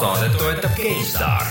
saadet 0.00 0.38
toetab 0.38 0.70
GameStar. 0.76 1.46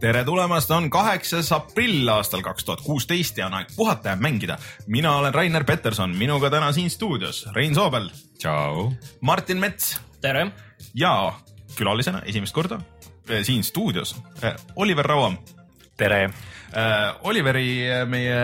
tere 0.00 0.24
tulemast, 0.24 0.70
on 0.70 0.86
kaheksas 0.90 1.50
aprill 1.52 2.08
aastal 2.08 2.40
kaks 2.42 2.64
tuhat 2.64 2.80
kuusteist 2.80 3.36
ja 3.38 3.50
on 3.50 3.58
aeg 3.58 3.68
puhata 3.76 4.08
ja 4.08 4.16
mängida. 4.16 4.56
mina 4.86 5.16
olen 5.16 5.34
Rainer 5.34 5.64
Peterson, 5.64 6.16
minuga 6.16 6.50
täna 6.50 6.72
siin 6.72 6.90
stuudios 6.90 7.46
Rein 7.54 7.74
Soobel, 7.74 8.08
tšau. 8.38 8.92
Martin 9.20 9.58
Mets 9.58 10.00
tere, 10.20 10.50
ja 10.94 11.32
külalisena 11.78 12.20
esimest 12.28 12.54
korda 12.54 12.80
eh, 13.28 13.40
siin 13.46 13.64
stuudios 13.64 14.16
eh, 14.42 14.54
Oliver 14.76 15.06
Rauam. 15.06 15.38
tere. 15.96 16.30
Oliveri 17.28 17.86
eh, 17.88 18.06
meie 18.08 18.36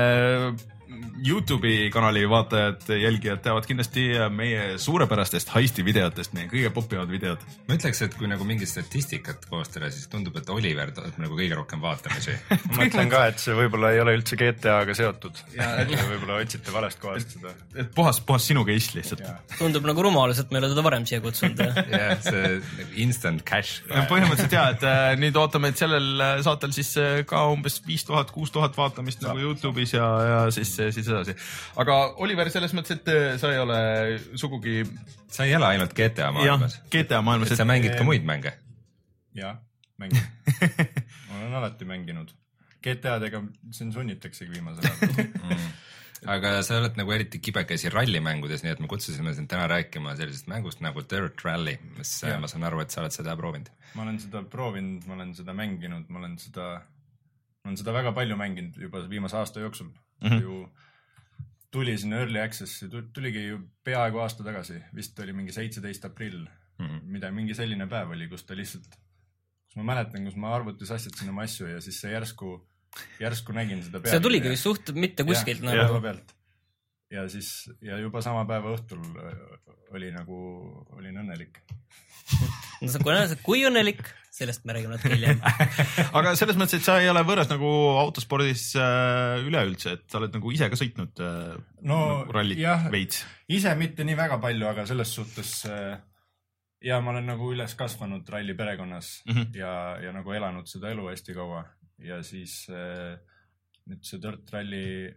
Youtube'i 1.26 1.90
kanali 1.90 2.26
vaatajad, 2.28 2.84
jälgijad 3.00 3.40
teavad 3.44 3.66
kindlasti 3.66 4.06
meie 4.30 4.76
suurepärastest 4.78 5.50
heisti 5.54 5.84
videotest, 5.86 6.34
meie 6.36 6.48
kõige 6.50 6.70
popimad 6.74 7.10
videod. 7.10 7.42
ma 7.68 7.78
ütleks, 7.78 8.02
et 8.04 8.14
kui 8.18 8.28
nagu 8.30 8.44
mingit 8.44 8.70
statistikat 8.70 9.46
koostada, 9.50 9.90
siis 9.90 10.08
tundub, 10.12 10.36
et 10.36 10.50
Oliver 10.52 10.92
saab 10.96 11.18
nagu 11.22 11.38
kõige 11.38 11.56
rohkem 11.58 11.82
vaatamisi. 11.82 12.36
ma 12.70 12.82
mõtlen 12.82 13.10
ka, 13.12 13.22
et 13.30 13.42
see 13.42 13.56
võib-olla 13.56 13.92
ei 13.94 14.02
ole 14.02 14.16
üldse 14.18 14.38
GTA-ga 14.40 14.96
seotud. 14.96 15.40
võib-olla 15.56 16.40
otsite 16.42 16.74
valest 16.74 17.00
kohast 17.02 17.36
seda. 17.36 17.54
et 17.74 17.90
puhas, 17.96 18.20
puhas 18.20 18.46
sinu 18.50 18.64
case 18.68 18.96
lihtsalt. 18.96 19.24
tundub 19.56 19.86
nagu 19.88 20.04
rumalus, 20.06 20.40
et 20.42 20.52
me 20.52 20.60
ei 20.60 20.64
ole 20.64 20.72
teda 20.74 20.84
varem 20.86 21.06
siia 21.08 21.20
kutsunud. 21.24 21.62
jah, 21.90 22.14
see 22.28 22.60
instant 23.02 23.44
cash. 23.46 23.82
põhimõtteliselt 23.88 24.56
ja, 24.56 24.68
et 24.74 24.86
äh, 24.86 25.14
nüüd 25.20 25.36
ootame, 25.40 25.72
et 25.72 25.80
sellel 25.80 26.08
äh, 26.20 26.36
saatel 26.46 26.74
siis 26.76 26.92
äh, 27.00 27.22
ka 27.28 27.46
umbes 27.52 27.80
viis 27.86 28.04
tuhat, 28.06 28.30
kuus 28.34 28.52
tuhat 28.54 28.76
vaatamist 28.78 29.24
nagu 29.24 29.42
Youtube'is 29.42 29.96
ja, 29.96 30.06
ja 30.30 30.40
siis, 30.54 30.74
siis 30.94 31.08
edasi. 31.08 31.36
aga 31.82 31.98
Oliver, 32.24 32.50
selles 32.54 32.74
mõttes, 32.76 32.98
et 33.00 33.12
äh, 33.12 33.28
sa 33.40 33.52
ei 33.54 33.62
ole 33.62 33.78
sugugi 34.38 34.82
sa 35.32 35.46
ei 35.46 35.54
ela 35.56 35.72
ainult 35.74 35.94
GTA 35.96 36.30
maailmas, 36.34 36.80
GTA 36.92 37.22
maailmas, 37.24 37.52
et 37.52 37.60
sa 37.60 37.68
mängid 37.68 37.96
ka 37.98 38.06
muid 38.06 38.26
mänge. 38.26 38.54
jah, 39.36 39.58
mängin. 40.00 40.22
ma 41.28 41.40
olen 41.40 41.58
alati 41.60 41.88
mänginud. 41.88 42.32
GTA-dega 42.86 43.42
siin 43.74 43.90
sunnitaksegi 43.92 44.52
viimasel 44.52 44.86
ajal. 44.86 45.60
aga 46.36 46.52
sa 46.64 46.78
oled 46.80 46.96
nagu 46.98 47.12
eriti 47.12 47.40
kibekesi 47.42 47.90
rallimängudes, 47.92 48.62
nii 48.64 48.72
et 48.72 48.80
me 48.82 48.88
kutsusime 48.90 49.34
sind 49.36 49.50
täna 49.50 49.66
rääkima 49.70 50.14
sellisest 50.16 50.48
mängust 50.50 50.80
nagu 50.84 51.02
Dirt 51.04 51.44
Rally, 51.44 51.76
mis 51.98 52.12
äh, 52.24 52.32
Jah. 52.32 52.40
ma 52.40 52.50
saan 52.50 52.64
aru, 52.68 52.80
et 52.84 52.94
sa 52.94 53.02
oled 53.02 53.14
seda 53.14 53.36
proovinud. 53.38 53.68
ma 53.98 54.06
olen 54.06 54.20
seda 54.22 54.42
proovinud, 54.52 55.04
ma 55.08 55.18
olen 55.18 55.34
seda 55.36 55.54
mänginud, 55.56 56.08
ma 56.08 56.22
olen 56.22 56.38
seda, 56.40 56.70
ma 56.80 57.70
olen 57.70 57.80
seda 57.82 57.94
väga 57.98 58.14
palju 58.16 58.38
mänginud 58.40 58.80
juba 58.86 59.04
viimase 59.10 59.36
aasta 59.42 59.64
jooksul 59.64 59.90
mm. 60.22 60.28
-hmm. 60.28 60.42
ju 60.42 60.68
tuli 61.70 61.96
sinna 61.98 62.20
Early 62.22 62.40
Access'i, 62.40 62.88
tuligi 63.12 63.46
ju 63.48 63.58
peaaegu 63.84 64.22
aasta 64.22 64.44
tagasi, 64.46 64.78
vist 64.94 65.18
oli 65.20 65.34
mingi 65.36 65.52
seitseteist 65.52 66.04
aprill 66.08 66.44
mm, 66.44 66.86
-hmm. 66.86 67.02
mida 67.16 67.30
mingi 67.30 67.54
selline 67.54 67.86
päev 67.90 68.14
oli, 68.16 68.28
kus 68.28 68.46
ta 68.46 68.56
lihtsalt, 68.56 68.96
kus 69.66 69.76
ma 69.80 69.90
mäletan, 69.92 70.24
kus 70.24 70.36
ma 70.36 70.54
arvutis 70.54 70.90
asjatasin 70.96 71.34
oma 71.34 71.44
asju 71.48 71.68
ja 71.74 71.80
siis 71.84 72.00
see 72.00 72.14
järsku, 72.14 72.54
järsku 73.20 73.56
nägin 73.56 73.82
seda 73.84 74.02
see 74.08 74.24
tuligi 74.24 74.52
vist 74.54 74.68
suht 74.68 74.94
mitte 74.94 75.24
kuskilt 75.28 75.64
nagu. 75.66 75.82
päeva 75.82 76.00
pealt. 76.08 76.34
ja 77.10 77.28
siis 77.28 77.70
ja 77.82 77.98
juba 77.98 78.22
sama 78.24 78.44
päeva 78.48 78.74
õhtul 78.76 79.02
äh, 79.02 79.66
oli 79.96 80.10
nagu, 80.10 80.36
olin 80.98 81.20
õnnelik. 81.22 81.60
no 82.82 82.88
sa, 82.90 83.36
kui 83.42 83.62
õnnelik, 83.68 84.02
sellest 84.36 84.66
me 84.68 84.74
räägime 84.76 84.96
natuke 84.96 85.14
hiljem. 85.14 85.40
aga 86.18 86.34
selles 86.38 86.58
mõttes, 86.60 86.80
et 86.80 86.86
sa 86.86 86.98
ei 87.00 87.08
ole 87.08 87.22
võõras 87.26 87.48
nagu 87.50 87.70
autospordis 88.02 88.68
äh, 88.80 89.46
üleüldse, 89.46 89.96
et 89.96 90.04
sa 90.12 90.20
oled 90.20 90.36
nagu 90.36 90.52
ise 90.52 90.68
ka 90.72 90.78
sõitnud 90.78 91.22
äh, 91.24 91.54
no 91.88 92.00
nagu 92.10 92.36
rallit 92.36 92.60
jah, 92.60 92.88
veits. 92.92 93.24
ise 93.48 93.72
mitte 93.80 94.04
nii 94.06 94.18
väga 94.18 94.40
palju, 94.42 94.68
aga 94.68 94.84
selles 94.88 95.14
suhtes 95.16 95.54
äh, 95.70 95.96
ja 96.84 97.00
ma 97.00 97.14
olen 97.14 97.30
nagu 97.32 97.48
üles 97.54 97.74
kasvanud 97.78 98.28
ralli 98.32 98.56
perekonnas 98.58 99.22
mm. 99.26 99.32
-hmm. 99.32 99.56
ja, 99.56 99.72
ja 100.04 100.12
nagu 100.12 100.32
elanud 100.32 100.68
seda 100.68 100.92
elu 100.92 101.08
hästi 101.10 101.36
kaua 101.36 101.64
ja 102.04 102.22
siis 102.22 102.66
äh, 102.70 103.16
nüüd 103.86 104.04
see 104.04 104.20
Dirt 104.22 104.52
Rally 104.52 105.14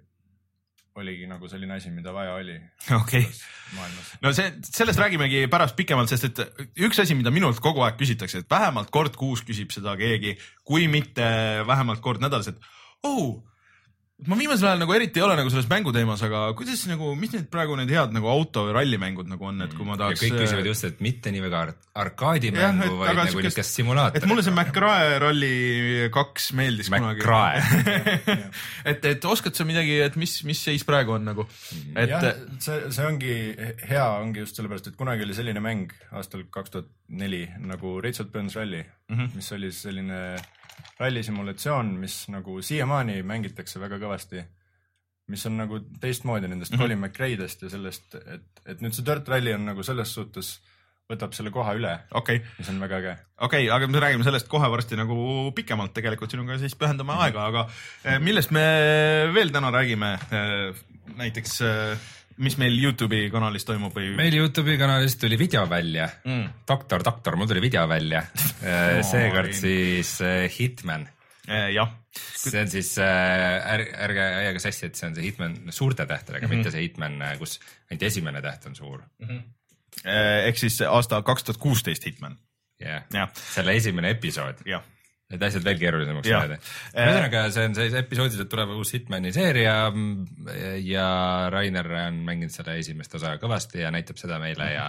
oligi 1.00 1.28
nagu 1.30 1.50
selline 1.52 1.76
asi, 1.78 1.92
mida 1.94 2.14
vaja 2.16 2.34
oli 2.40 2.56
okei, 3.02 3.26
no 4.24 4.34
see, 4.36 4.50
sellest 4.66 5.02
räägimegi 5.02 5.46
pärast 5.52 5.78
pikemalt, 5.78 6.12
sest 6.12 6.30
et 6.30 6.42
üks 6.88 7.02
asi, 7.04 7.18
mida 7.18 7.34
minult 7.34 7.62
kogu 7.64 7.84
aeg 7.86 8.00
küsitakse, 8.00 8.44
et 8.44 8.50
vähemalt 8.52 8.92
kord 8.94 9.18
kuus 9.20 9.44
küsib 9.46 9.74
seda 9.76 9.96
keegi, 10.00 10.36
kui 10.68 10.90
mitte 10.92 11.30
vähemalt 11.68 12.04
kord 12.06 12.24
nädalas, 12.24 12.52
et 12.52 12.60
oh, 13.08 13.40
ma 14.28 14.36
viimasel 14.36 14.68
ajal 14.68 14.82
nagu 14.82 14.94
eriti 14.96 15.22
ei 15.22 15.24
ole 15.24 15.36
nagu 15.40 15.52
selles 15.52 15.68
mänguteemas, 15.72 16.22
aga 16.28 16.42
kuidas 16.58 16.82
nagu, 16.90 17.14
mis 17.16 17.32
need 17.32 17.46
praegu 17.52 17.78
need 17.80 17.92
head 17.94 18.12
nagu 18.12 18.28
auto 18.28 18.66
ja 18.68 18.74
rallimängud 18.76 19.30
nagu 19.32 19.48
on, 19.48 19.62
et 19.64 19.76
kui 19.78 19.88
ma 19.88 19.96
ja 19.96 20.02
tahaks. 20.02 20.24
kõik 20.26 20.36
küsivad 20.42 20.68
just, 20.68 20.88
et 20.90 21.00
mitte 21.06 21.32
nii 21.32 21.44
väga 21.46 21.62
arkaadimängu 22.04 22.90
vaid 23.00 23.16
nagu 23.22 23.44
niisugust 23.46 23.78
simulaatorit. 23.80 24.20
et 24.20 24.28
mulle 24.28 24.44
see 24.44 24.56
McRae 24.56 25.16
Rally 25.24 26.10
kaks 26.16 26.52
meeldis 26.60 26.92
kunagi. 26.92 27.24
McRae. 27.24 27.64
et, 28.92 29.10
et 29.14 29.30
oskad 29.32 29.56
sa 29.56 29.68
midagi, 29.70 29.96
et 30.04 30.20
mis, 30.20 30.36
mis 30.50 30.68
seis 30.68 30.84
praegu 30.88 31.16
on 31.16 31.28
nagu, 31.32 31.48
et 31.96 32.12
jah, 32.12 32.30
see, 32.60 32.92
see 32.92 33.08
ongi 33.08 33.36
hea, 33.88 34.06
ongi 34.20 34.44
just 34.44 34.60
sellepärast, 34.60 34.92
et 34.92 35.00
kunagi 35.00 35.24
oli 35.28 35.38
selline 35.38 35.64
mäng 35.64 35.96
aastal 36.12 36.44
kaks 36.52 36.76
tuhat 36.76 36.92
neli 37.10 37.46
nagu 37.64 38.00
Richard 38.04 38.36
Burns 38.36 38.60
Rally 38.60 38.84
mm, 38.84 39.16
-hmm. 39.16 39.36
mis 39.40 39.52
oli 39.56 39.72
selline 39.72 40.24
rallisimulatsioon, 41.00 41.94
mis 42.00 42.22
nagu 42.34 42.62
siiamaani 42.62 43.22
mängitakse 43.24 43.80
väga 43.80 44.00
kõvasti. 44.02 44.44
mis 45.30 45.46
on 45.46 45.58
nagu 45.58 45.78
teistmoodi 46.02 46.48
nendest 46.48 46.72
mm 46.72 46.80
-hmm. 46.80 46.82
Colin 46.82 47.00
McRae'dest 47.00 47.62
ja 47.62 47.70
sellest, 47.70 48.16
et, 48.16 48.62
et 48.66 48.80
nüüd 48.82 48.94
see 48.98 49.06
Dirt 49.06 49.28
Rally 49.30 49.54
on 49.54 49.66
nagu 49.66 49.84
selles 49.84 50.14
suhtes, 50.14 50.60
võtab 51.10 51.34
selle 51.34 51.52
koha 51.52 51.74
üle, 51.78 51.92
okay., 52.12 52.40
mis 52.58 52.70
on 52.70 52.80
väga 52.80 52.98
äge. 52.98 53.14
okei 53.38 53.68
okay,, 53.68 53.76
aga 53.76 53.88
me 53.88 54.00
räägime 54.00 54.24
sellest 54.24 54.48
kohe 54.48 54.70
varsti 54.70 54.96
nagu 54.98 55.52
pikemalt 55.56 55.94
tegelikult 55.94 56.32
sinuga 56.32 56.58
siis 56.58 56.76
pühendame 56.76 57.14
Mhm. 57.14 57.22
aega, 57.22 57.46
aga 57.46 57.70
eh, 58.04 58.20
millest 58.20 58.52
me 58.52 58.66
veel 59.34 59.50
täna 59.52 59.72
räägime? 59.72 60.18
näiteks, 61.18 61.62
mis 62.40 62.58
meil 62.62 62.76
Youtube'i 62.80 63.30
kanalis 63.34 63.68
toimub 63.68 63.96
või? 63.96 64.14
meil 64.18 64.36
Youtube'i 64.40 64.78
kanalis 64.80 65.18
tuli 65.20 65.38
video 65.40 65.66
välja 65.70 66.10
Mm. 66.26 66.66
doktor, 66.68 67.04
doktor, 67.04 67.36
mul 67.36 67.48
tuli 67.48 67.62
video 67.62 67.88
välja. 67.88 68.26
seekord 69.12 69.54
siis 69.54 70.18
äh, 70.22 70.48
Hitman, 70.60 71.08
Eh, 71.50 71.72
jah, 71.74 71.90
see 72.14 72.60
on 72.62 72.70
siis 72.70 72.92
äh,, 73.02 73.72
ärge, 73.74 73.94
ärge 74.06 74.26
ajage 74.26 74.62
sassi, 74.62 74.86
et 74.86 75.00
see 75.00 75.08
on 75.08 75.16
see 75.18 75.26
Hitman 75.26 75.56
suurte 75.74 76.06
tähtedega 76.06 76.46
mm. 76.46 76.52
-hmm. 76.52 76.60
mitte 76.62 76.74
see 76.76 76.84
Hitman, 76.84 77.18
kus 77.40 77.58
ainult 77.90 78.06
esimene 78.06 78.42
täht 78.46 78.68
on 78.70 78.76
suur. 78.78 79.02
Eh, 79.24 80.46
ehk 80.46 80.58
siis 80.62 80.78
aasta 80.86 81.24
kaks 81.26 81.48
tuhat 81.48 81.62
kuusteist 81.62 82.06
Hitman, 82.06 82.38
jah, 82.80 83.32
selle 83.34 83.74
esimene 83.80 84.14
episood, 84.14 84.62
jah. 84.66 84.86
Et 85.30 85.44
asjad 85.46 85.66
veel 85.66 85.78
keerulisemaks 85.78 86.30
jääda. 86.30 86.58
ühesõnaga, 86.94 87.46
see 87.54 87.66
on 87.70 87.78
see 87.78 87.90
episoodiliselt 88.02 88.50
tuleb 88.50 88.74
uus 88.74 88.94
Hitmani 88.96 89.34
seeria 89.36 89.76
mm, 89.92 90.46
ja 90.86 91.08
Rainer 91.54 91.92
on 92.08 92.22
mänginud 92.26 92.54
selle 92.54 92.80
esimest 92.82 93.14
osa 93.20 93.36
kõvasti 93.42 93.84
ja 93.84 93.94
näitab 93.94 94.18
seda 94.22 94.40
meile 94.42 94.72
ja 94.74 94.88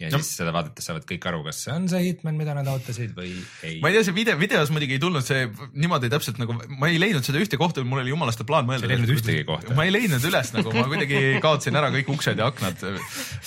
ja 0.00 0.08
No. 0.10 0.18
siis 0.18 0.36
seda 0.40 0.50
vaadates 0.54 0.84
saavad 0.88 1.04
kõik 1.06 1.26
aru, 1.30 1.42
kas 1.46 1.60
see 1.64 1.72
on 1.74 1.84
see 1.88 2.00
Hitman, 2.08 2.34
mida 2.38 2.54
nad 2.56 2.66
ootasid 2.68 3.12
või 3.16 3.30
ei 3.62 3.76
ma 3.82 3.88
ei 3.92 3.94
tea, 3.98 4.02
see 4.08 4.14
video, 4.16 4.34
videos 4.40 4.72
muidugi 4.74 4.96
ei 4.96 5.02
tulnud 5.02 5.22
see 5.24 5.44
niimoodi 5.78 6.10
täpselt 6.12 6.40
nagu, 6.42 6.56
ma 6.80 6.88
ei 6.90 6.98
leidnud 6.98 7.24
seda 7.26 7.38
ühte 7.42 7.58
kohta, 7.60 7.84
mul 7.86 8.02
oli 8.02 8.10
jumalaste 8.10 8.42
plaan 8.48 8.66
mõelda. 8.68 8.84
Sa 8.84 8.90
ei 8.90 8.94
leidnud 8.96 9.12
ühtegi 9.14 9.44
kohta? 9.48 9.74
ma 9.78 9.86
ei 9.86 9.92
leidnud 9.94 10.26
üles 10.30 10.50
nagu, 10.56 10.72
ma 10.74 10.86
kuidagi 10.90 11.20
kaotasin 11.44 11.78
ära 11.78 11.92
kõik 11.94 12.10
uksed 12.16 12.42
ja 12.42 12.48
aknad, 12.50 12.82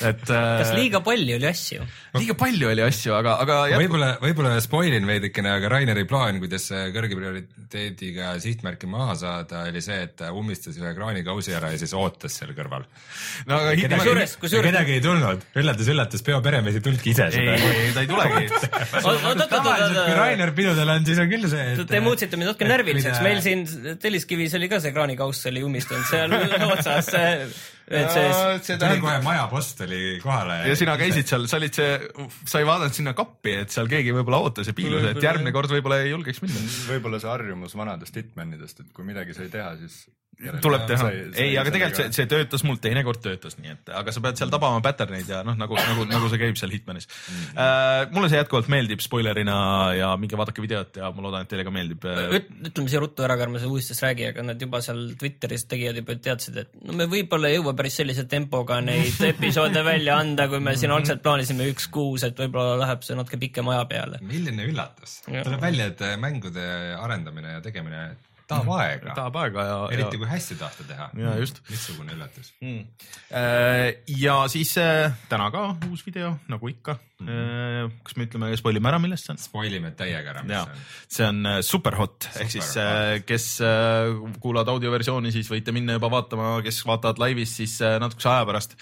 et. 0.07 0.23
kas 0.31 0.71
liiga 0.77 1.01
palju 1.05 1.35
oli 1.37 1.49
asju? 1.51 1.83
liiga 2.17 2.37
palju 2.39 2.71
oli 2.71 2.85
asju, 2.87 3.13
aga, 3.19 3.35
aga 3.43 3.57
jätku- 3.73 3.83
võib-olla, 3.83 4.09
võib-olla 4.23 4.55
spoilin 4.63 5.05
veidikene, 5.09 5.51
aga 5.59 5.69
Raineri 5.75 6.05
plaan, 6.09 6.39
kuidas 6.41 6.69
kõrge 6.95 7.19
prioriteediga 7.19 8.33
sihtmärki 8.43 8.87
maha 8.89 9.15
saada, 9.19 9.65
oli 9.69 9.81
see, 9.83 9.99
et 10.07 10.15
ta 10.19 10.31
ummistas 10.35 10.77
ühe 10.79 10.93
kraanikausi 10.97 11.53
ära 11.57 11.71
ja 11.73 11.79
siis 11.81 11.93
ootas 11.97 12.39
seal 12.39 12.53
kõrval. 12.57 12.87
no 13.49 13.59
aga 13.59 13.75
Hitman, 13.77 13.99
kusjuures, 14.01 14.35
kusjuures, 14.41 14.71
kedagi 14.71 14.97
ei 14.97 15.03
tulnud, 15.03 15.45
üllatus, 15.61 15.91
üllatus, 15.93 16.23
peo 16.25 16.36
peremees 16.45 16.79
ei 16.79 16.83
tulnudki 16.85 17.13
ise 17.13 17.27
ei, 17.27 17.35
seda. 17.35 17.55
ei 17.83 17.93
ta 17.95 18.03
ei 18.03 18.09
tulegi. 18.09 18.47
tavaliselt, 19.51 19.97
kui 20.01 20.17
Rainer 20.17 20.53
pidudel 20.57 20.93
on, 20.95 21.07
siis 21.07 21.21
on 21.23 21.31
küll 21.31 21.47
see, 21.51 21.65
et. 21.73 21.85
Te 21.89 22.03
muutsite 22.03 22.39
mind 22.39 22.51
natuke 22.51 22.69
närviliseks, 22.69 23.23
meil 23.25 23.41
siin 23.45 23.65
Telliskivis 24.01 24.55
oli 24.59 24.69
ka 24.71 24.81
see 24.83 24.93
kraanikauss 24.95 25.49
oli 25.51 25.63
ummistunud 25.67 26.07
seal 26.09 26.37
otsas, 26.73 27.11
et 27.87 28.11
see 28.11 28.27
see 28.67 28.77
tuli 28.77 28.99
kohe 28.99 29.13
tähendab, 29.13 29.23
majapost 29.25 29.81
oli 29.85 30.01
kohale. 30.23 30.59
ja 30.67 30.75
sina 30.79 30.97
käisid 30.99 31.29
seal, 31.29 31.47
sa 31.49 31.59
olid 31.59 31.77
see, 31.77 31.95
sa 32.47 32.61
ei 32.61 32.67
vaadanud 32.67 32.97
sinna 32.97 33.13
kappi, 33.17 33.55
et 33.63 33.73
seal 33.73 33.89
keegi 33.91 34.13
võib-olla 34.15 34.41
ootas 34.43 34.69
ja 34.69 34.75
piilus, 34.77 35.05
et 35.11 35.23
järgmine 35.23 35.53
kord 35.55 35.71
võib-olla 35.71 36.01
ei 36.03 36.11
julgeks 36.11 36.43
minna. 36.43 36.63
võib-olla 36.91 37.21
see 37.23 37.31
harjumus 37.31 37.75
vanadest 37.79 38.19
hitmanidest, 38.19 38.83
et 38.83 38.93
kui 38.95 39.07
midagi 39.07 39.37
sai 39.37 39.49
teha, 39.53 39.73
siis 39.81 40.05
tuleb 40.61 40.83
teha 40.89 41.07
ei, 41.33 41.55
aga 41.57 41.71
tegelikult 41.73 41.97
see 41.97 42.11
see 42.13 42.27
töötas 42.29 42.61
mul 42.67 42.77
teinekord 42.81 43.17
töötas, 43.23 43.55
nii 43.57 43.71
et, 43.73 43.89
aga 43.97 44.11
sa 44.13 44.21
pead 44.21 44.37
seal 44.37 44.51
tabama 44.53 44.81
pattern'eid 44.85 45.29
ja 45.33 45.39
noh, 45.47 45.55
nagu, 45.57 45.73
nagu, 45.79 46.05
nagu 46.11 46.29
see 46.29 46.37
käib 46.43 46.59
seal 46.59 46.69
Hitmanis 46.75 47.07
Mhm. 47.07 47.57
äh,. 47.57 48.11
mulle 48.13 48.29
see 48.29 48.37
jätkuvalt 48.37 48.69
meeldib 48.69 49.01
spoilerina 49.01 49.55
ja 49.97 50.11
minge 50.21 50.37
vaadake 50.37 50.61
videot 50.61 50.99
ja 51.01 51.09
ma 51.15 51.25
loodan, 51.25 51.47
et 51.47 51.49
teile 51.49 51.65
ka 51.65 51.73
meeldib 51.73 52.05
äh,. 52.05 52.21
Üt- 52.37 52.51
ütleme 52.69 52.91
siia 52.93 53.01
ruttu 53.01 53.25
ära, 53.25 53.37
ärme 53.47 53.57
sellest 53.57 53.73
uudistest 53.73 54.05
räägi, 54.05 54.27
aga 54.29 54.45
nad 54.51 54.61
juba 54.61 54.81
seal 54.85 55.01
Twitteris 55.17 55.65
tegijad 55.73 55.97
juba 56.03 56.15
teadsid, 56.29 56.61
et 56.63 56.77
no 56.85 56.93
me 57.01 57.09
võib-olla 57.09 57.49
ei 57.49 57.57
jõua 57.57 57.73
päris 57.79 57.97
sellise 58.01 58.27
tempoga 58.29 58.77
neid 58.85 59.17
episoode 59.31 59.81
välja 59.89 60.19
anda, 60.21 60.45
kui 60.51 60.61
me 60.61 60.75
siin 60.77 60.93
algselt 60.93 61.23
plaanisime 61.25 61.65
üks 61.73 61.89
kuus, 61.93 62.23
et 62.29 62.37
võib-olla 62.37 62.77
läheb 62.85 63.01
see 63.07 63.17
natuke 63.17 63.41
pikema 63.41 63.73
aja 63.79 63.89
peale. 63.89 64.21
milline 64.21 64.69
üllatus, 64.69 65.19
tuleb 65.25 65.61
välja, 65.65 65.89
et 65.95 66.05
mängude 66.21 66.69
arendamine 67.01 67.57
ja 67.57 67.61
tegemine 67.65 68.05
tahab 68.47 68.71
aega, 68.77 69.13
tahab 69.17 69.39
aega 69.43 69.65
ja, 69.67 69.77
eriti 69.95 70.15
ja, 70.15 70.21
kui 70.21 70.29
hästi 70.29 70.57
tahta 70.59 70.85
teha. 70.87 71.09
ja 71.19 71.35
just 71.41 71.61
missugune 71.69 72.15
üllatus. 72.15 72.53
mm.. 72.61 72.85
Äh, 73.31 74.03
ja 74.19 74.39
siis 74.51 74.75
äh, 74.81 75.11
täna 75.29 75.49
ka 75.51 75.69
uus 75.89 76.05
video, 76.07 76.35
nagu 76.47 76.71
ikka. 76.71 76.97
Kas 77.17 78.13
me 78.13 78.27
ütleme, 78.27 78.51
spoilime 78.59 78.91
ära, 78.91 78.99
millest 79.01 79.25
see 79.25 79.33
on? 79.33 79.39
spoilime 79.41 79.89
täiega 79.97 80.35
ära, 80.35 80.43
mis 80.45 80.53
ja 80.53 80.65
see 80.67 80.75
on. 80.75 80.83
see 81.15 81.25
on 81.25 81.39
äh, 81.49 81.55
Superhot 81.65 82.27
ehk 82.43 82.51
siis 82.53 82.73
äh, 82.77 83.13
kes 83.25 83.47
äh, 83.65 84.11
kuulavad 84.43 84.69
audioversiooni, 84.75 85.31
siis 85.33 85.49
võite 85.49 85.73
minna 85.73 85.95
juba 85.97 86.11
vaatama, 86.13 86.51
kes 86.65 86.83
vaatavad 86.85 87.17
laivis, 87.23 87.55
siis 87.57 87.79
äh, 87.81 87.97
natukese 88.03 88.29
aja 88.29 88.45
pärast. 88.45 88.77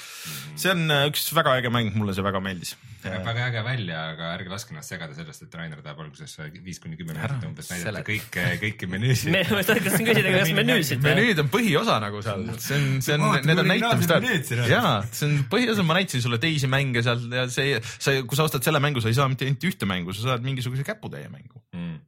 see 0.60 0.74
on 0.74 0.84
äh, 0.92 1.06
üks 1.08 1.30
väga 1.38 1.56
äge 1.62 1.72
mäng, 1.72 1.96
mulle 1.96 2.16
see 2.18 2.26
väga 2.26 2.42
meeldis. 2.44 2.76
näeb 3.06 3.24
väga 3.24 3.48
äge 3.54 3.64
välja, 3.70 4.02
aga 4.16 4.34
ärge 4.34 4.52
laske 4.52 4.76
ennast 4.76 4.92
segada 4.92 5.16
sellest, 5.16 5.48
et 5.48 5.56
Rainer 5.56 5.80
tahab 5.86 6.04
alguses 6.04 6.36
viis 6.66 6.84
kuni 6.84 7.00
kümme 7.00 7.16
minutit 7.16 7.48
umbes 7.48 7.72
näidata 7.72 8.04
kõike, 8.10 8.46
kõiki 8.66 8.92
menüüsid. 8.92 9.32
me, 9.32 9.46
tahtsin 9.48 10.10
küsida, 10.10 10.36
kas 10.36 10.54
menüüsid 10.60 11.08
menüüd 11.08 11.44
on 11.46 11.54
põhiosa 11.56 12.02
nagu 12.04 12.20
seal, 12.26 12.44
see 12.60 12.82
on, 12.82 12.92
see 13.06 13.16
on, 13.16 13.26
need 13.48 13.64
on 13.64 13.72
on. 13.72 14.68
jaa, 14.74 14.96
see 15.08 15.30
on 15.30 15.40
põhiosa, 15.56 15.88
ma 15.88 16.00
näitasin 16.02 16.28
sulle 16.28 16.42
teisi 16.44 16.68
mänge 16.72 17.06
seal 17.06 17.24
ja 17.32 17.48
see, 17.54 17.80
sa, 17.96 18.18
kui 18.30 18.40
sa 18.40 18.48
ostad 18.48 18.66
selle 18.66 18.82
mängu, 18.84 19.04
sa 19.04 19.12
ei 19.12 19.18
saa 19.18 19.30
mitte 19.32 19.48
ainult 19.48 19.66
ühte 19.70 19.88
mängu, 19.90 20.14
sa 20.16 20.32
saad 20.32 20.46
mingisuguse 20.46 20.86
käputäie 20.88 21.32
mängu. 21.32 21.64
Mm. 21.76 22.04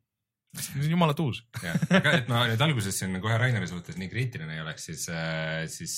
see 0.58 0.80
on 0.82 0.90
jumala 0.90 1.14
tuus. 1.14 1.44
aga 1.92 2.16
et 2.18 2.30
ma 2.32 2.46
nüüd 2.50 2.62
alguses 2.66 2.96
siin 2.98 3.20
kohe 3.22 3.36
Raineri 3.38 3.68
suhtes 3.70 4.00
nii 4.00 4.10
kriitiline 4.10 4.58
ei 4.58 4.64
oleks, 4.64 4.88
siis, 4.90 5.04
siis 5.74 5.98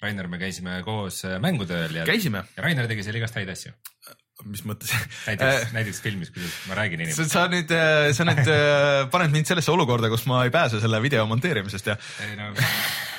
Rainer, 0.00 0.28
me 0.32 0.40
käisime 0.40 0.80
koos 0.84 1.24
äh, 1.28 1.36
mängutööl 1.42 2.00
ja, 2.00 2.04
käisime, 2.08 2.44
ja 2.56 2.64
Rainer 2.64 2.88
tegi 2.88 3.04
seal 3.04 3.18
igast 3.20 3.36
häid 3.36 3.50
asju. 3.52 3.72
mis 4.48 4.62
mõttes? 4.64 4.94
näiteks, 5.28 5.72
näiteks 5.76 6.00
filmis, 6.00 6.30
kuidas 6.32 6.54
ma 6.70 6.78
räägin 6.78 7.02
inimestele. 7.02 7.28
sa 7.28 7.44
nüüd, 7.52 7.74
sa 8.16 8.28
nüüd 8.28 8.48
äh, 8.48 9.04
paned 9.12 9.34
mind 9.34 9.50
sellesse 9.50 9.72
olukorda, 9.74 10.08
kus 10.12 10.24
ma 10.30 10.44
ei 10.46 10.54
pääse 10.54 10.80
selle 10.80 11.02
video 11.04 11.26
monteerimisest 11.28 11.92
ja 11.92 11.98
ei 12.24 12.36
no, 12.38 12.52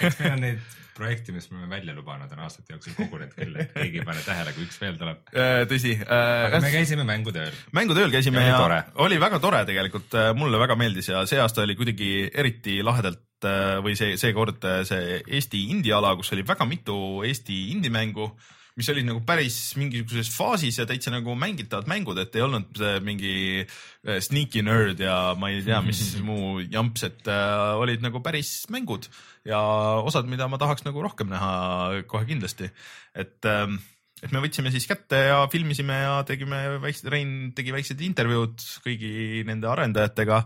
eks 0.01 0.21
meil 0.23 0.37
on 0.37 0.47
neid 0.47 0.69
projekte, 0.97 1.33
mis 1.35 1.49
me 1.51 1.59
oleme 1.59 1.75
välja 1.75 1.95
lubanud, 1.97 2.31
on 2.35 2.43
aastate 2.45 2.75
jooksul 2.75 2.95
kogunenud 2.97 3.33
küll, 3.35 3.57
et 3.61 3.73
keegi 3.75 4.01
ei 4.01 4.05
pane 4.07 4.23
tähele, 4.25 4.53
kui 4.55 4.67
üks 4.67 4.79
veel 4.81 4.99
tuleb. 4.99 5.23
äh, 5.33 5.63
tõsi 5.71 5.95
aga 6.01 6.61
me 6.61 6.71
äh,, 6.71 6.77
käisime 6.77 7.07
mängutööl. 7.07 7.51
mängutööl 7.77 8.13
käisime 8.13 8.45
Ja 8.45 8.61
ja, 8.61 8.79
oli 9.03 9.19
väga 9.21 9.39
tore 9.43 9.61
tegelikult, 9.67 10.15
mulle 10.37 10.59
väga 10.61 10.77
meeldis 10.79 11.11
ja 11.11 11.25
see 11.29 11.41
aasta 11.41 11.65
oli 11.65 11.75
kuidagi 11.79 12.11
eriti 12.33 12.79
lahedalt 12.85 13.47
äh, 13.47 13.77
või 13.83 13.97
see, 13.99 14.17
seekord 14.21 14.65
äh, 14.67 14.81
see 14.87 15.21
Eesti 15.27 15.67
indie-ala, 15.75 16.15
kus 16.19 16.33
oli 16.35 16.47
väga 16.47 16.67
mitu 16.69 16.97
Eesti 17.27 17.67
indie-mängu 17.75 18.31
mis 18.79 18.89
olid 18.91 19.05
nagu 19.07 19.19
päris 19.27 19.57
mingisuguses 19.79 20.31
faasis 20.31 20.79
ja 20.79 20.85
täitsa 20.87 21.11
nagu 21.11 21.33
mängitavad 21.37 21.89
mängud, 21.91 22.19
et 22.21 22.35
ei 22.37 22.45
olnud 22.45 22.79
mingi 23.03 23.33
äh, 23.61 24.21
sneaky 24.23 24.63
nerd 24.65 25.01
ja 25.03 25.35
ma 25.39 25.51
ei 25.51 25.61
tea, 25.65 25.81
mis 25.85 26.01
muu 26.27 26.61
jamps, 26.63 27.05
et 27.09 27.27
äh, 27.31 27.75
olid 27.81 28.03
nagu 28.05 28.23
päris 28.23 28.61
mängud 28.71 29.09
ja 29.47 29.61
osad, 30.05 30.29
mida 30.29 30.47
ma 30.51 30.59
tahaks 30.61 30.85
nagu 30.85 31.01
rohkem 31.03 31.31
näha 31.31 32.03
kohe 32.09 32.27
kindlasti, 32.29 32.69
et 33.17 33.49
ähm, 33.49 33.79
et 34.21 34.29
me 34.29 34.41
võtsime 34.43 34.69
siis 34.69 34.85
kätte 34.85 35.17
ja 35.31 35.41
filmisime 35.49 35.95
ja 36.03 36.19
tegime 36.27 36.77
väikse, 36.83 37.09
Rein 37.09 37.33
tegi 37.57 37.73
väiksed 37.73 38.01
intervjuud 38.05 38.61
kõigi 38.85 39.41
nende 39.47 39.69
arendajatega. 39.71 40.43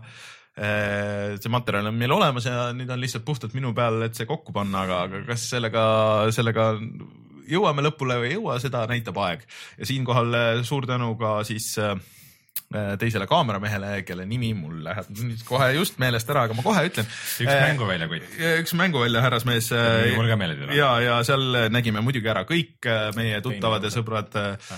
see 0.56 1.50
materjal 1.52 1.90
on 1.90 1.98
meil 2.00 2.14
olemas 2.16 2.46
ja 2.48 2.70
nüüd 2.72 2.88
on 2.88 3.02
lihtsalt 3.02 3.26
puhtalt 3.26 3.52
minu 3.52 3.74
peal, 3.76 4.00
et 4.06 4.16
see 4.16 4.24
kokku 4.24 4.54
panna, 4.56 4.86
aga, 4.86 5.02
aga 5.04 5.20
kas 5.26 5.44
sellega, 5.50 5.82
sellega 6.32 6.70
jõuame 7.50 7.84
lõpule 7.86 8.18
või 8.20 8.30
ei 8.30 8.36
jõua, 8.36 8.58
seda 8.62 8.84
näitab 8.90 9.18
aeg 9.22 9.44
ja 9.78 9.88
siinkohal 9.88 10.38
äh, 10.38 10.62
suur 10.66 10.86
tänu 10.88 11.12
ka 11.20 11.38
siis 11.46 11.74
äh, 11.82 11.94
teisele 12.98 13.28
kaameramehele, 13.30 14.02
kelle 14.02 14.24
nimi 14.26 14.50
mul 14.58 14.80
läheb 14.82 15.10
nüüd 15.14 15.42
kohe 15.46 15.68
just 15.76 16.00
meelest 16.02 16.30
ära, 16.32 16.46
aga 16.48 16.56
ma 16.58 16.64
kohe 16.66 16.82
ütlen. 16.88 17.06
üks 17.06 17.52
mänguväljakott. 17.52 18.26
üks 18.64 18.74
mänguvälja 18.78 19.22
härrasmees. 19.22 19.70
mul 20.16 20.30
ka 20.32 20.38
meeldib. 20.40 20.74
ja, 20.74 20.90
ja 21.04 21.20
seal 21.26 21.70
nägime 21.70 22.02
muidugi 22.04 22.32
ära 22.32 22.42
kõik 22.48 22.88
äh, 22.90 23.08
meie 23.16 23.38
tuttavad 23.44 23.86
ja 23.86 23.92
sõbrad 23.94 24.34
äh, 24.40 24.74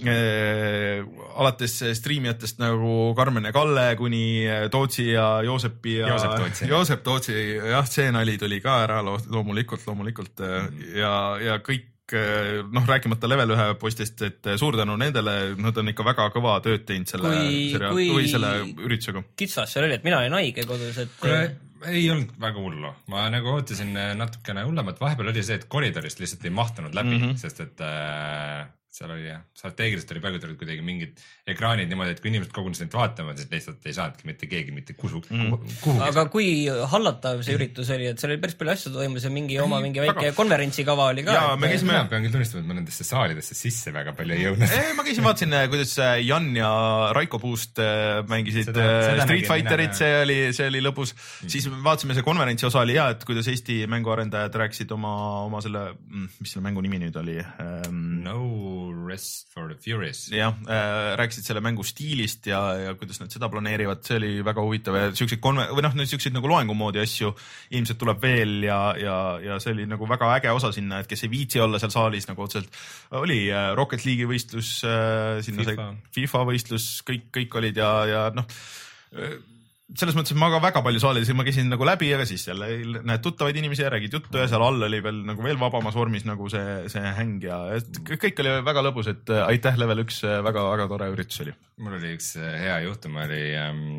äh, 0.00 1.04
alates 1.36 1.76
striimijatest 1.98 2.60
nagu 2.62 3.12
Karmen 3.18 3.48
ja 3.48 3.54
Kalle 3.54 3.86
kuni 4.00 4.24
äh, 4.48 4.66
Tootsi 4.72 5.10
ja 5.12 5.42
Joosepi 5.44 5.98
ja 6.00 6.08
Joosep 6.08 6.36
Tootsi. 6.36 6.68
Joosep 6.72 7.06
Tootsi, 7.06 7.38
jah, 7.72 7.86
see 7.88 8.10
nali 8.14 8.38
tuli 8.40 8.60
ka 8.64 8.80
ära 8.86 9.02
lo- 9.04 9.20
loomulikult, 9.30 9.86
loomulikult 9.86 10.42
mm. 10.42 10.84
ja, 10.98 11.14
ja 11.42 11.58
kõik 11.64 11.90
äh, 12.18 12.60
noh, 12.72 12.86
rääkimata 12.88 13.30
level 13.30 13.54
ühe 13.56 13.66
postist, 13.80 14.22
et 14.26 14.46
äh, 14.46 14.58
suur 14.60 14.76
tänu 14.78 14.96
nendele, 15.00 15.54
nad 15.60 15.78
on 15.78 15.92
ikka 15.92 16.06
väga 16.06 16.28
kõva 16.34 16.58
tööd 16.64 16.86
teinud 16.88 17.10
selle 17.10 17.32
Kui- 17.32 17.70
seriaal 17.74 17.98
kui- 17.98 18.08
või 18.16 18.30
selle 18.30 18.54
üritusega. 18.86 19.24
kitsas 19.36 19.74
seal 19.74 19.88
oli, 19.88 19.98
et 20.00 20.04
mina 20.08 20.20
olin 20.22 20.38
haige 20.38 20.66
kodus, 20.68 20.98
et 21.02 21.16
kuule, 21.20 21.40
ei 21.90 22.04
olnud 22.10 22.36
väga 22.40 22.62
hullu, 22.62 22.92
ma 23.10 23.24
nagu 23.32 23.56
ootasin 23.56 23.96
natukene 24.18 24.66
hullemat, 24.68 25.00
vahepeal 25.02 25.32
oli 25.32 25.42
see, 25.42 25.58
et 25.58 25.66
koridorist 25.72 26.22
lihtsalt 26.22 26.46
ei 26.46 26.54
mahtunud 26.54 26.94
läbi 26.94 27.16
mm. 27.16 27.24
-hmm. 27.24 27.42
sest 27.42 27.60
et 27.64 27.80
äh, 27.80 28.68
seal 28.92 29.08
oli 29.14 29.22
jah, 29.24 29.40
strateegiliselt 29.56 30.10
oli 30.12 30.20
paigutatud 30.20 30.56
kuidagi 30.60 30.82
mingid 30.84 31.20
ekraanid 31.48 31.88
niimoodi, 31.88 32.12
et 32.12 32.18
kui 32.20 32.28
inimesed 32.28 32.52
kogunesid 32.52 32.84
neid 32.84 32.92
vaatama, 32.92 33.32
siis 33.38 33.48
lihtsalt 33.48 33.86
ei 33.88 33.94
saanudki 33.96 34.26
mitte 34.28 34.48
keegi 34.50 34.74
mitte 34.76 34.92
kuhu 34.98 35.22
mm, 35.30 35.54
kuhugi. 35.80 36.02
aga 36.10 36.24
kui 36.34 36.48
hallatav 36.92 37.40
see 37.46 37.56
üritus 37.56 37.88
oli, 37.94 38.10
et 38.10 38.20
seal 38.20 38.34
oli 38.34 38.42
päris 38.42 38.58
palju 38.60 38.74
asju 38.74 38.92
toimus 38.92 39.24
ja 39.24 39.30
mingi 39.32 39.56
oma 39.64 39.78
mingi 39.80 40.02
väike 40.04 40.18
väga- 40.28 40.34
konverentsikava 40.36 41.06
oli 41.14 41.24
ka 41.24 41.36
Jaa,. 41.38 41.54
me 41.56 41.70
käisime- 41.72 41.94
mina 41.94 42.02
pean 42.10 42.26
küll 42.26 42.34
tunnistama, 42.36 42.60
et 42.60 42.68
ma 42.68 42.76
nendesse 42.82 43.06
saalidesse 43.08 43.56
sisse 43.56 43.94
väga 43.96 44.12
palju 44.18 44.36
ei 44.36 44.44
jõudnud. 44.44 44.76
ei, 44.76 44.92
ma 44.98 45.06
käisin, 45.08 45.24
vaatasin, 45.24 45.56
kuidas 45.72 45.94
äh, 46.04 46.12
Jan 46.26 46.50
ja 46.60 46.70
Raiko 47.16 47.40
Puust 47.40 47.80
äh, 47.80 48.20
mängisid 48.28 48.68
Seda- 48.74 48.86
seda 49.08 49.24
Street 49.24 49.48
Fighterit, 49.48 49.96
see 50.02 50.12
oli, 50.26 50.38
see 50.52 50.68
oli 50.68 50.84
lõbus. 50.84 51.14
siis 51.46 51.70
vaatasime, 51.72 52.12
see 52.20 52.28
konverentsi 52.28 52.68
osa 52.68 52.84
oli 52.84 53.00
hea, 53.00 53.08
et 53.16 53.24
kuidas 53.24 53.48
Eesti 53.48 53.80
mänguarendajad 53.88 54.60
rääkisid 54.66 54.92
oma, 54.92 55.16
oma 55.48 55.64
selle, 55.64 55.88
mis 56.12 56.52
selle 56.52 56.68
mängu 56.68 56.84
nimi 56.84 57.00
nüüd 57.06 57.16
oli 57.24 57.40
ähm,? 57.40 58.00
No 58.22 58.36
rest 59.12 59.52
for 59.52 59.68
the 59.70 59.76
furious. 59.78 60.24
jah 60.32 60.56
äh,, 60.66 61.12
rääkisid 61.20 61.46
selle 61.46 61.62
mängu 61.64 61.84
stiilist 61.86 62.48
ja, 62.50 62.60
ja 62.80 62.94
kuidas 62.98 63.20
nad 63.22 63.32
seda 63.32 63.50
planeerivad, 63.52 64.02
see 64.06 64.18
oli 64.20 64.32
väga 64.44 64.64
huvitav 64.64 64.98
ja 64.98 65.12
siukseid 65.14 65.42
konve- 65.44 65.68
või 65.72 65.86
noh, 65.86 65.96
siukseid 66.08 66.36
nagu 66.36 66.50
loengu 66.50 66.76
moodi 66.78 67.02
asju 67.02 67.32
ilmselt 67.76 68.00
tuleb 68.02 68.22
veel 68.22 68.58
ja, 68.66 68.80
ja, 68.98 69.18
ja 69.42 69.60
see 69.62 69.76
oli 69.76 69.86
nagu 69.90 70.08
väga 70.10 70.32
äge 70.38 70.52
osa 70.54 70.72
sinna, 70.74 71.02
et 71.02 71.10
kes 71.10 71.26
ei 71.26 71.32
viitsi 71.32 71.62
olla 71.62 71.80
seal 71.82 71.94
saalis 71.94 72.28
nagu 72.30 72.44
otseselt, 72.44 72.82
oli 73.22 73.44
äh, 73.52 73.70
Rocket 73.78 74.06
League'i 74.08 74.28
võistlus 74.30 74.74
äh,, 74.88 75.38
sinna 75.44 75.66
FIFA. 75.66 75.88
sai 75.92 76.18
FIFA 76.18 76.44
võistlus, 76.52 76.90
kõik, 77.08 77.30
kõik 77.34 77.58
olid 77.62 77.80
ja, 77.82 77.94
ja 78.10 78.26
noh 78.34 78.48
selles 79.98 80.16
mõttes, 80.16 80.34
et 80.34 80.40
ma 80.40 80.48
ka 80.52 80.60
väga 80.62 80.82
palju 80.84 81.02
saalis, 81.02 81.30
ma 81.36 81.44
käisin 81.46 81.68
nagu 81.72 81.86
läbi, 81.86 82.08
aga 82.16 82.26
siis 82.28 82.46
jälle 82.48 82.68
näed 83.04 83.22
tuttavaid 83.24 83.56
inimesi 83.60 83.84
ja 83.84 83.90
räägid 83.92 84.16
juttu 84.16 84.40
ja 84.40 84.46
seal 84.50 84.64
all 84.64 84.86
oli 84.88 85.02
veel 85.04 85.22
nagu 85.28 85.44
veel 85.44 85.60
vabamas 85.60 85.96
vormis 85.98 86.24
nagu 86.28 86.48
see, 86.52 86.88
see 86.92 87.12
häng 87.18 87.44
ja 87.44 87.58
kõik 88.08 88.42
oli 88.44 88.54
väga 88.64 88.84
lõbus, 88.88 89.10
et 89.12 89.32
äh, 89.32 89.44
aitäh, 89.48 89.76
level 89.80 90.04
üks, 90.04 90.22
väga-väga 90.24 90.88
tore 90.90 91.10
üritus 91.12 91.42
oli. 91.44 91.54
mul 91.82 91.98
oli 91.98 92.14
üks 92.16 92.32
äh, 92.40 92.54
hea 92.64 92.78
juhtum 92.86 93.18
oli, 93.22 93.42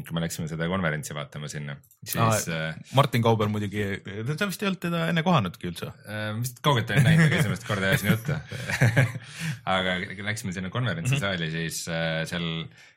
kui 0.07 0.17
me 0.17 0.23
läksime 0.25 0.49
seda 0.51 0.69
konverentsi 0.71 1.15
vaatama 1.17 1.51
sinna, 1.51 1.77
siis 2.03 2.47
äh, 2.49 2.73
Martin 2.97 3.23
Kauber 3.25 3.51
muidugi, 3.51 3.85
sa 4.37 4.47
vist 4.49 4.63
ei 4.63 4.69
olnud 4.69 4.81
teda 4.83 5.05
enne 5.11 5.23
kohanudki 5.25 5.69
üldse. 5.71 5.91
äh, 6.07 6.31
vist 6.39 6.61
kaugelt 6.65 6.89
olin 6.93 7.07
näinud, 7.07 7.27
aga 7.27 7.41
esimest 7.43 7.67
korda 7.67 7.91
ajasin 7.91 8.13
juttu. 8.13 8.39
aga 9.75 9.99
läksime 10.29 10.55
sinna 10.55 10.73
konverentsisaali, 10.73 11.51
siis 11.53 11.83
äh, 11.91 12.23
seal 12.29 12.49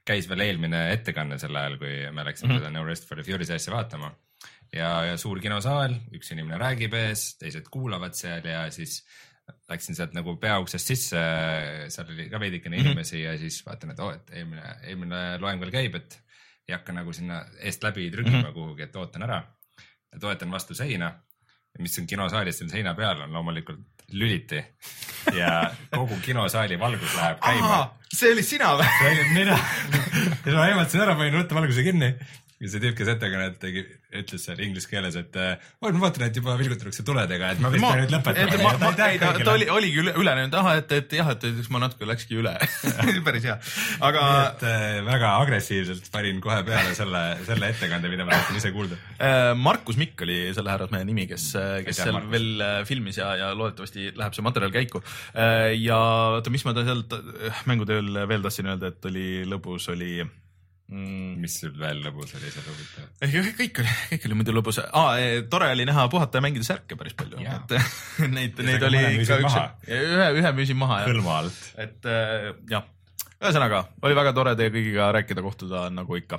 käis 0.07 0.29
veel 0.31 0.45
eelmine 0.47 0.83
ettekanne 0.95 1.39
sel 1.43 1.57
ajal, 1.59 1.79
kui 1.81 1.95
me 2.13 2.25
läksime 2.25 2.53
mm 2.53 2.57
-hmm. 2.57 2.65
seda 2.65 2.71
No 2.75 2.85
Rest 2.85 3.09
for 3.09 3.19
the 3.19 3.25
Furious 3.27 3.51
asja 3.51 3.75
vaatama. 3.75 4.15
ja, 4.73 5.05
ja 5.05 5.17
suur 5.17 5.41
kinosaal, 5.41 5.95
üks 6.13 6.33
inimene 6.33 6.59
räägib 6.59 6.95
ees, 6.95 7.37
teised 7.39 7.69
kuulavad 7.71 8.15
seal 8.15 8.45
ja 8.45 8.71
siis 8.71 9.05
läksin 9.71 9.95
sealt 9.95 10.15
nagu 10.15 10.37
peauksest 10.37 10.87
sisse, 10.87 11.21
seal 11.89 12.09
oli 12.11 12.29
ka 12.31 12.41
veidikene 12.41 12.77
inimesi 12.77 13.23
ja 13.23 13.37
siis 13.39 13.61
vaatan, 13.67 13.91
et 13.95 14.01
oo, 14.01 14.11
et 14.11 14.31
eelmine, 14.31 14.75
eelmine 14.83 15.21
loeng 15.43 15.61
veel 15.63 15.71
käib, 15.71 15.95
et 15.95 16.19
ei 16.69 16.75
hakka 16.75 16.93
nagu 16.93 17.13
sinna 17.13 17.45
eest 17.59 17.85
läbi 17.87 18.11
trügima 18.11 18.39
mm 18.39 18.45
-hmm. 18.45 18.53
kuhugi, 18.53 18.83
et 18.83 18.97
ootan 18.97 19.23
ära. 19.23 19.45
toetan 20.21 20.51
vastu 20.51 20.75
seina, 20.75 21.13
mis 21.79 21.99
on 21.99 22.07
kinosaalis 22.07 22.59
seal 22.59 22.71
seina 22.71 22.95
peal 22.95 23.21
on 23.21 23.33
loomulikult 23.33 23.96
lüliti 24.13 24.63
ja 25.35 25.71
kogu 25.91 26.19
kinosaali 26.23 26.79
valgus 26.81 27.15
läheb 27.17 27.41
käima. 27.43 27.81
see 28.15 28.33
olid 28.33 28.47
sina 28.47 28.73
või? 28.79 28.89
see 28.99 29.13
olin 29.13 29.33
mina 29.35 29.59
ja 30.47 30.57
ma 30.57 30.67
ehmatasin 30.71 31.07
ära, 31.07 31.17
panin 31.19 31.41
ruttu 31.41 31.59
valguse 31.59 31.87
kinni 31.87 32.13
ja 32.57 32.71
see 32.73 32.81
tüüp, 32.81 32.95
kes 32.97 33.09
ettekannet 33.13 33.59
tegi, 33.61 33.83
ütles 34.17 34.45
seal 34.47 34.61
inglise 34.65 34.89
keeles, 34.89 35.17
et 35.21 35.35
äh, 35.37 35.65
oh, 35.83 35.91
ma 35.93 36.07
vaatan, 36.07 36.25
et 36.31 36.39
juba 36.39 36.55
vilgutatakse 36.57 37.05
tuledega, 37.05 37.51
et 37.53 37.61
ma 37.61 37.69
vist 37.75 37.85
pean 37.85 38.01
nüüd 38.01 38.15
lõpetama. 38.15 38.93
ta 38.97 39.53
oli, 39.53 39.67
oligi 39.73 40.01
üle, 40.01 40.15
ülenenud, 40.17 40.57
ahah, 40.57 40.79
et, 40.81 40.95
et 40.97 41.13
jah, 41.19 41.29
et 41.35 41.45
siis 41.45 41.69
ma 41.75 41.83
natuke 41.85 42.09
läkski 42.09 42.39
üle 42.41 42.55
päris 43.27 43.45
hea, 43.45 43.59
aga. 44.09 44.23
et 44.55 44.65
äh, 44.71 44.87
väga 45.05 45.35
agressiivselt 45.43 46.09
panin 46.15 46.41
kohe 46.45 46.63
peale 46.65 46.95
selle, 46.97 47.23
selle 47.49 47.69
ettekande, 47.75 48.09
mida 48.13 48.25
ma 48.25 48.39
tahtsin 48.39 48.63
ise 48.63 48.73
kuulda. 48.77 48.97
Äh, 49.21 49.51
Markus 49.61 50.01
Mikk 50.01 50.25
oli 50.25 50.39
selle 50.57 50.73
härrasmehe 50.73 51.05
nimi, 51.09 51.29
kes, 51.29 51.51
kes 51.53 51.93
Aitäh, 51.93 52.01
seal 52.01 52.17
Markus. 52.17 52.33
veel 52.39 52.67
äh, 52.71 52.79
filmis 52.89 53.21
ja, 53.21 53.35
ja 53.43 53.53
loodetavasti 53.59 54.15
läheb 54.17 54.39
see 54.39 54.49
materjal 54.49 54.73
käiku. 54.73 55.05
ja 55.77 56.01
oota, 56.39 56.53
mis 56.55 56.65
ma 56.65 56.73
ta 56.77 56.89
sealt 56.89 57.13
äh, 57.21 57.63
mängutööl 57.69 58.25
veel 58.33 58.49
tahtsin 58.49 58.73
öelda, 58.73 58.95
et 58.97 59.13
oli 59.13 59.29
lõbus, 59.45 59.93
oli 59.93 60.25
mm, 60.89 61.37
mis 61.43 61.59
sul 61.61 61.73
veel 61.79 62.03
lõbus 62.05 62.35
oli 62.39 62.51
seal 62.55 62.67
huvitav? 62.71 63.07
Kõik 63.61 63.81
oli, 63.83 63.95
kõik 64.13 64.27
oli 64.29 64.39
muidu 64.41 64.57
lõbus 64.57 64.81
ah,. 64.87 65.15
tore 65.51 65.71
oli 65.75 65.87
näha 65.89 66.07
puhata 66.13 66.41
ja 66.41 66.47
mängida 66.47 66.67
särke 66.69 66.99
päris 66.99 67.17
palju, 67.19 67.41
Jaa. 67.43 67.61
et 67.63 67.77
neid, 68.37 68.59
Ja 68.59 68.69
neid 68.71 68.85
sa 68.85 68.91
oli 68.91 69.05
ikka 69.23 69.41
üks 69.45 69.59
ühe, 69.89 70.29
ühe 70.41 70.53
müüsin 70.59 70.79
maha 70.81 71.03
hõlma 71.09 71.41
alt. 71.43 71.63
et 71.87 72.11
äh, 72.11 72.53
jah, 72.71 72.87
ühesõnaga 73.43 73.83
oli 74.07 74.17
väga 74.17 74.33
tore 74.37 74.55
teie 74.57 74.71
kõigiga 74.73 75.11
rääkida, 75.17 75.43
kohtuda 75.45 75.87
nagu 75.93 76.17
ikka. 76.17 76.39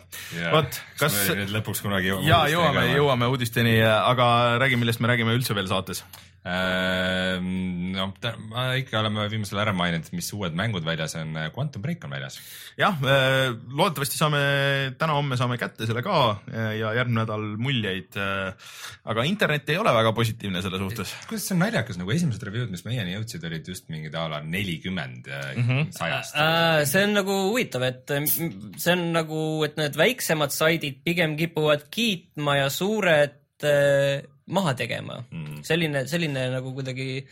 vot, 0.53 0.79
kas 0.99 1.17
nüüd 1.29 1.53
lõpuks 1.53 1.83
kunagi 1.85 2.09
jõuame 2.13 2.29
ja 2.29 2.39
jõuame, 2.53 2.87
jõuame 2.95 3.29
uudisteni, 3.33 3.75
aga 3.85 4.57
räägi, 4.63 4.79
millest 4.81 5.03
me 5.03 5.11
räägime 5.13 5.35
üldse 5.37 5.53
veel 5.57 5.69
saates. 5.69 6.03
no 6.47 8.05
ta- 8.23 8.37
ma 8.39 8.69
ikka 8.79 9.01
oleme 9.01 9.25
viimasel 9.27 9.59
ära 9.59 9.73
maininud, 9.75 10.07
mis 10.15 10.29
uued 10.31 10.53
mängud 10.55 10.85
väljas 10.85 11.17
on, 11.19 11.33
Quantum 11.53 11.81
Break 11.83 12.05
on 12.07 12.13
väljas. 12.13 12.37
jah, 12.79 12.95
loodetavasti 13.03 14.15
saame 14.17 14.39
täna-homme 14.97 15.35
saame 15.37 15.57
kätte 15.59 15.85
selle 15.89 16.01
ka 16.05 16.15
äh, 16.47 16.77
ja 16.79 16.93
järgmine 16.95 17.25
nädal 17.25 17.43
muljeid. 17.59 18.15
aga 19.03 19.25
internet 19.27 19.69
ei 19.69 19.77
ole 19.81 19.91
väga 19.93 20.13
positiivne 20.15 20.61
selle 20.63 20.79
suhtes. 20.79 21.11
kuidas 21.27 21.49
see 21.49 21.55
on 21.57 21.61
naljakas, 21.65 21.99
nagu 21.99 22.15
esimesed 22.15 22.47
review'd, 22.47 22.71
mis 22.71 22.85
meieni 22.87 23.17
jõudsid, 23.17 23.43
olid 23.51 23.67
just 23.67 23.89
mingid 23.91 24.15
a 24.15 24.27
la 24.31 24.39
nelikümmend 24.41 25.27
sajast. 25.99 26.37
Äh, 26.87 26.93
see 26.93 27.03
on 27.07 27.17
nagu 27.17 27.35
huvitav, 27.49 27.83
et 27.87 28.15
see 28.15 28.95
on 28.95 29.03
nagu, 29.15 29.41
et 29.67 29.75
need 29.79 29.99
väiksemad 29.99 30.55
saidid 30.55 31.03
pigem 31.05 31.35
kipuvad 31.39 31.87
kiitma 31.93 32.61
ja 32.61 32.71
suured 32.73 33.67
äh, 33.67 34.23
maha 34.47 34.73
tegema 34.79 35.19
mm.. 35.27 35.61
selline, 35.67 36.07
selline 36.07 36.47
nagu 36.53 36.71
kuidagi 36.75 37.25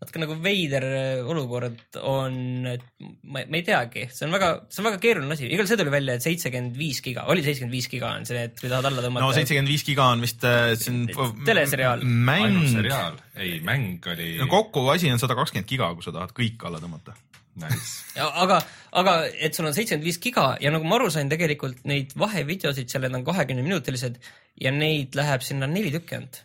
natuke 0.00 0.20
nagu 0.22 0.34
veider 0.40 0.84
äh, 0.86 1.28
olukord 1.28 1.96
on, 2.08 2.36
et 2.70 2.84
ma, 3.00 3.42
ma 3.44 3.58
ei 3.58 3.64
teagi, 3.66 4.06
see 4.08 4.24
on 4.28 4.36
väga, 4.36 4.50
see 4.72 4.80
on 4.80 4.88
väga 4.88 5.00
keeruline 5.02 5.36
asi, 5.36 5.48
igal 5.52 5.68
see 5.68 5.80
tuli 5.80 5.92
välja, 5.92 6.16
et 6.16 6.24
seitsekümmend 6.24 6.76
viis 6.80 7.02
giga, 7.04 7.26
oli 7.32 7.44
seitsekümmend 7.44 7.76
viis 7.76 7.88
giga 7.92 8.14
on 8.16 8.28
see, 8.28 8.46
et 8.48 8.56
kui 8.60 8.68
tahad 8.72 8.88
alla 8.88 9.04
tõmmata 9.04 9.26
no. 9.26 9.32
seitsekümmend 9.36 9.72
viis 9.72 9.84
giga 9.88 10.08
on 10.14 10.24
vist, 10.24 10.44
see 10.80 10.94
on 10.94 11.34
Teleseriaal. 11.48 12.04
mäng 12.04 12.48
ainult, 12.48 12.72
seriaal, 12.76 13.20
ei 13.40 13.58
mäng 13.64 14.12
oli 14.14 14.34
no 14.40 14.48
kokku 14.52 14.86
asi 14.92 15.12
on 15.12 15.20
sada 15.20 15.36
kakskümmend 15.36 15.68
giga, 15.68 15.92
kui 15.96 16.08
sa 16.08 16.16
tahad 16.16 16.32
kõik 16.36 16.64
alla 16.68 16.80
tõmmata. 16.80 17.16
Nice. 17.58 18.04
aga, 18.44 18.60
aga 19.00 19.16
et 19.32 19.56
sul 19.56 19.68
on 19.68 19.74
seitsekümmend 19.76 20.06
viis 20.06 20.20
giga 20.22 20.52
ja 20.62 20.72
nagu 20.74 20.86
ma 20.86 20.98
aru 21.00 21.10
sain, 21.14 21.30
tegelikult 21.32 21.82
neid 21.88 22.14
vahevideosid 22.18 22.92
seal, 22.92 23.08
on 23.10 23.26
kahekümne 23.26 23.64
minutilised 23.66 24.20
ja 24.60 24.74
neid 24.74 25.18
läheb 25.18 25.44
sinna 25.46 25.70
neli 25.70 25.92
tükki 25.94 26.18
ainult 26.18 26.44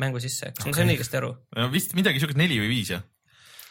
mängu 0.00 0.20
sisse, 0.22 0.50
kas 0.56 0.66
ma 0.66 0.76
sain 0.76 0.90
õigesti 0.90 1.20
aru? 1.20 1.34
vist 1.72 1.94
midagi 1.94 2.22
siukest 2.22 2.40
neli 2.40 2.58
või 2.62 2.72
viis 2.72 2.94
jah? 2.96 3.04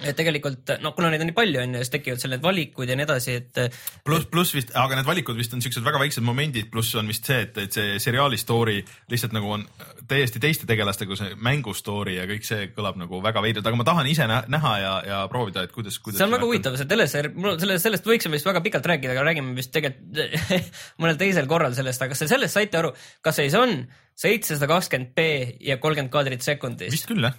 Et 0.03 0.17
tegelikult 0.17 0.75
no 0.83 0.93
kuna 0.97 1.11
neid 1.13 1.23
on 1.23 1.29
nii 1.31 1.37
palju 1.37 1.61
onju, 1.63 1.81
siis 1.83 1.93
tekivad 1.93 2.21
seal 2.21 2.33
need 2.35 2.43
valikud 2.43 2.89
ja 2.89 2.97
nii 2.99 3.07
edasi, 3.07 3.37
et 3.41 3.61
pluss, 4.05 4.27
pluss 4.31 4.55
vist, 4.55 4.73
aga 4.79 4.99
need 4.99 5.07
valikud 5.07 5.37
vist 5.39 5.55
on 5.55 5.63
siuksed 5.63 5.85
väga 5.85 6.01
väiksed 6.01 6.25
momendid, 6.25 6.69
pluss 6.73 6.93
on 6.99 7.09
vist 7.09 7.27
see, 7.29 7.43
et, 7.47 7.57
et 7.65 7.77
see 7.77 7.97
seriaali 8.03 8.39
story 8.39 8.79
lihtsalt 9.11 9.35
nagu 9.35 9.55
on 9.57 9.65
täiesti 10.09 10.41
teiste 10.43 10.67
tegelastega, 10.69 11.17
see 11.19 11.37
mängu 11.43 11.73
story 11.77 12.17
ja 12.17 12.27
kõik 12.29 12.47
see 12.47 12.69
kõlab 12.75 12.99
nagu 12.99 13.21
väga 13.23 13.43
veidralt, 13.43 13.69
aga 13.69 13.79
ma 13.79 13.87
tahan 13.87 14.09
ise 14.11 14.27
nä 14.29 14.41
näha 14.51 14.73
ja, 14.81 14.93
ja 15.07 15.21
proovida, 15.31 15.65
et 15.65 15.73
kuidas, 15.75 15.97
kuidas. 16.03 16.19
see 16.19 16.27
on 16.27 16.35
väga 16.35 16.49
huvitav, 16.49 16.77
see 16.79 16.89
teleser-, 16.89 17.31
mul 17.35 17.57
selle, 17.61 17.79
sellest 17.81 18.07
võiksime 18.09 18.37
vist 18.37 18.49
väga 18.49 18.63
pikalt 18.65 18.89
rääkida, 18.93 19.15
aga 19.15 19.25
räägime 19.29 19.55
vist 19.57 19.73
tegelikult 19.75 20.21
mõnel 21.01 21.19
teisel 21.19 21.49
korral 21.49 21.75
sellest, 21.77 22.03
aga 22.03 22.13
kas 22.13 22.25
te 22.25 22.29
sellest 22.31 22.59
saite 22.59 22.81
aru, 22.81 22.93
kas 23.23 23.39
siis 23.39 23.55
on 23.59 23.83
seitsesada 24.19 24.69
kakskümmend 24.69 25.15
B 25.15 25.27
ja 25.63 25.79
kolmkümmend 25.81 26.13
kaadrit 26.13 26.45
sekundis? 26.45 26.93
vist 26.93 27.09
küll 27.09 27.23
jah, 27.25 27.37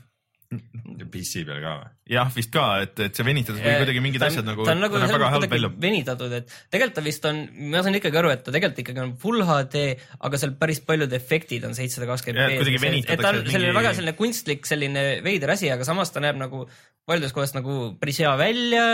PC 1.14 1.42
peal 1.48 1.60
ka 1.64 1.72
või? 1.80 1.88
jah 2.14 2.28
vist 2.36 2.50
ka, 2.52 2.64
et, 2.84 3.00
et 3.06 3.16
see 3.16 3.24
venitatud 3.26 3.60
või 3.64 3.74
kuidagi 3.80 4.02
mingid 4.04 4.20
ta 4.22 4.26
on- 4.28 4.34
asjad 4.34 4.48
nagu, 4.50 4.66
ta 4.68 4.74
on 4.76 4.82
nagu 4.84 4.98
näeb 4.98 5.06
selles 5.08 5.16
väga 5.18 5.30
halb 5.34 5.46
välja 5.54 5.70
venitatud, 5.86 6.34
et 6.38 6.54
tegelikult 6.74 6.96
ta 6.98 7.04
vist 7.06 7.28
on, 7.30 7.40
ma 7.72 7.82
saan 7.86 7.98
ikkagi 8.00 8.20
aru, 8.20 8.32
et 8.34 8.42
ta 8.44 8.52
tegelikult 8.54 8.82
ikkagi 8.84 9.02
on 9.06 9.14
full 9.24 9.44
HD, 9.48 9.84
aga 10.28 10.40
seal 10.42 10.54
päris 10.60 10.82
paljud 10.84 11.16
efektid 11.20 11.64
on 11.68 11.76
seitsesada 11.78 12.10
kakskümmend 12.12 12.58
kuidagi 12.60 12.82
venitatakse, 12.84 13.16
et 13.18 13.24
ta 13.24 13.32
on 13.32 13.40
et 13.42 13.50
selline 13.54 13.72
mingi- 13.72 13.80
väga 13.80 13.94
selline 14.00 14.16
kunstlik 14.20 14.68
selline 14.68 15.04
veider 15.24 15.54
asi, 15.56 15.72
aga 15.72 15.88
samas 15.88 16.12
ta 16.12 16.20
näeb 16.24 16.36
nagu 16.40 16.66
paljudes 17.08 17.32
kohtades 17.36 17.56
nagu 17.56 17.78
päris 18.00 18.20
hea 18.24 18.36
välja 18.40 18.86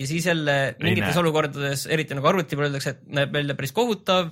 ja 0.00 0.06
siis 0.06 0.26
jälle 0.28 0.54
mingites 0.80 1.16
olukordades, 1.20 1.86
eriti 1.90 2.14
nagu 2.14 2.28
arvuti 2.30 2.56
peal 2.56 2.68
öeldakse, 2.68 2.92
et 2.94 3.00
näeb 3.10 3.32
välja 3.34 3.56
päris 3.58 3.72
kohutav. 3.76 4.30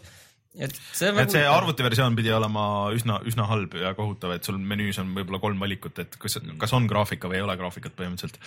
Et 0.56 0.72
see 0.96 1.10
on 1.12 1.18
et 1.20 1.30
see 1.30 1.42
nagu- 1.44 1.56
arvutiversioon 1.60 2.16
pidi 2.18 2.32
olema 2.32 2.62
üsna, 2.96 3.20
üsna 3.28 3.44
halb 3.50 3.74
ja 3.78 3.92
kohutav, 3.94 4.32
et 4.38 4.44
sul 4.48 4.56
menüüs 4.58 4.98
on 5.02 5.12
võib-olla 5.14 5.40
kolm 5.42 5.60
valikut, 5.60 5.98
et 6.02 6.16
kas, 6.18 6.38
kas 6.58 6.72
on 6.72 6.86
graafika 6.90 7.28
või 7.30 7.36
ei 7.42 7.44
ole 7.46 7.56
graafikat 7.60 7.94
põhimõtteliselt. 7.98 8.40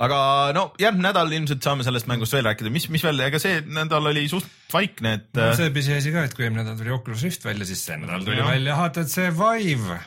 aga 0.00 0.18
no 0.56 0.72
järgmine 0.80 1.08
nädal 1.10 1.32
ilmselt 1.32 1.62
saame 1.64 1.84
sellest 1.84 2.06
mängust 2.08 2.32
veel 2.32 2.44
rääkida, 2.46 2.70
mis, 2.72 2.86
mis 2.88 3.02
veel, 3.04 3.18
ega 3.26 3.38
see 3.42 3.60
nädal 3.66 4.06
oli 4.12 4.26
suht 4.28 4.46
vaikne, 4.72 5.14
et 5.18 5.34
no 5.40 5.50
see 5.58 5.70
pisiasi 5.74 6.12
ka, 6.14 6.24
et 6.28 6.34
kui 6.36 6.44
eelmine 6.46 6.62
nädal 6.64 6.78
tuli 6.78 6.94
Oculus 6.94 7.22
Rift 7.26 7.44
välja, 7.44 7.66
siis 7.68 7.82
see 7.88 7.96
nädal 8.00 8.24
tuli 8.24 8.38
Jah. 8.40 8.48
välja 8.52 8.76
HTC 8.78 9.30
Vive. 9.40 9.98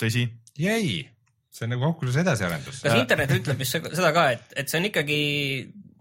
tõsi, 0.00 0.28
jäi, 0.58 1.08
see 1.50 1.66
on 1.66 1.72
nagu 1.74 1.84
Oculus'i 1.90 2.20
edasiarendus. 2.22 2.80
kas 2.84 2.94
internet 3.00 3.30
ütleb 3.40 3.58
vist 3.58 3.74
se- 3.74 3.82
seda 3.98 4.12
ka, 4.14 4.28
et, 4.36 4.44
et 4.56 4.68
see 4.70 4.78
on 4.80 4.86
ikkagi, 4.92 5.20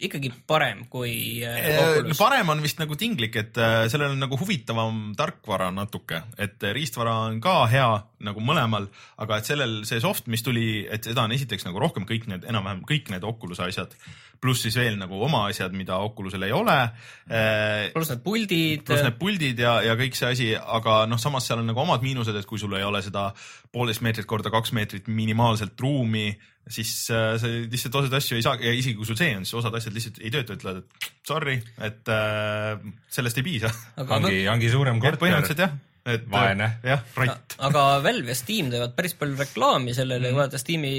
ikkagi 0.04 0.30
parem 0.48 0.84
kui 0.92 1.42
äh, 1.46 1.78
Oculus? 1.82 2.20
parem 2.20 2.52
on 2.54 2.62
vist 2.62 2.80
nagu 2.82 2.98
tinglik, 3.00 3.36
et 3.40 3.58
äh, 3.62 3.86
sellel 3.92 4.14
on 4.14 4.22
nagu 4.22 4.38
huvitavam 4.40 5.12
tarkvara 5.18 5.70
natuke, 5.74 6.22
et 6.38 6.62
äh, 6.62 6.74
riistvara 6.76 7.16
on 7.28 7.40
ka 7.44 7.60
hea 7.72 7.90
nagu 8.28 8.44
mõlemal, 8.44 8.88
aga 9.24 9.40
et 9.40 9.50
sellel 9.50 9.80
see 9.90 10.02
soft, 10.04 10.30
mis 10.32 10.46
tuli, 10.46 10.86
et 10.90 11.06
seda 11.08 11.26
on 11.26 11.34
esiteks 11.36 11.68
nagu 11.68 11.82
rohkem 11.82 12.08
kõik 12.10 12.28
need 12.32 12.48
enam-vähem 12.50 12.84
kõik 12.88 13.12
need 13.14 13.26
Oculus'e 13.28 13.70
asjad, 13.70 13.96
pluss 14.42 14.66
siis 14.66 14.78
veel 14.78 15.00
nagu 15.00 15.18
oma 15.26 15.46
asjad, 15.50 15.74
mida 15.78 15.98
Oculus'el 16.06 16.46
ei 16.48 16.54
ole 16.56 16.78
äh, 16.78 17.88
pluss 17.96 18.14
need 18.14 18.24
puldid. 18.26 18.84
pluss 18.86 19.06
need 19.06 19.18
puldid 19.22 19.64
ja, 19.66 19.80
ja 19.86 19.98
kõik 20.00 20.18
see 20.20 20.34
asi, 20.34 20.52
aga 20.58 21.06
noh, 21.10 21.22
samas 21.22 21.50
seal 21.50 21.64
on 21.64 21.72
nagu 21.72 21.82
omad 21.82 22.06
miinused, 22.06 22.38
et 22.38 22.50
kui 22.50 22.62
sul 22.62 22.78
ei 22.78 22.86
ole 22.86 23.02
seda 23.06 23.32
poolteist 23.74 24.06
meetrit 24.06 24.30
korda 24.30 24.54
kaks 24.54 24.76
meetrit 24.78 25.10
minimaalselt 25.10 25.80
ruumi, 25.82 26.30
siis 26.74 26.92
äh, 27.14 27.36
sa 27.40 27.50
lihtsalt 27.50 27.98
osasid 28.02 28.18
asju 28.20 28.38
ei 28.38 28.46
saa 28.46 28.58
ja 28.62 28.74
isegi 28.76 28.98
kui 29.00 29.08
sul 29.08 29.20
see 29.20 29.36
on, 29.38 29.46
siis 29.48 29.58
osad 29.62 29.76
asjad 29.80 29.96
lihtsalt 29.96 30.22
ei 30.24 30.32
tööta, 30.34 30.58
ütlevad, 30.58 30.84
et 30.84 31.28
sorry, 31.28 31.58
et 31.88 32.12
äh, 32.14 32.88
sellest 33.14 33.40
ei 33.42 33.46
piisa. 33.48 33.72
ongi, 34.04 34.42
ongi 34.52 34.72
suurem 34.74 35.02
korter. 35.04 35.20
põhimõtteliselt 35.24 35.64
jah, 35.64 35.78
et 36.08 36.28
Vaene. 36.32 36.70
jah, 36.88 37.02
right. 37.20 37.58
aga 37.68 37.86
Valve 38.04 38.32
ja 38.32 38.38
Steam 38.38 38.70
teevad 38.72 38.94
päris 38.98 39.16
palju 39.20 39.40
reklaami 39.40 39.96
sellele, 39.98 40.32
kui 40.32 40.40
vaadata 40.40 40.62
Steam'i 40.62 40.94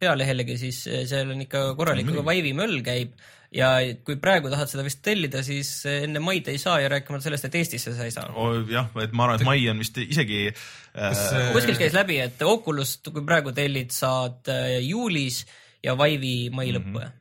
pealehelegi, 0.00 0.56
siis 0.60 0.84
seal 1.10 1.34
on 1.34 1.44
ikka 1.44 1.72
korralik 1.78 2.08
Vive'i 2.08 2.54
möll 2.56 2.80
käib 2.86 3.12
ja 3.54 3.68
kui 4.04 4.18
praegu 4.20 4.50
tahad 4.52 4.70
seda 4.70 4.84
vist 4.84 5.00
tellida, 5.04 5.42
siis 5.44 5.70
enne 5.88 6.20
maid 6.24 6.48
ei 6.52 6.60
saa 6.60 6.78
ja 6.82 6.90
rääkimata 6.92 7.28
sellest, 7.28 7.48
et 7.48 7.56
Eestisse 7.60 7.94
sa 7.96 8.08
ei 8.08 8.12
saa. 8.14 8.28
jah, 8.70 8.90
et 9.02 9.14
ma 9.16 9.28
arvan, 9.28 9.40
et 9.40 9.48
mai 9.48 9.62
on 9.72 9.80
vist 9.80 10.00
isegi 10.04 10.46
äh, 10.50 11.22
kuskilt 11.54 11.80
käis 11.80 11.96
läbi, 11.96 12.20
et 12.24 12.42
Oculus't, 12.44 13.08
kui 13.12 13.24
praegu 13.28 13.54
tellid, 13.56 13.92
saad 13.94 14.52
äh, 14.52 14.78
juulis 14.84 15.44
ja 15.84 15.96
Vive'i 15.96 16.50
mai 16.52 16.70
lõppu 16.74 16.98
mm. 16.98 17.17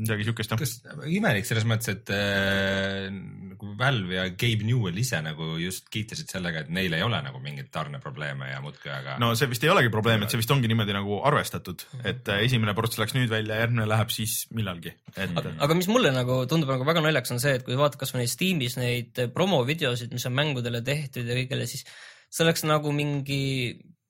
Midagi 0.00 0.26
siukest 0.26 0.52
jah. 0.52 0.60
kas 0.60 0.72
imelik 1.10 1.46
selles 1.48 1.66
mõttes, 1.68 1.90
et 1.92 2.10
äh, 2.14 3.08
nagu 3.10 3.74
Valve 3.78 4.16
ja 4.16 4.24
Gabe 4.30 4.66
Newell 4.66 4.98
ise 5.00 5.20
nagu 5.24 5.54
just 5.60 5.88
kiitlesid 5.92 6.32
sellega, 6.34 6.64
et 6.64 6.72
neil 6.74 6.94
ei 6.96 7.04
ole 7.06 7.20
nagu 7.24 7.40
mingeid 7.42 7.70
tarneprobleeme 7.74 8.50
ja 8.50 8.60
muudkui, 8.64 8.90
aga 8.94 9.16
no 9.22 9.32
see 9.38 9.50
vist 9.52 9.66
ei 9.66 9.72
olegi 9.72 9.92
probleem, 9.94 10.24
et 10.24 10.34
see 10.34 10.40
vist 10.40 10.52
ongi 10.54 10.70
niimoodi 10.70 10.96
nagu 10.96 11.20
arvestatud, 11.30 11.86
et 12.02 12.32
äh, 12.32 12.42
esimene 12.48 12.74
ports 12.76 12.98
läks 13.00 13.16
nüüd 13.16 13.30
välja, 13.32 13.60
järgmine 13.62 13.86
läheb 13.90 14.12
siis 14.14 14.40
millalgi, 14.54 14.94
et 15.14 15.30
aga, 15.30 15.54
aga 15.68 15.78
mis 15.78 15.90
mulle 15.92 16.12
nagu 16.14 16.42
tundub 16.50 16.74
nagu 16.74 16.88
väga 16.88 17.04
naljakas, 17.04 17.36
on 17.36 17.42
see, 17.44 17.56
et 17.60 17.66
kui 17.66 17.78
vaatad 17.78 18.00
kasvõi 18.02 18.24
neid 18.24 18.34
Steamis 18.34 18.78
neid 18.80 19.24
promovideosid, 19.36 20.14
mis 20.14 20.26
on 20.30 20.36
mängudele 20.36 20.82
tehtud 20.86 21.28
ja 21.28 21.38
kõigele, 21.38 21.68
siis 21.70 21.86
see 22.34 22.46
oleks 22.46 22.66
nagu 22.66 22.92
mingi 22.94 23.42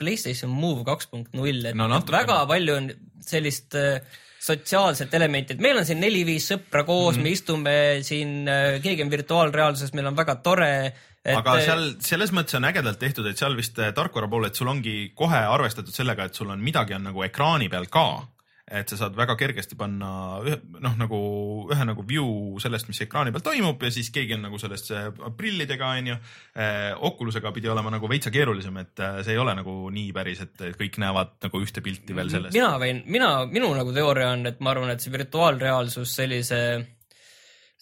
Playstation 0.01 0.51
Move 0.51 0.83
kaks 0.87 1.07
punkt 1.13 1.37
null, 1.39 1.61
et 1.69 1.77
No 1.79 1.87
natukene. 1.91 2.25
väga 2.25 2.39
palju 2.51 2.77
on 2.81 2.89
sellist 3.25 3.77
äh, 3.79 4.01
sotsiaalset 4.45 5.15
elementi, 5.17 5.55
et 5.55 5.63
meil 5.65 5.79
on 5.81 5.87
siin 5.89 6.01
neli-viis 6.03 6.51
sõpra 6.53 6.85
koos 6.85 7.17
mm, 7.17 7.21
-hmm. 7.21 7.25
me 7.25 7.35
istume 7.39 7.75
siin, 8.05 8.35
keegi 8.85 9.05
on 9.05 9.13
virtuaalreaalsuses, 9.13 9.95
meil 9.97 10.11
on 10.11 10.17
väga 10.17 10.37
tore. 10.45 10.93
aga 11.25 11.57
seal 11.65 11.85
selles 12.05 12.33
mõttes 12.37 12.59
on 12.59 12.69
ägedalt 12.69 13.01
tehtud, 13.01 13.27
et 13.31 13.41
seal 13.41 13.57
vist 13.57 13.79
äh, 13.81 13.95
tarkvara 13.97 14.29
pool, 14.29 14.45
et 14.45 14.55
sul 14.55 14.69
ongi 14.69 15.13
kohe 15.17 15.41
arvestatud 15.57 15.95
sellega, 15.95 16.29
et 16.29 16.35
sul 16.35 16.51
on 16.53 16.61
midagi 16.61 16.95
on 16.95 17.09
nagu 17.09 17.25
ekraani 17.25 17.71
peal 17.73 17.89
ka. 17.89 18.07
Et 18.65 18.89
sa 18.89 18.97
saad 18.97 19.17
väga 19.17 19.37
kergesti 19.37 19.77
panna 19.77 20.11
ühe 20.45 20.57
noh, 20.81 20.95
nagu 20.97 21.19
ühe 21.73 21.85
nagu 21.85 22.05
view 22.09 22.57
sellest, 22.63 22.89
mis 22.89 23.03
ekraani 23.05 23.35
peal 23.35 23.45
toimub 23.45 23.83
ja 23.85 23.93
siis 23.93 24.09
keegi 24.15 24.39
on 24.39 24.47
nagu 24.47 24.61
sellest 24.61 24.91
äh, 24.97 25.11
prillidega 25.37 25.91
onju. 25.99 26.17
Oculusega 27.05 27.53
pidi 27.53 27.69
olema 27.69 27.93
nagu 27.93 28.09
veitsa 28.09 28.33
keerulisem, 28.35 28.77
et 28.81 29.05
äh, 29.05 29.21
see 29.27 29.37
ei 29.37 29.43
ole 29.43 29.53
nagu 29.59 29.77
nii 29.93 30.11
päris, 30.17 30.41
et 30.47 30.67
kõik 30.81 30.99
näevad 31.03 31.37
nagu 31.45 31.61
ühte 31.61 31.85
pilti 31.85 32.17
veel 32.17 32.33
sellest. 32.33 32.57
mina 32.57 32.73
võin, 32.81 33.05
mina, 33.05 33.31
minu 33.51 33.73
nagu 33.77 33.93
teooria 33.95 34.33
on, 34.33 34.47
et 34.49 34.61
ma 34.65 34.73
arvan, 34.73 34.95
et 34.95 35.05
see 35.05 35.13
virtuaalreaalsus 35.13 36.17
sellise 36.23 36.61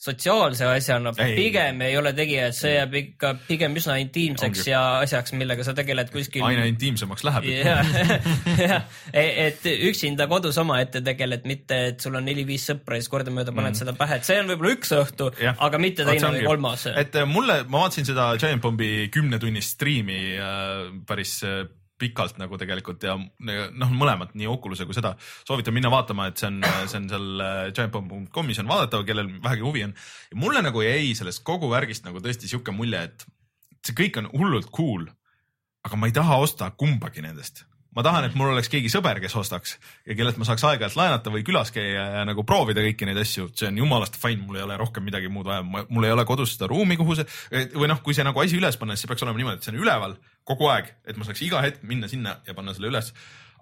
sotsiaalse 0.03 0.67
asjana 0.67 1.13
Ei. 1.23 1.35
pigem 1.37 1.83
ei 1.87 1.97
ole 1.99 2.11
tegija, 2.17 2.49
et 2.51 2.57
see 2.59 2.73
jääb 2.75 2.95
ikka 2.99 3.33
pigem 3.47 3.77
üsna 3.79 3.97
intiimseks 4.03 4.65
Ongi. 4.65 4.73
ja 4.73 4.81
asjaks, 5.05 5.35
millega 5.39 5.63
sa 5.67 5.75
tegeled 5.79 6.11
kuskil. 6.11 6.43
aina 6.47 6.65
intiimsemaks 6.71 7.23
läheb. 7.29 7.47
jah, 7.61 7.93
jah, 8.65 8.89
et 9.15 9.69
üksinda 9.91 10.27
kodus 10.31 10.59
omaette 10.63 11.05
tegeled, 11.07 11.47
mitte 11.47 11.79
et 11.93 12.03
sul 12.03 12.19
on 12.19 12.27
neli-viis 12.27 12.67
sõpra 12.73 12.99
ja 12.99 13.05
siis 13.05 13.13
kordamööda 13.13 13.55
paned 13.55 13.77
mm. 13.77 13.81
seda 13.85 13.95
pähe, 13.99 14.19
et 14.19 14.27
see 14.27 14.41
on 14.43 14.51
võib-olla 14.51 14.75
üks 14.75 14.95
õhtu, 14.99 15.31
aga 15.53 15.83
mitte 15.83 16.09
teine 16.09 16.33
või 16.35 16.49
kolmas. 16.51 16.89
et 16.91 17.21
äh, 17.23 17.29
mulle, 17.29 17.63
ma 17.69 17.85
vaatasin 17.87 18.11
seda 18.11 18.33
Giant 18.43 18.65
Bombi 18.65 19.07
kümnetunnist 19.15 19.77
striimi 19.77 20.21
äh, 20.35 20.91
päris 21.07 21.39
äh, 21.47 21.63
pikalt 22.03 22.41
nagu 22.43 22.59
tegelikult 22.61 23.07
ja 23.07 23.17
noh, 23.17 23.95
mõlemat 23.95 24.35
nii 24.39 24.51
Oculus'e 24.51 24.87
kui 24.89 24.97
seda. 24.97 25.15
Soovitan 25.49 25.77
minna 25.77 25.93
vaatama, 25.93 26.29
et 26.31 26.43
see 26.43 26.51
on, 26.51 26.61
see 26.91 27.01
on 27.01 27.09
seal 27.13 27.45
äh, 27.47 27.63
giantbomb.com'is 27.77 28.63
on 28.63 28.71
vaadatav, 28.71 29.07
kellel 29.09 29.31
vähegi 29.43 29.67
huvi 29.67 29.87
on. 29.89 29.97
ja 30.33 30.41
mulle 30.45 30.65
nagu 30.65 30.85
jäi 30.85 31.13
sellest 31.19 31.45
kogu 31.47 31.71
värgist 31.73 32.07
nagu 32.09 32.23
tõesti 32.23 32.51
sihuke 32.51 32.75
mulje, 32.75 33.07
et 33.11 33.27
see 33.83 33.99
kõik 33.99 34.23
on 34.23 34.31
hullult 34.35 34.71
cool, 34.75 35.07
aga 35.87 35.99
ma 35.99 36.09
ei 36.09 36.17
taha 36.17 36.39
osta 36.43 36.71
kumbagi 36.79 37.25
nendest. 37.25 37.67
Ma 37.93 38.01
tahan, 38.01 38.25
et 38.25 38.37
mul 38.39 38.55
oleks 38.55 38.71
keegi 38.73 38.89
sõber, 38.89 39.19
kes 39.21 39.35
ostaks 39.37 39.75
ja 40.09 40.15
kellelt 40.17 40.39
ma 40.41 40.47
saaks 40.49 40.63
aeg-ajalt 40.65 40.95
laenata 40.97 41.33
või 41.33 41.43
külas 41.45 41.69
käia 41.75 42.07
ja 42.15 42.23
nagu 42.25 42.41
proovida 42.49 42.81
kõiki 42.81 43.05
neid 43.05 43.21
asju, 43.21 43.51
see 43.53 43.69
on 43.69 43.83
jumalast 43.83 44.17
fine, 44.21 44.41
mul 44.47 44.57
ei 44.57 44.65
ole 44.65 44.79
rohkem 44.81 45.05
midagi 45.05 45.29
muud 45.33 45.51
vaja, 45.51 45.61
mul 45.67 46.07
ei 46.09 46.15
ole 46.15 46.25
kodus 46.29 46.55
seda 46.55 46.71
ruumi, 46.73 46.97
kuhu 46.97 47.19
see 47.19 47.67
või 47.75 47.91
noh, 47.93 48.01
kui 48.01 48.17
see 48.17 48.25
nagu 48.25 48.41
asi 48.41 48.57
üles 48.57 48.81
panna, 48.81 48.97
siis 48.97 49.05
see 49.05 49.13
peaks 49.13 49.27
olema 49.27 49.43
niimoodi, 49.43 49.61
et 49.61 49.69
see 49.69 49.75
on 49.75 49.83
üleval 49.83 50.17
kogu 50.49 50.69
aeg, 50.73 50.91
et 51.07 51.17
ma 51.17 51.29
saaks 51.29 51.43
iga 51.47 51.63
hetk 51.65 51.83
minna 51.87 52.11
sinna 52.11 52.39
ja 52.47 52.55
panna 52.55 52.75
selle 52.75 52.91
üles. 52.93 53.13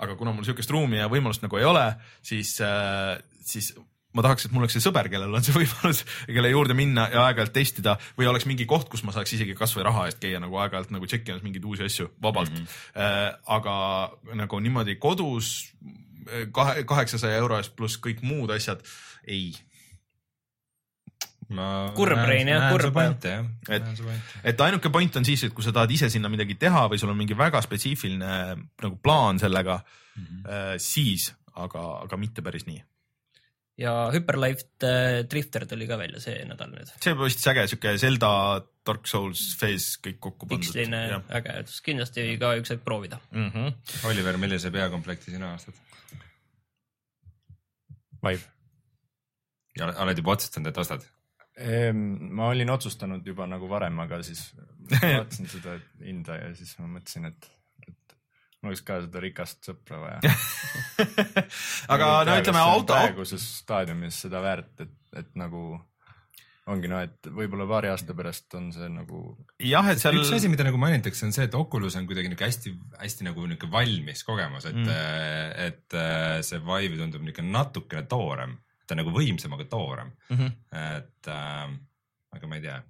aga 0.01 0.15
kuna 0.17 0.33
mul 0.33 0.47
sihukest 0.49 0.71
ruumi 0.73 0.97
ja 0.97 1.11
võimalust 1.13 1.43
nagu 1.45 1.59
ei 1.61 1.67
ole, 1.69 1.85
siis 2.25 2.55
äh,, 2.65 3.19
siis 3.45 3.75
ma 4.17 4.25
tahaks, 4.25 4.47
et 4.47 4.55
mul 4.55 4.65
oleks 4.65 4.75
see 4.77 4.85
sõber, 4.85 5.07
kellel 5.13 5.35
on 5.37 5.45
see 5.45 5.55
võimalus 5.61 6.03
kelle 6.27 6.51
juurde 6.51 6.77
minna 6.79 7.07
ja 7.13 7.25
aeg-ajalt 7.29 7.55
testida 7.55 7.97
või 8.19 8.29
oleks 8.31 8.49
mingi 8.51 8.67
koht, 8.71 8.89
kus 8.91 9.05
ma 9.07 9.15
saaks 9.15 9.37
isegi 9.37 9.55
kasvõi 9.59 9.87
raha 9.87 10.09
eest 10.09 10.21
käia 10.23 10.41
nagu 10.43 10.59
aeg-ajalt 10.63 10.93
nagu 10.95 11.09
tšekkimas 11.11 11.45
mingeid 11.47 11.67
uusi 11.69 11.87
asju 11.87 12.11
vabalt 12.23 12.53
mm. 12.55 12.67
-hmm. 12.67 13.41
Aga 13.57 13.75
nagu 14.41 14.61
niimoodi 14.61 14.97
kodus 14.97 15.71
äh, 16.27 16.49
kahe, 16.53 16.85
kaheksasaja 16.85 17.39
euro 17.43 17.59
eest 17.61 17.77
pluss 17.77 18.01
kõik 18.03 18.25
muud 18.27 18.51
asjad, 18.55 18.83
ei. 19.27 19.53
Kurb, 21.97 22.21
Rein, 22.29 22.49
jah, 22.49 22.69
kurb. 22.71 22.97
et, 23.01 24.05
et 24.53 24.61
ainuke 24.67 24.93
point 24.95 25.17
on 25.19 25.27
siis, 25.27 25.43
et 25.49 25.55
kui 25.55 25.67
sa 25.67 25.73
tahad 25.75 25.91
ise 25.91 26.11
sinna 26.13 26.31
midagi 26.31 26.55
teha 26.55 26.87
või 26.93 27.01
sul 27.03 27.11
on 27.11 27.19
mingi 27.19 27.35
väga 27.39 27.63
spetsiifiline 27.65 28.37
nagu 28.55 28.97
plaan 29.03 29.39
sellega 29.43 29.81
mm, 29.81 30.23
-hmm. 30.23 30.79
siis, 30.79 31.33
aga, 31.55 32.05
aga 32.05 32.17
mitte 32.17 32.43
päris 32.47 32.69
nii 32.71 32.83
ja 33.81 34.11
Hyperlight 34.13 34.85
äh, 34.85 35.25
Drifter 35.31 35.67
tuli 35.67 35.87
ka 35.89 35.99
välja 35.99 36.21
see 36.23 36.43
nädal 36.49 36.73
nüüd. 36.73 36.91
see 37.01 37.15
oli 37.15 37.29
vist 37.31 37.47
äge 37.53 37.67
siuke 37.73 37.95
Zelda, 37.99 38.33
Dark 38.87 39.09
Souls, 39.09 39.45
Phase 39.61 40.01
kõik 40.05 40.19
kokku 40.27 40.49
pandud. 40.49 40.67
piksline 40.67 41.21
äge, 41.39 41.57
kindlasti 41.87 42.27
ka 42.41 42.53
üks 42.61 42.75
hetk 42.75 42.85
proovida 42.85 43.21
mm. 43.31 43.51
-hmm. 43.55 44.09
Oliver, 44.11 44.37
millise 44.43 44.73
peakomplekti 44.75 45.37
sina 45.37 45.55
ostad? 45.55 45.75
Vive. 48.21 48.45
ja 49.79 49.93
oled 50.05 50.19
juba 50.19 50.37
otsustanud, 50.37 50.69
et 50.69 50.85
ostad? 50.85 51.07
Ma 51.61 52.51
olin 52.51 52.71
otsustanud 52.73 53.27
juba 53.27 53.45
nagu 53.51 53.69
varem, 53.69 53.99
aga 54.01 54.23
siis 54.25 54.47
vaatasin 54.93 55.51
seda 55.51 55.77
hinda 56.01 56.39
ja 56.39 56.53
siis 56.57 56.73
ma 56.81 56.89
mõtlesin, 56.95 57.29
et, 57.29 57.51
et 57.85 58.17
mul 58.63 58.73
oleks 58.73 58.85
ka 58.87 59.01
seda 59.05 59.23
rikast 59.25 59.69
sõpra 59.69 60.01
vaja 60.01 60.33
aga 61.95 62.11
no 62.29 62.39
ütleme 62.41 62.65
auto. 62.65 62.97
praeguses 62.97 63.45
staadiumis 63.61 64.23
seda 64.25 64.43
väärt, 64.45 64.73
et, 64.87 64.97
et 65.21 65.31
nagu 65.41 65.79
ongi 66.71 66.91
noh, 66.91 67.03
et 67.03 67.29
võib-olla 67.35 67.67
paari 67.69 67.91
aasta 67.91 68.15
pärast 68.17 68.55
on 68.59 68.69
see 68.75 68.89
nagu. 68.93 69.21
jah, 69.65 69.87
et 69.91 70.03
seal. 70.03 70.19
üks 70.21 70.33
asi, 70.37 70.51
mida 70.53 70.67
nagu 70.67 70.81
mainitakse, 70.81 71.25
on 71.27 71.35
see, 71.35 71.47
et 71.49 71.57
Oculus 71.59 71.97
on 71.99 72.07
kuidagi 72.09 72.31
niuke 72.31 72.47
hästi-hästi 72.47 73.27
nagu 73.27 73.47
niuke 73.51 73.71
valmis 73.73 74.25
kogemus, 74.27 74.69
et 74.71 74.79
mm., 74.79 74.91
et 75.67 75.99
äh, 75.99 76.39
see 76.47 76.61
Vive 76.67 77.01
tundub 77.01 77.25
niuke 77.27 77.45
natukene 77.47 78.05
toorem, 78.11 78.59
ta 78.91 78.97
on 78.97 79.05
nagu 79.05 79.15
võimsam, 79.15 79.55
aga 79.55 79.69
toorem 79.71 80.11
mm. 80.11 80.37
-hmm. 80.37 80.51
et 80.99 81.31
äh, 81.31 81.77
aga 82.35 82.51
ma 82.51 82.59
ei 82.59 82.65
tea, 82.67 82.81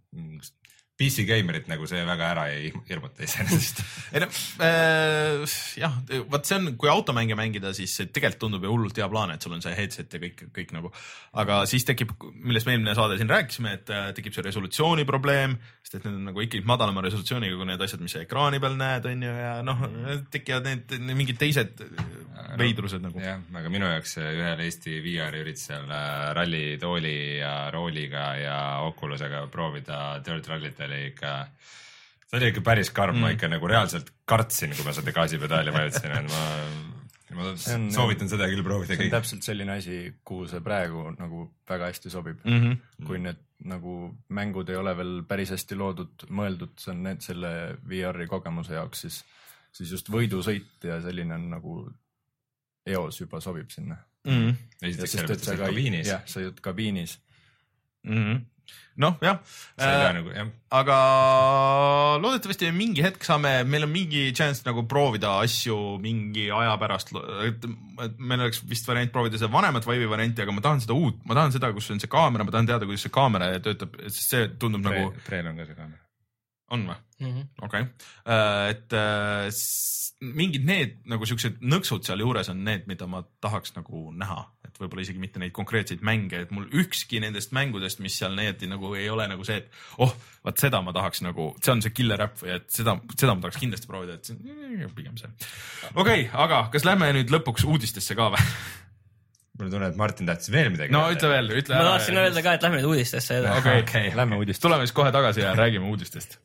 PC 1.00 1.24
Gamerit 1.28 1.68
nagu 1.70 1.88
see 1.88 2.02
väga 2.06 2.30
ära 2.34 2.46
ei 2.52 2.70
hirmuta 2.88 3.24
iseenesest 3.24 3.80
ei 4.14 4.22
no 4.22 4.28
äh, 4.66 5.56
jah, 5.80 5.96
vot 6.30 6.48
see 6.48 6.58
on, 6.60 6.74
kui 6.80 6.90
automänge 6.92 7.38
mängida, 7.38 7.72
siis 7.76 7.96
tegelikult 8.12 8.40
tundub 8.44 8.66
ju 8.66 8.74
hullult 8.74 9.00
hea 9.00 9.08
plaan, 9.10 9.32
et 9.34 9.44
sul 9.44 9.56
on 9.56 9.64
see 9.64 9.74
headset 9.76 10.12
ja 10.16 10.20
kõik, 10.22 10.44
kõik 10.56 10.74
nagu. 10.76 10.92
aga 11.40 11.62
siis 11.70 11.86
tekib, 11.88 12.12
millest 12.34 12.68
me 12.68 12.76
eelmine 12.76 12.94
saade 12.98 13.18
siin 13.20 13.30
rääkisime, 13.30 13.74
et 13.80 13.92
äh, 13.94 14.10
tekib 14.16 14.36
see 14.36 14.44
resolutsiooni 14.46 15.06
probleem, 15.08 15.56
sest 15.84 16.00
et 16.00 16.08
need 16.08 16.20
on 16.20 16.30
nagu 16.30 16.44
ikkagi 16.44 16.66
madalama 16.68 17.04
resolutsiooniga 17.06 17.58
kui 17.58 17.70
need 17.70 17.84
asjad, 17.86 18.04
mis 18.04 18.16
sa 18.16 18.24
ekraani 18.24 18.60
peal 18.62 18.76
näed, 18.80 19.08
on 19.10 19.26
ju, 19.28 19.36
ja 19.44 19.54
noh, 19.66 19.86
tekivad 20.32 20.68
need, 20.68 20.98
need 20.98 21.18
mingid 21.22 21.40
teised 21.40 21.84
veidrused 22.60 23.02
nagu. 23.02 23.20
jah, 23.22 23.40
aga 23.60 23.72
minu 23.72 23.88
jaoks 23.88 24.16
ühel 24.20 24.64
Eesti 24.64 24.98
VR-i 25.04 25.42
üritusel 25.44 25.90
äh, 25.94 26.30
rallitooli 26.36 27.16
ja 27.40 27.54
rooliga 27.72 28.26
ja 28.40 28.58
Oculusega 28.86 29.46
proovida 29.52 30.00
Dirt 30.24 30.48
Rallit 30.50 30.80
oli 30.86 30.89
ikka, 30.98 31.32
see 32.26 32.38
oli 32.38 32.50
ikka 32.52 32.64
päris 32.66 32.92
karm 32.94 33.16
mm., 33.16 33.26
ma 33.26 33.34
ikka 33.34 33.50
nagu 33.52 33.70
reaalselt 33.70 34.12
kartsin, 34.28 34.74
kui 34.76 34.86
ma 34.86 34.94
seda 34.96 35.14
gaasipedaali 35.16 35.74
vajutasin, 35.74 36.16
et 36.18 36.30
ma, 36.30 36.46
ma 37.38 37.52
on, 37.76 37.86
soovitan 37.94 38.30
seda 38.32 38.48
küll 38.50 38.64
proovida. 38.66 38.96
see 38.96 39.06
on 39.08 39.14
täpselt 39.14 39.46
selline 39.46 39.76
asi, 39.78 40.00
kuhu 40.26 40.48
see 40.50 40.62
praegu 40.64 41.06
nagu 41.16 41.46
väga 41.70 41.92
hästi 41.92 42.12
sobib 42.12 42.44
mm. 42.44 42.60
-hmm. 42.60 43.06
kui 43.06 43.22
need 43.22 43.40
nagu 43.70 43.94
mängud 44.32 44.68
ei 44.72 44.76
ole 44.80 44.94
veel 44.96 45.16
päris 45.28 45.50
hästi 45.52 45.76
loodud, 45.76 46.26
mõeldud, 46.32 46.76
see 46.80 46.94
on 46.94 47.02
need 47.04 47.24
selle 47.24 47.50
VR-i 47.88 48.26
kogemuse 48.26 48.72
jaoks, 48.74 49.02
siis, 49.04 49.18
siis 49.72 49.90
just 49.96 50.08
võidusõit 50.08 50.86
ja 50.88 51.00
selline 51.04 51.36
on 51.36 51.50
nagu 51.52 51.74
eos 52.88 53.20
juba 53.20 53.40
sobib 53.44 53.68
sinna 53.70 53.98
mm. 54.24 54.32
-hmm. 54.32 54.54
esiteks 54.82 55.12
sellepärast, 55.12 55.42
et 55.42 55.44
sa 55.44 55.52
oled 55.52 55.66
kabiinis. 55.66 56.08
jah, 56.08 56.24
sa 56.26 56.40
oled 56.40 56.60
kabiinis 56.64 57.18
mm. 58.04 58.16
-hmm 58.16 58.40
noh, 59.00 59.16
jah 59.24 59.38
äh,. 59.78 60.12
Nagu, 60.16 60.32
jah. 60.34 60.50
aga 60.80 60.96
loodetavasti 62.22 62.70
mingi 62.74 63.04
hetk 63.04 63.24
saame, 63.26 63.52
meil 63.64 63.86
on 63.86 63.92
mingi 63.92 64.26
chance 64.36 64.66
nagu 64.66 64.84
proovida 64.90 65.36
asju 65.44 65.78
mingi 66.02 66.48
aja 66.54 66.76
pärast. 66.80 67.14
et 67.46 67.66
meil 68.18 68.40
oleks 68.40 68.62
vist 68.68 68.88
variant 68.90 69.12
proovida 69.14 69.40
seda 69.40 69.52
vanemat 69.52 69.88
Vive'i 69.88 70.10
varianti, 70.10 70.44
aga 70.44 70.54
ma 70.56 70.64
tahan 70.64 70.84
seda 70.84 70.98
uut, 70.98 71.22
ma 71.24 71.38
tahan 71.38 71.56
seda, 71.56 71.72
kus 71.76 71.90
on 71.94 72.02
see 72.02 72.10
kaamera, 72.12 72.46
ma 72.46 72.54
tahan 72.54 72.70
teada, 72.70 72.88
kuidas 72.88 73.06
see 73.06 73.14
kaamera 73.14 73.54
töötab, 73.62 73.98
sest 74.08 74.36
see 74.36 74.46
tundub 74.60 74.84
Pre, 74.86 74.94
nagu. 74.94 75.26
Preel 75.26 75.52
on 75.52 75.60
ka 75.60 75.68
see 75.70 75.78
kaamera. 75.78 76.04
On 76.70 76.86
või 76.90 76.98
-hmm.? 77.20 77.48
okei 77.66 77.86
okay., 77.86 78.70
et 78.70 78.96
äh, 78.96 79.48
mingid 80.20 80.66
need 80.68 80.96
nagu 81.08 81.24
siuksed 81.28 81.62
nõksud 81.64 82.04
sealjuures 82.04 82.50
on 82.52 82.60
need, 82.64 82.84
mida 82.90 83.06
ma 83.08 83.22
tahaks 83.40 83.72
nagu 83.76 84.10
näha, 84.12 84.42
et 84.66 84.76
võib-olla 84.80 85.04
isegi 85.06 85.22
mitte 85.22 85.40
neid 85.40 85.54
konkreetseid 85.56 86.02
mänge, 86.04 86.42
et 86.44 86.52
mul 86.52 86.66
ükski 86.82 87.22
nendest 87.24 87.54
mängudest, 87.56 88.02
mis 88.04 88.18
seal 88.20 88.36
näidati, 88.36 88.68
nagu 88.70 88.92
ei 88.98 89.08
ole 89.12 89.26
nagu 89.30 89.46
see, 89.48 89.62
et 89.62 90.02
oh, 90.04 90.12
vaat 90.44 90.60
seda 90.60 90.82
ma 90.84 90.92
tahaks 90.96 91.24
nagu, 91.24 91.50
see 91.64 91.72
on 91.72 91.80
see 91.84 91.94
killer 91.96 92.26
äpp 92.26 92.42
või 92.42 92.52
et 92.58 92.68
seda, 92.74 92.98
seda 93.14 93.32
ma 93.32 93.46
tahaks 93.46 93.62
kindlasti 93.62 93.88
proovida, 93.88 94.18
et 94.18 94.28
see 94.28 94.36
on 94.36 94.92
pigem 94.98 95.16
see. 95.20 95.32
okei 95.94 96.04
okay,, 96.04 96.28
aga 96.44 96.66
kas 96.74 96.84
lähme 96.88 97.08
nüüd 97.16 97.32
lõpuks 97.32 97.64
uudistesse 97.68 98.18
ka 98.18 98.28
või? 98.36 98.44
mul 99.56 99.70
on 99.70 99.72
tunne, 99.72 99.90
et 99.92 99.98
Martin 100.00 100.28
tahtis 100.28 100.52
veel 100.52 100.68
midagi. 100.74 100.92
no 100.92 101.06
ütle 101.14 101.32
veel, 101.32 101.48
ütle. 101.62 101.80
ma 101.80 101.94
tahtsin 101.94 102.20
öelda 102.20 102.44
ka, 102.44 102.58
et 102.60 102.68
lähme 102.68 102.82
nüüd 102.82 102.92
uudistesse 102.92 103.40
edasi. 103.40 103.80
okei 103.88 104.12
lähme 104.20 104.36
uudistesse, 104.36 104.68
tuleme 104.68 104.84
siis 104.84 104.96
kohe 105.00 105.16
tagasi 105.16 105.48
ja 105.48 105.56
räägime 105.56 105.88
uudistest 105.88 106.36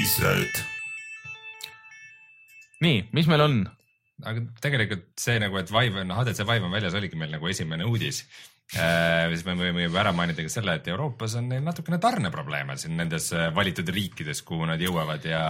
uudised. 0.00 0.60
nii, 2.80 3.00
mis 3.12 3.26
meil 3.28 3.42
on? 3.44 3.56
aga 4.24 4.44
tegelikult 4.64 5.04
see 5.20 5.36
nagu, 5.40 5.58
et 5.60 5.68
Vive 5.72 6.00
on, 6.00 6.14
HTC 6.16 6.46
Vive 6.48 6.68
on 6.68 6.72
väljas, 6.72 6.96
oligi 6.96 7.18
meil 7.20 7.34
nagu 7.34 7.48
esimene 7.50 7.84
uudis 7.88 8.22
äh,. 8.80 9.28
siis 9.32 9.44
me 9.44 9.58
võime 9.58 9.84
juba 9.84 10.00
ära 10.00 10.14
mainida 10.16 10.46
ka 10.46 10.52
selle, 10.52 10.78
et 10.80 10.88
Euroopas 10.88 11.36
on 11.40 11.50
neil 11.52 11.64
natukene 11.66 12.00
tarneprobleeme 12.00 12.78
siin 12.80 12.96
nendes 12.96 13.28
valitud 13.56 13.92
riikides, 13.92 14.40
kuhu 14.48 14.68
nad 14.72 14.80
jõuavad 14.80 15.26
ja 15.28 15.42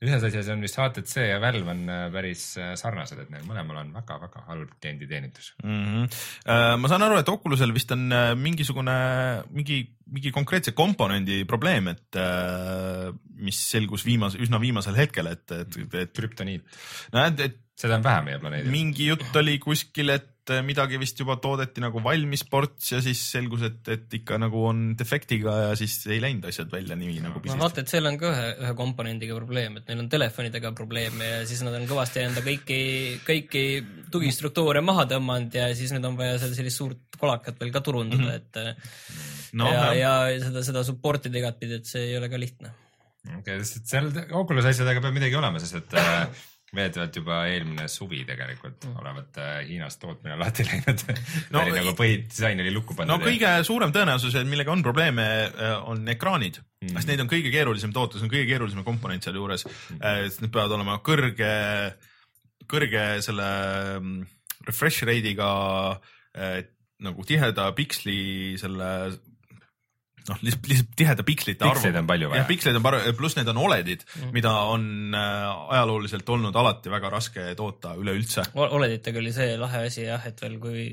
ühes 0.00 0.22
asjas 0.24 0.48
on 0.54 0.62
vist 0.64 0.78
HTC 0.80 1.26
ja 1.26 1.38
Valve 1.42 1.68
on 1.74 1.82
äh, 1.92 2.06
päris 2.12 2.44
äh, 2.56 2.72
sarnased, 2.80 3.20
et 3.20 3.32
neil 3.32 3.44
mõlemal 3.44 3.82
on 3.82 3.90
väga-väga 3.98 4.46
halb 4.46 4.70
klienditeenindus. 4.80 5.52
mm. 5.62 5.82
-hmm. 5.86 6.80
ma 6.80 6.88
saan 6.88 7.04
aru, 7.04 7.18
et 7.20 7.28
Oculusel 7.28 7.74
vist 7.76 7.92
on 7.92 8.06
äh, 8.12 8.32
mingisugune, 8.34 8.96
mingi, 9.52 9.82
mingi 10.10 10.32
konkreetse 10.34 10.74
komponendi 10.76 11.44
probleem, 11.48 11.92
et 11.94 12.18
äh, 12.18 13.10
mis 13.40 13.60
selgus 13.70 14.04
viimase, 14.06 14.40
üsna 14.42 14.60
viimasel 14.62 14.98
hetkel, 14.98 15.30
et, 15.30 15.46
et, 15.54 15.80
et 16.02 16.14
krüptoniit, 16.16 16.66
näed, 17.14 17.44
et 17.46 17.60
seda 17.80 17.96
on 17.96 18.04
vähe 18.04 18.26
meie 18.26 18.42
planeedil. 18.42 18.72
mingi 18.72 19.08
jutt 19.08 19.40
oli 19.40 19.56
kuskil, 19.62 20.12
et 20.12 20.28
midagi 20.66 20.98
vist 20.98 21.20
juba 21.20 21.36
toodeti 21.38 21.82
nagu 21.84 22.00
valmis 22.02 22.42
ports 22.48 22.90
ja 22.90 22.98
siis 23.04 23.20
selgus, 23.32 23.62
et, 23.68 23.80
et 23.92 24.16
ikka 24.20 24.38
nagu 24.40 24.64
on 24.66 24.80
defektiga 24.98 25.54
ja 25.60 25.72
siis 25.78 25.94
ei 26.10 26.18
läinud 26.22 26.48
asjad 26.50 26.72
välja 26.72 26.96
nii 26.98 27.20
nagu 27.22 27.38
no 27.38 27.44
pidid. 27.44 27.62
HTC-l 27.62 28.10
on 28.10 28.18
ka 28.20 28.32
ühe, 28.32 28.46
ühe 28.64 28.72
komponendiga 28.78 29.36
probleem, 29.38 29.78
et 29.78 29.90
neil 29.90 30.02
on 30.02 30.10
telefonidega 30.12 30.72
probleeme 30.76 31.28
ja 31.34 31.42
siis 31.48 31.62
nad 31.66 31.76
on 31.78 31.86
kõvasti 31.90 32.24
enda 32.24 32.42
kõiki, 32.46 32.80
kõiki 33.26 33.64
tugistruktuure 34.12 34.82
maha 34.84 35.06
tõmmanud 35.12 35.60
ja 35.60 35.70
siis 35.78 35.94
nüüd 35.94 36.08
on 36.10 36.18
vaja 36.18 36.40
seal 36.42 36.56
sellist 36.58 36.82
suurt 36.82 37.20
kolakat 37.20 37.60
veel 37.60 37.70
ka 37.74 37.84
turundada 37.84 38.24
mm, 38.24 38.32
-hmm. 38.32 38.74
et 38.74 39.39
noh, 39.58 39.72
ja, 39.72 39.90
ja 39.96 40.12
seda, 40.44 40.62
seda 40.66 40.84
support 40.86 41.26
ida 41.30 41.42
igatpidi, 41.42 41.80
et 41.80 41.90
see 41.90 42.10
ei 42.10 42.16
ole 42.18 42.30
ka 42.32 42.40
lihtne. 42.40 42.72
okei, 43.40 43.58
sest 43.62 43.82
et 43.82 43.92
seal 43.94 44.08
Oculus 44.38 44.70
asjadega 44.70 45.02
peab 45.04 45.16
midagi 45.16 45.38
olema, 45.38 45.60
sest 45.62 45.78
et 45.80 45.96
äh, 46.00 46.46
veedavalt 46.76 47.16
juba 47.18 47.40
eelmine 47.50 47.86
suvi 47.90 48.22
tegelikult 48.28 48.86
olevat 48.92 49.40
äh, 49.42 49.54
Hiinas 49.68 49.98
tootmine 50.00 50.36
lahti 50.40 50.66
läinud 50.68 51.02
No 51.08 51.58
no,. 51.58 51.64
oli 51.64 51.74
nagu 51.74 51.94
põhidisain 51.98 52.62
oli 52.62 52.74
lukku 52.74 52.94
no 52.94 53.02
pandud. 53.02 53.26
kõige 53.26 53.54
suurem 53.66 53.94
tõenäosus, 53.94 54.38
millega 54.48 54.72
on 54.72 54.84
probleeme, 54.86 55.26
on 55.90 56.06
ekraanid 56.14 56.60
mm., 56.62 56.94
sest 56.94 57.10
neid 57.10 57.24
on 57.24 57.32
kõige 57.32 57.52
keerulisem 57.54 57.94
toota, 57.96 58.18
see 58.20 58.28
on 58.28 58.34
kõige 58.34 58.46
keerulisem 58.52 58.86
komponent 58.86 59.26
sealjuures 59.26 59.66
mm., 59.66 60.04
sest 60.28 60.44
need 60.44 60.54
peavad 60.54 60.78
olema 60.78 61.00
kõrge, 61.04 61.50
kõrge 62.70 63.04
selle 63.26 63.50
mm, 63.98 64.16
refresh 64.70 65.08
rate'iga 65.08 65.50
nagu 67.00 67.24
tiheda 67.26 67.70
piksli 67.76 68.56
selle 68.60 68.90
noh, 70.28 70.42
lihtsalt, 70.44 70.68
lihtsalt 70.70 70.92
tiheda 70.98 71.26
pikslite 71.26 71.64
arvu. 71.64 71.78
Piksleid 71.78 71.98
on 72.00 72.10
palju 72.10 72.30
vaja. 72.32 72.42
jah, 72.42 72.48
piksleid 72.50 72.78
on 72.80 72.84
palju, 72.86 73.14
pluss 73.18 73.38
need 73.38 73.50
on 73.52 73.62
Oledid 73.64 74.04
mm., 74.04 74.34
mida 74.36 74.52
on 74.72 75.16
äh, 75.16 75.48
ajalooliselt 75.76 76.28
olnud 76.36 76.56
alati 76.62 76.92
väga 76.92 77.12
raske 77.12 77.48
toota 77.58 77.94
üleüldse. 77.98 78.50
Oleditega 78.54 79.22
oli 79.22 79.34
see 79.36 79.56
lahe 79.60 79.86
asi 79.88 80.06
jah, 80.06 80.26
et 80.28 80.40
veel 80.44 80.58
kui 80.62 80.86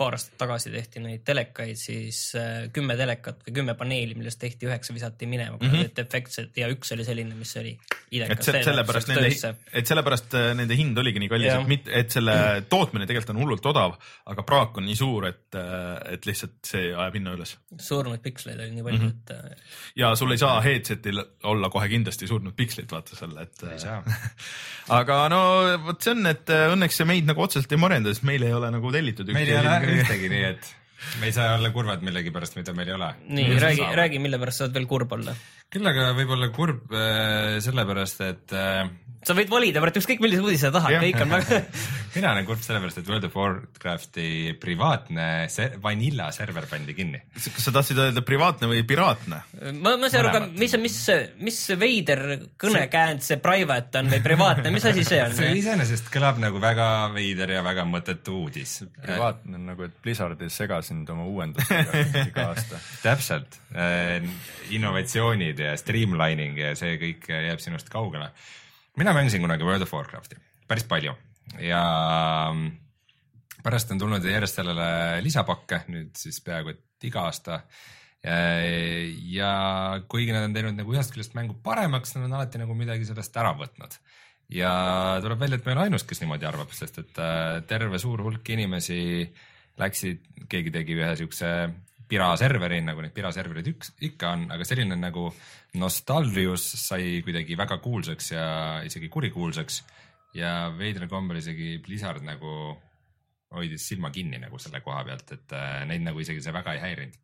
paar 0.00 0.16
aastat 0.16 0.38
tagasi 0.40 0.72
tehti 0.72 1.02
neid 1.04 1.22
telekaid, 1.28 1.76
siis 1.76 2.22
äh, 2.38 2.68
kümme 2.74 2.96
telekat 2.96 3.42
või 3.46 3.54
kümme 3.60 3.74
paneeli, 3.78 4.16
millest 4.18 4.40
tehti 4.40 4.68
üheksa 4.68 4.94
visati 4.96 5.28
minema, 5.28 5.58
kuna 5.58 5.68
Mhm. 5.70 5.76
mm 5.76 5.80
-hmm. 5.80 5.90
olid 5.90 5.96
defektsed 5.96 6.56
ja 6.56 6.68
üks 6.72 6.92
oli 6.94 7.04
selline, 7.04 7.34
mis 7.36 7.52
oli 7.60 7.76
et 7.76 8.16
idekas. 8.16 8.44
se- 8.44 8.62
sellepärast 8.64 9.08
nende, 9.12 9.54
et 9.72 9.86
sellepärast 9.86 10.34
äh, 10.34 10.46
nende 10.56 10.76
hind 10.76 10.98
oligi 10.98 11.20
nii 11.22 11.28
kallis, 11.28 11.52
et 11.52 11.68
mitte, 11.68 11.90
et 12.00 12.10
selle 12.10 12.34
tootmine 12.68 13.06
tegelikult 13.06 13.34
on 13.36 13.42
hullult 13.42 13.66
odav, 13.66 13.94
aga 14.26 14.42
praak 14.42 14.78
on 14.80 14.84
nii 14.88 14.96
suur, 14.96 15.26
et, 15.28 15.54
et 16.10 16.26
lihtsalt 16.26 16.56
see 16.66 16.90
ajab 16.94 17.14
hinna 17.14 17.34
üles. 17.36 17.56
surnud 17.78 18.22
piksleid 18.24 18.58
oli 18.60 18.70
nii 18.70 18.82
palju 18.82 18.98
mm. 18.98 19.06
-hmm. 19.06 19.36
et 19.44 19.52
äh, 19.52 19.62
ja 19.96 20.14
sul 20.16 20.32
ei 20.32 20.38
saa 20.38 20.60
headset'il 20.64 21.22
olla 21.44 21.70
kohe 21.70 21.88
kindlasti 21.88 22.26
surnud 22.26 22.56
pikslit, 22.56 22.90
vaata 22.92 23.16
seal, 23.16 23.36
et. 23.42 23.62
ei 23.72 23.78
saa. 23.78 24.02
aga 25.00 25.28
no 25.28 25.40
vot 25.86 26.02
see 26.02 26.12
on, 26.16 26.26
et 26.30 26.50
äh, 26.50 26.66
õnneks 26.74 26.98
see 27.00 27.06
meid 27.08 27.28
nagu 27.30 27.42
otseselt 27.46 27.72
ei 27.72 27.78
morenda, 27.80 28.10
sest 28.14 28.26
meil 28.26 28.42
ei 28.42 28.52
ole 28.56 28.70
nagu 28.74 28.92
tellitud. 28.92 29.30
meil 29.32 29.48
ei 29.48 29.58
ole 29.60 29.89
ühtegi, 29.98 30.30
nii 30.32 30.44
et 30.52 30.70
me 31.20 31.30
ei 31.30 31.36
saa 31.36 31.54
olla 31.56 31.70
kurvad 31.74 32.04
millegipärast, 32.06 32.58
mida 32.60 32.74
meil 32.76 32.92
ei 32.92 32.96
ole. 32.96 33.12
nii, 33.28 33.58
räägi, 33.62 33.86
räägi, 34.02 34.22
mille 34.22 34.40
pärast 34.42 34.62
sa 34.62 34.68
oled 34.68 34.76
veel 34.78 34.88
kurb 34.90 35.12
olla. 35.18 35.34
küll 35.70 35.86
aga 35.86 36.10
võib 36.18 36.34
olla 36.36 36.50
kurb 36.54 36.92
äh, 36.92 37.58
sellepärast, 37.64 38.26
et 38.26 38.56
äh, 38.56 38.84
sa 39.26 39.36
võid 39.36 39.50
valida 39.52 39.82
praegu 39.82 40.00
ükskõik 40.00 40.22
millise 40.24 40.44
uudise 40.44 40.68
sa 40.68 40.74
tahad, 40.78 41.00
kõik 41.02 41.24
on 41.24 41.34
väga 41.36 41.62
mina 42.14 42.32
olen 42.32 42.46
kurb 42.48 42.62
sellepärast, 42.64 43.00
et 43.00 43.08
World 43.10 43.26
of 43.28 43.36
Warcrafti 43.36 44.54
privaatne 44.60 45.26
se- 45.52 45.70
vanilla 45.82 46.30
server 46.34 46.66
pandi 46.70 46.94
kinni. 46.96 47.20
kas 47.36 47.62
sa 47.66 47.72
tahtsid 47.74 48.00
öelda 48.00 48.22
privaatne 48.26 48.70
või 48.70 48.82
piraatne? 48.88 49.42
ma, 49.76 49.94
ma 49.94 50.08
ei 50.08 50.14
saa 50.14 50.22
aru 50.24 50.32
ka, 50.34 50.42
mis, 50.58 50.74
mis, 50.82 50.96
mis 51.44 51.60
see 51.68 51.78
veider 51.80 52.24
kõnekäänd 52.60 53.24
see 53.26 53.38
private 53.42 54.02
on 54.02 54.10
või 54.14 54.22
privaatne, 54.24 54.72
mis 54.74 54.88
asi 54.90 55.04
see 55.06 55.20
on? 55.22 55.36
see 55.38 55.52
iseenesest 55.60 56.10
kõlab 56.12 56.40
nagu 56.42 56.62
väga 56.62 56.88
veider 57.14 57.54
ja 57.58 57.64
väga 57.66 57.86
mõttetu 57.88 58.40
uudis. 58.42 58.80
privaatne 59.02 59.60
on 59.60 59.68
nagu, 59.74 59.86
et 59.86 60.00
Blizzard 60.02 60.40
ei 60.42 60.50
sega 60.52 60.80
sind 60.90 61.08
oma 61.12 61.26
uuendustega 61.30 62.04
iga 62.26 62.46
aasta. 62.50 62.80
täpselt, 63.06 63.60
innovatsioonid 64.74 65.62
ja 65.66 65.74
streamlining 65.80 66.58
ja 66.60 66.74
see 66.78 66.98
kõik 67.00 67.30
jääb 67.30 67.62
sinust 67.62 67.90
kaugele. 67.92 68.30
mina 69.00 69.14
mängisin 69.16 69.42
kunagi 69.42 69.66
World 69.66 69.86
of 69.86 69.94
Warcrafti 69.94 70.38
päris 70.70 70.86
palju 70.90 71.14
ja 71.58 71.82
pärast 73.64 73.90
on 73.94 73.98
tulnud 73.98 74.24
järjest 74.24 74.60
sellele 74.60 74.90
lisapakke 75.24 75.84
nüüd 75.90 76.12
siis 76.18 76.38
peaaegu 76.44 76.74
et 76.74 77.08
iga 77.10 77.26
aasta. 77.28 77.62
ja 78.22 79.52
kuigi 80.08 80.32
nad 80.36 80.44
on 80.44 80.54
teinud 80.54 80.76
nagu 80.76 80.92
ühest 80.92 81.14
küljest 81.14 81.32
mängu 81.38 81.56
paremaks, 81.64 82.12
nad 82.14 82.26
on 82.26 82.36
alati 82.36 82.60
nagu 82.60 82.76
midagi 82.76 83.08
sellest 83.08 83.36
ära 83.40 83.54
võtnud 83.56 83.96
ja 84.50 84.72
tuleb 85.22 85.40
välja, 85.40 85.58
et 85.58 85.64
ma 85.64 85.72
ei 85.72 85.76
ole 85.76 85.86
ainus, 85.88 86.04
kes 86.08 86.20
niimoodi 86.22 86.48
arvab, 86.48 86.72
sest 86.74 87.00
et 87.02 87.20
äh, 87.22 87.60
terve 87.70 88.00
suur 88.02 88.22
hulk 88.26 88.48
inimesi 88.50 89.00
läksid, 89.80 90.26
keegi 90.50 90.72
tegi 90.74 90.98
ühe 90.98 91.14
siukse 91.18 91.50
piraserveri, 92.10 92.80
nagu 92.82 93.02
neid 93.04 93.14
piraserverid 93.14 93.70
üks 93.70 93.92
ikka 94.06 94.34
on, 94.34 94.46
aga 94.54 94.66
selline 94.66 94.98
nagu 94.98 95.28
Nostalrius 95.80 96.64
sai 96.82 97.20
kuidagi 97.26 97.56
väga 97.58 97.78
kuulsaks 97.82 98.32
ja 98.34 98.46
isegi 98.86 99.10
kurikuulsaks 99.12 99.82
ja 100.34 100.70
veidral 100.76 101.10
kombel 101.10 101.38
isegi 101.40 101.76
Blizzard 101.84 102.24
nagu 102.26 102.74
hoidis 103.54 103.86
silma 103.90 104.10
kinni 104.14 104.38
nagu 104.42 104.58
selle 104.62 104.82
koha 104.84 105.02
pealt, 105.06 105.32
et 105.34 105.54
äh, 105.56 105.82
neid 105.90 106.04
nagu 106.06 106.22
isegi 106.22 106.42
see 106.42 106.54
väga 106.54 106.76
ei 106.76 106.84
häirinud. 106.84 107.18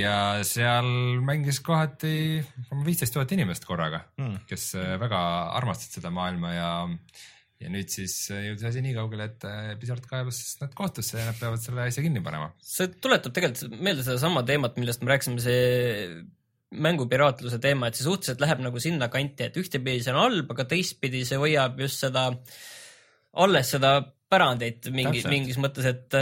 ja 0.00 0.40
seal 0.46 0.86
mängis 1.20 1.58
kohati 1.60 2.40
viisteist 2.86 3.12
tuhat 3.12 3.32
inimest 3.36 3.66
korraga 3.68 4.06
Hmm. 4.16 4.38
kes 4.48 4.74
äh, 4.78 4.94
väga 5.00 5.20
armastasid 5.58 5.98
seda 5.98 6.10
maailma 6.10 6.54
ja 6.54 6.70
ja 7.64 7.72
nüüd 7.72 7.90
siis 7.92 8.14
äh, 8.32 8.46
jõudis 8.50 8.68
asi 8.68 8.84
nii 8.84 8.94
kaugele, 8.96 9.28
et 9.32 9.44
äh, 9.48 9.74
Blizzard 9.80 10.06
kaebas 10.08 10.40
nad 10.60 10.72
kohtusse 10.76 11.20
ja 11.20 11.28
nad 11.30 11.38
peavad 11.40 11.62
selle 11.64 11.86
asja 11.88 12.04
kinni 12.04 12.22
panema. 12.24 12.52
see 12.60 12.90
tuletab 13.02 13.34
tegelikult 13.36 13.76
meelde 13.80 14.06
sedasama 14.06 14.44
teemat, 14.48 14.80
millest 14.80 15.04
me 15.04 15.14
rääkisime, 15.14 15.44
see 15.44 16.24
mängupiraatluse 16.84 17.60
teema, 17.62 17.88
et 17.88 17.98
see 17.98 18.06
suhteliselt 18.06 18.42
läheb 18.42 18.64
nagu 18.64 18.82
sinna 18.82 19.08
kanti, 19.12 19.46
et 19.46 19.60
ühtepidi 19.60 20.02
see 20.02 20.14
on 20.14 20.22
halb, 20.24 20.50
aga 20.54 20.66
teistpidi 20.74 21.22
see 21.28 21.38
hoiab 21.40 21.78
just 21.84 22.02
seda, 22.02 22.26
alles 23.44 23.70
seda 23.76 23.94
pärandit 24.34 24.88
mingi, 24.90 25.22
mingis 25.30 25.60
mõttes, 25.62 25.86
et, 25.86 26.16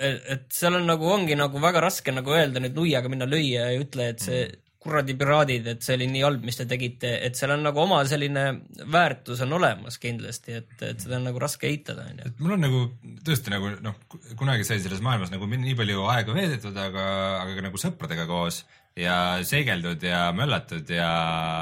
et 0.00 0.46
seal 0.54 0.78
on 0.78 0.86
nagu, 0.88 1.04
ongi 1.12 1.36
nagu 1.36 1.60
väga 1.60 1.82
raske 1.84 2.14
nagu 2.14 2.32
öelda 2.32 2.62
nüüd 2.62 2.78
nuiaga 2.78 3.12
minna 3.12 3.28
lüüa 3.28 3.68
ja 3.74 3.78
ütle, 3.82 4.08
et 4.14 4.24
see 4.24 4.42
Mm. 4.48 4.66
Kuradi 4.80 5.14
piraadid, 5.20 5.66
et 5.74 5.84
see 5.84 5.98
oli 5.98 6.06
nii 6.08 6.22
halb, 6.24 6.44
mis 6.48 6.56
te 6.56 6.64
tegite, 6.68 7.10
et 7.26 7.36
seal 7.36 7.52
on 7.52 7.66
nagu 7.66 7.82
oma 7.82 7.98
selline 8.08 8.44
väärtus 8.88 9.42
on 9.44 9.52
olemas 9.58 10.00
kindlasti, 10.00 10.56
et, 10.56 10.72
et 10.86 11.02
seda 11.04 11.18
on 11.18 11.26
nagu 11.28 11.42
raske 11.42 11.68
eitada, 11.68 12.06
onju. 12.08 12.32
mul 12.40 12.56
on 12.56 12.64
nagu 12.64 12.82
tõesti 13.26 13.52
nagu 13.52 13.74
noh, 13.84 13.98
kunagi 14.40 14.64
sai 14.64 14.80
selles 14.80 15.02
maailmas 15.04 15.32
nagu 15.34 15.48
nii 15.50 15.76
palju 15.76 16.06
aega 16.14 16.36
veedetud, 16.36 16.80
aga, 16.80 17.06
aga 17.42 17.58
ka 17.58 17.66
nagu 17.68 17.82
sõpradega 17.82 18.24
koos 18.30 18.62
ja 18.98 19.14
seegeldud 19.46 20.02
ja 20.08 20.30
möllatud 20.36 20.88
ja 20.90 21.10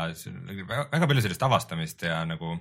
nagu 0.08 0.68
väga, 0.70 0.88
väga 0.94 1.10
palju 1.10 1.26
sellist 1.26 1.46
avastamist 1.48 2.06
ja 2.06 2.22
nagu 2.28 2.54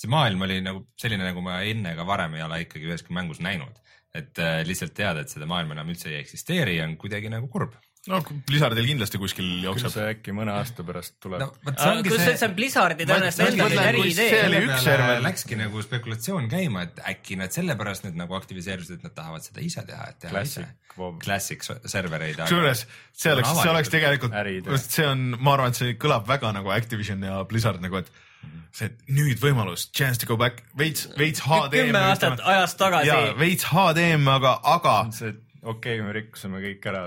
see 0.00 0.10
maailm 0.10 0.46
oli 0.46 0.60
nagu 0.64 0.86
selline, 1.00 1.26
nagu 1.26 1.42
ma 1.44 1.60
enne 1.66 1.94
ega 1.94 2.06
varem 2.08 2.38
ei 2.38 2.46
ole 2.46 2.62
ikkagi 2.64 2.88
üheski 2.88 3.16
mängus 3.16 3.42
näinud. 3.44 3.82
et 4.14 4.38
äh, 4.42 4.64
lihtsalt 4.66 4.90
teada, 4.90 5.22
et 5.22 5.30
seda 5.30 5.46
maailma 5.46 5.76
enam 5.76 5.90
üldse 5.92 6.08
ei 6.10 6.16
eksisteeri, 6.18 6.80
on 6.82 6.96
kuidagi 6.98 7.30
nagu 7.30 7.46
kurb. 7.46 7.76
No 8.08 8.20
Blizzardil 8.48 8.86
kindlasti 8.88 9.18
kuskil 9.20 9.44
küll 9.44 9.64
jookseb. 9.66 9.92
see 9.92 10.06
äkki 10.14 10.32
mõne 10.36 10.54
aasta 10.56 10.84
pärast 10.86 11.18
tuleb 11.20 11.42
no 11.42 11.50
vot 11.66 11.82
see 11.82 12.22
see, 12.24 12.46
on 12.46 12.54
Blizzardi 12.56 13.06
tõenäoliselt 13.08 13.50
endal 13.52 13.82
äriidee 13.82 14.14
see 14.14 14.38
oli 14.46 14.54
selle 14.56 14.62
üks 14.64 14.86
server. 14.86 15.20
läkski 15.26 15.58
nagu 15.60 15.84
spekulatsioon 15.84 16.48
käima, 16.52 16.86
et 16.88 17.02
äkki 17.12 17.36
nad 17.40 17.52
sellepärast 17.52 18.06
nüüd 18.06 18.16
nagu 18.20 18.38
aktiviseerusid, 18.38 19.00
et 19.00 19.08
nad 19.08 19.16
tahavad 19.16 19.44
seda 19.44 19.64
ise 19.64 19.84
teha, 19.88 20.08
et 20.14 20.20
teha 20.24 20.32
Classic 20.32 20.64
ise 20.64 20.96
WoW. 20.96 21.18
Classic 21.20 21.68
servereid. 21.84 22.40
kusjuures 22.40 22.86
see 23.12 23.34
oleks, 23.34 23.52
see 23.60 23.74
oleks 23.74 23.92
tegelikult 23.92 24.40
see 24.86 25.06
on, 25.06 25.28
ma 25.36 25.58
arvan, 25.58 25.74
et 25.74 25.82
see 25.82 25.94
kõlab 26.00 26.24
väga 26.30 26.54
nagu 26.56 26.72
Activision 26.72 27.28
ja 27.28 27.42
Blizzard 27.48 27.84
nagu, 27.84 28.00
et 28.00 28.08
see 28.72 28.90
nüüd 29.12 29.40
võimalus, 29.42 29.88
chance 29.92 30.22
to 30.22 30.28
go 30.30 30.38
back, 30.40 30.64
veits, 30.78 31.08
veits 31.18 31.44
HD. 31.44 31.84
kümme 31.84 32.00
aastat 32.12 32.40
ajast 32.40 32.78
tagasi 32.80 33.10
ja 33.10 33.20
veits 33.38 33.68
HDM, 33.68 34.24
aga, 34.38 34.56
aga 34.76 34.96
okei 35.10 35.36
okay,, 35.74 36.00
me 36.06 36.14
rikkusime 36.16 36.62
kõik 36.64 36.86
ära, 36.88 37.06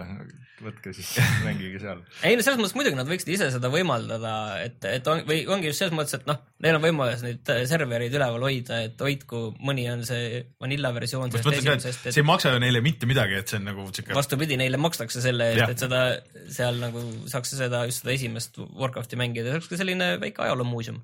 võtke 0.66 0.94
siis, 0.96 1.14
mängige 1.46 1.82
seal. 1.84 2.02
ei 2.28 2.38
no 2.38 2.46
selles 2.46 2.62
mõttes 2.62 2.76
muidugi 2.78 3.00
nad 3.00 3.10
võiksid 3.10 3.34
ise 3.36 3.50
seda 3.54 3.72
võimaldada, 3.74 4.34
et, 4.64 4.80
et 4.90 5.10
on, 5.12 5.24
või 5.30 5.44
ongi 5.52 5.72
just 5.72 5.84
selles 5.84 5.96
mõttes, 5.96 6.18
et 6.20 6.28
noh, 6.30 6.40
neil 6.64 6.80
on 6.80 6.86
võimalus 6.86 7.24
neid 7.26 7.54
servereid 7.70 8.16
üleval 8.16 8.48
hoida, 8.48 8.82
et 8.88 9.04
hoidku, 9.04 9.46
mõni 9.64 9.88
on 9.92 10.06
see 10.08 10.44
vanilla 10.62 10.94
versioon 10.96 11.34
sellest 11.34 11.62
esimesest, 11.62 12.10
see 12.10 12.24
ei 12.24 12.28
maksa 12.28 12.54
ju 12.54 12.62
neile 12.64 12.84
mitte 12.86 13.10
midagi, 13.10 13.40
et 13.42 13.52
see 13.52 13.60
on 13.62 13.68
nagu 13.72 13.88
siuke. 13.92 14.16
vastupidi, 14.18 14.58
neile 14.60 14.80
makstakse 14.82 15.24
selle 15.24 15.52
eest, 15.54 15.76
et 15.76 15.86
seda 15.86 16.04
seal 16.52 16.80
nagu 16.82 17.04
saaks 17.32 17.54
seda, 17.58 17.84
just 17.90 18.04
seda 18.04 18.14
esimest 18.16 18.60
Warcrafti 18.60 19.20
mängida, 19.20 19.50
see 19.52 19.60
oleks 19.60 19.70
ka 19.72 19.80
selline 19.80 20.10
väike 20.22 20.44
ajaloomuuseum. 20.46 21.00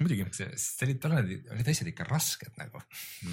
muidugi. 0.00 0.26
see, 0.36 0.48
olid, 0.86 1.00
tollal 1.02 1.22
olid, 1.24 1.46
olid 1.54 1.70
asjad 1.72 1.90
ikka 1.90 2.06
rasked 2.08 2.52
nagu. 2.60 2.82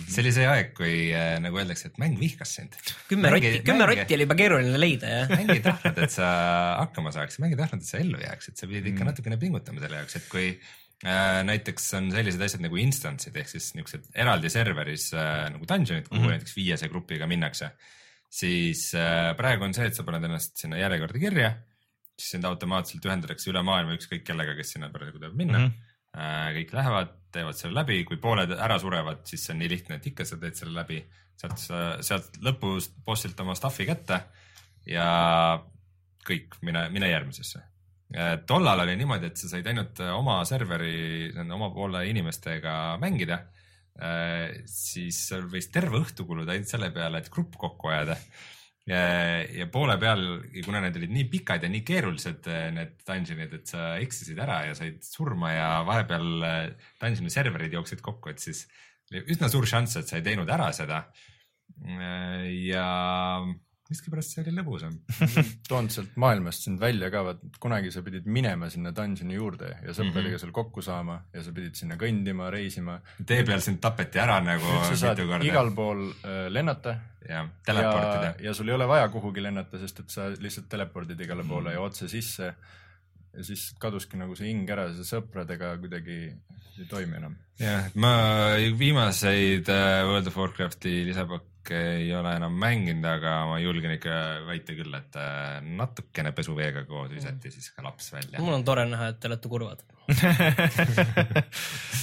see 0.08 0.22
oli 0.24 0.34
see 0.36 0.48
aeg, 0.50 0.74
kui 0.78 0.96
äh, 1.16 1.36
nagu 1.44 1.62
öeldakse, 1.62 1.92
et 1.92 2.00
mäng 2.02 2.18
vihkas 2.20 2.56
sind. 2.60 2.78
kümme 3.10 3.32
rotti, 3.34 3.62
kümme 3.68 3.88
rotti 3.90 4.18
oli 4.18 4.28
juba 4.28 4.38
keeruline 4.40 4.82
leida, 4.82 5.14
jah. 5.16 5.34
mäng 5.36 5.54
ei 5.56 5.64
tahtnud, 5.72 5.98
et 6.06 6.14
sa 6.14 6.28
hakkama 6.82 7.14
saaksid, 7.16 7.42
mäng 7.44 7.56
ei 7.56 7.60
tahtnud, 7.60 7.84
et 7.84 7.90
sa 7.90 8.00
ellu 8.02 8.20
jääksid, 8.22 8.58
sa 8.60 8.70
pidid 8.70 8.92
ikka 8.92 9.08
natukene 9.08 9.38
pingutama 9.42 9.84
selle 9.84 10.02
jaoks, 10.02 10.18
et 10.20 10.28
kui 10.32 10.46
äh, 10.52 11.42
näiteks 11.48 11.88
on 12.00 12.12
sellised 12.14 12.46
asjad 12.46 12.64
nagu 12.66 12.80
instance'id 12.82 13.38
ehk 13.42 13.52
siis 13.52 13.72
niisugused 13.78 14.10
eraldi 14.24 14.52
serveris 14.54 15.10
äh, 15.18 15.48
nagu 15.54 15.68
dungeon'id, 15.70 16.10
kuhu 16.10 16.20
mm 16.20 16.26
-hmm. 16.26 16.38
näiteks 16.38 16.58
viiese 16.58 16.90
grupiga 16.92 17.28
minnakse, 17.30 17.72
siis 18.30 18.92
äh, 18.96 19.32
praegu 19.38 19.68
on 19.68 19.74
see, 19.78 19.88
et 19.88 19.96
sa 19.96 20.08
paned 20.08 20.28
ennast 20.28 20.58
sinna 20.58 20.82
järjekorda 20.82 21.20
kirja, 21.20 21.54
siis 22.18 22.36
sind 22.36 22.46
automaatselt 22.46 23.06
ühendatakse 23.06 23.50
üle 23.52 23.64
maailma 23.64 23.98
ükskõik 23.98 24.24
kellega, 24.28 24.56
kes 24.56 24.76
sinna 24.76 24.92
parasjagu 24.94 25.20
tahab 25.20 25.36
minna 25.36 25.60
mm. 25.60 25.66
-hmm. 25.66 25.88
Kõik 26.52 26.74
lähevad, 26.76 27.12
teevad 27.32 27.56
selle 27.56 27.78
läbi, 27.80 28.04
kui 28.04 28.18
pooled 28.20 28.52
ära 28.52 28.76
surevad, 28.80 29.22
siis 29.24 29.46
see 29.46 29.54
on 29.54 29.60
nii 29.60 29.70
lihtne, 29.72 29.96
et 29.96 30.08
ikka 30.10 30.26
sa 30.28 30.36
teed 30.38 30.58
selle 30.60 30.74
läbi, 30.76 30.98
sealt 31.40 31.62
sealt 32.04 32.36
lõpus 32.44 32.90
bossilt 33.06 33.40
oma 33.40 33.56
stuff'i 33.56 33.86
kätte 33.88 34.18
ja 34.90 35.08
kõik, 36.26 36.58
mine, 36.66 36.88
mine 36.94 37.10
järgmisesse. 37.12 37.64
tollal 38.48 38.84
oli 38.84 38.96
niimoodi, 39.00 39.32
et 39.32 39.40
sa 39.40 39.50
said 39.54 39.68
ainult 39.72 40.00
oma 40.12 40.42
serveri, 40.46 41.32
oma 41.42 41.72
poole 41.74 42.06
inimestega 42.10 42.98
mängida. 43.02 43.42
siis 44.66 45.18
seal 45.30 45.46
võis 45.52 45.68
terve 45.72 46.00
õhtu 46.00 46.26
kuluda 46.26 46.54
ainult 46.54 46.70
selle 46.70 46.92
peale, 46.92 47.20
et 47.20 47.30
grupp 47.32 47.58
kokku 47.60 47.92
ajada. 47.92 48.18
ja, 48.88 49.02
ja 49.62 49.68
poole 49.72 49.98
peal, 50.02 50.24
kuna 50.66 50.82
need 50.82 50.98
olid 50.98 51.12
nii 51.14 51.26
pikad 51.32 51.64
ja 51.64 51.70
nii 51.70 51.84
keerulised, 51.88 52.48
need 52.78 52.96
dungeon'id, 53.08 53.58
et 53.60 53.74
sa 53.74 53.96
eksisid 54.02 54.40
ära 54.40 54.64
ja 54.70 54.78
said 54.78 55.02
surma 55.06 55.54
ja 55.54 55.68
vahepeal 55.88 56.30
dungeon'i 57.02 57.34
serverid 57.34 57.74
jooksid 57.78 58.02
kokku, 58.02 58.34
et 58.34 58.40
siis 58.44 58.66
oli 59.12 59.26
üsna 59.34 59.50
suur 59.52 59.68
šanss, 59.68 60.00
et 60.00 60.10
sa 60.10 60.18
ei 60.18 60.26
teinud 60.26 60.50
ära 60.50 60.72
seda. 60.76 61.04
ja 62.62 62.88
miskipärast 63.92 64.34
see 64.36 64.44
oli 64.46 64.56
lõbusam. 64.56 64.96
toonud 65.70 65.92
sealt 65.94 66.18
maailmast 66.22 66.66
sind 66.68 66.80
välja 66.82 67.12
ka, 67.14 67.24
vaat 67.28 67.60
kunagi 67.62 67.92
sa 67.94 68.02
pidid 68.06 68.26
minema 68.32 68.70
sinna 68.72 68.94
dungeon'i 68.96 69.36
juurde 69.38 69.74
ja 69.84 69.96
sõpradega 69.98 70.40
seal 70.42 70.54
kokku 70.56 70.84
saama 70.86 71.20
ja 71.34 71.44
sa 71.46 71.54
pidid 71.56 71.76
sinna 71.80 72.00
kõndima, 72.02 72.50
reisima. 72.54 73.00
tee 73.28 73.44
peal 73.48 73.62
sind 73.64 73.82
tapeti 73.84 74.22
ära 74.24 74.40
nagu 74.44 74.78
mitu 74.90 75.28
korda. 75.28 75.46
igal 75.48 75.74
pool 75.76 76.06
äh, 76.24 76.46
lennata 76.50 76.98
ja 77.28 77.42
ja 77.42 77.48
teleportida., 77.66 78.34
ja 78.42 78.54
sul 78.58 78.70
ei 78.72 78.76
ole 78.76 78.88
vaja 78.90 79.10
kuhugi 79.14 79.44
lennata, 79.44 79.80
sest 79.82 80.00
et 80.04 80.10
sa 80.14 80.30
lihtsalt 80.32 80.70
telepordid 80.72 81.20
igale 81.22 81.44
Mm. 81.44 81.50
poole 81.50 81.74
ja 81.74 81.82
otse 81.82 82.08
sisse. 82.10 82.54
ja 83.34 83.44
siis 83.48 83.74
kaduski 83.80 84.18
nagu 84.20 84.36
see 84.36 84.50
hing 84.50 84.70
ära, 84.70 84.90
see 84.94 85.06
sõpradega 85.08 85.78
kuidagi 85.80 86.18
ei 86.80 86.88
toimi 86.90 87.16
enam. 87.18 87.36
jah, 87.60 87.88
ma 87.96 88.12
viimaseid 88.78 89.70
äh, 89.70 90.02
World 90.08 90.28
of 90.28 90.38
Warcrafti 90.38 91.06
lisapakke 91.08 91.51
ei 91.70 92.10
ole 92.18 92.34
enam 92.40 92.54
mänginud, 92.58 93.06
aga 93.06 93.46
ma 93.50 93.60
julgen 93.62 93.94
ikka 93.96 94.16
väita 94.48 94.76
küll, 94.78 94.94
et 94.98 95.16
äh, 95.20 95.60
natukene 95.80 96.32
pesuveega 96.36 96.86
koos 96.90 97.12
visati 97.14 97.52
siis 97.54 97.70
ka 97.76 97.86
laps 97.86 98.12
välja. 98.16 98.42
mul 98.42 98.58
on 98.58 98.66
tore 98.68 98.86
näha, 98.90 99.12
et 99.14 99.20
te 99.22 99.30
olete 99.30 99.52
kurvad. 99.52 99.80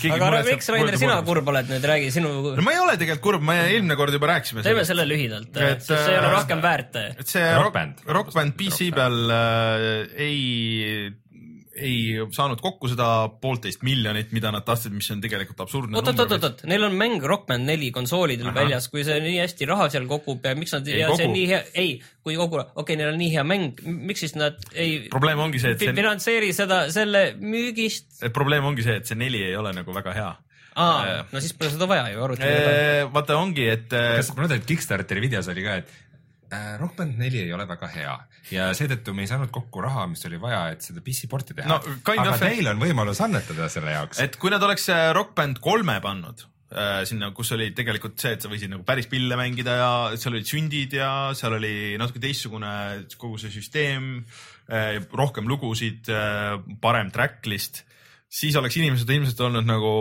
Aga 0.09 0.23
muretseb 0.23 0.53
miks, 0.55 0.69
Rainer, 0.73 0.97
sina 1.01 1.17
kurb 1.27 1.49
oled 1.51 1.67
nüüd, 1.69 1.85
räägi 1.91 2.13
sinu, 2.15 2.31
no 2.57 2.63
ma 2.65 2.73
ei 2.73 2.81
ole 2.81 2.95
tegelikult 3.01 3.25
kurb, 3.27 3.43
me 3.45 3.57
eelmine 3.67 3.97
kord 3.99 4.15
juba 4.15 4.31
rääkisime 4.33 4.63
teeme 4.65 4.85
selle 4.89 5.05
lühidalt, 5.09 5.51
Et, 5.59 5.83
sest 5.83 6.07
see 6.07 6.15
ei 6.15 6.21
ole 6.21 6.31
äh, 6.31 6.37
rohkem 6.39 6.63
väärt. 6.65 6.97
et 7.19 7.29
see 7.29 7.45
Rock 7.59 7.69
Rock 7.69 7.75
Band. 7.75 8.03
Band, 8.03 8.15
Rock 8.17 8.35
Band 8.35 8.57
PC 8.57 8.89
Rock 8.89 8.97
peal 8.97 9.31
äh, 9.31 10.23
ei, 10.25 11.13
ei 11.79 12.27
saanud 12.35 12.61
kokku 12.63 12.91
seda 12.91 13.07
poolteist 13.43 13.85
miljonit, 13.87 14.33
mida 14.37 14.51
nad 14.55 14.65
tahtsid, 14.67 14.95
mis 14.95 15.09
on 15.15 15.23
tegelikult 15.23 15.61
absurdne 15.65 15.99
oot, 15.99 16.11
oot, 16.11 16.23
oot, 16.25 16.35
oot, 16.37 16.47
oot, 16.49 16.65
neil 16.71 16.87
on 16.89 16.97
mäng 16.99 17.25
Rock 17.25 17.47
Band 17.49 17.69
neli 17.69 17.91
konsoolidel 17.95 18.51
Ahah. 18.51 18.59
väljas, 18.63 18.89
kui 18.93 19.05
see 19.07 19.19
nii 19.25 19.39
hästi 19.43 19.69
raha 19.71 19.89
seal 19.93 20.09
kogub 20.11 20.45
ja 20.45 20.55
miks 20.59 20.75
nad, 20.77 20.89
Ei 20.91 21.03
ja 21.03 21.13
see 21.13 21.25
kogu. 21.25 21.29
on 21.29 21.37
nii 21.37 21.47
hea, 21.53 21.61
ei, 21.83 21.95
kui 22.27 22.37
kogu, 22.41 22.61
okei 22.63 22.83
okay,, 22.83 22.99
neil 23.01 23.13
on 23.13 23.21
nii 23.21 23.31
hea 23.37 23.47
mäng, 23.47 23.85
miks 24.11 24.25
siis 24.27 24.37
nad 24.39 24.59
ei 24.75 24.99
probleem 25.13 25.45
ongi 25.47 25.63
see, 25.63 25.77
et 25.77 25.87
see, 25.87 25.95
finantseeri 25.97 26.51
seda, 26.57 26.83
selle 26.95 27.25
müügist? 27.39 28.21
probleem 28.35 28.67
ongi 28.69 28.87
see, 28.87 28.99
et 29.03 29.09
see 29.09 29.19
neli 29.19 29.45
ei 29.51 29.57
ole 29.59 29.73
nagu 29.77 29.95
väga 29.97 30.17
hea. 30.17 30.35
aa, 30.79 31.23
no 31.33 31.45
siis 31.45 31.55
pole 31.59 31.73
seda 31.75 31.89
vaja 31.91 32.11
ju 32.13 32.27
arutada. 32.27 33.09
vaata, 33.15 33.39
ongi, 33.39 33.71
et 33.79 33.97
äh, 33.97 34.19
kas 34.21 34.35
ma 34.35 34.45
mäletan, 34.45 34.63
et 34.63 34.69
Kickstarteri 34.69 35.25
videos 35.25 35.51
oli 35.55 35.65
ka, 35.67 35.81
et 35.83 35.89
äh, 35.91 36.08
Rock 36.81 36.97
Band 36.97 37.19
neli 37.21 37.43
ei 37.45 37.53
ole 37.53 37.67
väga 37.69 37.89
hea 37.93 38.13
ja 38.55 38.69
seetõttu 38.77 39.13
me 39.15 39.23
ei 39.27 39.29
saanud 39.31 39.51
kokku 39.53 39.83
raha, 39.85 40.07
mis 40.09 40.25
oli 40.29 40.39
vaja, 40.41 40.63
et 40.73 40.81
seda 40.87 41.03
PC 41.05 41.29
porti 41.29 41.55
teha 41.59 41.69
No, 41.69 41.77
aga 41.83 42.31
of- 42.33 42.41
teil 42.41 42.71
on 42.71 42.79
võimalus 42.81 43.21
annetada 43.25 43.69
selle 43.73 43.93
jaoks. 43.93 44.21
et 44.25 44.37
kui 44.41 44.51
nad 44.55 44.63
oleks 44.65 44.89
äh, 44.95 45.11
Rock 45.17 45.35
Band 45.37 45.61
kolme 45.65 45.99
pannud 46.05 46.45
äh, 46.73 47.03
sinna, 47.09 47.31
kus 47.37 47.53
oli 47.57 47.71
tegelikult 47.77 48.17
see, 48.21 48.33
et 48.39 48.45
sa 48.45 48.49
võisid 48.49 48.73
nagu 48.73 48.85
päris 48.89 49.07
pille 49.13 49.37
mängida 49.37 49.77
ja 49.77 49.91
seal 50.17 50.35
olid 50.39 50.49
sündid 50.49 50.97
ja 50.97 51.11
seal 51.37 51.59
oli 51.61 51.97
natuke 52.01 52.21
teistsugune 52.25 52.73
kogu 53.21 53.37
see 53.41 53.53
süsteem, 53.53 54.25
rohkem 55.17 55.47
lugusid, 55.49 56.09
parem 56.83 57.09
tracklist, 57.15 57.83
siis 58.29 58.57
oleks 58.61 58.77
inimesed 58.77 59.09
ilmselt 59.09 59.41
olnud 59.47 59.65
nagu 59.69 59.93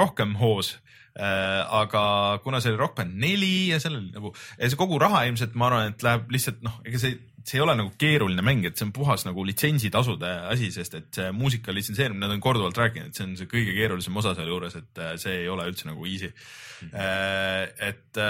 rohkem 0.00 0.32
hoos 0.40 0.76
aga 1.16 2.00
kuna 2.44 2.58
see 2.60 2.74
oli 2.74 2.80
Rock 2.80 2.98
Band 2.98 3.14
neli 3.16 3.70
ja 3.70 3.78
seal 3.80 3.94
oli 3.96 4.10
nagu, 4.12 4.34
see 4.58 4.76
kogu 4.76 4.98
raha 5.00 5.22
ilmselt 5.28 5.54
ma 5.56 5.70
arvan, 5.70 5.94
et 5.94 6.04
läheb 6.04 6.28
lihtsalt 6.34 6.60
noh, 6.66 6.76
ega 6.84 7.00
see, 7.00 7.16
see 7.46 7.60
ei 7.60 7.62
ole 7.62 7.76
nagu 7.78 7.92
keeruline 7.98 8.42
mäng, 8.44 8.66
et 8.66 8.78
see 8.78 8.86
on 8.88 8.92
puhas 8.94 9.24
nagu 9.26 9.44
litsentsitasude 9.46 10.30
asi, 10.50 10.70
sest 10.74 10.98
et 10.98 11.08
see 11.14 11.30
muusika 11.36 11.74
litsenseerimine, 11.74 12.24
nad 12.24 12.34
on 12.34 12.42
korduvalt 12.42 12.78
rääkinud, 12.80 13.12
et 13.12 13.18
see 13.18 13.26
on 13.28 13.34
see 13.38 13.50
kõige 13.50 13.74
keerulisem 13.76 14.18
osa 14.18 14.34
sealjuures, 14.38 14.76
et 14.80 15.02
äh, 15.02 15.14
see 15.22 15.42
ei 15.44 15.50
ole 15.52 15.68
üldse 15.70 15.88
nagu 15.88 16.08
easy. 16.10 16.32
et, 16.92 18.22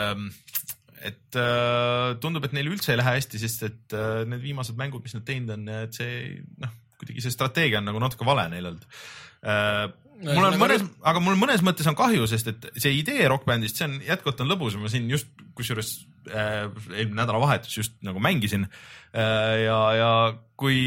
et 1.10 1.38
äh, 1.42 2.08
tundub, 2.22 2.44
et 2.46 2.56
neil 2.56 2.70
üldse 2.70 2.92
ei 2.92 3.00
lähe 3.00 3.16
hästi, 3.16 3.40
sest 3.40 3.68
et 3.70 3.96
äh, 3.96 4.24
need 4.28 4.44
viimased 4.44 4.78
mängud, 4.78 5.04
mis 5.04 5.16
nad 5.16 5.24
teinud 5.26 5.54
on, 5.56 5.68
et 5.86 5.96
see 5.96 6.42
noh, 6.62 6.74
kuidagi 7.00 7.24
see 7.24 7.34
strateegia 7.34 7.80
on 7.80 7.88
nagu 7.90 8.02
natuke 8.02 8.28
vale 8.28 8.46
neil 8.52 8.72
olnud 8.72 9.96
mul 10.22 10.30
on 10.30 10.54
Ühesõnaga, 10.54 10.60
mõnes, 10.62 10.84
aga 11.12 11.22
mul 11.22 11.38
mõnes 11.40 11.64
mõttes 11.66 11.88
on 11.90 11.96
kahju, 11.98 12.28
sest 12.30 12.52
et 12.52 12.68
see 12.80 12.94
idee 13.00 13.26
Rock 13.30 13.46
Bandist, 13.48 13.78
see 13.78 13.88
on 13.88 13.98
jätkuvalt 14.04 14.40
on 14.44 14.52
lõbus. 14.52 14.78
Ma 14.80 14.90
siin 14.92 15.10
just 15.12 15.28
kusjuures 15.56 15.92
äh, 16.30 16.66
eelmine 16.94 17.20
nädalavahetus 17.20 17.76
just 17.76 17.98
nagu 18.06 18.22
mängisin 18.22 18.66
äh, 18.66 19.66
ja, 19.66 19.80
ja 19.96 20.10
kui 20.56 20.80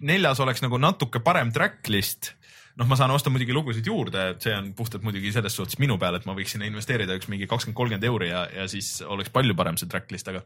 neljas 0.00 0.40
oleks 0.40 0.64
nagu 0.64 0.80
natuke 0.80 1.20
parem 1.24 1.52
tracklist, 1.54 2.32
noh, 2.80 2.88
ma 2.88 2.98
saan 2.98 3.12
osta 3.14 3.32
muidugi 3.32 3.54
lugusid 3.56 3.88
juurde, 3.88 4.30
et 4.34 4.44
see 4.44 4.54
on 4.56 4.72
puhtalt 4.76 5.04
muidugi 5.06 5.32
selles 5.34 5.56
suhtes 5.56 5.80
minu 5.82 5.98
peal, 6.00 6.16
et 6.16 6.26
ma 6.28 6.36
võiks 6.36 6.56
sinna 6.56 6.68
investeerida 6.68 7.16
üks 7.18 7.28
mingi 7.32 7.48
kakskümmend, 7.50 7.76
kolmkümmend 7.78 8.08
euri 8.08 8.32
ja, 8.32 8.46
ja 8.52 8.66
siis 8.70 8.98
oleks 9.04 9.32
palju 9.34 9.56
parem 9.58 9.78
see 9.80 9.90
tracklist, 9.92 10.28
aga 10.32 10.44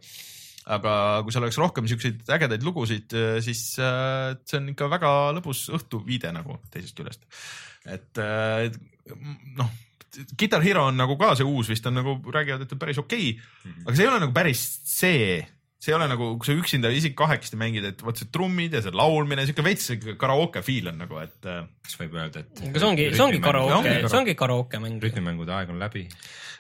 aga 0.70 0.94
kui 1.24 1.35
seal 1.35 1.46
oleks 1.46 1.59
rohkem 1.61 1.88
siukseid 1.90 2.28
ägedaid 2.37 2.64
lugusid, 2.66 3.14
siis 3.44 3.62
äh, 3.83 4.33
see 4.46 4.61
on 4.61 4.72
ikka 4.72 4.90
väga 4.92 5.12
lõbus 5.37 5.66
õhtuviide 5.76 6.33
nagu 6.37 6.61
teisest 6.72 6.98
küljest. 6.98 7.26
et 7.90 8.20
äh, 8.22 8.68
noh, 9.59 9.70
Guitar 10.38 10.62
Hero 10.64 10.88
on 10.90 10.98
nagu 10.98 11.14
ka 11.18 11.35
see 11.38 11.46
uus 11.46 11.70
vist 11.70 11.87
on 11.87 11.98
nagu 12.00 12.16
räägivad, 12.35 12.64
et 12.64 12.74
on 12.74 12.83
päris 12.83 12.98
okei 13.02 13.33
okay,, 13.37 13.74
aga 13.87 13.96
see 13.96 14.06
ei 14.06 14.11
ole 14.11 14.22
nagu 14.24 14.35
päris 14.37 14.64
see, 14.90 15.40
see 15.81 15.95
ei 15.95 15.97
ole 15.97 16.11
nagu, 16.11 16.27
kui 16.37 16.45
sa 16.45 16.55
üksinda 16.61 16.90
isegi 16.93 17.16
kahekesti 17.16 17.57
mängid, 17.61 17.87
et 17.88 18.03
vot 18.05 18.19
see 18.19 18.29
trummid 18.33 18.75
ja 18.77 18.83
see 18.85 18.93
laulmine, 18.93 19.47
siuke 19.49 19.64
veits 19.64 19.88
karaoke 20.21 20.61
feel 20.64 20.90
on 20.93 21.01
nagu, 21.01 21.16
et 21.23 21.49
äh, 21.49 21.62
kas 21.87 21.97
võib 22.03 22.19
öelda, 22.21 22.43
et 22.45 22.62
aga 22.69 22.83
see 22.83 22.88
ongi, 22.90 23.07
see 23.14 23.25
ongi 23.25 23.40
karaoke 23.40 23.95
see 24.05 24.21
ongi 24.21 24.37
karaoke 24.37 24.83
mäng. 24.83 25.01
rütmimängude 25.01 25.57
aeg 25.57 25.73
on 25.73 25.81
läbi. 25.81 26.05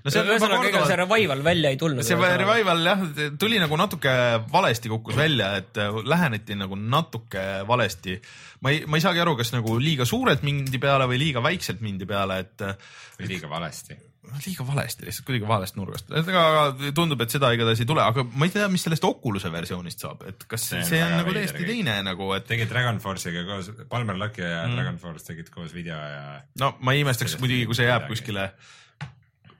no 0.06 0.14
see 0.14 0.24
ühesõnaga, 0.24 0.72
ega 0.72 0.84
see 0.88 0.98
revival 1.02 1.44
välja 1.50 1.74
ei 1.74 1.80
tulnud. 1.84 2.06
see 2.08 2.32
revival 2.40 2.84
jah, 2.88 3.06
tuli 3.44 3.60
nagu 3.60 3.80
natuke 3.82 4.14
valesti 4.56 4.94
kukkus 4.96 5.20
välja, 5.20 5.52
et 5.60 5.84
äh, 5.84 6.00
läheneti 6.00 6.56
nagu 6.56 6.80
natuke 6.80 7.46
valesti. 7.68 8.16
ma 8.64 8.72
ei, 8.72 8.86
ma 8.88 8.96
ei 8.96 9.04
saagi 9.04 9.20
aru, 9.20 9.36
kas 9.42 9.52
nagu 9.52 9.76
liiga 9.76 10.08
suurelt 10.08 10.48
mindi 10.48 10.80
peale 10.80 11.04
või 11.12 11.20
liiga 11.26 11.44
väikselt 11.44 11.84
mindi 11.84 12.08
peale, 12.08 12.40
et 12.46 12.64
äh, 12.64 12.94
või 13.20 13.34
liiga 13.34 13.52
valesti. 13.52 14.00
Liiga 14.44 14.66
valesti 14.66 15.06
lihtsalt, 15.06 15.26
kuidagi 15.28 15.48
valest 15.48 15.78
nurgast. 15.78 16.10
aga 16.12 16.90
tundub, 16.96 17.20
et 17.24 17.34
seda 17.34 17.52
igatahes 17.56 17.82
ei 17.84 17.88
tule, 17.90 18.02
aga 18.04 18.24
ma 18.32 18.48
ei 18.48 18.54
tea, 18.54 18.68
mis 18.72 18.84
sellest 18.86 19.06
Oculus'e 19.08 19.52
versioonist 19.52 20.04
saab, 20.06 20.26
et 20.30 20.44
kas 20.50 20.68
see, 20.72 20.82
See 20.90 21.02
on 21.04 21.16
nagu 21.18 21.34
täiesti 21.36 21.66
teine 21.68 22.00
nagu, 22.06 22.32
et 22.36 22.46
tegid 22.48 22.70
Dragon 22.72 23.00
Force'iga 23.02 23.46
koos, 23.48 23.72
Palmer 23.90 24.18
Lucky 24.20 24.44
ja 24.44 24.66
mm. 24.66 24.76
Dragon 24.78 25.00
Force 25.02 25.26
tegid 25.26 25.50
koos 25.54 25.74
video 25.76 25.96
ja 25.98 26.40
no 26.60 26.74
ma 26.80 26.96
ei 26.96 27.04
imestaks 27.04 27.38
muidugi, 27.42 27.66
kui 27.70 27.78
see 27.78 27.88
jääb 27.88 28.06
midagi. 28.06 28.18
kuskile 28.18 28.50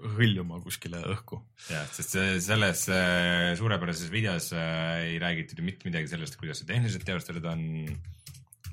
hõljuma 0.01 0.61
kuskile 0.65 1.01
õhku. 1.13 1.41
jah, 1.69 1.89
sest 1.93 2.15
see 2.17 2.39
selles 2.45 2.87
äh, 2.93 3.51
suurepärases 3.59 4.13
videos 4.13 4.51
äh, 4.57 5.11
ei 5.11 5.19
räägitud 5.23 5.61
ju 5.61 5.67
mitte 5.67 5.89
midagi 5.89 6.09
sellest, 6.13 6.39
kuidas 6.41 6.63
see 6.63 6.71
tehniliselt 6.71 7.05
teostatud 7.09 7.45
on, 7.51 7.67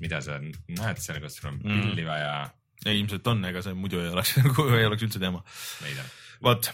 mida 0.00 0.22
sa 0.24 0.38
näed 0.40 1.02
seal, 1.02 1.20
kas 1.24 1.38
sul 1.38 1.50
on 1.52 1.60
Mm. 1.64 1.90
pilli 1.90 2.06
vaja, 2.06 2.30
ja 2.32 2.57
ilmselt 2.86 3.26
on, 3.26 3.44
ega 3.48 3.62
see 3.64 3.74
muidu 3.78 4.00
ei 4.02 4.12
oleks 4.12 4.36
nagu 4.42 4.68
ei 4.76 4.86
oleks 4.86 5.06
üldse 5.08 5.22
teema. 5.22 5.42
vot, 6.44 6.70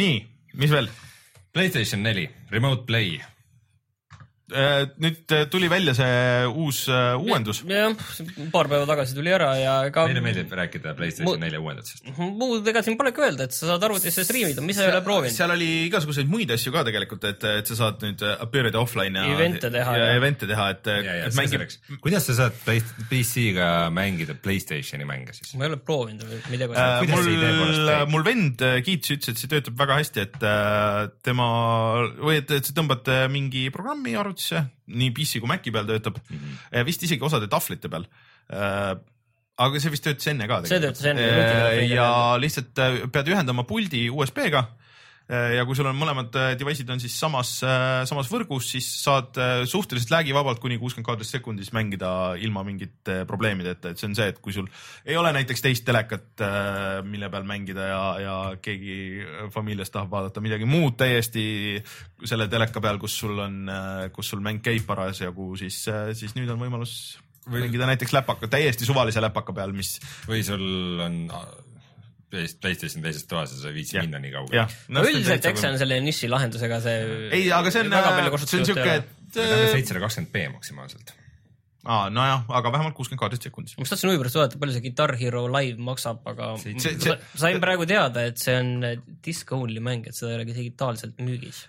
nii, 0.00 0.16
mis 0.60 0.72
veel? 0.74 0.90
Playstation 1.54 2.02
neli, 2.02 2.24
Remote 2.50 2.82
Play, 2.88 3.20
nüüd 4.44 5.32
äh, 5.32 5.46
tuli 5.48 5.70
välja 5.72 5.94
see 5.96 6.46
uus 6.50 6.82
äh, 6.92 7.14
uuendus. 7.16 7.62
jah, 7.64 7.94
paar 8.52 8.68
päeva 8.68 8.84
tagasi 8.90 9.16
tuli 9.16 9.32
ära 9.32 9.54
ja 9.56 9.76
ega 9.88 10.04
meile 10.10 10.20
meeldib 10.24 10.52
rääkida 10.52 10.92
PlayStation 10.98 11.40
nelja 11.40 11.62
uuendusest. 11.62 12.10
muud 12.18 12.68
ega 12.68 12.82
siin 12.84 12.98
polegi 13.00 13.24
öelda, 13.24 13.48
et 13.48 13.56
sa 13.56 13.70
saad 13.72 13.86
arvutisse 13.88 14.26
striimida, 14.26 14.64
mis 14.64 14.76
sa 14.76 14.84
ei 14.88 14.92
ole 14.92 15.00
proovinud. 15.06 15.36
seal 15.36 15.54
oli 15.56 15.70
igasuguseid 15.86 16.28
muid 16.30 16.52
asju 16.54 16.74
ka 16.74 16.84
tegelikult, 16.90 17.24
et, 17.30 17.48
et 17.62 17.72
sa 17.72 17.78
saad 17.80 18.04
nüüd 18.04 18.24
äh, 18.26 18.36
appear 18.44 18.68
ida 18.68 18.82
offline 18.82 19.24
ja 19.24 19.32
Event'e 19.32 19.72
teha 19.72 19.96
ja 19.96 20.10
ja- 20.10 20.18
event'e 20.20 20.50
teha, 20.50 20.68
et, 20.76 20.92
mängib 21.38 21.66
kuidas 22.04 22.28
sa 22.28 22.36
saad 22.44 22.60
PC-ga 23.08 23.88
mängida 23.94 24.36
Playstationi 24.36 25.08
mänge 25.08 25.32
siis? 25.36 25.54
ma 25.56 25.64
ei 25.66 25.72
ole 25.72 25.80
proovinud 25.80 26.28
või 26.28 26.42
midagi 26.52 26.76
äh,. 26.76 27.08
Mul 27.14 28.14
mul 28.14 28.24
vend 28.26 28.62
äh, 28.64 28.78
kiitis, 28.84 29.14
ütles, 29.16 29.32
et 29.32 29.40
see 29.40 29.50
töötab 29.50 29.78
väga 29.78 29.98
hästi, 30.00 30.24
et 30.24 30.46
äh, 30.46 31.00
tema 31.26 31.46
või 32.20 32.38
et, 32.40 32.50
et 32.54 32.68
sa 32.68 32.74
tõmbad 32.76 33.08
äh, 33.12 33.24
mingi 33.32 33.66
programmi 33.74 34.14
arvutisse, 34.18 34.33
nii 34.86 35.10
PC 35.16 35.40
kui 35.42 35.48
Maci 35.50 35.72
peal 35.74 35.86
töötab 35.88 36.20
mm. 36.22 36.38
-hmm. 36.38 36.84
vist 36.86 37.02
isegi 37.02 37.24
osade 37.24 37.48
tahvlite 37.50 37.88
peal 37.88 38.06
äh, 38.50 38.94
aga 39.56 39.80
see 39.80 39.92
vist 39.94 40.04
töötas 40.06 40.30
enne 40.32 40.48
ka. 40.50 40.62
See 40.66 40.80
töötas 40.82 41.04
enne, 41.10 41.26
Äh, 41.74 41.84
ja 41.92 42.08
lihtsalt 42.40 42.80
äh, 42.82 43.04
pead 43.14 43.30
ühendama 43.30 43.66
puldi 43.68 44.08
USB-ga 44.10 44.66
ja 45.56 45.64
kui 45.64 45.76
sul 45.76 45.88
on 45.88 45.96
mõlemad 45.96 46.34
äh, 46.36 46.50
device'id 46.60 46.90
on 46.92 47.00
siis 47.00 47.14
samas, 47.16 47.54
samas 48.08 48.28
võrgus, 48.28 48.66
siis 48.74 48.88
saad 49.00 49.38
äh, 49.40 49.62
suhteliselt 49.68 50.12
läägivabalt 50.12 50.60
kuni 50.60 50.76
kuuskümmend 50.80 51.08
kaadrit 51.08 51.30
sekundis 51.30 51.72
mängida 51.72 52.10
ilma 52.44 52.64
mingite 52.66 53.22
probleemideta, 53.28 53.94
et 53.94 54.00
see 54.00 54.10
on 54.10 54.18
see, 54.18 54.28
et 54.34 54.42
kui 54.44 54.52
sul 54.56 54.68
ei 55.06 55.16
ole 55.16 55.32
näiteks 55.36 55.64
teist 55.64 55.86
telekat, 55.88 56.44
mille 57.08 57.30
peal 57.32 57.48
mängida 57.48 57.88
ja, 57.88 58.02
ja 58.20 58.36
keegi 58.60 58.96
familiast 59.54 59.94
tahab 59.96 60.12
vaadata 60.12 60.44
midagi 60.44 60.68
muud 60.68 60.98
täiesti 61.00 61.44
selle 62.24 62.48
teleka 62.52 62.82
peal, 62.84 63.00
kus 63.00 63.16
sul 63.24 63.38
on, 63.40 63.60
kus 64.12 64.32
sul 64.34 64.44
mäng 64.44 64.60
käib 64.64 64.84
parasjagu, 64.88 65.54
siis, 65.60 65.86
siis 66.18 66.36
nüüd 66.36 66.52
on 66.52 66.60
võimalus 66.60 67.16
Või- 67.44 67.66
mängida 67.66 67.88
näiteks 67.88 68.12
läpaka, 68.16 68.48
täiesti 68.48 68.86
suvalise 68.88 69.20
läpaka 69.24 69.52
peal, 69.56 69.72
mis 69.76 69.98
või 70.28 70.44
sul 70.44 71.00
on 71.04 71.24
PlayStation 72.30 73.04
teises 73.04 73.26
toas 73.30 73.52
ja 73.54 73.60
sa 73.60 73.70
ei 73.70 73.76
viitsi 73.78 73.98
minna 74.00 74.20
nii 74.22 74.32
kaugele 74.34 74.64
no 74.94 75.04
üldiselt, 75.06 75.50
eks 75.50 75.64
see 75.64 75.72
on 75.74 75.80
selle 75.82 76.00
niši 76.04 76.30
lahendusega 76.32 76.80
see. 76.84 77.02
ei, 77.30 77.50
aga 77.54 77.74
see 77.74 77.84
on, 77.84 77.92
väga 77.94 78.14
palju 78.18 78.40
see 78.46 78.62
on 78.62 78.70
siuke, 78.70 78.96
et 79.02 79.38
on 79.42 79.68
seitsesada 79.74 80.02
kakskümmend 80.06 80.32
B 80.34 80.48
maksimaalselt. 80.54 81.14
aa, 81.84 82.08
nojah, 82.10 82.44
aga 82.58 82.70
vähemalt 82.72 82.94
kuuskümmend 82.96 83.20
kaadrit 83.20 83.42
sekundis. 83.48 83.74
ma 83.76 83.82
just 83.84 83.92
tahtsin 83.94 84.10
huvi 84.10 84.20
pärast 84.22 84.38
vaadata, 84.38 84.58
palju 84.62 84.72
see 84.76 84.84
Guitar 84.86 85.12
Hero 85.20 85.42
live 85.52 85.78
maksab, 85.84 86.22
aga 86.30 86.50
See- 86.62 86.78
see- 86.80 86.98
sa- 87.00 87.18
sain 87.36 87.60
praegu 87.60 87.86
teada, 87.86 88.24
et 88.30 88.38
see 88.40 88.54
on 88.58 88.70
disk 89.24 89.52
only 89.52 89.80
mäng, 89.84 90.06
et 90.08 90.14
seda 90.16 90.32
ei 90.32 90.38
ole 90.40 90.46
digitaalselt 90.48 91.18
müügis. 91.20 91.64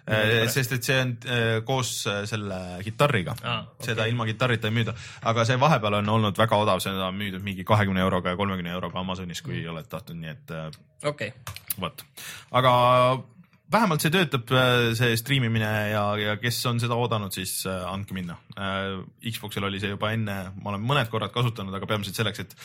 sest 0.56 0.72
et 0.78 0.84
see 0.84 1.00
on 1.02 1.16
äh, 1.28 1.62
koos 1.68 1.94
äh, 2.08 2.24
selle 2.30 2.60
kitarriga 2.84 3.36
Aa, 3.44 3.60
okay., 3.74 3.92
seda 3.92 4.06
ilma 4.08 4.26
kitarrita 4.26 4.68
ei 4.72 4.74
müüda, 4.80 4.96
aga 5.24 5.46
see 5.46 5.60
vahepeal 5.60 6.00
on 6.02 6.10
olnud 6.18 6.38
väga 6.38 6.56
odav, 6.64 6.80
seda 6.84 7.08
on 7.12 7.16
müüdud 7.20 7.44
mingi 7.44 7.64
kahekümne 7.68 8.00
euroga 8.02 8.30
ja 8.34 8.40
kolmekümne 8.40 8.72
euroga 8.72 9.00
Amazonis, 9.00 9.42
kui 9.42 9.62
mm. 9.62 9.70
oled 9.76 9.88
tahtnud, 9.92 10.18
nii 10.22 10.30
et 10.32 10.52
äh, 10.52 10.70
okei, 11.12 11.34
vot, 11.82 12.06
aga 12.52 12.72
vähemalt 13.72 14.04
see 14.04 14.14
töötab, 14.14 14.52
see 14.98 15.16
striimimine 15.20 15.72
ja, 15.92 16.04
ja 16.20 16.36
kes 16.42 16.60
on 16.70 16.80
seda 16.82 16.98
oodanud, 17.00 17.34
siis 17.36 17.58
äh, 17.70 17.82
andke 17.90 18.16
minna. 18.18 18.38
Xboxil 19.26 19.66
oli 19.68 19.82
see 19.82 19.94
juba 19.96 20.14
enne, 20.16 20.38
ma 20.62 20.74
olen 20.74 20.86
mõned 20.86 21.10
korrad 21.12 21.34
kasutanud, 21.36 21.76
aga 21.76 21.90
peamiselt 21.90 22.20
selleks, 22.20 22.46
et, 22.46 22.56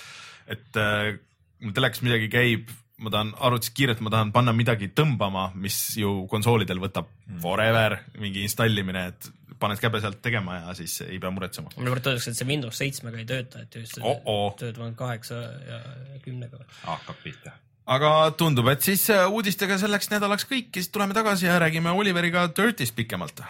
et 0.56 0.80
äh, 0.80 1.16
mul 1.64 1.74
telekas 1.76 2.04
midagi 2.06 2.30
käib, 2.32 2.70
ma 3.00 3.12
tahan 3.12 3.32
arvutist 3.40 3.74
kiirelt, 3.76 4.02
ma 4.04 4.12
tahan 4.12 4.32
panna 4.34 4.52
midagi 4.56 4.90
tõmbama, 4.96 5.50
mis 5.56 5.78
ju 6.00 6.26
konsoolidel 6.30 6.82
võtab 6.82 7.08
forever, 7.40 7.96
mingi 8.20 8.44
installimine, 8.44 9.06
et 9.12 9.30
paned 9.60 9.80
käbe 9.80 10.00
sealt 10.00 10.20
tegema 10.24 10.58
ja 10.60 10.76
siis 10.76 11.00
ei 11.04 11.18
pea 11.20 11.32
muretsema. 11.32 11.72
mulle 11.76 11.92
praegu 11.92 12.12
öeldakse, 12.12 12.32
et 12.32 12.40
see 12.40 12.48
Windows 12.48 12.80
seitsmega 12.80 13.20
ei 13.20 13.26
tööta, 13.28 13.64
et 13.64 13.80
just 13.80 14.00
Oh-oh. 14.00 14.54
töötavad 14.60 14.94
kaheksa 14.96 15.40
ja 15.68 15.80
kümnega. 16.24 16.62
hakkab 16.84 17.20
pihta. 17.24 17.56
Aga 17.90 18.10
tundub, 18.38 18.68
et 18.70 18.84
siis 18.86 19.08
äh, 19.10 19.24
uudistega 19.26 19.78
selleks 19.80 20.12
nädalaks 20.12 20.46
kõik 20.46 20.70
ja 20.70 20.82
siis 20.82 20.92
tuleme 20.94 21.16
tagasi 21.16 21.48
ja 21.48 21.58
räägime 21.62 21.90
Oliveriga 21.96 22.46
Dirtist 22.54 22.96
pikemalt. 22.98 23.42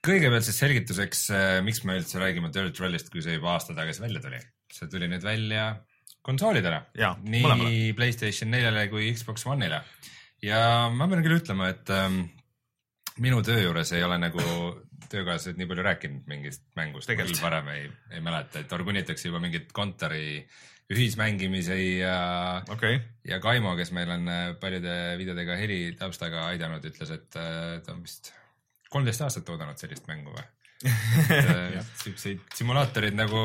kõigepealt 0.00 0.46
siis 0.46 0.56
selgituseks, 0.56 1.26
miks 1.62 1.82
me 1.84 1.98
üldse 2.00 2.18
räägime 2.18 2.48
Dirt 2.50 2.78
Rallyst, 2.80 3.10
kui 3.12 3.20
see 3.22 3.34
juba 3.34 3.52
aasta 3.52 3.76
tagasi 3.76 4.00
välja 4.00 4.22
tuli. 4.24 4.40
see 4.72 4.88
tuli 4.88 5.06
nüüd 5.12 5.22
välja 5.22 5.66
konsoolidele 6.24 6.80
nii 6.96 7.42
mõlemale. 7.44 7.94
Playstation 7.98 8.50
neljale 8.50 8.86
kui 8.92 9.12
Xbox 9.12 9.44
One'ile. 9.46 9.82
ja 10.42 10.88
ma 10.88 11.06
pean 11.06 11.22
küll 11.22 11.36
ütlema, 11.36 11.68
et 11.68 11.92
ähm, 11.94 12.24
minu 13.20 13.42
töö 13.46 13.60
juures 13.60 13.92
ei 13.96 14.04
ole 14.04 14.18
nagu 14.20 14.42
töökaaslased 15.10 15.58
nii 15.58 15.68
palju 15.70 15.84
rääkinud 15.84 16.26
mingist 16.30 16.64
mängust, 16.78 17.10
küll 17.10 17.38
varem 17.42 17.70
ei, 17.74 17.86
ei 18.14 18.20
mäleta, 18.24 18.62
et 18.62 18.72
organitakse 18.72 19.28
juba 19.28 19.40
mingit 19.42 19.72
kontori 19.76 20.44
ühismängimisi 20.90 21.98
ja 22.00 22.62
okay., 22.70 22.98
ja 23.26 23.38
Kaimo, 23.42 23.76
kes 23.78 23.92
meil 23.94 24.10
on 24.10 24.26
äh, 24.30 24.44
paljude 24.60 24.94
videodega 25.20 25.56
helitaustaga 25.58 26.48
aidanud, 26.50 26.86
ütles, 26.86 27.12
et 27.14 27.38
äh, 27.38 27.76
ta 27.86 27.94
on 27.94 28.02
vist 28.06 28.32
kolmteist 28.90 29.22
aastat 29.26 29.52
oodanud 29.54 29.78
sellist 29.78 30.08
mängu 30.10 30.34
või? 30.34 30.46
Siukseid 30.80 32.54
simulaatoreid 32.56 33.16
nagu 33.16 33.40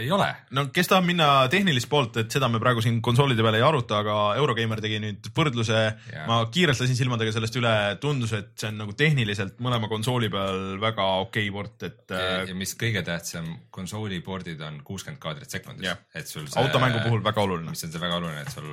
ei 0.00 0.08
ole. 0.12 0.28
no 0.56 0.64
kes 0.72 0.88
tahab 0.88 1.04
minna 1.04 1.26
tehnilist 1.52 1.88
poolt, 1.90 2.16
et 2.22 2.32
seda 2.32 2.48
me 2.48 2.60
praegu 2.62 2.80
siin 2.84 3.00
konsoolide 3.04 3.44
peal 3.44 3.58
ei 3.58 3.64
aruta, 3.66 3.98
aga 4.00 4.16
Eurogeimer 4.40 4.80
tegi 4.80 5.00
nüüd 5.02 5.28
võrdluse. 5.36 5.82
Ma 6.28 6.38
kiirelt 6.52 6.80
lasin 6.80 6.96
silmadega 6.96 7.34
sellest 7.34 7.58
üle, 7.60 7.74
tundus, 8.00 8.32
et 8.38 8.54
see 8.56 8.70
on 8.72 8.80
nagu 8.84 8.96
tehniliselt 8.96 9.60
mõlema 9.64 9.90
konsooli 9.92 10.32
peal 10.32 10.78
väga 10.82 11.08
okei 11.26 11.50
port, 11.52 11.76
et 11.88 12.16
ja 12.16 12.40
äh, 12.46 12.54
mis 12.56 12.72
kõige 12.80 13.04
tähtsam, 13.06 13.50
konsoolipordid 13.74 14.62
on 14.64 14.80
kuuskümmend 14.86 15.20
kaadrit 15.22 15.52
sekundis. 15.52 15.92
Et 16.16 16.28
sul 16.28 16.48
automängu 16.62 17.04
puhul 17.04 17.24
väga 17.24 17.44
oluline. 17.44 17.76
mis 17.76 17.84
on 17.84 17.92
see 17.92 18.00
väga 18.00 18.20
oluline, 18.22 18.46
et 18.46 18.56
sul 18.56 18.72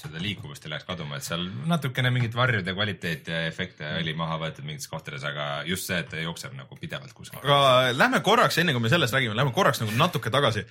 seda 0.00 0.18
liikuvust 0.22 0.64
ei 0.66 0.70
läheks 0.72 0.86
kaduma, 0.88 1.16
et 1.20 1.22
seal 1.26 1.44
natukene 1.70 2.10
mingit 2.10 2.34
varjude 2.34 2.72
kvaliteeti 2.74 3.30
ja 3.30 3.42
efekte 3.46 3.92
oli 4.00 4.14
maha 4.18 4.40
võetud 4.42 4.66
mingites 4.66 4.88
kohtades, 4.90 5.22
aga 5.28 5.44
just 5.68 5.86
see, 5.86 6.00
et 6.02 6.08
ta 6.10 6.18
jookseb 6.18 6.56
nagu 6.58 6.76
pidevalt 6.80 7.12
kuskil. 7.14 7.38
aga 7.44 7.92
lähme 7.94 8.20
korraks, 8.26 8.58
enne 8.58 8.74
kui 8.74 8.82
me 8.82 8.90
sellest 8.92 9.14
räägime, 9.14 9.36
lähme 9.38 9.54
korraks 9.54 9.80
nagu 9.84 9.94
natuke 10.00 10.32
tagasi 10.34 10.64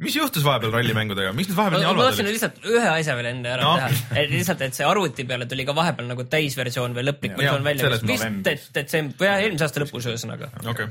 mis 0.00 0.16
juhtus 0.16 0.44
vahepeal 0.46 0.72
rallimängudega, 0.78 1.34
miks 1.36 1.52
need 1.52 1.58
vahepeal 1.60 1.82
nii 1.82 1.86
ma 1.86 1.92
halvad 1.92 2.08
tahtsin 2.10 2.24
olid? 2.26 2.38
lihtsalt 2.38 2.64
ühe 2.72 2.88
asja 2.96 3.16
veel 3.20 3.30
enne 3.34 3.54
ära 3.58 3.62
No. 3.68 3.76
teha, 3.76 4.18
et 4.24 4.30
lihtsalt, 4.32 4.64
et 4.66 4.74
see 4.80 4.88
arvuti 4.88 5.24
peale 5.28 5.46
tuli 5.46 5.68
ka 5.68 5.76
vahepeal 5.76 6.08
nagu 6.08 6.24
täisversioon 6.32 6.96
või 6.96 7.06
lõplik 7.10 7.36
versioon 7.38 7.64
välja, 7.68 7.92
vist 8.02 8.76
jah, 9.20 9.38
eelmise 9.38 9.64
aasta 9.68 9.84
lõpus 9.84 10.08
ühesõnaga. 10.10 10.48
okei, 10.72 10.88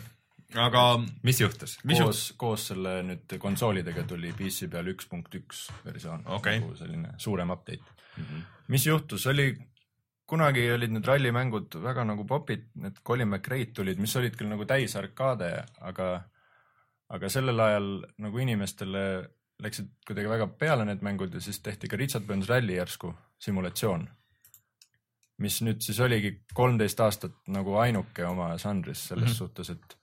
aga 0.55 0.83
mis 1.23 1.41
juhtus? 1.41 1.77
koos, 1.83 2.21
koos 2.37 2.67
selle 2.71 2.97
nüüd 3.07 3.37
konsoolidega 3.39 4.03
tuli 4.07 4.33
PC 4.37 4.69
peal 4.71 4.91
üks 4.91 5.07
punkt 5.11 5.35
üks 5.35 5.67
versioon 5.85 6.23
Okei. 6.37 6.59
nagu 6.59 6.75
selline 6.75 7.13
suurem 7.17 7.49
update 7.49 7.83
mm. 8.17 8.23
-hmm. 8.23 8.41
mis 8.67 8.85
juhtus, 8.87 9.27
oli, 9.27 9.51
kunagi 10.25 10.71
olid 10.71 10.91
need 10.95 11.07
rallimängud 11.07 11.75
väga 11.83 12.03
nagu 12.07 12.25
popid, 12.27 12.69
need 12.75 13.01
Colin 13.07 13.27
McRae'd 13.27 13.73
tulid, 13.75 13.99
mis 13.99 14.15
olid 14.15 14.35
küll 14.35 14.51
nagu 14.51 14.65
täis 14.65 14.95
arkaade, 14.95 15.51
aga, 15.79 16.23
aga 17.09 17.29
sellel 17.29 17.59
ajal 17.59 17.91
nagu 18.17 18.39
inimestele 18.39 19.05
läksid 19.61 19.91
kuidagi 20.07 20.29
väga 20.29 20.47
peale 20.47 20.85
need 20.85 21.03
mängud 21.05 21.33
ja 21.33 21.41
siis 21.41 21.59
tehti 21.61 21.87
ka 21.87 21.97
Richard 21.99 22.25
Burns 22.25 22.49
Rally 22.49 22.75
järsku 22.75 23.13
simulatsioon. 23.39 24.09
mis 25.41 25.61
nüüd 25.65 25.79
siis 25.81 25.99
oligi 25.99 26.43
kolmteist 26.53 26.99
aastat 26.99 27.33
nagu 27.47 27.73
ainuke 27.81 28.25
oma 28.25 28.57
žanris 28.57 29.07
selles 29.07 29.23
mm 29.25 29.31
-hmm. 29.31 29.37
suhtes, 29.37 29.69
et 29.69 29.97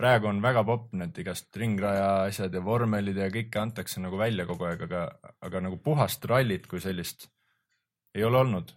praegu 0.00 0.30
on 0.30 0.40
väga 0.42 0.64
popp 0.66 0.94
need 0.96 1.18
igast 1.22 1.56
ringraja 1.60 2.08
asjad 2.28 2.54
ja 2.56 2.62
vormelid 2.64 3.18
ja 3.20 3.28
kõike 3.32 3.60
antakse 3.60 4.00
nagu 4.02 4.18
välja 4.20 4.46
kogu 4.48 4.68
aeg, 4.68 4.86
aga, 4.88 5.06
aga 5.44 5.64
nagu 5.66 5.80
puhast 5.84 6.24
rallit 6.30 6.68
kui 6.70 6.80
sellist 6.82 7.28
ei 8.16 8.24
ole 8.26 8.40
olnud. 8.40 8.72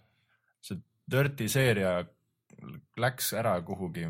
see 0.64 0.78
Dirty 1.10 1.48
seeria 1.52 1.96
läks 3.00 3.32
ära 3.36 3.54
kuhugi 3.66 4.06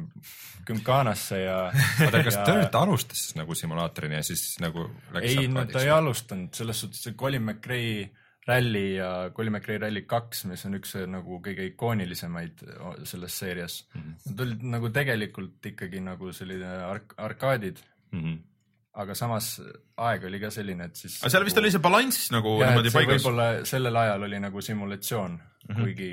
Gymkhanasse 0.67 1.39
ja. 1.41 1.57
oota, 2.07 2.23
kas 2.27 2.37
Dirt 2.47 2.77
alustas 2.79 3.23
siis 3.23 3.39
nagu 3.39 3.57
simulaatorina 3.57 4.21
ja 4.21 4.27
siis 4.27 4.59
nagu 4.63 4.89
läks 5.15 5.31
ei, 5.31 5.49
no 5.49 5.65
ta 5.71 5.83
ei 5.83 5.91
alustanud, 5.95 6.53
selles 6.57 6.85
suhtes 6.85 7.03
see 7.07 7.17
Colin 7.19 7.47
McRae 7.47 8.11
Rally 8.47 8.97
ja 8.99 9.11
Colin 9.37 9.55
McRae 9.57 9.79
Rally 9.81 10.03
kaks, 10.09 10.45
mis 10.51 10.65
on 10.69 10.77
üks 10.79 10.95
nagu 11.09 11.39
kõige 11.45 11.65
ikoonilisemaid 11.71 12.65
selles 13.09 13.39
seerias 13.41 13.79
mm. 13.95 14.01
-hmm. 14.01 14.17
Nad 14.31 14.43
olid 14.47 14.67
nagu 14.75 14.91
tegelikult 14.93 15.71
ikkagi 15.73 16.03
nagu 16.05 16.33
selline 16.33 16.73
ark-, 16.91 17.17
arkaadid, 17.17 17.81
aga 18.95 19.15
samas 19.19 19.55
aeg 19.97 20.27
oli 20.29 20.41
ka 20.43 20.51
selline, 20.55 20.91
et 20.91 20.97
siis. 20.97 21.17
aga 21.23 21.33
seal 21.35 21.47
vist 21.49 21.59
oli 21.63 21.71
see 21.75 21.83
balanss 21.83 22.29
nagu 22.35 22.59
jah, 22.61 22.71
niimoodi 22.71 22.93
paigas. 22.95 23.23
võib-olla 23.23 23.49
sellel 23.67 23.97
ajal 24.05 24.29
oli 24.29 24.43
nagu 24.45 24.61
simulatsioon 24.61 25.33
mm. 25.33 25.71
-hmm. 25.71 25.81
kuigi, 25.81 26.13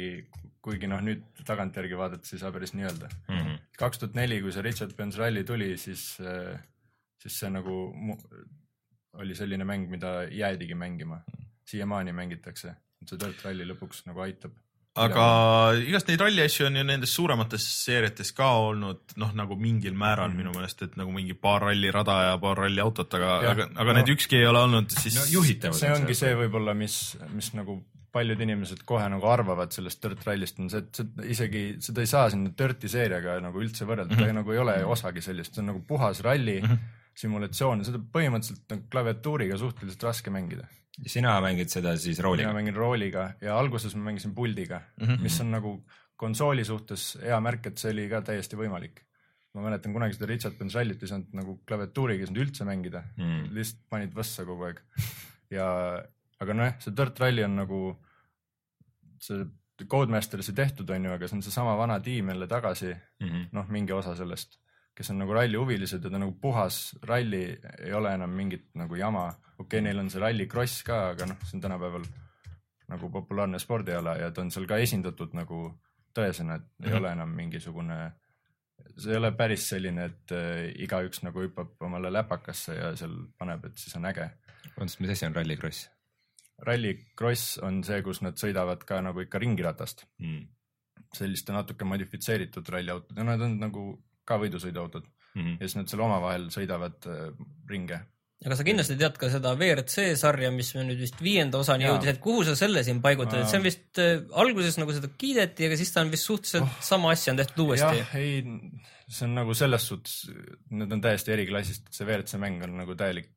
kuigi 0.62 0.88
noh, 0.88 1.04
nüüd 1.04 1.44
tagantjärgi 1.46 1.98
vaadates 1.98 2.34
ei 2.34 2.40
saa 2.40 2.52
päris 2.52 2.74
nii 2.74 2.88
öelda. 2.88 3.12
Mhm. 3.28 3.60
kaks 3.78 4.00
tuhat 4.00 4.16
neli, 4.16 4.42
kui 4.42 4.52
see 4.56 4.66
Richard 4.66 4.96
Benz 4.96 5.18
Rally 5.18 5.44
tuli, 5.44 5.78
siis, 5.78 6.18
siis 7.22 7.40
see 7.40 7.50
nagu 7.50 7.78
oli 9.14 9.36
selline 9.36 9.66
mäng, 9.68 9.90
mida 9.90 10.24
jäädigi 10.32 10.76
mängima. 10.76 11.22
Siiamaani 11.70 12.14
mängitakse, 12.16 12.76
et 13.02 13.10
see 13.10 13.22
Dirt 13.22 13.46
Rally 13.46 13.68
lõpuks 13.70 14.06
nagu 14.10 14.24
aitab. 14.26 14.58
aga 15.02 15.26
igast 15.88 16.10
neid 16.10 16.20
ralli 16.20 16.44
asju 16.44 16.66
on 16.68 16.76
ju 16.76 16.84
nendes 16.84 17.14
suuremates 17.16 17.64
seeriates 17.86 18.34
ka 18.36 18.50
olnud 18.66 19.16
noh, 19.24 19.32
nagu 19.38 19.56
mingil 19.56 19.96
määral 19.96 20.34
mm. 20.34 20.42
minu 20.42 20.52
meelest, 20.56 20.84
et 20.84 20.98
nagu 21.00 21.14
mingi 21.16 21.34
paar 21.34 21.64
rallirada 21.70 22.18
ja 22.26 22.36
paar 22.42 22.60
ralliautot, 22.66 23.16
aga, 23.20 23.38
aga, 23.54 23.70
aga 23.72 23.88
no- 23.94 23.98
need 24.02 24.12
ükski 24.18 24.42
ei 24.42 24.50
ole 24.50 24.66
olnud 24.68 24.92
siis 24.92 25.16
no 25.16 25.26
juhitavus 25.38 25.80
see 25.80 25.94
ongi 25.96 26.18
see 26.18 26.36
võib-olla, 26.44 26.76
mis, 26.76 27.00
mis 27.32 27.54
nagu 27.56 27.80
paljud 28.12 28.42
inimesed 28.44 28.84
kohe 28.88 29.06
nagu 29.12 29.28
arvavad 29.32 29.72
sellest 29.72 30.02
Dirt 30.04 30.26
Rallist 30.28 30.60
on 30.60 30.70
see, 30.72 30.84
et 30.84 31.00
see 31.00 31.30
isegi 31.36 31.62
seda 31.84 32.04
ei 32.04 32.10
saa 32.12 32.30
sinna 32.34 32.52
Dirti 32.58 32.92
seeriaga 32.92 33.38
nagu 33.44 33.62
üldse 33.64 33.88
võrrelda, 33.88 34.18
ta 34.20 34.34
nagu 34.36 34.52
ei 34.52 34.60
ole 34.62 34.76
osagi 34.84 35.24
sellist, 35.24 35.56
see 35.56 35.64
on 35.64 35.72
nagu 35.72 35.84
puhas 35.88 36.20
ralli 36.26 36.60
mm 36.60 36.68
-hmm. 36.68 36.98
simulatsioon, 37.22 37.84
seda 37.86 38.00
põhimõtteliselt 38.14 38.70
nagu 38.74 38.88
klaviatuuriga 38.92 39.58
suhteliselt 39.62 40.04
raske 40.10 40.32
mängida. 40.34 40.68
sina 41.08 41.38
mängid 41.42 41.70
seda 41.72 41.96
siis 41.98 42.18
mina 42.20 42.28
rooliga? 42.28 42.54
mängin 42.54 42.76
rooliga 42.76 43.28
ja 43.42 43.58
alguses 43.60 43.96
ma 43.96 44.10
mängisin 44.10 44.34
puldiga 44.36 44.82
mm, 45.00 45.08
-hmm. 45.08 45.22
mis 45.22 45.40
on 45.42 45.52
nagu 45.52 45.72
konsooli 46.22 46.64
suhtes 46.66 47.18
hea 47.22 47.40
märk, 47.42 47.66
et 47.68 47.78
see 47.82 47.92
oli 47.92 48.10
ka 48.10 48.22
täiesti 48.22 48.56
võimalik. 48.60 49.00
ma 49.54 49.62
mäletan 49.62 49.94
kunagi 49.94 50.14
seda 50.14 50.26
Richard 50.30 50.58
Benz 50.58 50.76
Rallit 50.76 51.02
ei 51.04 51.08
saanud 51.08 51.34
nagu 51.34 51.58
klaviatuuriga 51.68 52.22
ei 52.24 52.28
saanud 52.28 52.44
üldse 52.46 52.66
mängida 52.66 53.04
Mm. 53.18 53.24
mm., 53.26 53.48
lihtsalt 53.56 53.82
panid 53.90 54.14
võssa 54.14 54.46
kogu 54.46 54.64
aeg. 54.64 54.82
ja, 55.52 55.66
aga 56.40 56.54
nojah, 56.54 56.76
see 56.80 56.94
Dirt 56.98 57.20
Rally 57.20 57.44
on 57.44 57.56
nagu, 57.56 57.80
see 59.20 59.46
Codemasterisse 59.90 60.54
tehtud 60.54 60.90
on 60.94 61.06
ju, 61.06 61.12
aga 61.12 61.28
see 61.28 61.36
on 61.40 61.42
seesama 61.42 61.74
vana 61.78 62.00
tiim 62.00 62.28
jälle 62.30 62.48
tagasi, 62.48 62.96
Mhm. 63.22 63.48
noh, 63.52 63.68
mingi 63.70 63.92
osa 63.94 64.16
sellest, 64.16 64.60
kes 65.02 65.12
on 65.14 65.22
nagu 65.24 65.34
ralli 65.36 65.58
huvilised 65.60 66.04
ja 66.06 66.14
ta 66.14 66.22
nagu 66.22 66.36
puhas 66.42 66.80
ralli, 67.10 67.44
ei 67.82 67.94
ole 67.98 68.14
enam 68.14 68.34
mingit 68.38 68.70
nagu 68.78 68.96
jama. 69.00 69.28
okei 69.58 69.66
okay,, 69.66 69.82
neil 69.86 70.00
on 70.02 70.10
see 70.10 70.22
ralli 70.22 70.48
kross 70.50 70.84
ka, 70.86 71.02
aga 71.16 71.28
noh, 71.34 71.40
see 71.46 71.58
on 71.58 71.62
tänapäeval 71.66 72.06
nagu 72.92 73.10
populaarne 73.14 73.60
spordiala 73.62 74.18
ja 74.20 74.32
ta 74.32 74.42
on 74.42 74.52
seal 74.52 74.68
ka 74.70 74.78
esindatud 74.82 75.34
nagu 75.38 75.64
tõesena, 76.18 76.58
et 76.60 76.68
ei 76.86 76.90
Mhm. 76.92 76.98
ole 77.00 77.12
enam 77.12 77.30
mingisugune, 77.36 77.98
see 78.98 79.14
ei 79.14 79.18
ole 79.18 79.32
päris 79.32 79.70
selline, 79.70 80.06
et 80.06 80.32
äh, 80.36 80.72
igaüks 80.86 81.24
nagu 81.24 81.40
hüppab 81.46 81.82
omale 81.88 82.12
läpakasse 82.12 82.76
ja 82.76 82.96
seal 83.00 83.16
paneb, 83.38 83.66
et 83.66 83.78
siis 83.78 83.96
on 83.96 84.06
äge. 84.06 84.30
vabandust, 84.76 85.00
mis 85.00 85.10
asi 85.10 85.26
on 85.26 85.36
rallikross 85.36 85.90
ralli 86.62 86.92
kross 87.18 87.58
on 87.66 87.82
see, 87.84 88.02
kus 88.06 88.22
nad 88.22 88.38
sõidavad 88.38 88.84
ka 88.86 89.00
nagu 89.02 89.24
ikka 89.24 89.40
ringiratast, 89.42 90.06
mm.? 90.22 90.42
selliste 91.16 91.52
natuke 91.52 91.86
modifitseeritud 91.86 92.70
ralliautod 92.72 93.18
ja 93.18 93.24
nad 93.28 93.42
on 93.42 93.58
nagu 93.60 93.82
ka 94.28 94.40
võidusõiduautod. 94.42 95.06
Mm 95.08 95.22
ja 95.62 95.68
siis 95.68 95.78
nad 95.80 95.92
seal 95.92 96.02
omavahel 96.04 96.50
sõidavad 96.52 97.08
äh, 97.08 97.30
ringe. 97.70 98.02
aga 98.42 98.58
sa 98.58 98.66
kindlasti 98.68 98.98
tead 99.00 99.18
ka 99.22 99.30
seda 99.32 99.54
WRC 99.56 100.16
sarja, 100.20 100.50
mis 100.52 100.74
nüüd 100.76 101.00
vist 101.00 101.22
viienda 101.24 101.62
osani 101.62 101.86
jõudis, 101.88 102.12
et 102.16 102.22
kuhu 102.24 102.44
sa 102.48 102.56
selle 102.60 102.84
siin 102.84 103.00
paigutad, 103.04 103.44
et 103.44 103.52
see 103.52 103.62
on 103.62 103.68
vist 103.68 104.02
äh, 104.02 104.24
alguses 104.44 104.80
nagu 104.82 104.96
seda 104.96 105.12
kiideti, 105.14 105.70
aga 105.70 105.78
siis 105.80 105.94
ta 105.94 106.04
on 106.04 106.12
vist 106.14 106.28
suhteliselt 106.28 106.68
oh. 106.68 106.80
sama 106.84 107.14
asja 107.16 107.36
on 107.36 107.40
tehtud 107.40 107.64
uuesti. 107.68 108.02
Jah, 108.02 108.16
ei, 108.20 108.42
see 109.08 109.28
on 109.30 109.38
nagu 109.40 109.56
selles 109.58 109.88
suhtes, 109.94 110.18
need 110.74 110.98
on 110.98 111.06
täiesti 111.06 111.36
eriklassist, 111.38 111.88
see 111.96 112.08
WRC 112.08 112.42
mäng 112.42 112.66
on 112.68 112.76
nagu 112.82 112.98
täielik 113.00 113.32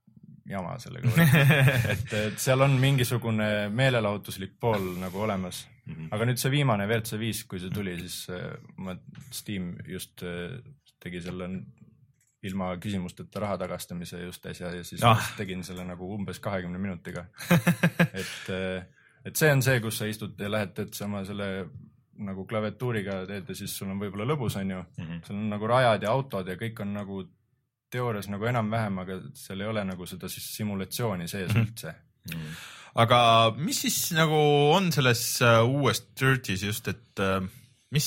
jama 0.48 0.74
sellega 0.78 1.08
et, 1.92 2.12
et 2.12 2.38
seal 2.38 2.60
on 2.60 2.74
mingisugune 2.80 3.68
meelelahutuslik 3.72 4.58
pool 4.60 4.90
nagu 5.00 5.20
olemas 5.24 5.64
mm. 5.86 5.94
-hmm. 5.94 6.08
aga 6.10 6.24
nüüd 6.28 6.40
see 6.42 6.50
viimane 6.52 6.86
WRC 6.86 7.18
viis, 7.18 7.44
kui 7.44 7.60
see 7.60 7.70
tuli, 7.70 7.96
siis 8.00 8.26
äh, 8.30 8.52
ma, 8.76 8.96
Steam 9.30 9.74
just 9.88 10.22
äh, 10.22 10.58
tegi 11.00 11.20
selle 11.24 11.48
ilma 12.44 12.74
küsimusteta 12.76 13.40
raha 13.40 13.56
tagastamise 13.58 14.20
just 14.20 14.46
äsja 14.46 14.74
ja 14.74 14.84
siis 14.84 15.02
Ah. 15.02 15.16
ah. 15.16 15.32
tegin 15.36 15.64
selle 15.64 15.84
nagu 15.84 16.14
umbes 16.14 16.40
kahekümne 16.40 16.78
minutiga. 16.78 17.24
et, 18.20 18.50
et 19.24 19.36
see 19.36 19.52
on 19.52 19.62
see, 19.62 19.80
kus 19.80 19.98
sa 19.98 20.04
istud 20.04 20.40
ja 20.40 20.50
lähed, 20.50 20.74
teed 20.76 20.92
sama 20.92 21.24
selle 21.24 21.68
nagu 22.24 22.44
klaviatuuriga 22.46 23.24
teed 23.26 23.48
ja 23.48 23.56
siis 23.58 23.72
sul 23.78 23.88
on 23.90 23.98
võib-olla 23.98 24.26
lõbus, 24.28 24.58
onju 24.60 24.84
Mhm. 24.98 25.24
seal 25.26 25.38
on 25.38 25.48
nagu 25.50 25.66
rajad 25.66 26.02
ja 26.02 26.10
autod 26.10 26.48
ja 26.48 26.54
kõik 26.60 26.80
on 26.84 26.92
nagu 26.94 27.24
teoorias 27.94 28.26
nagu 28.32 28.50
enam-vähem, 28.50 28.98
aga 29.04 29.20
seal 29.38 29.62
ei 29.64 29.70
ole 29.70 29.86
nagu 29.86 30.06
seda 30.10 30.28
siis 30.32 30.50
simulatsiooni 30.58 31.30
sees 31.30 31.54
Mhm. 31.54 31.64
üldse. 31.64 31.94
aga 32.94 33.18
mis 33.58 33.80
siis 33.86 33.96
nagu 34.16 34.38
on 34.74 34.92
selles 34.94 35.24
äh, 35.42 35.62
uues 35.66 36.02
Dirtis 36.18 36.62
just, 36.66 36.88
et 36.92 37.20
äh, 37.22 37.40
mis, 37.94 38.06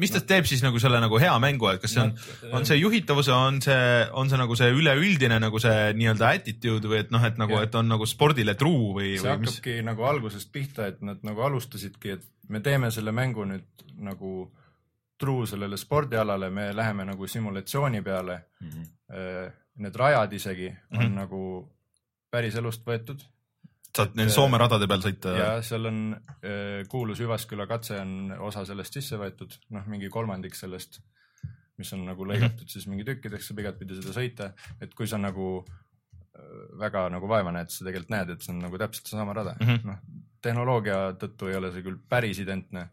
mis 0.00 0.10
tast 0.14 0.26
teeb 0.30 0.48
siis 0.48 0.62
nagu 0.64 0.80
selle 0.82 0.98
nagu 1.02 1.18
hea 1.22 1.34
mängu, 1.42 1.68
et 1.70 1.82
kas 1.82 1.92
see 1.94 2.02
on, 2.02 2.14
on 2.56 2.66
see 2.68 2.78
juhitavus, 2.80 3.28
on 3.36 3.60
see, 3.62 3.76
on 4.18 4.32
see 4.32 4.40
nagu 4.40 4.56
see 4.58 4.72
üleüldine 4.74 5.38
nagu 5.44 5.60
see 5.62 5.92
nii-öelda 5.98 6.32
attitude 6.38 6.88
või 6.90 7.02
et 7.04 7.12
noh, 7.14 7.22
et 7.28 7.38
nagu, 7.40 7.60
et 7.62 7.74
on 7.78 7.92
nagu 7.92 8.08
spordile 8.10 8.56
truu 8.58 8.94
või, 8.96 9.12
see 9.20 9.28
või 9.28 9.44
mis? 9.44 9.58
hakkabki 9.60 9.76
nagu 9.86 10.08
algusest 10.08 10.50
pihta, 10.56 10.88
et 10.94 11.04
nad 11.04 11.22
nagu 11.28 11.44
alustasidki, 11.50 12.16
et 12.18 12.26
me 12.48 12.60
teeme 12.64 12.90
selle 12.90 13.12
mängu 13.14 13.44
nüüd 13.48 13.86
nagu 14.02 14.48
truu 15.18 15.46
sellele 15.46 15.76
spordialale, 15.76 16.50
me 16.50 16.70
läheme 16.76 17.04
nagu 17.04 17.26
simulatsiooni 17.26 18.02
peale. 18.02 18.40
Need 19.76 19.94
rajad 19.96 20.32
isegi 20.32 20.68
on 20.68 20.74
mm 20.74 20.98
Mhm. 20.98 21.06
-hmm. 21.06 21.14
nagu 21.16 21.72
päris 22.30 22.54
elust 22.56 22.84
võetud 22.86 23.20
saad 23.96 24.14
neil 24.16 24.30
Soome 24.30 24.58
radade 24.58 24.86
peal 24.88 25.00
sõita 25.04 25.32
ja 25.36 25.62
seal 25.62 25.86
on 25.86 25.98
äh, 26.16 26.88
kuulus 26.88 27.20
Jyvaskyla 27.20 27.66
katse 27.66 27.98
on 28.00 28.32
osa 28.40 28.64
sellest 28.64 28.92
sisse 28.92 29.16
võetud, 29.20 29.52
noh, 29.70 29.84
mingi 29.86 30.08
kolmandik 30.08 30.54
sellest, 30.54 31.00
mis 31.78 31.92
on 31.92 32.04
nagu 32.06 32.24
lõigatud 32.24 32.68
siis 32.68 32.86
mingi 32.86 33.04
tükkideks, 33.04 33.46
saab 33.48 33.58
igatpidi 33.58 33.94
seda 34.00 34.12
sõita, 34.16 34.52
et 34.80 34.94
kui 34.94 35.06
sa 35.06 35.18
nagu 35.18 35.64
äh, 35.66 36.78
väga 36.80 37.08
nagu 37.10 37.28
vaeva 37.28 37.52
näed, 37.52 37.68
sa 37.70 37.84
tegelikult 37.84 38.10
näed, 38.10 38.30
et 38.30 38.40
see 38.42 38.54
on 38.54 38.60
nagu 38.64 38.78
täpselt 38.78 39.06
seesama 39.06 39.32
rada 39.32 39.56
mm 39.60 39.66
Mhm. 39.66 39.76
-hmm.. 39.76 39.86
noh, 39.86 39.98
tehnoloogia 40.42 41.12
tõttu 41.20 41.48
ei 41.50 41.56
ole 41.56 41.72
see 41.72 41.82
küll 41.82 41.98
päris 42.08 42.38
identne, 42.38 42.88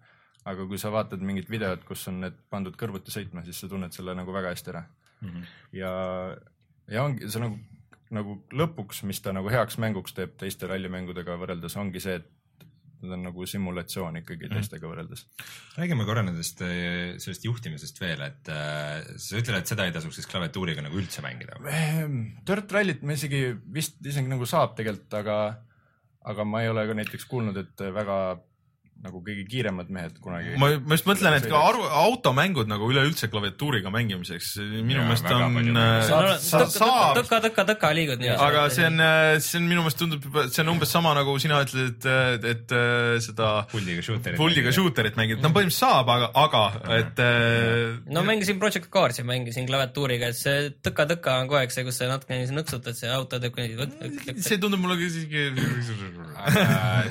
aga 0.47 0.67
kui 0.69 0.79
sa 0.81 0.91
vaatad 0.93 1.23
mingit 1.25 1.49
videot, 1.51 1.83
kus 1.87 2.07
on 2.11 2.21
need 2.23 2.37
pandud 2.51 2.77
kõrvuti 2.79 3.13
sõitma, 3.13 3.43
siis 3.45 3.59
sa 3.59 3.69
tunned 3.71 3.95
selle 3.95 4.15
nagu 4.17 4.33
väga 4.35 4.53
hästi 4.53 4.73
ära. 4.73 4.85
ja, 5.75 5.91
ja 6.87 7.03
ongi 7.03 7.27
see 7.27 7.43
nagu, 7.43 7.59
nagu 8.15 8.39
lõpuks, 8.55 9.03
mis 9.09 9.19
ta 9.21 9.35
nagu 9.35 9.51
heaks 9.51 9.79
mänguks 9.81 10.15
teeb 10.17 10.37
teiste 10.39 10.69
rallimängudega 10.69 11.35
võrreldes, 11.41 11.75
ongi 11.79 12.01
see, 12.03 12.21
et 12.21 12.35
need 12.99 13.15
on 13.15 13.21
nagu 13.29 13.45
simulatsioon 13.47 14.19
ikkagi 14.19 14.49
teistega 14.51 14.89
võrreldes. 14.89 15.23
räägime 15.77 16.03
korra 16.07 16.23
nendest, 16.25 16.59
sellest 17.23 17.45
juhtimisest 17.47 18.01
veel, 18.01 18.23
et 18.27 18.51
äh, 18.51 19.05
sa 19.15 19.39
ütled, 19.39 19.61
et 19.61 19.71
seda 19.71 19.85
ei 19.87 19.95
tasuks 19.95 20.19
siis 20.19 20.27
klaviatuuriga 20.27 20.83
nagu 20.83 20.99
üldse 20.99 21.23
mängida. 21.23 21.59
Ehm, 21.71 22.19
Dirt 22.47 22.75
Rallit 22.75 23.05
ma 23.07 23.15
isegi 23.15 23.45
vist 23.75 24.03
isegi 24.03 24.31
nagu 24.31 24.47
saab 24.49 24.75
tegelikult, 24.79 25.15
aga, 25.21 25.37
aga 26.31 26.47
ma 26.47 26.63
ei 26.65 26.71
ole 26.73 26.83
ka 26.89 26.97
näiteks 26.99 27.27
kuulnud, 27.31 27.59
et 27.63 27.87
väga 27.95 28.19
nagu 28.99 29.21
kõige 29.23 29.45
kiiremad 29.47 29.91
mehed 29.93 30.17
kunagi. 30.19 30.55
ma, 30.59 30.71
ma 30.83 30.97
just 30.97 31.07
mõtlen, 31.07 31.37
et 31.37 31.45
ka 31.47 31.59
aru, 31.69 31.85
automängud 32.01 32.67
nagu 32.67 32.89
üleüldse 32.91 33.29
klaviatuuriga 33.31 33.91
mängimiseks 33.93 34.57
minu 34.59 35.05
meelest 35.07 35.29
on 35.31 35.55
tõka, 37.15 37.39
tõka, 37.45 37.65
tõka 37.71 37.91
liigud 37.95 38.25
aga 38.33 38.65
see 38.73 38.87
on, 38.89 39.03
see 39.45 39.61
on 39.61 39.69
minu 39.71 39.85
meelest 39.85 40.01
tundub, 40.01 40.27
see 40.49 40.63
on 40.65 40.73
umbes 40.73 40.91
sama 40.91 41.13
nagu 41.15 41.35
sina 41.39 41.61
ütled, 41.63 42.03
et, 42.09 42.49
et 42.51 42.75
äh, 42.75 43.15
seda 43.23 43.51
puldiga 43.71 44.03
shooterit. 44.03 44.39
puldiga. 44.41 44.75
shooterit 44.75 45.19
mängida, 45.19 45.43
no 45.45 45.53
põhimõtteliselt 45.55 45.87
saab, 45.87 46.11
aga, 46.17 46.29
aga 46.43 46.65
et 46.99 47.23
äh, 47.23 47.95
no 48.11 48.25
mängisin 48.27 48.59
Project 48.59 48.91
Cars'i, 48.91 49.23
mängisin 49.27 49.69
klaviatuuriga, 49.69 50.33
et 50.33 50.39
see 50.39 50.69
tõka-tõka 50.83 51.39
on 51.39 51.47
kogu 51.47 51.61
aeg 51.61 51.71
see, 51.71 51.87
kus 51.87 52.01
sa 52.01 52.11
natuke 52.11 52.35
niiviisi 52.35 52.57
nõksutad, 52.57 52.99
see 52.99 53.15
auto 53.15 53.39
teeb 53.39 53.55
see 54.43 54.59
tundub 54.59 54.83
mulle 54.83 54.99
ka 54.99 55.07
isegi 55.07 55.47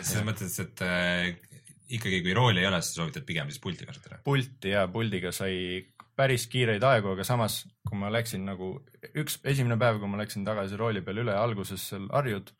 selles 0.04 0.24
mõttes, 0.28 0.60
et 0.64 0.84
äh, 0.84 1.47
ikkagi, 1.88 2.22
kui 2.24 2.34
rooli 2.36 2.62
ei 2.62 2.68
ole, 2.68 2.80
siis 2.84 2.98
soovitad 2.98 3.24
pigem 3.28 3.50
siis 3.52 3.62
pulti 3.62 3.86
kasutada. 3.88 4.20
pulti 4.24 4.74
ja 4.74 4.86
puldiga 4.92 5.32
sai 5.32 5.86
päris 6.18 6.48
kiireid 6.50 6.82
aegu, 6.82 7.12
aga 7.14 7.24
samas, 7.24 7.60
kui 7.86 7.98
ma 7.98 8.10
läksin 8.10 8.44
nagu 8.48 8.72
üks, 9.14 9.38
esimene 9.46 9.78
päev, 9.80 10.00
kui 10.02 10.10
ma 10.10 10.18
läksin 10.20 10.46
tagasi 10.46 10.78
rooli 10.78 11.02
peale 11.06 11.22
üle, 11.22 11.36
alguses 11.38 11.84
seal 11.92 12.08
harjud 12.10 12.50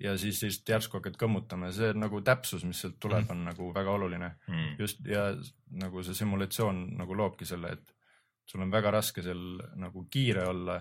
ja 0.00 0.16
siis 0.18 0.40
lihtsalt 0.42 0.72
järsku 0.74 0.98
hakkad 0.98 1.18
kõmmutama 1.20 1.68
ja 1.68 1.76
see 1.76 1.96
nagu 1.96 2.20
täpsus, 2.24 2.64
mis 2.66 2.80
sealt 2.82 2.98
tuleb, 3.02 3.28
on 3.30 3.44
nagu 3.46 3.70
väga 3.74 3.92
oluline. 3.92 4.30
Mm. 4.48 4.76
just 4.80 5.02
ja 5.06 5.28
nagu 5.82 6.02
see 6.02 6.16
simulatsioon 6.16 6.84
nagu 6.98 7.16
loobki 7.16 7.46
selle, 7.48 7.74
et 7.76 7.94
sul 8.48 8.64
on 8.64 8.72
väga 8.72 8.90
raske 8.90 9.22
seal 9.24 9.60
nagu 9.80 10.06
kiire 10.10 10.46
olla, 10.48 10.78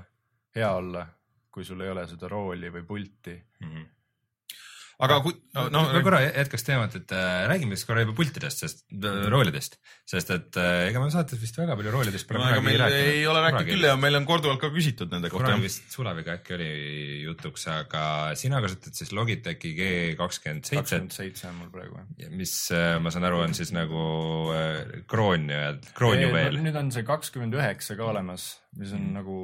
hea 0.55 0.71
olla, 0.75 1.05
kui 1.51 1.67
sul 1.67 1.83
ei 1.83 1.91
ole 1.91 2.05
seda 2.07 2.29
rooli 2.31 2.71
või 2.73 2.85
pulti. 2.87 3.35
Mhm. 3.61 3.89
Aga 5.01 5.17
kui 5.23 5.33
no, 5.55 5.65
no 5.73 5.81
ma 5.89 6.01
korra 6.05 6.19
jätkaks 6.23 6.65
teemat, 6.67 6.95
et 6.99 7.13
äh, 7.15 7.43
räägime 7.49 7.77
siis 7.77 7.87
korra 7.89 8.03
juba 8.05 8.15
pultidest, 8.17 8.63
sest 8.63 8.83
äh, 8.93 9.27
roolidest, 9.33 9.77
sest 10.09 10.31
et 10.35 10.59
äh, 10.61 10.87
ega 10.89 11.01
me 11.03 11.09
saates 11.13 11.41
vist 11.41 11.57
väga 11.59 11.75
palju 11.79 11.93
roolidest 11.93 12.29
pole 12.29 12.41
no, 12.41 12.47
ega 12.53 12.63
meil 12.65 12.79
rääkinud. 12.81 13.11
ei 13.17 13.27
ole 13.29 13.43
rääkinud 13.45 13.71
küll 13.73 13.87
ja 13.89 13.97
meil 13.99 14.19
on 14.19 14.27
korduvalt 14.29 14.61
ka 14.63 14.71
küsitud 14.73 15.13
nende 15.13 15.31
kohta. 15.33 15.51
kunagi 15.51 15.67
vist 15.67 15.91
Suleviga 15.93 16.37
äkki 16.39 16.57
oli 16.57 16.71
jutuks, 17.27 17.67
aga 17.73 18.03
sina 18.39 18.61
kasutad 18.63 18.97
siis 18.97 19.13
Logitechi 19.17 19.73
G 19.77 19.91
kakskümmend 20.19 20.69
seitse, 20.69 20.81
kakskümmend 20.81 21.17
seitse 21.17 21.49
on 21.51 21.59
mul 21.59 21.71
praegu 21.73 21.99
jah. 21.99 22.33
mis 22.33 22.55
äh, 22.75 22.95
ma 23.03 23.13
saan 23.13 23.27
aru, 23.29 23.43
on 23.47 23.57
siis 23.57 23.73
nagu 23.75 24.03
äh, 24.55 25.01
kroon 25.11 25.49
nii-öelda, 25.49 25.95
kroonjuveel. 25.97 26.61
nüüd 26.69 26.81
on 26.81 26.93
see 26.95 27.07
kakskümmend 27.07 27.57
üheksa 27.59 27.99
ka 27.99 28.09
olemas, 28.13 28.53
mis 28.77 28.93
on 28.95 29.01
Mm. 29.01 29.15
nagu 29.17 29.37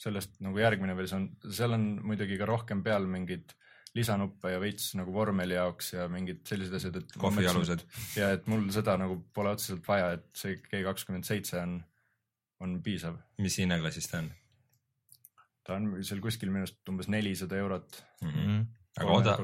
sellest 0.00 0.40
nagu 0.44 0.58
järgmine 0.60 0.96
versioon, 0.98 1.28
seal 1.48 1.76
on 1.76 1.84
muidugi 2.04 2.38
ka 2.40 2.48
rohkem 2.48 2.82
peal 2.84 3.06
mingeid 3.08 3.54
lisanuppe 3.94 4.50
ja 4.50 4.60
veits 4.62 4.92
nagu 4.98 5.12
vormeli 5.14 5.54
jaoks 5.54 5.92
ja 5.94 6.06
mingid 6.10 6.42
sellised 6.48 6.74
asjad, 6.80 6.96
et. 6.98 7.12
kohvialused. 7.18 7.84
ja 8.18 8.32
et 8.34 8.46
mul 8.50 8.66
seda 8.74 8.96
nagu 9.00 9.20
pole 9.34 9.54
otseselt 9.54 9.86
vaja, 9.88 10.14
et 10.18 10.26
see 10.38 10.56
G 10.62 10.82
kakskümmend 10.86 11.28
seitse 11.28 11.60
on, 11.62 11.76
on 12.64 12.80
piisav. 12.82 13.20
mis 13.38 13.58
hinnaklassis 13.62 14.10
ta 14.10 14.22
on 14.24 14.32
ta 15.64 15.78
on 15.78 15.92
seal 16.04 16.22
kuskil 16.24 16.50
minu 16.52 16.66
arust 16.66 16.92
umbes 16.92 17.08
nelisada 17.12 17.56
eurot 17.60 18.00
mm? 18.22 18.32
-hmm. 18.34 18.64
aga 19.00 19.16
oda 19.20 19.36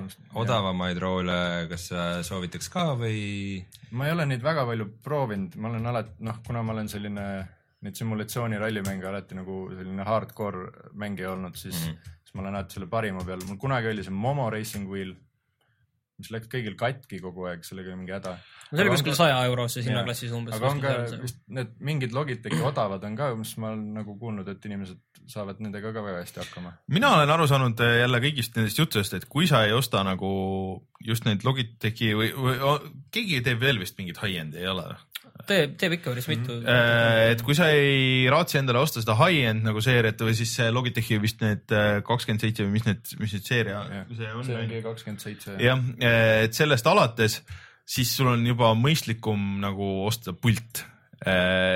odavamaid 0.42 0.98
roole, 0.98 1.38
kas 1.70 1.88
soovitaks 2.28 2.68
ka 2.74 2.90
või? 3.00 3.62
ma 3.90 4.08
ei 4.08 4.16
ole 4.16 4.26
neid 4.26 4.44
väga 4.44 4.66
palju 4.68 4.90
proovinud, 5.04 5.56
ma 5.56 5.72
olen 5.72 5.90
alati, 5.94 6.16
noh, 6.26 6.42
kuna 6.46 6.62
ma 6.62 6.76
olen 6.76 6.92
selline 6.92 7.26
neid 7.80 7.96
simulatsiooni 7.96 8.58
rallimänge 8.60 9.08
alati 9.08 9.38
nagu 9.38 9.62
selline 9.72 10.04
hardcore 10.04 10.90
mängija 11.00 11.32
olnud, 11.32 11.56
siis 11.56 11.86
mm. 11.86 11.92
-hmm. 11.92 12.16
Siis 12.30 12.38
ma 12.38 12.44
olen 12.46 12.54
alati 12.54 12.78
selle 12.78 12.86
parima 12.86 13.24
peal, 13.26 13.42
mul 13.48 13.58
kunagi 13.58 13.90
oli 13.90 14.06
see 14.06 14.14
Momo 14.14 14.46
Racing 14.50 14.86
Wheel, 14.88 15.16
mis 16.20 16.30
läks 16.30 16.50
kõigil 16.52 16.76
katki 16.78 17.18
kogu 17.18 17.48
aeg, 17.48 17.64
sellega 17.66 17.90
oli 17.90 18.02
mingi 18.02 18.12
häda. 18.14 18.36
see 18.68 18.84
oli 18.84 18.92
kuskil 18.92 19.16
saja 19.18 19.40
euroses 19.48 19.80
Jaa. 19.80 19.88
hinnaklassis 19.88 20.34
umbes. 20.36 20.54
aga 20.54 20.68
on 20.70 20.82
ka 20.84 20.92
vist 21.24 21.40
need 21.48 21.72
mingid 21.80 22.14
Logitechi 22.14 22.60
odavad 22.62 23.04
on 23.08 23.16
ka, 23.18 23.32
mis 23.34 23.56
ma 23.58 23.72
olen 23.72 23.86
nagu 23.96 24.14
kuulnud, 24.20 24.48
et 24.52 24.68
inimesed 24.70 25.00
saavad 25.30 25.58
nendega 25.64 25.90
ka 25.96 26.04
väga 26.06 26.22
hästi 26.22 26.42
hakkama. 26.44 26.74
mina 26.86 27.14
olen 27.16 27.34
aru 27.34 27.48
saanud 27.50 27.82
eh, 27.86 27.96
jälle 28.04 28.22
kõigist 28.22 28.60
nendest 28.60 28.78
juttudest, 28.78 29.18
et 29.18 29.26
kui 29.32 29.50
sa 29.50 29.64
ei 29.66 29.74
osta 29.74 30.04
nagu 30.06 30.30
just 31.02 31.26
neid 31.26 31.42
Logitechi 31.48 32.12
või, 32.14 32.30
või 32.36 32.60
keegi 33.10 33.42
teeb 33.48 33.64
veel 33.64 33.82
vist 33.82 33.98
mingit 33.98 34.22
high-end'i 34.22 34.62
ei 34.62 34.70
ole? 34.70 34.86
teeb, 35.50 35.74
teeb 35.80 35.96
ikka 35.98 36.12
päris 36.14 36.28
mitu. 36.30 36.58
Äh, 36.62 37.30
et 37.34 37.42
kui 37.46 37.56
sa 37.58 37.70
ei 37.74 38.28
raatsi 38.32 38.60
endale 38.62 38.82
osta 38.82 39.02
seda 39.02 39.16
high-end 39.18 39.66
nagu 39.66 39.82
seeriat 39.84 40.22
või 40.26 40.36
siis 40.38 40.54
see 40.58 40.70
Logitechi 40.74 41.18
vist 41.22 41.42
need 41.44 41.74
kakskümmend 42.06 42.46
seitse 42.46 42.66
või 42.66 42.76
mis 42.78 42.86
need, 42.88 43.16
mis 43.22 43.34
need 43.36 43.48
seeria 43.48 43.82
see 44.08 44.30
on? 44.30 44.46
see 44.46 44.60
on 44.60 44.70
G 44.70 44.84
kakskümmend 44.86 45.26
seitse. 45.26 45.56
jah, 45.62 45.82
et 46.00 46.56
sellest 46.56 46.88
alates, 46.90 47.40
siis 47.90 48.14
sul 48.16 48.30
on 48.32 48.46
juba 48.46 48.72
mõistlikum 48.78 49.60
nagu 49.64 49.92
osta 50.06 50.34
pult. 50.36 50.84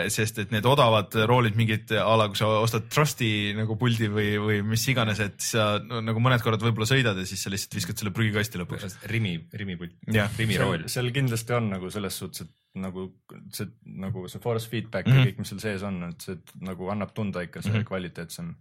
Sest 0.09 0.39
et 0.41 0.51
need 0.55 0.65
odavad 0.65 1.13
roolid 1.29 1.57
mingid 1.59 1.91
a 2.01 2.17
la, 2.17 2.29
kui 2.33 2.39
sa 2.39 2.47
ostad 2.63 2.87
Trusti 2.89 3.53
nagu 3.57 3.77
puldi 3.77 4.09
või, 4.09 4.31
või 4.41 4.63
mis 4.65 4.85
iganes, 4.89 5.21
et 5.21 5.37
sa 5.45 5.79
no, 5.85 6.01
nagu 6.01 6.23
mõned 6.25 6.41
korrad 6.41 6.63
võib-olla 6.65 6.89
sõidad 6.89 7.19
ja 7.21 7.27
siis 7.29 7.43
sa 7.45 7.53
lihtsalt 7.53 7.77
viskad 7.77 8.01
selle 8.01 8.13
prügikasti 8.17 8.61
lõpuks. 8.63 8.97
Rimi, 9.13 9.35
Rimi 9.53 9.77
pult, 9.77 9.93
Rimi 10.39 10.57
rool. 10.57 10.87
seal 10.89 11.11
kindlasti 11.13 11.53
on 11.59 11.69
nagu 11.75 11.91
selles 11.93 12.17
suhtes, 12.23 12.47
et 12.47 12.81
nagu 12.81 13.11
see 13.53 13.69
nagu 14.01 14.25
see 14.33 14.41
force 14.41 14.67
feedback 14.71 15.07
mm 15.07 15.13
Mhm. 15.13 15.19
-hmm. 15.21 15.27
ja 15.27 15.33
kõik, 15.33 15.39
mis 15.39 15.49
seal 15.53 15.61
sees 15.61 15.83
on, 15.83 16.03
et 16.09 16.21
see 16.23 16.37
nagu 16.61 16.89
annab 16.91 17.13
tunda 17.15 17.43
ikka 17.43 17.63
see 17.63 17.71
mm 17.73 17.79
-hmm. 17.79 17.85
kvaliteetsem. 17.93 18.55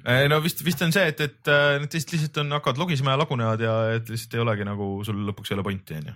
Eh, 0.00 0.26
no 0.32 0.38
vist, 0.40 0.62
vist 0.64 0.80
on 0.84 0.92
see, 0.94 1.10
et, 1.12 1.20
et 1.20 1.50
äh, 1.52 1.78
need 1.80 1.90
teised 1.92 2.12
lihtsalt 2.14 2.40
on, 2.42 2.54
hakkavad 2.56 2.80
logisema 2.80 3.14
ja 3.14 3.20
lagunevad 3.20 3.64
ja 3.64 3.74
et 3.96 4.08
lihtsalt 4.12 4.36
ei 4.36 4.42
olegi 4.44 4.66
nagu 4.68 4.88
sul 5.06 5.20
lõpuks 5.28 5.52
ei 5.52 5.58
ole 5.58 5.64
pointi 5.66 5.98
onju. 5.98 6.14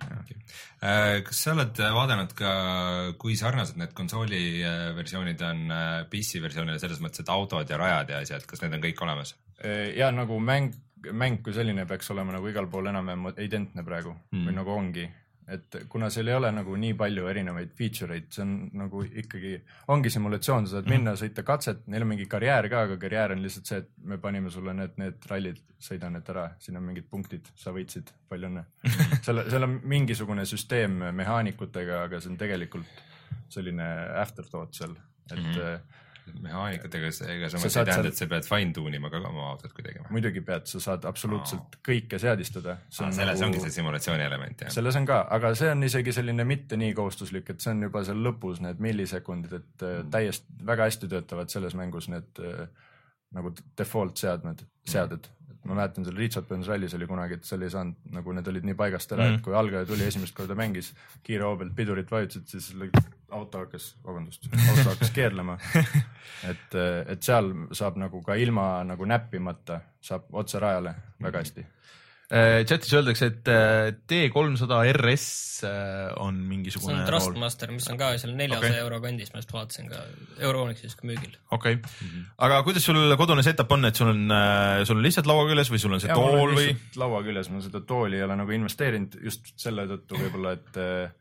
Äh, 0.84 1.18
kas 1.26 1.42
sa 1.44 1.52
oled 1.54 1.82
vaadanud 1.96 2.32
ka, 2.38 2.54
kui 3.20 3.36
sarnased 3.40 3.78
need 3.80 3.92
konsooli 3.96 4.44
äh, 4.64 4.86
versioonid 4.96 5.44
on 5.48 5.66
äh, 5.72 5.92
PC 6.10 6.42
versioonile 6.44 6.80
selles 6.82 7.02
mõttes, 7.04 7.24
et 7.24 7.32
autod 7.32 7.70
ja 7.70 7.80
rajad 7.80 8.14
ja 8.14 8.22
asjad, 8.24 8.48
kas 8.48 8.64
need 8.64 8.78
on 8.78 8.84
kõik 8.84 9.04
olemas? 9.06 9.36
ja 9.94 10.10
nagu 10.12 10.36
mäng, 10.42 10.74
mäng 11.14 11.38
kui 11.40 11.54
selline 11.56 11.86
peaks 11.88 12.10
olema 12.12 12.34
nagu 12.34 12.48
igal 12.50 12.66
pool 12.68 12.90
enam-vähem 12.90 13.30
identne 13.46 13.84
praegu 13.86 14.10
mm. 14.12 14.34
Mm. 14.34 14.48
või 14.48 14.56
nagu 14.58 14.72
ongi, 14.74 15.04
et 15.48 15.76
kuna 15.92 16.08
seal 16.10 16.28
ei 16.28 16.34
ole 16.34 16.50
nagu 16.52 16.76
nii 16.80 16.94
palju 16.96 17.26
erinevaid 17.28 17.72
feature 17.76 18.14
eid, 18.16 18.30
see 18.32 18.42
on 18.42 18.52
nagu 18.80 19.02
ikkagi, 19.04 19.54
ongi 19.92 20.10
simulatsioon, 20.10 20.66
sa 20.66 20.78
saad 20.78 20.88
minna, 20.88 21.12
sõita 21.20 21.42
katset, 21.44 21.82
neil 21.86 22.02
on 22.06 22.08
mingi 22.14 22.26
karjäär 22.30 22.68
ka, 22.72 22.84
aga 22.88 22.96
karjäär 23.02 23.34
on 23.36 23.42
lihtsalt 23.44 23.66
see, 23.66 23.78
et 23.84 23.90
me 24.04 24.16
panime 24.18 24.50
sulle 24.50 24.72
need, 24.74 24.94
need 24.96 25.26
rallid, 25.30 25.58
sõida 25.80 26.08
need 26.10 26.30
ära, 26.32 26.46
siin 26.58 26.76
on 26.80 26.86
mingid 26.86 27.08
punktid, 27.10 27.50
sa 27.60 27.74
võitsid, 27.76 28.12
palju 28.28 28.48
õnne. 28.48 28.64
seal, 29.26 29.42
seal 29.50 29.68
on 29.68 29.80
mingisugune 29.84 30.46
süsteem 30.48 30.96
mehaanikutega, 31.12 32.02
aga 32.08 32.20
see 32.20 32.32
on 32.32 32.40
tegelikult 32.40 33.04
selline 33.52 33.90
afterthought 34.22 34.72
seal, 34.74 34.96
et 35.30 35.36
mm 35.38 35.44
Mhm. 35.44 35.60
-hmm 35.60 36.00
mehaanikutega, 36.44 37.10
ega 37.32 37.50
Sa 37.50 37.58
samas 37.58 37.76
ei 37.76 37.88
tähenda, 37.88 38.12
et 38.12 38.20
sa 38.20 38.28
pead 38.30 38.46
fine 38.48 38.72
tune 38.76 38.96
ima 38.96 39.10
ka 39.12 39.20
oma 39.20 39.48
autot 39.50 39.74
kuidagi 39.76 40.04
muidugi 40.14 40.42
pead, 40.46 40.66
sa 40.70 40.80
saad 40.82 41.04
absoluutselt 41.08 41.78
kõike 41.86 42.20
seadistada. 42.22 42.78
selles 42.90 43.44
ongi 43.46 43.60
see 43.64 43.74
simulatsiooni 43.78 44.24
element 44.24 44.64
jah? 44.66 44.72
selles 44.74 44.98
on 45.00 45.08
ka, 45.08 45.20
aga 45.36 45.52
see 45.58 45.70
on 45.72 45.86
isegi 45.86 46.16
selline 46.16 46.46
mitte 46.48 46.78
nii 46.80 46.94
kohustuslik, 46.96 47.50
et 47.54 47.64
see 47.64 47.74
on 47.74 47.86
juba 47.88 48.04
seal 48.08 48.24
lõpus 48.24 48.62
need 48.64 48.82
millisekundid, 48.84 49.54
et 49.60 49.86
mm. 49.86 50.10
täiesti 50.14 50.66
väga 50.72 50.90
hästi 50.90 51.10
töötavad 51.12 51.52
selles 51.52 51.76
mängus 51.78 52.08
need 52.12 52.42
äh, 52.42 52.66
nagu 53.34 53.52
default 53.78 54.20
seadmed, 54.20 54.62
seaded. 54.88 55.28
Ma 55.64 55.76
mäletan 55.78 56.04
seal 56.06 56.16
Richard 56.18 56.48
Burns 56.48 56.68
Rallis 56.68 56.94
oli 56.96 57.06
kunagi, 57.08 57.38
et 57.38 57.48
seal 57.48 57.64
ei 57.64 57.72
saanud 57.72 58.14
nagu 58.14 58.34
need 58.36 58.48
olid 58.52 58.66
nii 58.68 58.76
paigast 58.78 59.12
ära 59.16 59.26
mm, 59.26 59.38
et 59.38 59.44
kui 59.44 59.56
algaja 59.56 59.88
tuli 59.88 60.06
esimest 60.06 60.36
korda 60.36 60.56
mängis, 60.58 60.92
kiire 61.24 61.46
hoo 61.48 61.56
pealt 61.60 61.74
pidurit 61.76 62.10
vajutasid, 62.10 62.46
siis 62.50 62.70
auto 63.34 63.64
hakkas, 63.64 63.94
vabandust, 64.04 64.48
auto 64.52 64.88
hakkas 64.90 65.14
keerlema. 65.14 65.56
et, 66.52 66.76
et 67.08 67.24
seal 67.24 67.52
saab 67.72 67.98
nagu 68.00 68.22
ka 68.26 68.36
ilma 68.40 68.68
nagu 68.86 69.08
näppimata 69.08 69.80
saab 70.04 70.28
otse 70.42 70.60
rajale 70.62 70.94
väga 71.24 71.44
hästi. 71.44 71.64
Äh, 71.64 71.84
chatis 72.68 72.92
öeldakse, 72.96 73.28
et 73.32 73.48
äh, 73.52 73.90
T300 74.10 74.78
RS 74.94 75.26
äh, 75.68 76.12
on 76.22 76.38
see 76.40 76.48
mingisugune 76.48 76.96
on 76.96 77.02
rool. 77.02 77.10
Trustmaster, 77.10 77.72
mis 77.74 77.88
on 77.92 78.00
ka 78.00 78.12
seal 78.20 78.32
neljasaja 78.38 78.70
okay. 78.72 78.84
euro 78.84 79.00
kandis, 79.04 79.32
ma 79.34 79.42
just 79.42 79.52
vaatasin 79.54 79.90
ka, 79.92 80.04
Euronixis 80.40 80.96
müügil. 81.04 81.36
okei 81.50 81.76
okay., 81.80 82.22
aga 82.46 82.62
kuidas 82.66 82.86
sul 82.88 83.16
kodune 83.20 83.44
setup 83.46 83.76
on, 83.76 83.90
et 83.90 84.00
sul 84.00 84.12
on, 84.12 84.24
sul 84.88 84.98
on 85.00 85.04
lihtsalt 85.04 85.28
laua 85.28 85.44
küljes 85.50 85.72
või 85.74 85.82
sul 85.82 85.96
on 85.96 86.02
see 86.02 86.12
Ja 86.12 86.16
on 86.20 86.38
tool 86.38 86.56
või? 86.56 86.72
laua 87.00 87.20
küljes, 87.26 87.52
ma 87.52 87.60
seda 87.64 87.84
tooli 87.84 88.20
ei 88.20 88.26
ole 88.26 88.38
nagu 88.40 88.56
investeerinud 88.56 89.20
just 89.24 89.52
selle 89.60 89.86
tõttu 89.90 90.18
võib-olla, 90.24 90.56
et 90.56 90.80
äh, 90.80 91.20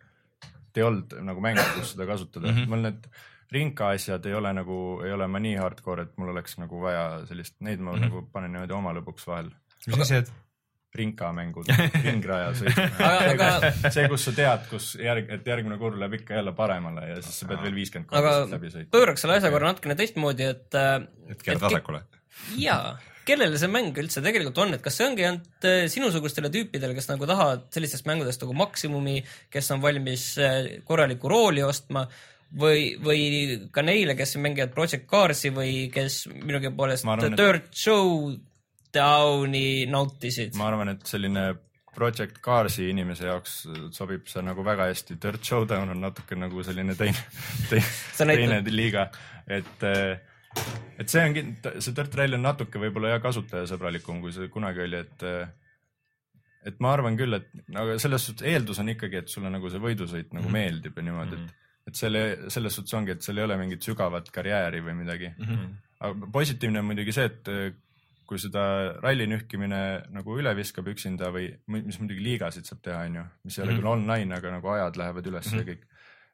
ei 0.78 0.86
olnud 0.88 1.14
nagu 1.26 1.44
mängu, 1.44 1.64
kus 1.78 1.94
seda 1.94 2.08
kasutada 2.10 2.48
mm. 2.48 2.58
-hmm. 2.58 2.70
mul 2.70 2.88
need 2.88 3.10
rinka 3.54 3.92
asjad 3.94 4.26
ei 4.26 4.34
ole 4.34 4.54
nagu, 4.54 4.78
ei 5.06 5.12
ole 5.14 5.28
ma 5.28 5.40
nii 5.40 5.58
hardcore, 5.62 6.08
et 6.08 6.16
mul 6.18 6.32
oleks 6.34 6.58
nagu 6.58 6.80
vaja 6.82 7.04
sellist, 7.30 7.60
neid 7.60 7.80
ma 7.80 7.92
mm. 7.92 7.98
-hmm. 7.98 8.10
nagu 8.10 8.30
panen 8.34 8.52
niimoodi 8.56 8.74
oma 8.74 8.94
lõbuks 8.98 9.28
vahel. 9.28 9.52
mis 9.88 10.00
asjad? 10.00 10.32
Rinkamängud, 10.96 11.70
ringraja 12.08 12.52
sõit. 12.60 12.78
Aga- 13.02 13.32
aga- 13.34 13.92
see, 13.94 14.08
kus 14.12 14.28
sa 14.30 14.34
tead, 14.38 14.68
kus 14.70 14.92
järg, 15.02 15.32
et 15.38 15.48
järgmine 15.50 15.78
kurv 15.82 15.98
läheb 16.02 16.20
ikka 16.20 16.38
jälle 16.40 16.54
paremale 16.58 17.08
ja 17.10 17.22
siis 17.22 17.40
sa 17.42 17.48
pead 17.50 17.64
veel 17.66 17.74
viiskümmend 17.80 18.10
korda 18.12 18.36
läbi 18.52 18.70
sõitma. 18.76 18.92
pööraks 18.94 19.26
selle 19.26 19.40
asja 19.40 19.50
korra 19.54 19.72
natukene 19.74 19.96
teistmoodi, 20.00 20.52
et 20.54 20.78
äh, 20.78 21.00
et 21.34 21.42
keerad 21.46 21.66
vasakule? 21.66 22.04
jaa, 22.68 22.94
kellele 23.26 23.58
see 23.62 23.72
mäng 23.72 23.96
üldse 24.04 24.22
tegelikult 24.26 24.58
on, 24.66 24.76
et 24.78 24.84
kas 24.86 24.98
see 25.00 25.08
ongi 25.08 25.26
ainult 25.26 25.66
äh, 25.70 25.86
sinusugustele 25.94 26.52
tüüpidele, 26.54 26.94
kes 26.98 27.10
nagu 27.10 27.26
tahavad 27.30 27.66
sellistest 27.74 28.06
mängudest 28.10 28.44
nagu 28.46 28.54
maksimumi, 28.62 29.18
kes 29.54 29.72
on 29.74 29.82
valmis 29.82 30.28
äh, 30.38 30.60
korralikku 30.86 31.32
rooli 31.32 31.64
ostma 31.66 32.06
või, 32.60 32.92
või 33.02 33.22
ka 33.74 33.82
neile, 33.82 34.14
kes 34.20 34.36
mängivad 34.38 34.76
Project 34.76 35.08
Cars'i 35.10 35.50
või 35.56 35.88
kes 35.94 36.28
minugi 36.36 36.70
poolest 36.78 37.08
arvan, 37.10 37.32
et- 37.34 37.40
Dirt 37.40 37.72
Showdowni 38.94 39.86
nautisid. 39.90 40.56
ma 40.60 40.68
arvan, 40.70 40.90
et 40.94 41.06
selline 41.10 41.54
Project 41.94 42.40
Cars'i 42.42 42.88
inimese 42.90 43.28
jaoks 43.28 43.56
sobib 43.94 44.26
see 44.30 44.42
nagu 44.46 44.64
väga 44.66 44.88
hästi, 44.90 45.18
Dirt 45.22 45.44
Showdown 45.46 45.90
on 45.94 46.02
natuke 46.02 46.36
nagu 46.38 46.64
selline 46.66 46.96
teine, 46.98 47.18
teine, 47.70 47.84
teine 48.18 48.62
liiga, 48.74 49.08
et 49.48 49.84
et 49.84 51.10
see 51.10 51.22
on, 51.26 51.38
see 51.82 51.94
Dirt 51.98 52.16
Rally 52.18 52.38
on 52.38 52.46
natuke 52.46 52.82
võib-olla 52.82 53.16
jah 53.16 53.22
kasutajasõbralikum, 53.26 54.22
kui 54.22 54.34
see 54.34 54.50
kunagi 54.54 54.86
oli, 54.88 55.02
et 55.06 55.28
et 56.66 56.78
ma 56.80 56.94
arvan 56.96 57.18
küll, 57.20 57.34
et 57.36 57.50
aga 57.76 57.98
selles 58.00 58.24
suhtes 58.30 58.46
eeldus 58.48 58.80
on 58.80 58.90
ikkagi, 58.94 59.20
et 59.24 59.30
sulle 59.34 59.50
nagu 59.52 59.70
see 59.70 59.82
võidusõit 59.84 60.30
nagu 60.34 60.48
Mhm. 60.48 60.54
meeldib 60.54 60.98
ja 60.98 61.04
niimoodi, 61.10 61.42
et 61.44 61.60
et 61.92 61.98
selle, 62.00 62.20
selles 62.48 62.74
suhtes 62.78 62.94
ongi, 62.96 63.12
et 63.12 63.22
seal 63.26 63.38
ei 63.42 63.44
ole 63.44 63.58
mingit 63.60 63.84
sügavat 63.84 64.30
karjääri 64.32 64.80
või 64.86 64.94
midagi 65.02 65.34
Mhm. 65.38 65.66
aga 66.00 66.30
positiivne 66.32 66.80
on 66.80 66.86
muidugi 66.86 67.12
see, 67.12 67.26
et 67.26 67.48
eh, 67.52 67.74
kui 68.28 68.40
seda 68.40 68.64
ralli 69.04 69.28
nühkimine 69.28 69.80
nagu 70.14 70.38
üle 70.40 70.54
viskab 70.56 70.88
üksinda 70.88 71.32
või 71.34 71.50
mi- 71.68 71.82
mis 71.86 72.00
muidugi 72.00 72.24
liigasid 72.24 72.66
saab 72.66 72.82
teha, 72.82 73.02
onju, 73.08 73.24
mis 73.46 73.58
ei 73.58 73.64
ole 73.64 73.74
Mhm. 73.74 73.82
küll 73.82 73.92
online, 73.92 74.36
aga 74.36 74.52
nagu 74.52 74.68
ajad 74.76 74.96
lähevad 74.98 75.26
üles 75.28 75.52
ja 75.54 75.64
kõik, 75.64 75.84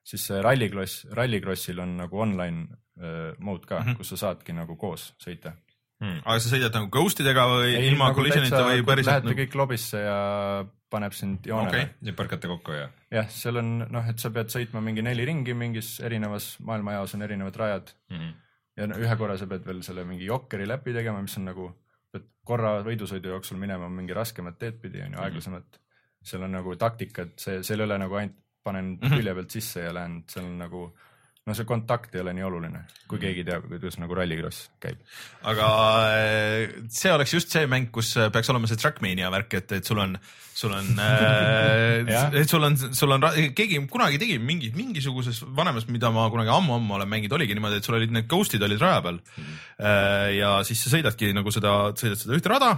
siis 0.03 0.25
see 0.27 0.41
rallikross, 0.41 1.05
rallikrossil 1.11 1.79
on 1.79 1.97
nagu 1.97 2.19
online 2.21 2.67
äh, 2.99 3.33
mode 3.39 3.65
ka 3.65 3.79
mm, 3.79 3.81
Mhm. 3.81 3.89
-hmm. 3.93 3.97
kus 3.97 4.09
sa 4.09 4.17
saadki 4.17 4.53
nagu 4.53 4.75
koos 4.75 5.13
sõita. 5.19 5.53
Hmm. 6.01 6.21
aga 6.25 6.39
sa 6.39 6.49
sõidad 6.55 6.71
nagu 6.73 6.87
ghost 6.87 7.19
idega 7.19 7.43
või 7.47 7.75
Ei, 7.75 7.87
ilma 7.89 8.05
nagu 8.07 8.19
collision'ita 8.21 8.61
või 8.63 8.83
päriselt 8.87 9.07
Lähete 9.19 9.25
nagu... 9.27 9.39
kõik 9.41 9.55
lobisse 9.55 9.97
ja 9.99 10.65
paneb 10.89 11.11
sind 11.13 11.45
joonele 11.45 11.67
Okei. 11.69 11.81
okay.. 11.83 11.93
ja 12.07 12.13
põrkate 12.13 12.47
kokku 12.47 12.71
ja 12.71 12.89
jah, 13.11 13.27
seal 13.29 13.57
on 13.57 13.79
noh, 13.91 14.05
et 14.09 14.17
sa 14.19 14.29
pead 14.29 14.47
sõitma 14.47 14.79
mingi 14.81 15.01
neli 15.01 15.25
ringi 15.25 15.53
mingis 15.53 15.99
erinevas 15.99 16.55
maailmajaos 16.63 17.15
on 17.15 17.21
erinevad 17.21 17.55
rajad 17.55 17.91
mm? 18.09 18.15
-hmm. 18.17 18.33
Ja 18.79 18.87
no 18.87 18.95
ühe 19.01 19.15
korra 19.19 19.35
sa 19.37 19.45
pead 19.51 19.65
veel 19.67 19.81
selle 19.85 20.03
mingi 20.07 20.25
jokkeri 20.29 20.65
läpi 20.67 20.93
tegema, 20.95 21.21
mis 21.25 21.35
on 21.37 21.45
nagu, 21.51 21.67
pead 22.11 22.25
korra 22.47 22.77
võidusõidu 22.87 23.33
jooksul 23.35 23.59
minema 23.61 23.89
mingi 23.91 24.15
raskemat 24.17 24.57
teed 24.59 24.79
pidi 24.81 25.01
onju, 25.05 25.19
aeglasemat. 25.25 25.79
seal 26.23 26.43
on 26.43 26.51
nagu 26.57 26.73
taktikad, 26.75 27.35
see, 27.39 27.61
seal 27.63 27.79
ei 27.79 27.85
ole 27.85 27.97
nagu 28.01 28.15
ainult 28.19 28.35
panen 28.63 28.97
Mhm. 29.01 29.13
külje 29.17 29.33
pealt 29.37 29.51
sisse 29.55 29.79
ja 29.85 29.93
lähen, 29.95 30.23
seal 30.27 30.45
on 30.45 30.57
nagu 30.59 30.81
no 31.49 31.55
see 31.57 31.67
kontakt 31.67 32.13
ei 32.15 32.21
ole 32.21 32.33
nii 32.37 32.45
oluline, 32.45 32.83
kui 33.09 33.21
keegi 33.21 33.45
teab, 33.47 33.65
kuidas 33.71 33.97
nagu 34.01 34.15
rallikross 34.17 34.67
käib. 34.83 34.99
aga 35.49 35.69
äh, 36.13 36.75
see 36.93 37.13
oleks 37.13 37.33
just 37.33 37.55
see 37.55 37.65
mäng, 37.69 37.89
kus 37.95 38.13
äh, 38.17 38.29
peaks 38.33 38.51
olema 38.53 38.69
see 38.69 38.79
Trackmania 38.79 39.31
värk, 39.33 39.57
et, 39.59 39.73
et 39.79 39.89
sul 39.89 40.01
on, 40.03 40.13
sul 40.53 40.75
on 40.77 40.91
äh, 41.07 42.43
sul 42.49 42.67
on, 42.67 42.77
sul 42.77 43.15
on, 43.15 43.25
keegi 43.57 43.81
kunagi 43.91 44.21
tegi 44.21 44.37
mingi, 44.41 44.71
mingisuguses 44.77 45.41
vanemas, 45.57 45.89
mida 45.89 46.13
ma 46.13 46.29
kunagi 46.33 46.53
ammu-ammu 46.53 46.99
olen 46.99 47.11
mänginud, 47.15 47.39
oligi 47.39 47.57
niimoodi, 47.57 47.81
et 47.81 47.89
sul 47.89 47.97
olid 47.99 48.13
need 48.13 48.29
ghost'id 48.29 48.63
olid 48.65 48.81
raja 48.83 49.01
peal 49.05 49.19
mm.. 49.19 49.59
ja 50.37 50.55
siis 50.67 50.85
sa 50.85 50.93
sõidadki 50.93 51.33
nagu 51.35 51.53
seda, 51.55 51.75
sõidad 51.97 52.21
seda 52.21 52.37
ühte 52.37 52.53
rada 52.53 52.73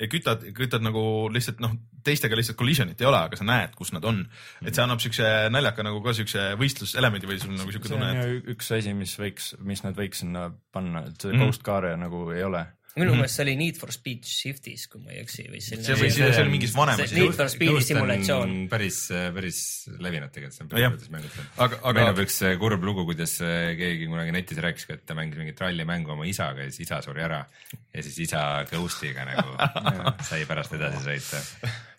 ja 0.00 0.06
kütad, 0.08 0.44
kütad 0.56 0.82
nagu 0.82 1.02
lihtsalt 1.32 1.60
noh, 1.60 1.74
teistega 2.04 2.36
lihtsalt 2.38 2.56
collision'it 2.58 3.00
ei 3.00 3.06
ole, 3.06 3.18
aga 3.28 3.36
sa 3.38 3.44
näed, 3.44 3.74
kus 3.78 3.92
nad 3.92 4.04
on. 4.08 4.22
et 4.64 4.74
see 4.74 4.82
annab 4.82 5.00
siukse 5.04 5.26
naljaka 5.52 5.84
nagu 5.86 6.00
ka 6.02 6.14
siukse 6.16 6.52
võistluselemendi 6.58 7.28
või 7.28 7.38
sul 7.42 7.52
nagu 7.58 7.70
siuke 7.74 7.88
tunne, 7.92 8.08
et 8.16 8.48
üks 8.56 8.72
asi, 8.74 8.94
mis 8.96 9.12
võiks, 9.20 9.52
mis 9.60 9.82
nad 9.84 9.94
võiks 9.98 10.24
sinna 10.24 10.48
panna, 10.72 11.04
et 11.08 11.20
see 11.20 11.32
Mhm. 11.32 11.44
Ghost 11.44 11.62
Car'e 11.62 11.96
nagu 12.00 12.30
ei 12.32 12.42
ole. 12.42 12.64
Minu 12.98 13.14
meelest 13.16 13.38
see 13.38 13.44
oli 13.46 13.54
Need 13.56 13.78
for 13.80 13.92
Speed 13.94 14.26
Shiftis, 14.28 14.84
kui 14.92 15.00
ma 15.00 15.14
ei 15.14 15.22
eksi 15.22 15.46
või 15.48 15.62
see 15.64 15.78
selline 15.78 15.96
või 16.02 16.10
see, 16.12 16.26
see 16.28 16.42
oli 16.42 16.52
mingis 16.52 16.74
vanemas 16.76 17.08
See-. 17.08 17.22
Need 17.22 17.36
for 17.38 17.48
Speedi 17.52 17.84
simulatsioon.. 17.88 18.52
päris, 18.72 18.98
päris 19.32 19.60
levinud 19.96 20.34
tegelikult, 20.34 20.58
see 20.58 20.66
on 20.66 20.82
Jah. 20.82 20.92
päris 20.96 21.12
mängud. 21.14 21.38
aga, 21.56 21.80
aga 21.80 21.94
meenub 21.98 22.22
üks 22.26 22.38
äh, 22.44 22.56
kurb 22.60 22.84
lugu, 22.84 23.06
kuidas 23.08 23.38
äh, 23.40 23.72
keegi 23.80 24.10
kunagi 24.12 24.36
netis 24.36 24.60
rääkis 24.66 24.88
et 24.92 25.06
ta 25.08 25.16
mängis 25.16 25.40
mingit 25.40 25.64
rallimängu 25.64 26.12
oma 26.16 26.28
isaga 26.28 26.66
ja 26.66 26.74
siis 26.74 26.84
isa 26.84 27.00
suri 27.06 27.24
ära 27.24 27.40
ja 27.72 28.04
siis 28.04 28.18
isa 28.26 28.44
Ghost'iga 28.68 29.24
nagu 29.28 29.56
sai 30.28 30.44
pärast 30.48 30.76
edasi 30.76 31.00
sõita. 31.06 31.42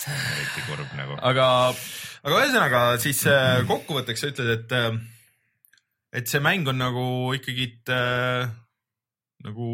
eriti 0.05 0.65
kurb 0.69 0.97
nagu. 0.99 1.17
aga, 1.25 1.47
aga 2.21 2.41
ühesõnaga 2.43 2.83
siis 3.01 3.25
äh, 3.31 3.63
kokkuvõtteks 3.69 4.21
sa 4.21 4.33
ütled, 4.33 4.53
et, 4.59 4.99
et 6.21 6.29
see 6.29 6.43
mäng 6.43 6.69
on 6.69 6.83
nagu 6.85 7.07
ikkagi 7.33 7.71
äh, 7.89 8.51
nagu 9.43 9.67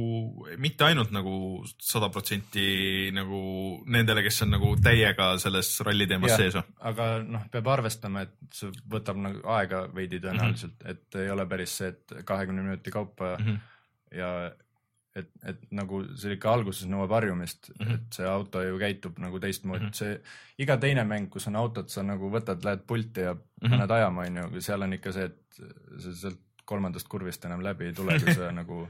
mitte 0.58 0.84
ainult 0.88 1.12
nagu 1.14 1.64
sada 1.78 2.10
protsenti 2.10 3.12
nagu 3.14 3.40
nendele, 3.86 4.24
kes 4.26 4.42
on 4.46 4.50
nagu 4.56 4.72
täiega 4.82 5.32
selles 5.42 5.70
ralli 5.86 6.08
teemas 6.10 6.32
Jah. 6.34 6.38
sees 6.38 6.56
aga 6.90 7.10
noh, 7.24 7.44
peab 7.52 7.68
arvestama, 7.68 8.22
et 8.26 8.34
see 8.54 8.72
võtab 8.90 9.20
nagu 9.22 9.44
aega 9.58 9.84
veidi 9.94 10.20
tõenäoliselt 10.24 10.74
mm, 10.80 10.88
-hmm. 10.88 10.92
et 10.92 11.16
ei 11.26 11.30
ole 11.36 11.46
päris 11.46 11.78
see, 11.78 11.88
et 11.94 12.16
kahekümne 12.26 12.62
minuti 12.66 12.92
kaupa 12.92 13.36
mm 13.38 13.46
Mhm. 13.46 13.56
-hmm. 13.56 14.18
ja 14.18 14.52
et, 15.16 15.30
et 15.44 15.62
nagu 15.72 16.04
see 16.16 16.34
ikka 16.34 16.52
alguses 16.54 16.88
nõuab 16.88 17.12
harjumist 17.12 17.70
mm, 17.70 17.76
Mhm. 17.80 17.90
-hmm. 17.92 17.96
et 17.96 18.14
see 18.14 18.26
auto 18.28 18.62
ju 18.64 18.78
käitub 18.80 19.20
nagu 19.20 19.40
teistmoodi 19.40 19.84
mm, 19.84 19.90
-hmm. 19.90 19.94
see 19.94 20.22
iga 20.66 20.78
teine 20.78 21.04
mäng, 21.04 21.30
kus 21.30 21.48
on 21.48 21.56
autod, 21.56 21.90
sa 21.90 22.04
nagu 22.04 22.30
võtad, 22.32 22.64
lähed 22.64 22.82
pulti 22.88 23.22
ja 23.22 23.34
Mhm. 23.34 23.70
paned 23.72 23.92
ajama, 23.92 24.22
onju, 24.22 24.62
seal 24.62 24.82
on 24.82 24.94
ikka 24.94 25.12
see, 25.12 25.26
et 25.26 25.62
sa 26.00 26.14
sealt 26.14 26.40
kolmandast 26.66 27.08
kurvist 27.08 27.46
enam 27.46 27.62
läbi 27.64 27.86
ei 27.86 27.94
tule, 27.94 28.20
kui 28.20 28.34
sa 28.34 28.52
nagu 28.62 28.88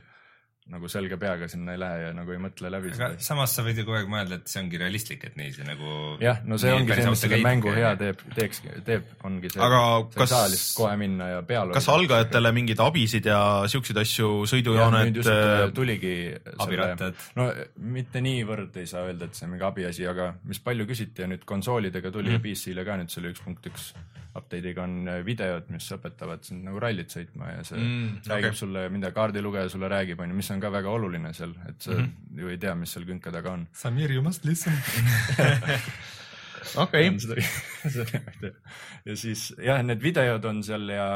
nagu 0.70 0.90
selge 0.92 1.18
peaga 1.22 1.48
sinna 1.50 1.74
ei 1.74 1.80
lähe 1.82 2.02
ja 2.04 2.10
nagu 2.14 2.34
ei 2.34 2.42
mõtle 2.42 2.70
läbi 2.72 2.92
aga 2.92 2.98
seda 2.98 3.26
samas 3.26 3.56
sa 3.58 3.64
võid 3.66 3.80
ju 3.82 3.86
kogu 3.88 3.98
aeg 4.00 4.12
mõelda, 4.12 4.38
et 4.40 4.52
see 4.52 4.62
ongi 4.62 4.82
realistlik, 4.82 5.24
et 5.26 5.38
nii 5.40 5.54
see 5.56 5.66
nagu. 5.68 5.94
jah, 6.22 6.42
no 6.46 6.60
see 6.62 6.74
ongi 6.76 6.94
see, 6.94 7.08
mis 7.10 7.24
selle 7.26 7.40
mängu 7.46 7.74
hea. 7.74 7.94
teeb, 8.00 8.22
teeks, 8.38 8.62
teeb, 8.88 9.08
ongi 9.26 9.52
see, 9.54 9.64
Aga 9.66 9.82
kas- 10.14 10.34
saa 10.34 10.52
lihtsalt 10.52 10.78
kohe 10.78 11.00
minna 11.02 11.32
ja 11.34 11.42
peale 11.50 11.74
kas 11.78 11.90
algajatele 11.94 12.54
mingeid 12.60 12.84
abisid 12.86 13.32
ja 13.32 13.40
siukseid 13.72 14.02
asju, 14.04 14.30
just 14.46 15.32
äh,, 15.34 15.66
tuligi 15.74 16.16
abirattad. 16.58 17.18
no 17.40 17.50
mitte 17.96 18.22
niivõrd 18.22 18.78
ei 18.82 18.88
saa 18.90 19.08
öelda, 19.10 19.30
et 19.30 19.36
see 19.40 19.48
on 19.48 19.56
mingi 19.56 19.66
abiasi, 19.66 20.08
aga 20.10 20.32
mis 20.50 20.62
palju 20.64 20.86
küsiti 20.90 21.26
ja 21.26 21.32
nüüd 21.32 21.46
konsoolidega 21.50 22.14
tuli 22.14 22.30
mm. 22.30 22.38
ja 22.38 22.46
PC-le 22.46 22.86
ka 22.86 23.02
nüüd 23.02 23.14
selle 23.14 23.34
üks 23.34 23.42
punkt 23.46 23.66
üks 23.72 23.92
update'iga 24.38 24.84
on 24.86 25.10
videod, 25.26 25.70
mis 25.74 25.88
õpetavad 25.96 26.44
sind 26.46 26.66
nagu 26.68 26.80
rallit 26.82 27.12
sõitma 27.14 27.54
ja 27.56 27.64
see 27.66 27.80
Mm, 27.80 28.20
räägib 28.28 28.52
okay. 28.52 28.60
sulle, 28.60 28.84
mida 28.94 29.12
kaardilugeja 29.16 29.70
sulle 29.72 29.90
räägib, 29.92 30.20
onju, 30.22 30.36
mis 30.38 30.50
on 30.54 30.59
ka 30.62 30.72
väga 30.74 30.92
oluline 30.92 31.34
seal, 31.34 31.56
et 31.70 31.82
sa 31.82 31.92
mm 31.92 32.06
-hmm. 32.06 32.42
ju 32.42 32.50
ei 32.50 32.58
tea, 32.58 32.76
mis 32.76 32.94
seal 32.94 33.06
künka 33.06 33.32
taga 33.32 33.52
on. 33.52 33.68
Samir, 33.74 34.12
you 34.12 34.24
must 34.24 34.46
listen. 34.46 34.74
okei, 36.76 37.12
ja 39.06 39.16
siis 39.16 39.54
jah, 39.58 39.84
need 39.84 40.02
videod 40.02 40.46
on 40.46 40.64
seal 40.64 40.90
ja 40.90 41.10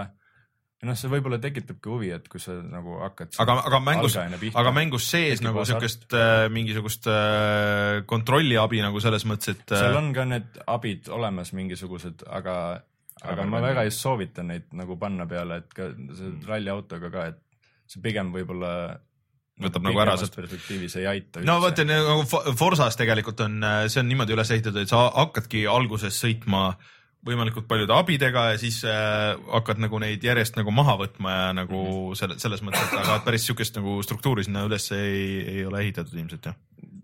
noh, 0.88 0.98
see 1.00 1.12
võib-olla 1.12 1.40
tekitabki 1.42 1.92
huvi, 1.92 2.10
et 2.16 2.26
kui 2.32 2.42
sa 2.44 2.56
nagu 2.60 2.98
hakkad 3.02 3.38
aga, 3.44 3.58
aga 3.70 3.80
mängus, 3.84 4.18
aga 4.20 4.74
mängus 4.76 5.08
sees 5.12 5.40
tekib 5.40 5.50
nagu 5.50 5.66
siukest 5.68 6.16
äh, 6.18 6.48
mingisugust 6.54 7.08
äh, 7.12 8.02
kontrolliabi 8.10 8.82
nagu 8.84 9.04
selles 9.04 9.28
mõttes, 9.30 9.56
et 9.56 9.76
seal 9.76 9.94
äh, 9.94 10.02
on 10.02 10.12
ka 10.16 10.28
need 10.30 10.60
abid 10.74 11.10
olemas 11.14 11.54
mingisugused, 11.56 12.26
aga, 12.28 12.58
aga 13.22 13.32
Aga 13.38 13.48
ma 13.50 13.64
väga 13.64 13.88
ei 13.88 13.96
soovita 13.96 14.46
neid 14.48 14.70
nagu 14.76 14.98
panna 15.00 15.28
peale, 15.30 15.62
et 15.64 15.74
ka 15.76 15.90
see 16.18 16.36
ralliautoga 16.50 17.12
ka, 17.14 17.26
et 17.34 17.42
see 17.88 18.04
pigem 18.04 18.34
võib-olla 18.36 18.74
Võtab 19.62 19.84
nagu 19.86 20.00
ära 20.02 20.16
pikemast 20.16 20.36
perspektiivis 20.36 20.96
ei 20.98 21.06
aita 21.08 21.44
no 21.46 21.60
vaata 21.62 21.84
nagu 21.86 22.24
Fo- 22.26 22.56
Forsas 22.58 22.96
tegelikult 22.98 23.40
on, 23.46 23.60
see 23.88 24.00
on 24.02 24.08
niimoodi 24.10 24.34
üles 24.34 24.50
ehitatud, 24.52 24.82
et 24.82 24.90
sa 24.90 25.04
hakkadki 25.14 25.68
alguses 25.70 26.18
sõitma 26.24 26.72
võimalikult 27.24 27.68
paljude 27.70 27.94
abidega 27.96 28.48
ja 28.52 28.58
siis 28.60 28.82
äh, 28.84 29.38
hakkad 29.54 29.78
nagu 29.80 30.00
neid 30.02 30.24
järjest 30.26 30.58
nagu 30.60 30.72
maha 30.76 30.98
võtma 31.00 31.32
ja 31.38 31.54
nagu 31.54 31.78
mm 31.78 31.92
-hmm. 32.10 32.16
selle, 32.20 32.40
selles 32.40 32.64
mõttes, 32.66 32.84
et 32.90 33.00
aga 33.00 33.20
päris 33.24 33.46
siukest 33.48 33.78
nagu 33.78 34.02
struktuuri 34.04 34.44
sinna 34.44 34.66
üles 34.68 34.90
ei, 34.92 35.46
ei 35.54 35.66
ole 35.66 35.80
ehitatud 35.86 36.18
ilmselt 36.20 36.46
jah. 36.50 36.56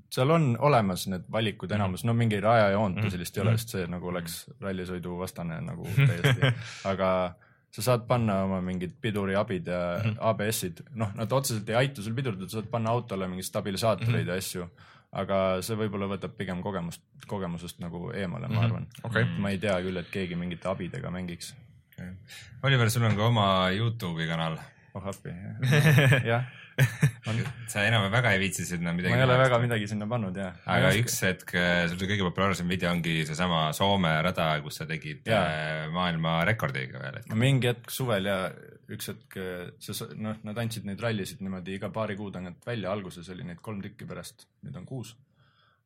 seal 0.10 0.30
on 0.34 0.58
olemas 0.60 1.06
need 1.08 1.24
valikud 1.32 1.72
enamus, 1.72 2.04
no 2.04 2.14
mingi 2.14 2.40
rajajoont 2.42 2.96
Mhm. 2.98 3.06
ja 3.06 3.12
sellist 3.12 3.38
ei 3.38 3.42
ole, 3.44 3.58
sest 3.58 3.70
see 3.70 3.88
nagu 3.88 4.08
oleks 4.08 4.46
rallisõidu 4.62 5.20
vastane 5.20 5.62
nagu 5.62 5.86
täiesti, 6.10 6.52
aga 6.84 7.36
sa 7.72 7.82
saad 7.82 8.08
panna 8.08 8.44
oma 8.44 8.62
mingid 8.62 8.94
piduriabid 9.02 9.68
ja 9.68 10.02
Mhm. 10.04 10.18
ABS-id, 10.20 10.82
noh, 10.96 11.12
nad 11.16 11.32
otseselt 11.32 11.70
ei 11.70 11.76
aita 11.76 12.02
sul 12.02 12.14
pidurdada, 12.18 12.50
sa 12.50 12.60
saad 12.60 12.70
panna 12.72 12.90
autole 12.90 13.28
mingeid 13.28 13.46
stabilisaatoreid 13.46 14.26
Mhm. 14.26 14.28
ja 14.28 14.34
asju, 14.42 14.70
aga 15.14 15.62
see 15.62 15.76
võib-olla 15.76 16.08
võtab 16.18 16.34
pigem 16.38 16.62
kogemust, 16.64 17.02
kogemusest 17.28 17.80
nagu 17.80 18.12
eemale, 18.14 18.48
ma 18.50 18.62
arvan. 18.66 18.88
Mhm. 18.90 19.06
okei. 19.06 19.26
ma 19.40 19.50
ei 19.50 19.58
tea 19.58 19.78
küll, 19.82 19.98
et 19.98 20.10
keegi 20.12 20.36
mingite 20.36 20.66
abidega 20.70 21.10
mängiks. 21.12 21.54
Oliver, 22.64 22.90
sul 22.90 23.04
on 23.04 23.16
ka 23.16 23.28
oma 23.28 23.70
Youtube'i 23.72 24.28
kanal. 24.28 24.58
oh 24.96 25.02
appi, 25.06 25.30
jah. 26.32 26.46
Sa 27.72 27.84
enam 27.88 28.08
väga 28.12 28.34
ei 28.36 28.42
viitsi 28.42 28.66
sinna 28.68 28.94
midagi 28.96 29.14
ma 29.14 29.22
ei 29.22 29.28
ole 29.28 29.38
väga. 29.42 29.60
midagi 29.64 29.88
sinna 29.92 30.08
pannud 30.10 30.40
ja. 30.40 30.50
aga 30.66 30.92
üks 31.00 31.20
hetk, 31.28 31.54
sul 31.92 32.00
see 32.00 32.10
kõige 32.14 32.28
populaarsem 32.30 32.72
video 32.72 32.92
ongi 32.96 33.22
seesama 33.28 33.70
Soome 33.78 34.14
rada, 34.26 34.50
kus 34.66 34.82
sa 34.82 34.90
tegid 34.90 35.30
Jaa. 35.30 35.44
äh, 35.46 35.86
maailmarekordiga 35.94 37.02
ühel 37.02 37.22
hetkel. 37.22 37.40
mingi 37.40 37.72
hetk 37.72 37.94
suvel 37.94 38.30
ja 38.32 38.40
üks 38.90 39.12
hetk 39.12 39.40
see, 39.84 40.10
noh, 40.18 40.40
nad 40.48 40.64
andsid 40.64 40.88
neid 40.90 41.02
rallisid 41.04 41.44
niimoodi 41.46 41.78
iga 41.78 41.92
paari 41.94 42.18
kuu 42.20 42.32
tagant 42.34 42.66
välja, 42.66 42.92
alguses 42.94 43.30
oli 43.34 43.46
neid 43.48 43.62
kolm 43.66 43.84
tükki 43.86 44.08
pärast, 44.10 44.48
nüüd 44.66 44.80
on 44.80 44.88
kuus. 44.90 45.16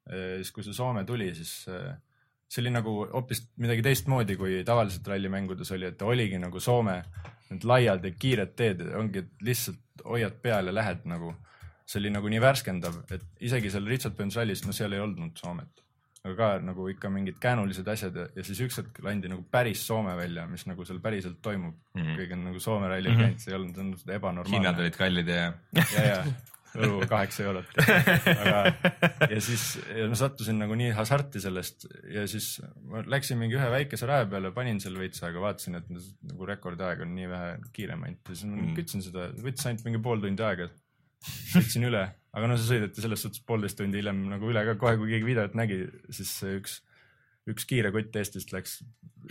siis, 0.07 0.51
kui 0.51 0.65
see 0.65 0.75
Soome 0.75 1.05
tuli, 1.07 1.29
siis 1.35 1.51
eh, 1.71 1.93
see 2.53 2.61
oli 2.61 2.73
nagu 2.73 2.91
hoopis 3.09 3.39
midagi 3.63 3.81
teistmoodi, 3.85 4.35
kui 4.37 4.59
tavaliselt 4.67 5.07
rallimängudes 5.09 5.71
oli, 5.73 5.87
et 5.89 6.01
oligi 6.05 6.37
nagu 6.41 6.59
Soome 6.61 6.99
need 7.49 7.65
laiad 7.69 8.05
ja 8.05 8.11
kiired 8.19 8.53
teed, 8.59 8.83
ongi, 8.97 9.23
et 9.23 9.47
lihtsalt 9.47 10.05
hoiad 10.05 10.37
peal 10.41 10.69
ja 10.69 10.75
lähed 10.75 11.07
nagu. 11.09 11.33
see 11.85 11.99
oli 11.99 12.09
nagu 12.13 12.29
nii 12.31 12.39
värskendav, 12.39 12.93
et 13.11 13.23
isegi 13.43 13.69
seal 13.69 13.89
Richard 13.89 14.15
Benz 14.15 14.37
rallis, 14.39 14.61
no 14.65 14.71
seal 14.71 14.93
ei 14.95 15.01
olnud 15.03 15.35
Soomet 15.37 15.83
aga 16.23 16.35
ka 16.37 16.47
nagu 16.63 16.85
ikka 16.87 17.09
mingid 17.11 17.35
käänulised 17.43 17.87
asjad 17.91 18.15
ja, 18.15 18.25
ja 18.37 18.45
siis 18.47 18.61
üks 18.63 18.77
hetk 18.79 19.01
landi 19.03 19.27
nagu 19.27 19.43
päris 19.51 19.81
Soome 19.83 20.13
välja, 20.15 20.45
mis 20.47 20.63
nagu 20.69 20.85
seal 20.87 21.01
päriselt 21.03 21.41
toimub 21.43 21.75
mm. 21.75 22.01
-hmm. 22.01 22.15
kõik 22.21 22.33
on 22.37 22.45
nagu 22.47 22.61
Soome 22.63 22.87
rallil 22.87 23.11
Mhm. 23.11 23.21
käinud, 23.21 23.43
see 23.43 23.51
ei 23.51 23.57
olnud, 23.57 23.75
see 23.75 23.83
on 23.83 23.89
hinnad 23.91 24.15
ebanormaalne. 24.15 24.75
olid 24.85 24.97
kallid 24.97 25.27
ja 25.27 25.41
ja, 25.43 26.05
ja 26.07 26.23
õlu 26.79 27.03
kaheksa 27.09 27.43
eurot. 27.45 27.73
aga, 28.33 28.61
ja 29.29 29.39
siis 29.43 29.65
ja 29.93 30.07
ma 30.09 30.17
sattusin 30.17 30.57
nagu 30.61 30.77
nii 30.79 30.91
hasarti 30.97 31.41
sellest 31.43 31.85
ja 32.13 32.23
siis 32.29 32.47
ma 32.89 33.03
läksin 33.13 33.37
mingi 33.41 33.57
ühe 33.59 33.67
väikese 33.73 34.07
raja 34.09 34.25
peale, 34.31 34.51
panin 34.55 34.79
seal 34.83 34.97
veits 34.99 35.21
aega, 35.25 35.41
vaatasin, 35.43 35.77
et 35.81 35.91
nagu 35.93 36.47
rekordaeg 36.49 37.03
on 37.05 37.13
nii 37.17 37.29
vähe 37.31 37.51
kiirem 37.75 38.07
ainult 38.07 38.31
ja 38.33 38.35
siis 38.39 38.49
ma 38.49 38.61
Mm. 38.63 38.73
kütsin 38.77 39.03
seda, 39.05 39.27
võttis 39.43 39.65
ainult 39.69 39.85
mingi 39.85 39.99
pool 40.03 40.21
tundi 40.23 40.43
aega. 40.45 40.69
sõitsin 41.53 41.85
üle, 41.87 42.01
aga 42.35 42.47
no 42.49 42.55
see 42.59 42.67
sõideti 42.73 43.03
selles 43.03 43.21
suhtes 43.23 43.43
poolteist 43.47 43.77
tundi 43.79 44.01
hiljem 44.01 44.25
nagu 44.31 44.49
üle 44.51 44.63
ka 44.67 44.73
kohe, 44.79 44.97
kui 44.99 45.11
keegi 45.13 45.29
videot 45.29 45.53
nägi, 45.55 45.77
siis 46.11 46.31
üks 46.57 46.81
üks 47.51 47.65
kiire 47.67 47.91
kutt 47.91 48.15
Eestist 48.15 48.53
läks, 48.55 48.77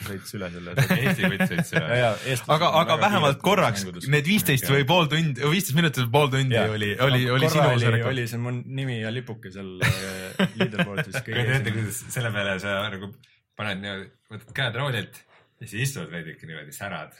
sõits 0.05 0.35
üle 0.37 0.51
selle. 0.53 0.75
Eesti 1.03 1.31
kutt 1.33 1.45
sõits 1.49 1.73
üle. 1.73 1.99
ja, 2.03 2.13
ja 2.29 2.37
aga, 2.57 2.71
aga 2.83 2.99
vähemalt 3.01 3.43
korraks 3.45 3.87
need 4.13 4.29
viisteist 4.29 4.69
või 4.69 4.85
pool 4.89 5.09
tundi, 5.13 5.41
viisteist 5.41 5.79
minutit 5.79 6.05
või 6.05 6.13
pool 6.19 6.33
tundi 6.37 6.59
Jaa. 6.59 6.71
oli, 6.77 6.93
oli, 7.09 7.25
oli 7.39 7.53
sinu 7.53 7.69
oli, 7.73 8.03
oli 8.13 8.29
see 8.29 8.41
mu 8.43 8.55
nimi 8.61 9.01
ja 9.01 9.13
lipuke 9.15 9.53
seal 9.55 9.81
äh, 9.89 10.47
leaderboard'is 10.61 11.21
kujuta 11.25 11.59
ette, 11.59 11.75
kuidas 11.75 12.05
selle 12.13 12.33
peale 12.35 12.59
sa 12.63 12.79
nagu 12.93 13.13
paned 13.59 13.83
niimoodi, 13.83 14.09
võtad 14.33 14.57
käed 14.57 14.81
roolilt 14.81 15.21
ja 15.63 15.69
siis 15.69 15.89
istud 15.89 16.11
veidike 16.13 16.49
niimoodi 16.49 16.75
särad. 16.75 17.17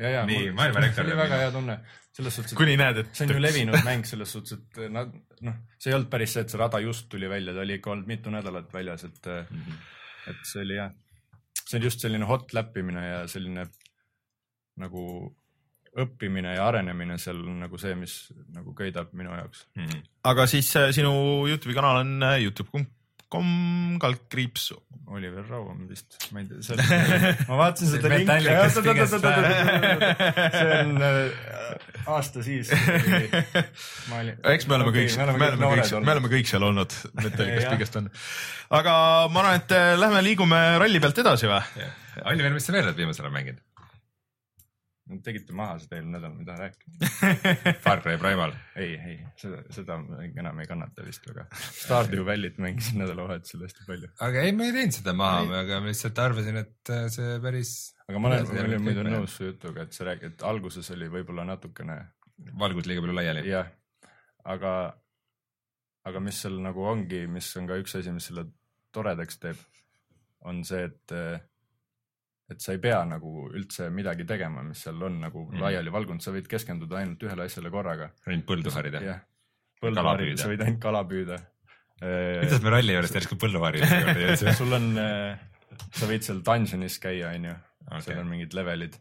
ja, 0.00 0.16
ja 0.18 0.26
Nii, 0.26 0.50
mul- 0.56 0.74
see 0.90 1.04
oli 1.04 1.16
väga 1.18 1.40
hea 1.44 1.54
tunne, 1.54 1.78
selles 2.16 2.38
suhtes, 2.38 2.54
et 2.54 2.58
kuni 2.58 2.76
näed, 2.80 3.02
et 3.02 3.14
see 3.14 3.28
on 3.28 3.34
ju 3.36 3.42
levinud 3.42 3.82
mäng 3.86 4.06
selles 4.08 4.32
suhtes, 4.34 4.58
et 4.58 4.84
nad 4.92 5.12
noh, 5.44 5.58
see 5.78 5.92
ei 5.92 5.98
olnud 5.98 6.10
päris 6.12 6.34
see, 6.34 6.44
et 6.46 6.52
see 6.52 6.60
rada 6.60 6.80
just 6.82 7.08
tuli 7.12 7.30
välja, 7.30 7.54
ta 7.54 7.62
oli 7.64 7.78
ikka 7.78 7.92
olnud 7.94 8.10
mitu 8.10 8.32
nädalat 8.32 8.72
väljas, 8.74 9.04
et 9.08 9.28
mm. 9.28 9.58
-hmm. 9.58 9.82
Et 10.30 10.42
see 10.46 10.62
oli 10.64 10.78
jah, 10.78 10.92
see 11.62 11.78
on 11.78 11.86
just 11.86 12.04
selline 12.04 12.28
hot 12.28 12.52
läppimine 12.56 13.04
ja 13.06 13.22
selline 13.30 13.66
nagu 14.82 15.04
õppimine 16.02 16.54
ja 16.56 16.66
arenemine 16.70 17.18
seal 17.20 17.42
on 17.44 17.58
nagu 17.66 17.78
see, 17.80 17.92
mis 17.98 18.14
nagu 18.54 18.72
köidab 18.76 19.12
minu 19.18 19.34
jaoks. 19.36 19.66
aga 20.28 20.46
siis 20.48 20.70
äh, 20.80 20.88
sinu 20.96 21.12
Youtube'i 21.50 21.76
kanal 21.76 22.00
on 22.00 22.14
äh, 22.24 22.38
Youtube.com 23.32 23.98
kaldkriips. 23.98 24.72
Oliver 25.12 25.44
Raum 25.48 25.88
vist, 25.88 26.16
ma 26.32 26.40
ei 26.40 26.46
tea, 26.48 26.62
seal, 26.64 26.78
ma 27.48 27.56
vaatasin 27.58 27.90
seda 27.92 28.08
linki. 28.12 28.36
See 30.52 30.76
on 30.78 30.92
äh, 31.04 32.06
aasta 32.06 32.44
siis. 32.44 32.70
eks 34.54 34.68
me 34.68 34.78
oleme 34.78 34.94
kõik, 34.94 35.16
me 35.18 35.26
oleme 35.26 35.50
kõik, 35.50 35.90
me 36.00 36.14
oleme 36.14 36.32
kõik 36.32 36.48
seal 36.48 36.64
olnud, 36.68 36.96
Metallicast 37.18 37.66
Jah. 37.66 37.74
Biggest 37.74 37.98
on. 38.00 38.08
aga 38.80 38.94
ma 39.32 39.44
arvan, 39.44 39.60
et 39.60 39.76
äh, 39.76 39.92
lähme 40.00 40.24
liigume 40.24 40.62
ralli 40.80 41.02
pealt 41.02 41.20
edasi 41.24 41.50
või? 41.50 41.90
Oliver, 42.32 42.56
mis 42.56 42.64
sa 42.68 42.76
veel 42.76 42.88
oled 42.88 43.04
viimasel 43.04 43.28
ajal 43.28 43.36
mänginud? 43.36 43.60
Tegite 45.24 45.54
maha 45.56 45.78
seda 45.82 45.98
eelmine 45.98 46.18
nädal, 46.18 46.34
ma 46.34 46.42
ei 46.42 46.48
taha 46.48 46.66
rääkida. 46.66 47.10
Far 47.84 48.02
Cry 48.04 48.18
Primal. 48.22 48.54
ei, 48.76 48.94
ei, 48.96 49.16
seda, 49.40 49.62
seda 49.74 49.98
enam 50.28 50.62
ei 50.62 50.70
kannata 50.70 51.06
vist 51.06 51.26
väga. 51.28 51.46
Stardew 51.82 52.24
Valley't 52.28 52.60
mängisin 52.62 53.02
nädalavahetusel 53.02 53.66
hästi 53.66 53.88
palju. 53.88 54.12
aga 54.28 54.46
ei, 54.46 54.56
ma 54.56 54.68
ei 54.68 54.76
teinud 54.78 54.98
seda 54.98 55.16
maha, 55.18 55.44
aga 55.62 55.82
ma 55.82 55.92
lihtsalt 55.92 56.22
arvasin, 56.24 56.62
et 56.62 56.94
äh, 56.94 57.08
see 57.12 57.36
päris 57.44 57.74
aga 58.08 58.22
ma 58.22 58.32
olen, 58.32 58.48
ma 58.48 58.64
kõik 58.66 58.84
muidu 58.86 59.04
nõus 59.06 59.36
su 59.38 59.46
jutuga, 59.46 59.86
et 59.86 59.96
sa 59.96 60.06
räägid, 60.08 60.34
et 60.34 60.44
alguses 60.46 60.90
oli 60.94 61.08
võib-olla 61.12 61.46
natukene 61.48 61.98
valgus 62.60 62.88
liiga 62.88 63.04
palju 63.04 63.16
laiali. 63.16 63.44
jah, 63.48 63.70
aga, 64.54 64.72
aga 66.08 66.22
mis 66.24 66.42
seal 66.44 66.58
nagu 66.64 66.84
ongi, 66.88 67.24
mis 67.30 67.48
on 67.60 67.70
ka 67.70 67.78
üks 67.80 67.96
asi, 67.98 68.14
mis 68.14 68.28
selle 68.30 68.48
toredaks 68.92 69.40
teeb, 69.42 69.60
on 70.48 70.60
see, 70.66 70.84
et, 70.90 71.16
et 72.52 72.64
sa 72.64 72.74
ei 72.76 72.80
pea 72.82 73.00
nagu 73.08 73.46
üldse 73.52 73.88
midagi 73.94 74.26
tegema, 74.28 74.64
mis 74.66 74.84
seal 74.86 75.00
on 75.08 75.20
nagu 75.24 75.46
mm. 75.48 75.62
laiali 75.62 75.92
valgunud, 75.94 76.24
sa 76.24 76.34
võid 76.34 76.48
keskenduda 76.50 77.00
ainult 77.00 77.22
ühele 77.26 77.46
asjale 77.48 77.72
korraga. 77.74 78.10
ainult 78.28 78.46
põldu 78.48 78.74
harida. 78.74 79.02
jah, 79.04 79.22
põldu 79.82 80.06
harida, 80.08 80.40
sa 80.42 80.50
võid 80.52 80.66
ainult 80.66 80.82
kala 80.82 81.04
püüda. 81.10 81.40
kuidas 82.02 82.64
me 82.64 82.74
ralli 82.76 82.96
juurest 82.96 83.18
järsku 83.20 83.38
põllu 83.40 83.62
juurde 83.62 84.18
jõudsime? 84.26 84.56
sul 84.58 84.78
on, 84.78 84.90
sa 85.92 86.10
võid 86.10 86.28
seal 86.28 86.42
dungeonis 86.46 86.98
käia, 87.02 87.32
onju, 87.36 87.56
seal 88.04 88.22
on 88.22 88.30
mingid 88.30 88.56
levelid. 88.58 88.98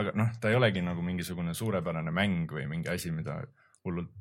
aga 0.00 0.14
noh, 0.18 0.32
ta 0.40 0.50
ei 0.50 0.58
olegi 0.58 0.82
nagu 0.82 1.02
mingisugune 1.06 1.54
suurepärane 1.54 2.14
mäng 2.14 2.50
või 2.50 2.66
mingi 2.70 2.90
asi, 2.90 3.14
mida 3.14 3.40
hullult 3.84 4.12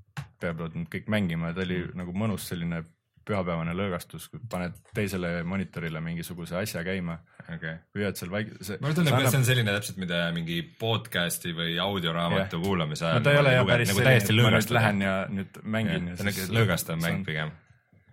peavad 0.43 0.75
nüüd 0.77 0.89
kõik 0.91 1.07
mängima, 1.11 1.53
ta 1.55 1.63
oli 1.63 1.79
Mm. 1.83 1.97
nagu 2.01 2.13
mõnus 2.13 2.47
selline 2.51 2.83
pühapäevane 3.27 3.73
lõõgastus, 3.77 4.27
kui 4.31 4.41
paned 4.51 4.75
teisele 4.95 5.31
monitorile 5.47 6.01
mingisuguse 6.03 6.57
asja 6.59 6.83
käima, 6.85 7.17
okei. 7.55 7.75
püüad 7.95 8.19
seal 8.19 8.31
vaik-, 8.33 8.53
see. 8.59 8.77
mulle 8.83 8.97
tundub, 8.97 9.17
et 9.19 9.29
see 9.29 9.39
on 9.39 9.47
selline 9.47 9.75
täpselt, 9.75 9.99
mida 10.01 10.21
mingi 10.35 10.59
podcast'i 10.79 11.53
või 11.57 11.75
audioraamatu 11.81 12.59
Jah. 12.59 12.65
kuulamise 12.65 13.05
no 13.05 13.11
ajal 13.11 13.27
ta 13.27 13.35
ei 13.35 13.41
ole 13.41 13.55
jah 13.55 13.67
päris 13.69 13.91
nagu 13.93 14.05
täiesti 14.09 14.33
et 14.33 14.37
ma 14.37 14.47
lõõgastav. 14.47 14.77
lähen 14.79 15.03
ja 15.05 15.15
nüüd 15.31 15.61
mängin. 15.63 16.09
see 16.13 16.25
on 16.25 16.31
niisugune 16.31 16.59
lõõgastav 16.59 17.03
mäng. 17.03 17.27
pigem. 17.27 17.53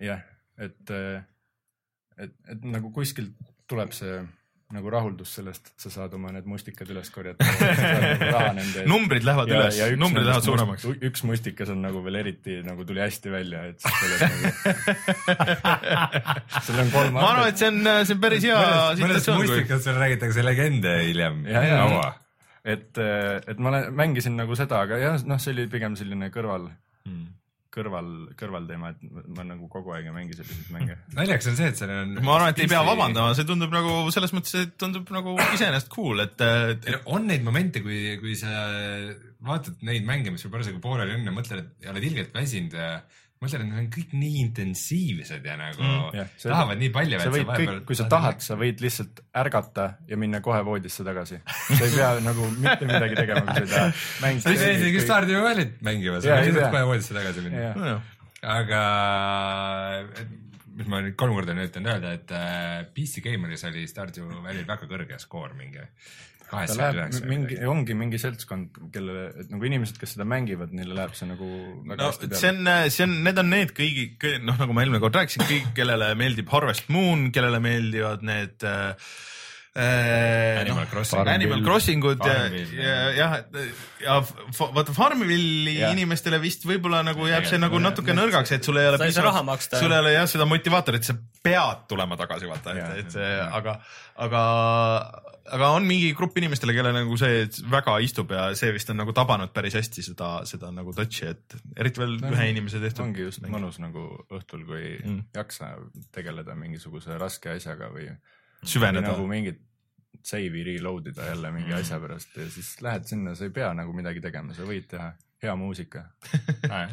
jah, 0.07 0.27
et, 0.59 0.95
et, 2.17 2.37
et 2.55 2.69
nagu 2.77 2.93
kuskilt 2.95 3.35
tuleb 3.71 3.95
see 3.97 4.21
nagu 4.71 4.91
rahuldus 4.93 5.33
sellest, 5.39 5.73
et 5.73 5.85
sa 5.85 5.91
saad 5.91 6.12
oma 6.14 6.31
need 6.35 6.47
mustikad 6.47 6.91
üles 6.93 7.09
korjata. 7.11 7.47
numbrid 8.93 9.25
lähevad 9.27 9.51
üles, 9.51 9.81
numbrid 9.99 10.29
lähevad 10.29 10.47
suuremaks. 10.47 10.87
üks 11.11 11.25
mustikas 11.27 11.73
on 11.75 11.83
nagu 11.83 12.03
veel 12.05 12.21
eriti 12.23 12.61
nagu 12.66 12.87
tuli 12.87 13.03
hästi 13.03 13.33
välja, 13.35 13.64
et 13.73 13.83
siis 13.83 13.97
tuleb 14.01 14.21
nagu. 14.25 14.45
seal 16.68 16.83
on 16.85 16.93
kolm 16.95 17.18
ma 17.18 17.27
arvan, 17.33 17.51
et 17.51 17.62
see 17.62 17.71
on, 17.73 17.81
see 18.07 18.16
on 18.16 18.23
päris 18.23 18.47
hea 18.47 18.61
situatsioon, 19.01 19.43
mustikast 19.43 19.89
seal 19.89 19.99
räägitakse 20.05 20.47
legende 20.47 20.95
hiljem. 21.09 21.43
Ja, 21.51 21.64
ja. 21.66 21.83
kaua? 21.85 22.12
et, 22.64 23.03
et 23.51 23.59
ma 23.59 23.73
olen- 23.75 23.91
mängisin 23.97 24.39
nagu 24.39 24.55
seda, 24.59 24.85
aga 24.87 25.01
jah, 25.03 25.18
noh, 25.27 25.41
see 25.43 25.55
oli 25.57 25.66
pigem 25.73 25.99
selline 25.99 26.31
kõrval, 26.35 26.71
kõrval, 27.75 28.09
kõrvalteema, 28.39 28.91
et 28.95 29.29
ma- 29.37 29.45
nagu 29.47 29.68
kogu 29.71 29.93
aeg 29.95 30.09
ei 30.11 30.14
mängi 30.14 30.37
selliseid 30.39 30.73
mänge. 30.75 30.97
naljakas 31.16 31.51
on 31.53 31.59
see, 31.61 31.71
et 31.71 31.79
seal 31.79 31.93
on. 31.95 32.16
ma 32.27 32.35
arvan, 32.37 32.53
et 32.55 32.62
ei 32.64 32.71
pea 32.71 32.83
vabandama, 32.87 33.37
see 33.39 33.47
tundub 33.49 33.73
nagu 33.75 33.95
selles 34.14 34.35
mõttes, 34.37 34.57
et 34.64 34.77
tundub 34.81 35.11
nagu 35.14 35.37
iseenesest 35.55 35.91
cool, 35.95 36.25
et, 36.27 36.43
et 36.43 36.91
on 37.07 37.27
neid 37.31 37.47
momente, 37.47 37.83
kui, 37.85 38.16
kui 38.23 38.35
sa 38.39 38.51
vaatad 39.47 39.81
neid 39.87 40.07
mänge, 40.09 40.35
mis 40.35 40.43
sul 40.45 40.53
parasjagu 40.53 40.83
pooleli 40.83 41.14
on 41.16 41.27
ja 41.31 41.35
mõtled, 41.35 41.64
et 41.64 41.91
oled 41.95 42.07
ilgelt 42.11 42.35
väsinud 42.37 42.75
ja 42.77 42.93
mõtled, 43.41 43.62
et 43.62 43.68
need 43.70 43.78
on 43.80 43.86
kõik 43.95 44.11
nii 44.20 44.41
intensiivsed 44.43 45.47
ja 45.49 45.55
nagu 45.57 45.80
mm, 45.80 46.16
jah, 46.18 46.26
see- 46.36 46.51
tahavad 46.53 46.80
nii 46.80 46.91
palju. 46.93 47.20
sa 47.22 47.30
võid 47.32 47.49
kõik, 47.49 47.72
kui 47.88 47.97
sa 47.97 48.07
tahad, 48.12 48.43
sa 48.45 48.57
võid 48.61 48.82
lihtsalt 48.84 49.22
ärgata 49.43 49.86
ja 50.11 50.18
minna 50.20 50.43
kohe 50.45 50.61
voodisse 50.66 51.07
tagasi. 51.07 51.41
sa 51.47 51.78
ei 51.78 51.95
pea 51.95 52.11
nagu 52.28 52.51
mitte 52.59 52.88
midagi 52.91 53.16
tegema, 53.16 53.47
kui 53.47 53.57
sa 53.57 53.64
ei 53.64 53.72
taha. 53.72 53.88
sa 54.45 54.53
ei 54.53 54.61
saa 54.61 54.74
isegi 54.76 55.05
Stardew 55.07 55.41
Valley't 55.47 55.80
mängima, 55.88 56.20
sa 56.20 56.36
võid 56.43 56.61
pea. 56.61 56.68
kohe 56.76 56.84
voodisse 56.93 57.16
tagasi 57.16 57.47
minna. 57.47 57.64
jah, 57.70 58.12
aga 58.59 58.82
et 60.20 60.36
mis 60.80 60.88
ma 60.93 61.01
nüüd 61.05 61.16
kolm 61.20 61.36
korda 61.36 61.57
nüüd 61.57 61.72
ütlen 61.72 61.88
öelda, 61.95 62.12
et 62.20 62.36
äh, 62.36 62.82
PC 62.93 63.24
Gameris 63.24 63.64
oli 63.68 63.86
Stardew 63.88 64.28
Valley'l 64.45 64.68
väga 64.68 64.84
kõrge 64.91 65.16
skoor 65.22 65.57
mingi 65.57 65.80
ta 66.51 66.76
läheb 66.76 67.16
mingi, 67.30 67.59
ongi 67.70 67.94
mingi 67.98 68.18
seltskond, 68.20 68.80
kellele, 68.94 69.28
et 69.44 69.51
nagu 69.55 69.68
inimesed, 69.70 69.96
kes 70.01 70.16
seda 70.16 70.26
mängivad, 70.28 70.74
neile 70.76 70.96
läheb 70.98 71.14
see 71.18 71.30
nagu 71.30 71.48
väga 71.86 72.01
no 72.03 72.11
hästi 72.11 72.30
see 72.34 72.51
peale. 72.53 72.76
on, 72.84 72.90
see 72.96 73.07
on, 73.07 73.16
need 73.26 73.42
on 73.44 73.51
need 73.55 73.74
kõigi, 73.76 74.07
noh, 74.44 74.59
nagu 74.61 74.74
ma 74.76 74.82
eelmine 74.84 75.03
kord 75.03 75.18
rääkisin, 75.20 75.46
kõik, 75.48 75.72
kellele 75.78 76.12
meeldib 76.18 76.51
Harvest 76.53 76.90
Moon, 76.92 77.28
kellele 77.34 77.62
meeldivad 77.62 78.24
need 78.26 78.66
äh, 78.66 79.12
äh, 79.78 80.61
Animal 80.64 80.84
noh, 80.84 80.90
Crossing. 80.90 81.28
Animal 81.30 81.62
Crossingud 81.62 82.18
ja, 82.26 82.34
Farmville, 82.34 82.82
ja 82.82 82.96
jah, 83.14 83.36
ja 84.03 84.16
f- 84.24 84.72
vaata 84.74 84.94
Farmville'i 84.96 85.76
inimestele 85.92 86.40
vist 86.42 86.66
võib-olla 86.66 87.05
nagu 87.07 87.28
jääb 87.30 87.46
see 87.48 87.61
nagu 87.62 87.78
natuke 87.82 88.16
nõrgaks, 88.16 88.57
et 88.59 88.66
sul 88.66 88.80
ei 88.82 88.90
ole 88.90 88.98
Sa 88.98 89.07
ei 89.07 89.14
saa 89.14 89.28
raha 89.30 89.44
maksta. 89.46 89.78
sul 89.78 89.94
ei 89.94 90.03
ole 90.03 90.14
jah 90.16 90.26
seda 90.30 90.48
motivaatorit, 90.51 91.07
sa 91.07 91.14
pead 91.42 91.86
tulema 91.88 92.18
tagasi, 92.20 92.51
vaata, 92.51 92.74
et, 92.76 93.05
et 93.05 93.14
see, 93.14 93.30
aga, 93.61 93.78
aga, 94.26 94.42
aga 95.53 95.68
on 95.76 95.86
mingi 95.88 96.12
grupp 96.16 96.36
inimestele, 96.38 96.74
kelle 96.76 96.92
nagu 96.94 97.16
see 97.20 97.44
väga 97.70 97.96
istub 98.05 98.30
ja 98.34 98.48
see 98.59 98.72
vist 98.76 98.90
on 98.92 98.96
nagu 99.03 99.12
tabanud 99.16 99.53
päris 99.57 99.74
hästi 99.78 100.03
seda, 100.07 100.30
seda 100.48 100.70
nagu 100.74 100.92
touch'i, 100.96 101.30
et 101.34 101.57
eriti 101.76 102.01
veel 102.03 102.16
No, 102.20 102.30
ühe 102.34 102.51
inimese 102.53 102.80
tehtud. 102.82 103.05
ongi 103.05 103.26
just 103.28 103.42
mõnus 103.46 103.78
nagu 103.82 104.05
õhtul, 104.30 104.64
kui 104.68 104.98
Mm. 105.05 105.24
jaksa 105.34 105.72
tegeleda 106.12 106.55
mingisuguse 106.55 107.18
raske 107.18 107.51
asjaga 107.57 107.90
või 107.94 108.09
süveneda 108.64 109.12
nagu 109.12 109.26
mingit 109.26 109.61
save'i 110.22 110.64
reload 110.66 111.07
ida 111.09 111.30
jälle 111.30 111.51
mingi 111.53 111.70
Mm. 111.72 111.80
asja 111.80 111.98
pärast 112.01 112.36
ja 112.36 112.48
siis 112.51 112.74
lähed 112.82 113.05
sinna, 113.09 113.34
sa 113.34 113.44
ei 113.44 113.51
pea 113.51 113.72
nagu 113.74 113.92
midagi 113.92 114.20
tegema, 114.20 114.55
sa 114.55 114.62
võid 114.68 114.86
teha 114.88 115.12
hea 115.42 115.55
muusika. 115.57 116.05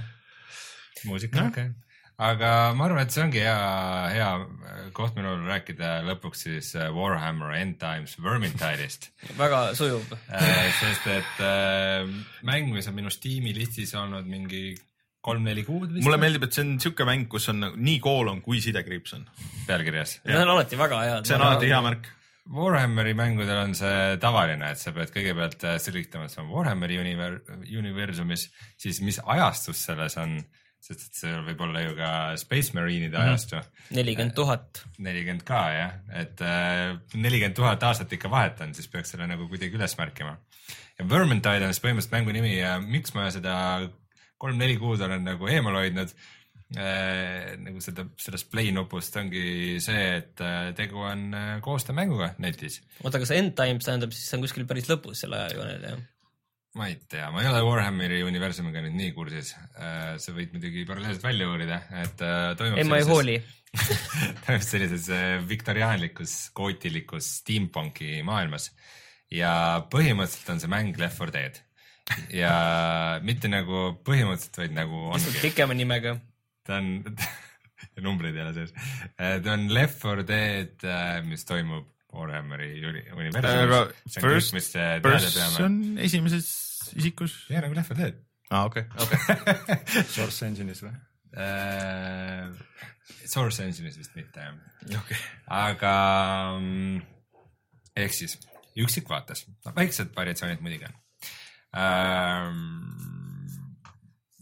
muusika, 1.05 1.43
okei 1.47 1.63
okay.. 1.63 1.73
Aga 2.17 2.51
ma 2.73 2.87
arvan, 2.87 3.03
et 3.05 3.13
see 3.13 3.23
ongi 3.23 3.43
hea, 3.43 3.57
hea 4.13 4.29
koht 4.97 5.17
minul 5.17 5.43
rääkida 5.45 6.01
lõpuks 6.07 6.43
siis 6.47 6.71
äh, 6.79 6.89
Warhammer 6.93 7.53
End 7.59 7.77
Times 7.81 8.17
Vermintide'ist. 8.23 9.11
väga 9.43 9.71
sujuv. 9.77 10.05
sest 10.79 11.07
et 11.13 11.41
äh, 11.45 12.09
mäng, 12.47 12.73
mis 12.73 12.89
on 12.89 12.97
minu 12.97 13.13
Steam'i 13.13 13.53
listis 13.57 13.93
olnud 13.97 14.25
mingi 14.29 14.71
kolm-neli 15.27 15.63
kuud 15.67 15.91
vist. 15.91 16.05
mulle 16.05 16.19
meeldib, 16.21 16.45
et 16.47 16.55
see 16.55 16.63
on 16.65 16.75
siuke 16.81 17.07
mäng, 17.07 17.25
kus 17.31 17.49
on 17.51 17.61
nagu 17.65 17.79
nii 17.79 17.97
koolon 18.03 18.41
kui 18.45 18.61
sidekriips 18.63 19.17
on. 19.17 19.25
pealkirjas. 19.67 20.21
Need 20.27 20.43
on 20.43 20.53
alati 20.55 20.79
väga 20.79 21.01
head. 21.03 21.27
see 21.27 21.37
on 21.37 21.47
alati 21.49 21.71
hea 21.71 21.81
märk. 21.85 22.13
Warhammeri 22.47 23.11
mängudel 23.17 23.57
on 23.59 23.73
see 23.75 24.15
tavaline, 24.23 24.69
et 24.71 24.79
sa 24.79 24.93
pead 24.95 25.11
kõigepealt 25.11 25.65
äh, 25.67 25.79
selgitama, 25.83 26.29
et 26.29 26.33
see 26.33 26.39
on 26.45 26.53
Warhammeri 26.53 26.99
univer-, 27.01 27.41
universumis, 27.67 28.47
siis 28.79 29.01
mis 29.03 29.19
ajastus 29.19 29.81
selles 29.89 30.15
on, 30.21 30.37
sest 30.83 31.07
et 31.07 31.19
seal 31.19 31.41
võib 31.47 31.61
olla 31.65 31.83
ju 31.83 31.95
ka 31.97 32.09
Space 32.39 32.75
Marine'ide 32.77 33.17
ajastu 33.19 33.59
nelikümmend 33.97 34.35
tuhat. 34.37 34.83
nelikümmend 35.03 35.45
ka 35.47 35.61
jah, 35.75 35.95
et 36.23 36.43
nelikümmend 37.17 37.57
tuhat 37.57 37.83
aastat 37.89 38.13
ikka 38.15 38.31
vahet 38.31 38.61
on, 38.63 38.75
siis 38.77 38.89
peaks 38.91 39.15
selle 39.15 39.27
nagu 39.29 39.49
kuidagi 39.51 39.75
üles 39.79 39.97
märkima. 39.99 40.37
ja 40.99 41.09
Vermintide 41.09 41.67
on 41.67 41.75
siis 41.75 41.83
põhimõtteliselt 41.83 42.17
mängu 42.17 42.35
nimi 42.35 42.55
ja 42.57 42.77
miks 42.83 43.15
ma 43.17 43.29
seda 43.33 43.55
kolm-neli 44.37 44.77
kuud 44.79 45.01
olen 45.01 45.25
nagu 45.25 45.49
eemal 45.49 45.79
hoidnud, 45.79 46.13
nagu 47.63 47.79
seda, 47.83 48.03
sellest 48.19 48.49
play 48.51 48.73
nupust 48.75 49.15
ongi 49.19 49.77
see, 49.83 50.03
et 50.19 50.43
äh, 50.43 50.73
tegu 50.75 50.99
on 50.99 51.29
äh, 51.31 51.53
koostöömänguga 51.63 52.33
netis. 52.43 52.81
oota, 53.03 53.21
kas 53.23 53.31
end 53.31 53.55
times 53.55 53.87
tähendab 53.87 54.11
siis 54.11 54.27
see 54.27 54.35
on 54.35 54.43
kuskil 54.43 54.67
päris 54.67 54.89
lõpus 54.91 55.23
selle 55.23 55.39
ajajoonel 55.45 55.85
jah? 55.87 56.01
Ma 56.77 56.87
ei 56.91 56.97
tea, 57.09 57.29
ma 57.33 57.41
ei 57.41 57.49
ole 57.49 57.61
Warhammeri 57.65 58.19
universumiga 58.27 58.83
nüüd 58.85 58.97
nii 58.99 59.13
kursis. 59.15 59.53
sa 59.73 60.33
võid 60.35 60.53
muidugi 60.53 60.85
paralleelselt 60.85 61.25
välja 61.25 61.47
uurida, 61.49 61.79
et 62.03 62.21
äh, 62.25 62.51
toimub 62.59 62.81
ei, 62.81 62.87
ma 62.87 62.99
ei 63.01 63.07
hooli. 63.07 63.37
toimub 64.45 64.65
sellises 64.65 65.07
äh, 65.13 65.37
viktoriaanlikus, 65.49 66.35
gootilikus 66.57 67.31
steampunki 67.41 68.21
maailmas 68.27 68.69
ja 69.33 69.51
põhimõtteliselt 69.91 70.53
on 70.53 70.61
see 70.63 70.71
mäng 70.71 71.01
Left 71.01 71.19
4 71.23 71.33
Dead 71.35 71.59
ja 72.31 72.53
mitte 73.25 73.49
nagu 73.51 73.97
põhimõtteliselt, 74.07 74.61
vaid 74.61 74.77
nagu 74.77 75.01
ongi, 75.11 75.33
pikema 75.41 75.75
nimega. 75.75 76.15
ta 76.67 76.77
on, 76.77 77.01
numbreid 78.05 78.37
ei 78.37 78.45
ole 78.45 78.53
sees, 78.55 78.77
ta 79.17 79.57
on 79.57 79.67
Left 79.73 80.05
4 80.05 80.29
Dead, 80.29 80.87
mis 81.27 81.43
toimub 81.49 81.89
Warhammeri 82.17 82.71
universumis. 82.85 84.21
first 84.21 84.55
mis 84.55 84.71
person 85.03 85.97
esimeses 85.99 86.66
isikus. 86.95 87.35
jah, 87.51 87.61
nagu 87.65 87.77
Left 87.77 87.93
4 87.93 88.03
Dead 88.03 88.23
aa, 88.51 88.65
okei, 88.69 88.85
okei. 89.03 89.17
Source 90.15 90.47
Engine'is 90.47 90.83
või? 90.85 90.93
äh,. 91.37 92.47
Source 93.27 93.63
Engine'is 93.63 93.97
vist 93.99 94.15
mitte 94.15 94.43
jah. 94.43 95.01
okei. 95.01 95.19
aga 95.59 95.93
mm, 96.59 97.01
ehk 98.03 98.15
siis 98.15 98.37
üksikvaates, 98.77 99.47
no 99.65 99.73
väiksed 99.75 100.13
variatsioonid 100.15 100.61
muidugi 100.63 100.87
on 100.89 100.97
ähm,. 101.81 102.59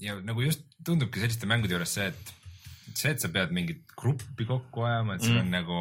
ja 0.01 0.17
nagu 0.21 0.43
just 0.43 0.65
tundubki 0.85 1.23
selliste 1.23 1.47
mängude 1.49 1.77
juures 1.77 1.95
see, 1.97 2.09
et 2.11 2.35
see, 2.93 3.11
et 3.11 3.21
sa 3.21 3.31
pead 3.31 3.53
mingit 3.55 3.85
gruppi 3.97 4.47
kokku 4.47 4.85
ajama, 4.87 5.15
et 5.15 5.25
sul 5.25 5.37
on 5.39 5.47
mm. 5.47 5.55
nagu, 5.55 5.79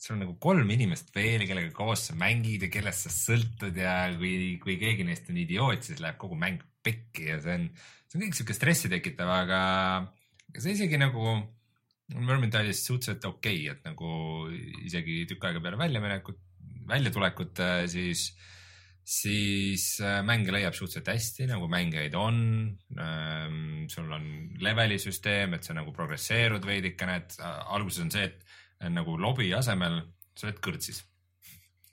sul 0.00 0.16
on 0.16 0.22
nagu 0.24 0.36
kolm 0.40 0.70
inimest 0.72 1.12
veel, 1.12 1.44
kellega 1.48 1.70
koos 1.76 2.06
sa 2.08 2.16
mängid 2.16 2.64
ja 2.64 2.72
kellest 2.72 3.04
sa 3.04 3.12
sõltud 3.12 3.76
ja 3.76 3.94
kui, 4.16 4.56
kui 4.62 4.78
keegi 4.80 5.04
neist 5.04 5.28
on 5.28 5.40
idioot, 5.42 5.84
siis 5.84 6.00
läheb 6.00 6.16
kogu 6.20 6.38
mäng 6.40 6.62
pekki 6.84 7.26
ja 7.28 7.40
see 7.44 7.56
on, 7.58 7.66
see 8.08 8.16
on 8.16 8.22
kõik 8.24 8.38
sihuke 8.38 8.56
stressi 8.56 8.90
tekitav, 8.92 9.32
aga 9.42 9.58
aga 10.50 10.62
see 10.64 10.76
isegi 10.78 11.00
nagu 11.00 11.26
on 11.30 11.44
Vermintide'is 12.26 12.80
suhteliselt 12.82 13.26
okei 13.28 13.68
okay,, 13.68 13.74
et 13.76 13.84
nagu 13.86 14.08
isegi 14.82 15.20
tükk 15.30 15.44
aega 15.46 15.60
peale 15.62 15.78
väljaminekut, 15.78 16.40
väljatulekut, 16.90 17.60
siis, 17.92 18.24
siis 19.06 19.84
äh, 20.02 20.16
mänge 20.26 20.50
leiab 20.50 20.74
suhteliselt 20.74 21.12
hästi, 21.12 21.46
nagu 21.52 21.68
mängijaid 21.70 22.16
on. 22.18 22.40
sul 23.92 24.10
on 24.16 24.26
leveli 24.64 24.98
süsteem, 24.98 25.54
et 25.54 25.68
sa 25.68 25.76
nagu 25.76 25.94
progresseerud 25.94 26.66
veidikene, 26.66 27.20
et 27.20 27.38
äh, 27.38 27.62
alguses 27.76 28.02
on 28.02 28.10
see, 28.16 28.26
et 28.26 28.42
äh, 28.42 28.59
nagu 28.88 29.16
lobi 29.20 29.50
asemel 29.54 30.00
sa 30.34 30.48
oled 30.48 30.60
kõrtsis. 30.64 31.04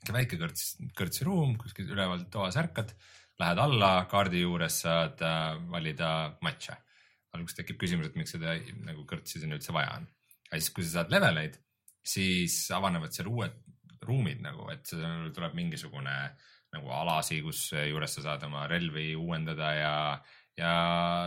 väike 0.08 0.38
kõrts, 0.40 0.76
kõrtsiruum 0.96 1.56
kuskil 1.60 1.90
üleval 1.92 2.24
toas 2.32 2.56
ärkad, 2.56 2.94
lähed 3.38 3.58
alla 3.60 4.06
kaardi 4.08 4.40
juures 4.40 4.80
saad 4.84 5.20
äh, 5.20 5.58
valida 5.68 6.38
matš'e 6.42 6.78
alguses 7.36 7.58
tekib 7.58 7.78
küsimus, 7.80 8.08
et 8.08 8.18
miks 8.18 8.34
seda 8.36 8.56
nagu 8.86 9.04
kõrtsi 9.08 9.42
siin 9.42 9.54
üldse 9.54 9.74
vaja 9.76 9.98
on. 9.98 10.06
aga 10.48 10.60
siis, 10.60 10.72
kui 10.74 10.86
sa 10.86 10.98
saad 10.98 11.12
leveleid, 11.12 11.58
siis 12.00 12.56
avanevad 12.74 13.14
seal 13.14 13.28
uued 13.28 13.58
ruumid 14.08 14.40
nagu, 14.40 14.68
et 14.72 14.88
tuleb 14.88 15.56
mingisugune 15.58 16.14
nagu 16.72 16.92
alasi, 16.92 17.40
kus 17.44 17.70
juures 17.72 18.14
sa 18.18 18.24
saad 18.24 18.44
oma 18.48 18.66
relvi 18.70 19.10
uuendada 19.16 19.72
ja, 19.76 19.94
ja 20.58 20.72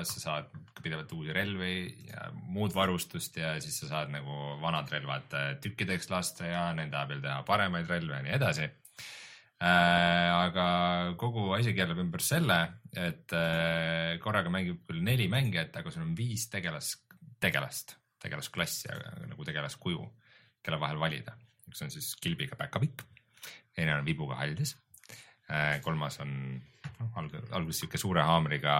sa 0.07 0.19
saad 0.19 0.51
pidevalt 0.81 1.11
uusi 1.13 1.33
relvi 1.33 1.75
ja 2.09 2.27
muud 2.33 2.73
varustust 2.75 3.37
ja 3.37 3.53
siis 3.61 3.77
sa 3.83 3.89
saad 3.89 4.13
nagu 4.13 4.57
vanad 4.61 4.91
relvad 4.91 5.33
äh, 5.37 5.49
tükkideks 5.63 6.09
lasta 6.11 6.49
ja 6.49 6.67
nende 6.77 6.97
abil 6.99 7.21
teha 7.23 7.41
paremaid 7.47 7.89
relve 7.89 8.17
ja 8.17 8.25
nii 8.25 8.37
edasi 8.37 8.69
Äh, 9.61 10.27
aga 10.33 10.65
kogu 11.21 11.51
asi 11.53 11.75
keerleb 11.77 11.99
ümber 12.01 12.23
selle, 12.25 12.57
et 12.97 13.29
äh, 13.37 14.17
korraga 14.23 14.49
mängib 14.49 14.79
küll 14.87 15.03
neli 15.05 15.27
mängijat, 15.29 15.75
aga 15.77 15.93
sul 15.93 16.01
on 16.01 16.15
viis 16.17 16.47
tegelas, 16.49 16.95
tegelast, 17.37 17.93
tegelasklassi, 18.23 18.89
nagu 19.29 19.45
tegelaskuju, 19.45 20.07
kelle 20.65 20.81
vahel 20.81 20.97
valida. 21.01 21.35
üks 21.69 21.85
on 21.85 21.93
siis 21.93 22.09
kilbiga 22.17 22.57
päkapikk, 22.57 23.05
teine 23.77 23.93
on 23.99 24.07
vibuga 24.07 24.39
hallides, 24.41 24.73
kolmas 25.85 26.17
on 26.25 26.33
noh, 27.01 27.11
alg-, 27.19 27.37
alguses 27.55 27.83
sihuke 27.83 27.99
suure 28.01 28.23
haamriga 28.25 28.75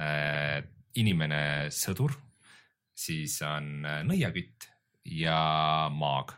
äh, 0.00 0.60
inimene 1.00 1.70
sõdur, 1.72 2.14
siis 2.92 3.38
on 3.46 3.86
äh, 3.88 4.00
nõiakütt 4.08 4.68
ja 5.18 5.88
maag. 5.92 6.36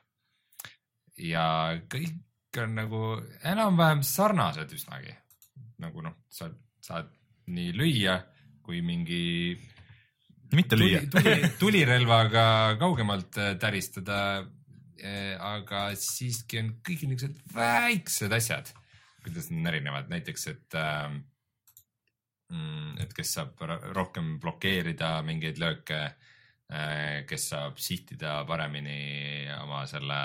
ja 1.20 1.78
kõik 1.90 2.58
on 2.62 2.74
nagu 2.78 3.02
enam-vähem 3.46 4.02
sarnased 4.06 4.72
üsnagi. 4.74 5.14
nagu 5.82 6.02
noh, 6.02 6.22
sa 6.30 6.48
saad 6.80 7.10
nii 7.50 7.72
lüüa 7.76 8.18
kui 8.64 8.80
mingi 8.80 9.54
mitte 10.54 10.78
lüüa 10.78 11.02
tuli,. 11.10 11.24
tuli, 11.24 11.50
tulirelvaga 11.60 12.76
kaugemalt 12.80 13.38
äh, 13.38 13.56
täristada. 13.58 14.20
aga 15.44 15.80
siiski 16.00 16.62
on 16.62 16.68
kõik 16.80 17.02
niisugused 17.04 17.50
väiksed 17.52 18.32
asjad, 18.32 18.70
kuidas 19.24 19.50
need 19.50 19.64
on 19.64 19.72
erinevad, 19.72 20.10
näiteks 20.12 20.46
et 20.52 20.76
mm, 22.52 23.00
et 23.02 23.12
kes 23.16 23.34
saab 23.38 23.60
ro- 23.66 23.92
rohkem 23.96 24.36
blokeerida 24.42 25.16
mingeid 25.26 25.58
lööke, 25.62 26.00
kes 27.28 27.48
saab 27.52 27.76
sihtida 27.78 28.38
paremini 28.48 29.44
oma 29.60 29.82
selle 29.86 30.20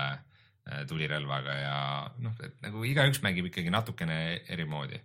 äh, 0.70 0.84
tulirelvaga 0.88 1.56
ja 1.60 1.78
noh, 2.24 2.36
et 2.46 2.60
nagu 2.64 2.84
igaüks 2.88 3.22
mängib 3.26 3.50
ikkagi 3.50 3.72
natukene 3.74 4.20
eri 4.48 4.66
moodi. 4.70 5.00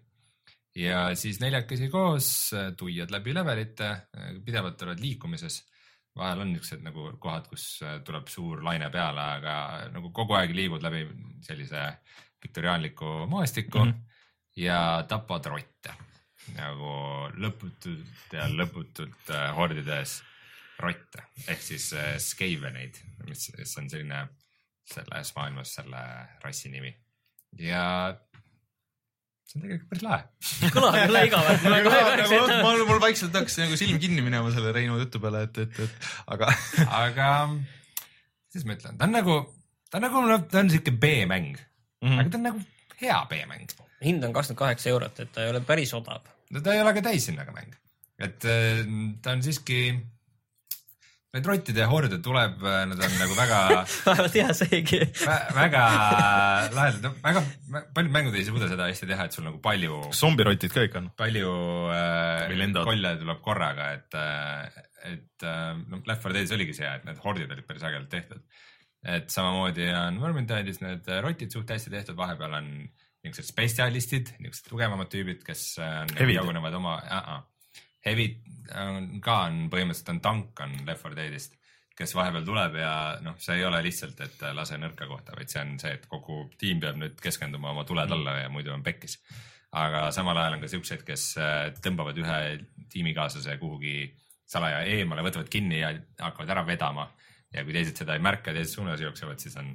ja 0.76 1.14
siis 1.14 1.40
neljakesi 1.40 1.88
koos 1.90 2.28
äh, 2.54 2.72
tuiad 2.76 3.12
läbi 3.14 3.34
levelite, 3.34 3.90
pidevalt 4.44 4.82
oled 4.82 5.00
liikumises. 5.00 5.62
vahel 6.16 6.44
on 6.44 6.52
niisugused 6.52 6.82
nagu 6.86 7.08
kohad, 7.18 7.48
kus 7.50 7.82
äh, 7.82 8.00
tuleb 8.06 8.28
suur 8.28 8.62
laine 8.62 8.90
peale, 8.90 9.20
aga 9.38 9.54
nagu 9.92 10.12
kogu 10.12 10.36
aeg 10.38 10.54
liigud 10.54 10.82
läbi 10.82 11.06
sellise 11.42 11.86
viktoriaanliku 12.44 13.26
maastiku 13.30 13.84
mm. 13.84 13.90
-hmm. 13.90 14.20
ja 14.56 15.04
tapad 15.08 15.46
rotte 15.52 15.94
nagu 16.54 16.92
lõputult 17.40 18.36
ja 18.36 18.48
lõputult 18.52 19.32
äh, 19.32 19.48
hordides 19.56 20.20
rotte 20.78 21.24
ehk 21.48 21.62
siis 21.62 21.92
äh, 21.96 22.14
skeveneid, 22.20 22.98
mis, 23.28 23.48
mis 23.58 23.78
on 23.80 23.88
selline 23.90 24.26
selles 24.84 25.32
maailmas 25.36 25.74
selle 25.78 26.02
rassi 26.44 26.68
nimi 26.68 26.92
ja 27.58 27.84
see 29.48 29.58
on 29.58 29.64
tegelikult 29.64 29.90
päris 29.92 30.04
lahe. 30.04 30.70
kõlab 30.74 30.98
jälle 30.98 31.24
igavalt, 31.28 31.64
peaks 31.64 32.34
ette. 32.38 32.60
mul, 32.66 32.84
mul 32.88 33.00
vaikselt 33.02 33.36
hakkas 33.38 33.58
nagu 33.62 33.78
silm 33.80 34.00
kinni 34.02 34.24
minema 34.24 34.52
selle 34.54 34.72
Reinu 34.76 34.98
jutu 35.00 35.22
peale, 35.22 35.46
et, 35.48 35.62
et, 35.64 35.80
et 35.86 36.10
aga 36.36 36.50
aga 37.04 37.28
kuidas 38.50 38.66
ma 38.68 38.76
ütlen, 38.76 38.98
ta 38.98 39.08
on 39.08 39.16
nagu, 39.16 39.38
ta 39.90 40.00
on 40.00 40.06
nagu, 40.08 40.42
ta 40.50 40.60
on 40.64 40.72
siuke 40.72 40.92
B-mäng 40.92 41.56
mm, 42.04 42.22
aga 42.22 42.30
ta 42.30 42.40
on 42.40 42.48
nagu 42.50 42.64
hea 43.00 43.20
B-mäng. 43.30 43.76
hind 44.04 44.24
on 44.26 44.34
kakskümmend 44.36 44.60
kaheksa 44.60 44.90
eurot, 44.92 45.20
et 45.24 45.32
ta 45.34 45.44
ei 45.44 45.52
ole 45.54 45.62
päris 45.66 45.94
odav. 45.96 46.26
no 46.52 46.60
ta 46.64 46.74
ei 46.74 46.82
ole 46.84 46.92
ka 46.96 47.02
täishinnaga 47.10 47.54
mäng, 47.56 47.76
et 48.18 48.44
äh, 48.44 48.82
ta 49.24 49.32
on 49.34 49.42
siiski, 49.42 49.78
need 51.34 51.48
rottide 51.50 51.86
horde 51.90 52.20
tuleb, 52.22 52.60
nad 52.62 53.00
on 53.06 53.16
nagu 53.18 53.34
väga 53.38 53.60
vähemalt 54.06 54.36
hea 54.38 54.52
seegi. 54.54 55.00
Vä- 55.24 55.54
väga 55.56 55.82
lahedad, 56.76 57.08
väga 57.24 57.42
paljud 57.96 58.12
mängud 58.14 58.38
ei 58.38 58.44
suuda 58.46 58.68
seda 58.70 58.86
hästi 58.90 59.08
teha, 59.10 59.26
et 59.26 59.34
sul 59.34 59.48
nagu 59.48 59.58
palju, 59.64 59.98
zombirotid 60.14 60.74
ka 60.76 60.86
ikka 60.86 61.02
on. 61.02 61.10
palju 61.18 61.50
äh, 61.96 62.84
kolle 62.84 63.16
tuleb 63.24 63.42
korraga, 63.42 63.90
et, 63.98 64.20
et 65.10 65.48
äh, 65.48 65.72
noh, 65.88 66.04
Left 66.06 66.22
4 66.28 66.38
Dead'is 66.38 66.54
oligi 66.54 66.76
see, 66.78 66.92
et 67.00 67.08
need 67.08 67.18
hordid 67.24 67.50
olid 67.50 67.66
päris 67.66 67.82
ägedalt 67.88 68.12
tehtud. 68.14 68.44
Et 69.04 69.30
samamoodi 69.32 69.88
on 69.92 70.20
Vermintide'is 70.22 70.80
need 70.80 71.08
rotid 71.24 71.52
suht 71.52 71.70
hästi 71.70 71.92
tehtud, 71.92 72.16
vahepeal 72.16 72.56
on 72.60 72.70
niisugused 73.24 73.50
spetsialistid, 73.50 74.34
niisugused 74.38 74.70
tugevamad 74.70 75.10
tüübid, 75.12 75.42
kes 75.46 75.66
äh, 75.80 76.00
on- 76.04 76.32
jagunevad 76.34 76.78
oma 76.80 76.96
uh, 77.02 77.34
-uh. 77.34 77.42
Hevid 78.04 78.40
on 78.76 79.20
ka 79.24 79.36
on 79.48 79.68
põhimõtteliselt 79.72 80.10
on 80.12 80.20
tank 80.20 80.60
on 80.60 80.74
Left 80.86 81.06
4 81.06 81.16
Dead'ist, 81.16 81.54
kes 81.96 82.12
vahepeal 82.14 82.44
tuleb 82.44 82.76
ja 82.76 82.92
noh, 83.24 83.36
see 83.40 83.56
ei 83.56 83.64
ole 83.64 83.80
lihtsalt, 83.82 84.20
et 84.20 84.42
äh, 84.42 84.52
lase 84.56 84.76
nõrka 84.80 85.08
kohta, 85.08 85.36
vaid 85.36 85.48
see 85.48 85.62
on 85.62 85.78
see, 85.80 85.94
et 85.96 86.06
kogu 86.10 86.50
tiim 86.60 86.80
peab 86.80 86.98
nüüd 87.00 87.16
keskenduma 87.22 87.70
oma 87.72 87.84
tule 87.88 88.04
talle 88.10 88.38
ja 88.42 88.48
muidu 88.52 88.74
on 88.74 88.82
pekkis. 88.82 89.18
aga 89.74 90.10
samal 90.14 90.38
ajal 90.38 90.54
on 90.54 90.60
ka 90.60 90.68
siukseid, 90.68 91.02
kes 91.02 91.22
äh, 91.38 91.72
tõmbavad 91.82 92.18
ühe 92.20 92.40
tiimikaaslase 92.92 93.56
kuhugi 93.58 94.12
salaja 94.46 94.84
eemale, 94.84 95.24
võtavad 95.24 95.48
kinni 95.50 95.80
ja 95.80 95.94
hakkavad 96.20 96.50
ära 96.50 96.66
vedama. 96.66 97.08
Ja 97.54 97.64
kui 97.64 97.76
teised 97.76 97.98
seda 98.00 98.16
ei 98.16 98.22
märka 98.24 98.52
teises 98.52 98.74
suunas 98.76 99.02
jooksevad, 99.02 99.40
siis 99.42 99.56
on 99.60 99.72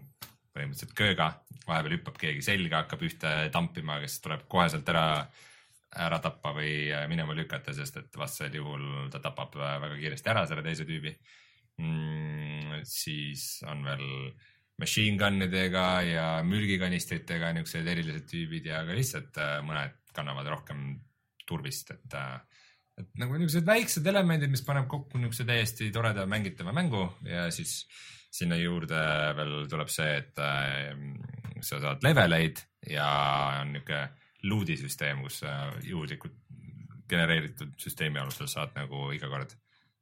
põhimõtteliselt 0.55 0.95
kööga, 0.97 1.29
vahepeal 1.67 1.97
hüppab 1.97 2.17
keegi 2.19 2.43
selga, 2.43 2.83
hakkab 2.83 3.05
ühte 3.07 3.35
tampima, 3.53 3.99
kes 4.03 4.19
tuleb 4.23 4.47
koheselt 4.51 4.89
ära 4.91 5.05
ära 5.97 6.19
tappa 6.21 6.51
või 6.53 6.91
äh, 6.93 7.07
minema 7.09 7.33
lükata, 7.33 7.73
sest 7.73 7.97
et 7.97 8.17
vastasel 8.17 8.59
juhul 8.59 9.09
ta 9.09 9.21
tapab 9.23 9.55
äh, 9.57 9.77
väga 9.81 9.97
kiiresti 9.97 10.29
ära 10.29 10.43
selle 10.45 10.61
teise 10.61 10.85
tüübi 10.85 11.15
mm,. 11.81 12.83
siis 12.85 13.63
on 13.65 13.81
veel 13.87 14.05
machine 14.79 15.17
gun 15.19 15.41
idega 15.43 15.85
ja 16.05 16.27
mürgikanistritega 16.45 17.51
niisugused 17.55 17.89
erilised 17.89 18.27
tüübid 18.29 18.69
ja 18.69 18.83
ka 18.87 18.97
lihtsalt 18.97 19.41
äh, 19.41 19.57
mõned 19.65 19.97
kannavad 20.15 20.51
rohkem 20.53 20.85
turvist, 21.49 21.91
et 21.95 22.17
äh, 22.17 22.37
et 22.99 23.09
nagu 23.21 23.37
niisugused 23.37 23.67
väiksed 23.67 24.07
elemendid, 24.11 24.51
mis 24.51 24.63
paneb 24.65 24.87
kokku 24.91 25.19
niisuguse 25.19 25.47
täiesti 25.47 25.89
toreda 25.95 26.25
mängitava 26.29 26.73
mängu 26.75 27.05
ja 27.27 27.47
siis 27.53 27.83
sinna 28.29 28.57
juurde 28.59 28.99
veel 29.37 29.53
tuleb 29.71 29.89
see, 29.91 30.17
et 30.21 30.41
äh, 30.43 30.91
sa 31.65 31.79
saad 31.81 32.03
leveleid 32.05 32.61
ja 32.89 33.09
on 33.61 33.73
niisugune 33.75 34.07
loot'i 34.49 34.77
süsteem, 34.79 35.23
kus 35.25 35.41
sa 35.41 35.55
juhuslikult 35.83 36.37
genereeritud 37.09 37.73
süsteemi 37.81 38.21
alusel 38.21 38.47
saad 38.47 38.77
nagu 38.77 39.09
iga 39.11 39.27
kord 39.31 39.55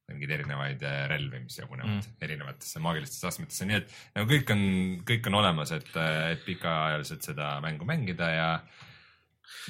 mingeid 0.08 0.32
erinevaid 0.38 0.84
äh, 0.88 1.00
relvi, 1.12 1.42
mis 1.44 1.58
jagunevad 1.60 1.98
mm. 1.98 2.20
erinevatesse 2.24 2.82
maagilistesse 2.84 3.28
astmetesse, 3.28 3.68
nii 3.68 3.80
et 3.82 3.96
nagu 4.16 4.30
kõik 4.30 4.54
on, 4.54 4.62
kõik 5.08 5.32
on 5.32 5.40
olemas, 5.42 5.74
et, 5.76 5.90
et 6.32 6.46
pikaajaliselt 6.48 7.28
seda 7.28 7.58
mängu 7.64 7.88
mängida 7.88 8.30
ja 8.32 8.52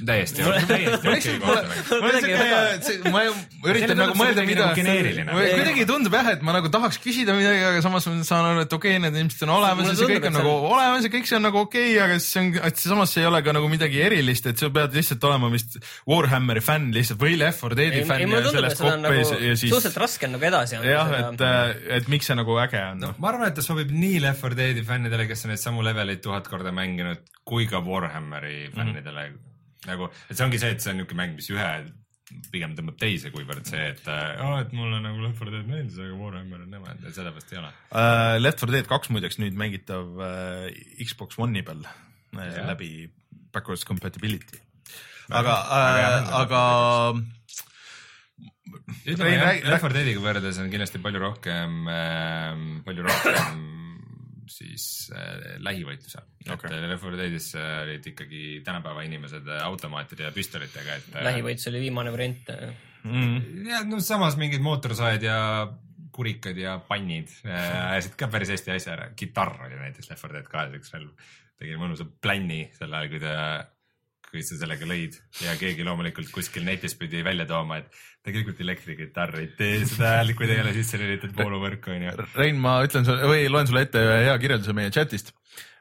täiesti, 0.06 0.46
täiesti 0.70 1.08
okei 1.08 1.24
siuke, 2.86 3.14
ma 3.14 3.24
üritan 3.72 3.98
nagu 3.98 4.14
tundub 4.14 4.22
mõelda, 4.22 4.46
mida 4.46 4.68
nagu 4.70 5.40
kuidagi 5.42 5.88
tundub 5.90 6.18
jah, 6.20 6.30
et 6.36 6.46
ma 6.46 6.56
nagu 6.58 6.72
tahaks 6.74 7.00
küsida 7.02 7.34
midagi, 7.38 7.64
aga 7.72 7.82
samas 7.86 8.06
ma 8.12 8.28
saan 8.28 8.52
aru, 8.52 8.66
et 8.68 8.78
okei 8.78 8.98
okay,, 8.98 9.04
need 9.08 9.18
ilmselt 9.24 9.48
on 9.48 9.56
olemas 9.58 9.90
ja 9.90 9.98
see 9.98 10.12
kõik 10.14 10.30
on 10.30 10.38
nagu 10.38 10.54
olemas 10.70 11.08
ja 11.08 11.14
kõik 11.18 11.32
see 11.32 11.40
on 11.40 11.46
nagu 11.50 11.62
okei 11.64 11.90
okay,, 11.96 12.04
aga 12.06 12.20
siis 12.22 12.30
see 12.36 12.44
on, 12.44 12.54
et 12.70 12.84
samas 12.84 13.16
see 13.16 13.26
ei 13.26 13.30
ole 13.32 13.42
ka 13.48 13.58
nagu 13.58 13.72
midagi 13.72 14.04
erilist, 14.06 14.52
et 14.52 14.62
sa 14.62 14.70
pead 14.74 14.98
lihtsalt 14.98 15.28
olema 15.32 15.50
vist 15.54 15.80
Warhammeri 16.10 16.64
fänn 16.66 16.94
lihtsalt 16.94 17.22
või 17.24 17.40
Left 17.42 17.66
4 17.66 17.80
Deadi 17.82 18.06
fänn 18.06 18.38
ja 18.38 18.46
sellest 18.54 18.86
on 18.86 19.06
nagu 19.08 19.18
ja 19.18 19.58
siis 19.58 19.74
suhteliselt 19.74 20.02
raske 20.04 20.30
on 20.30 20.38
nagu 20.38 20.50
edasi 20.52 20.78
anda 20.78 20.94
jah, 20.94 21.16
et, 21.24 21.48
et 21.98 22.12
miks 22.12 22.30
see 22.30 22.38
nagu 22.38 22.62
äge 22.62 22.84
on 22.92 23.02
no 23.02 23.08
no.. 23.08 23.16
ma 23.22 23.32
arvan, 23.32 23.50
et 23.50 23.58
ta 23.58 23.66
sobib 23.66 23.92
nii 23.94 24.22
Left 24.24 24.46
4 24.46 24.58
Deadi 24.60 24.86
fännidele, 24.88 25.28
kes 25.30 25.46
on 25.46 25.54
neid 25.54 25.62
samu 25.62 25.86
leveleid 25.86 26.24
tuhat 26.24 26.48
korda 26.52 26.74
mänginud, 26.76 27.24
kui 27.48 27.68
ka 27.70 27.82
Warhammeri 27.84 28.72
fännidele 28.76 29.30
mm. 29.30 29.36
-hmm. 29.36 29.57
nagu, 29.86 30.10
et 30.28 30.36
see 30.38 30.46
ongi 30.48 30.60
see, 30.62 30.74
et 30.74 30.84
see 30.84 30.92
on 30.94 31.02
niisugune 31.02 31.22
mäng, 31.22 31.38
mis 31.38 31.50
ühe 31.54 31.70
pigem 32.52 32.74
tõmbab 32.76 32.98
teise, 33.00 33.30
kuivõrd 33.32 33.70
see, 33.70 33.86
et 33.94 34.08
aa, 34.12 34.58
et 34.64 34.74
mulle 34.76 35.00
nagu 35.04 35.22
Left 35.24 35.40
4 35.40 35.54
Dead 35.54 35.70
meeldis, 35.70 36.00
aga 36.02 36.18
Warhammer 36.20 36.66
on 36.66 36.74
nemad 36.74 37.06
ja 37.06 37.14
sellepärast 37.16 37.54
ei 37.54 37.62
ole. 37.62 37.70
Uh, 37.88 38.36
Left 38.42 38.64
4 38.66 38.76
Dead 38.76 38.90
kaks 38.90 39.12
muideks 39.14 39.40
nüüd 39.40 39.56
mängitav 39.60 40.20
uh, 40.20 40.68
Xbox 41.04 41.40
One'i 41.40 41.64
peal 41.68 41.86
Jah. 42.36 42.68
läbi 42.68 43.08
backwards 43.56 43.88
compatibility. 43.88 44.60
aga 45.32 45.56
mäng,, 45.72 46.28
aga 46.42 46.62
ütleme 49.08 49.32
jah 49.32 49.64
Left 49.72 49.88
4 49.88 49.96
Deadiga 49.96 50.24
võrreldes 50.24 50.60
on 50.64 50.70
kindlasti 50.74 51.00
palju 51.04 51.24
rohkem 51.24 51.88
äh,, 51.92 52.54
palju 52.88 53.08
rohkem 53.08 53.64
siis 54.52 55.08
äh, 55.16 55.58
lähivõitluse 55.64 56.20
okay.. 56.20 56.56
Okei. 56.56 56.74
et 56.78 56.90
Left 56.92 57.08
4 57.08 57.20
Deadis 57.20 57.50
äh, 57.58 57.74
olid 57.86 58.12
ikkagi 58.14 58.44
tänapäeva 58.66 59.04
inimesed 59.08 59.48
äh, 59.48 59.64
automaatide 59.66 60.28
ja 60.28 60.34
püstolitega, 60.36 61.00
et 61.02 61.10
äh, 61.16 61.26
lähivõits 61.32 61.70
oli 61.72 61.84
viimane 61.88 62.14
variant. 62.14 62.54
mm, 63.04 63.68
ja 63.70 63.84
no 63.88 64.02
samas 64.04 64.40
mingid 64.40 64.64
mootorsaed 64.66 65.28
ja 65.28 65.40
kurikad 66.18 66.58
ja 66.58 66.78
pannid 66.82 67.32
äh, 67.46 67.92
ajasid 67.94 68.18
ka 68.20 68.30
päris 68.34 68.52
hästi 68.56 68.74
asja 68.74 68.96
ära. 68.96 69.10
kitarr 69.16 69.68
oli 69.68 69.80
näiteks 69.80 70.10
Left 70.12 70.26
4 70.26 70.40
Dead 70.40 70.52
kahes 70.52 70.78
üks 70.80 70.94
relv. 70.96 71.34
tegi 71.58 71.78
mõnusa 71.80 72.06
plänni 72.22 72.68
sel 72.78 72.94
ajal, 72.94 73.12
kui 73.12 73.22
ta, 73.22 73.36
kui 74.28 74.44
sa 74.44 74.58
sellega 74.60 74.88
lõid 74.88 75.16
ja 75.44 75.56
keegi 75.60 75.86
loomulikult 75.88 76.30
kuskil 76.36 76.66
netis 76.68 76.98
pidi 77.00 77.24
välja 77.26 77.48
tooma, 77.50 77.80
et 77.80 78.02
tegelikult 78.28 78.60
elektrikitarr 78.64 79.40
ei 79.40 79.50
tee 79.58 79.80
seda 79.88 80.18
häält, 80.18 80.36
kui 80.38 80.50
ta 80.50 80.58
ei 80.58 80.64
ole 80.66 80.74
sisse 80.76 81.00
lülitatud 81.00 81.40
vooluvõrku 81.40 81.94
onju. 81.96 82.16
Rein, 82.36 82.60
ma 82.62 82.80
ütlen 82.86 83.08
sulle 83.08 83.30
või 83.30 83.48
loen 83.52 83.70
sulle 83.70 83.86
ette 83.88 84.04
ühe 84.04 84.20
hea 84.28 84.36
kirjelduse 84.44 84.76
meie 84.78 84.92
chatist. 84.92 85.32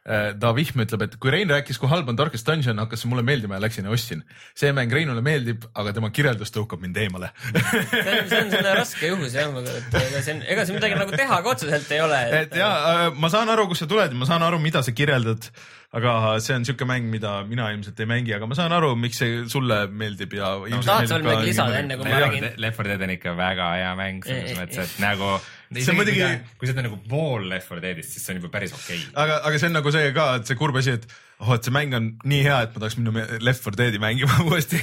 Ta 0.07 0.53
Vihm 0.55 0.83
ütleb, 0.85 1.03
et 1.03 1.15
kui 1.19 1.33
Rein 1.35 1.51
rääkis, 1.51 1.81
kui 1.83 1.91
halb 1.91 2.11
on 2.13 2.19
Darkest 2.19 2.47
Dungeon, 2.47 2.79
hakkas 2.79 3.03
see 3.03 3.11
mulle 3.11 3.25
meeldima 3.27 3.57
ja 3.59 3.63
läksin 3.65 3.89
ja 3.89 3.95
ostsin. 3.95 4.23
see 4.55 4.71
mäng 4.77 4.93
Reinule 4.95 5.23
meeldib, 5.25 5.67
aga 5.75 5.95
tema 5.97 6.13
kirjeldus 6.15 6.55
tõukab 6.55 6.83
mind 6.85 6.99
eemale. 7.03 7.33
see 7.51 8.21
on, 8.21 8.29
see 8.31 8.43
on 8.45 8.53
selline 8.53 8.75
raske 8.79 9.11
juhus 9.11 9.35
jah, 9.35 9.57
et 9.73 9.99
ega 10.03 10.23
siin, 10.23 10.45
ega 10.47 10.67
siin 10.69 10.79
midagi 10.79 11.01
nagu 11.01 11.17
teha 11.17 11.41
ka 11.43 11.55
otseselt 11.57 11.91
ei 11.97 12.05
ole. 12.05 12.21
et 12.43 12.55
ja 12.55 12.71
ma 13.19 13.33
saan 13.33 13.51
aru, 13.51 13.67
kust 13.73 13.83
sa 13.83 13.91
tuled 13.91 14.15
ma 14.15 14.31
saan 14.31 14.47
aru, 14.47 14.63
mida 14.63 14.85
sa 14.87 14.95
kirjeldad. 14.95 15.51
aga 15.97 16.37
see 16.45 16.55
on 16.55 16.69
siuke 16.69 16.87
mäng, 16.87 17.11
mida 17.11 17.41
mina 17.49 17.73
ilmselt 17.75 17.99
ei 17.99 18.11
mängi, 18.11 18.35
aga 18.37 18.47
ma 18.47 18.59
saan 18.59 18.75
aru, 18.79 18.95
miks 19.01 19.19
see 19.23 19.43
sulle 19.51 19.87
meeldib 19.91 20.39
ja 20.39 20.55
no,. 20.55 20.83
tahad 20.87 21.11
sa 21.11 21.19
veel 21.19 21.27
midagi 21.27 21.51
lisada 21.51 21.83
enne, 21.83 21.99
kui 21.99 22.07
ma 22.07 22.23
räägin? 22.23 22.51
Left 22.63 22.79
4 22.79 22.95
Dead 22.95 23.07
on 23.09 23.15
ikka 23.19 23.35
väga 23.39 23.71
hea 23.81 23.93
mäng 23.99 24.27
selles 24.27 24.59
mõttes, 24.61 24.87
et 24.87 25.03
nagu. 25.03 25.35
See 25.75 25.91
on 25.91 25.99
muidugi- 25.99 26.27
kui 26.61 26.69
oled 26.71 26.85
nagu 26.87 26.99
pool 27.11 27.47
Left 27.51 27.71
4 27.73 27.83
Deadist, 27.83 28.13
siis 28.15 28.27
see 28.27 28.35
on 28.35 28.43
juba 28.43 28.51
päris 28.55 28.75
okei 28.77 29.01
okay.. 29.01 29.15
aga, 29.23 29.39
aga 29.49 29.59
see 29.59 29.71
on 29.71 29.75
nagu 29.81 29.93
see 29.95 30.13
ka, 30.15 30.27
et 30.39 30.51
see 30.51 30.59
kurb 30.61 30.79
asi, 30.79 30.95
et 30.95 31.09
oh, 31.43 31.51
et 31.57 31.67
see 31.67 31.75
mäng 31.75 31.97
on 31.99 32.07
nii 32.23 32.43
hea, 32.47 32.61
et 32.67 32.77
ma 32.77 32.85
tahaks 32.85 32.99
minna 33.01 33.27
Left 33.43 33.67
4 33.67 33.81
Deadi 33.81 34.03
mängima 34.03 34.39
uuesti. 34.47 34.81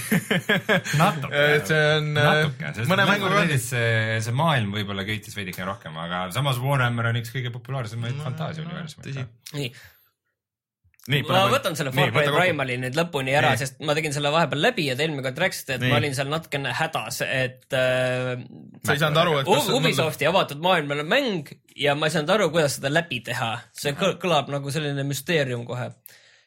natuke. 1.00 1.46
et 1.58 1.72
see 1.72 1.82
on 1.98 2.12
natuke, 2.18 2.74
sest 2.80 2.92
mõne 2.92 3.08
Left 3.08 3.16
4 3.16 3.16
mänguga 3.16 3.42
on. 3.46 3.56
See, 3.70 4.20
see 4.28 4.38
maailm 4.44 4.76
võib-olla 4.76 5.08
köitis 5.08 5.40
veidikene 5.40 5.70
rohkem, 5.72 5.98
aga 6.04 6.26
samas 6.36 6.60
Warhammer 6.64 7.12
on 7.14 7.22
üks 7.24 7.32
kõige 7.36 7.54
populaarsemaid 7.56 8.20
no, 8.20 8.28
fantaasiauniversumeid 8.28 9.10
tõsi.. 9.10 9.28
nii, 9.56 9.72
nii, 11.12 11.24
ma 11.28 11.42
võtan 11.52 11.76
selle 11.76 11.92
Far 11.92 12.14
Cry 12.16 12.30
Primali 12.32 12.78
nüüd 12.80 12.96
lõpuni 12.96 13.34
ära 13.36 13.52
sest 13.60 13.82
ma 13.84 13.96
tegin 13.98 14.14
selle 14.16 14.32
vahepeal 14.32 14.62
läbi 14.64 14.86
ja 14.88 14.96
te 14.96 15.04
eelmine 15.04 15.26
kord 15.26 15.42
rääkisite, 15.44 15.76
et 15.76 15.84
Nii. 15.84 15.92
ma 15.92 16.00
olin 16.00 16.16
seal 16.16 16.30
natukene 16.32 16.72
hädas, 16.80 17.22
et 17.28 17.76
äh, 17.76 18.34
sa 18.86 18.96
ei 18.96 19.02
saanud 19.02 19.20
aru, 19.24 19.38
et 19.42 19.52
U- 19.52 19.78
Ubisofti 19.80 20.30
avatud 20.30 20.64
maailmal 20.64 21.04
on 21.04 21.10
mäng 21.12 21.52
ja 21.76 21.96
ma 22.00 22.08
ei 22.08 22.16
saanud 22.16 22.32
aru, 22.38 22.50
kuidas 22.54 22.78
seda 22.80 22.92
läbi 22.94 23.20
teha. 23.26 23.52
see 23.76 23.96
kõl- 24.00 24.16
kõlab 24.22 24.52
nagu 24.54 24.72
selline 24.72 25.04
müsteerium 25.08 25.66
kohe. 25.68 25.90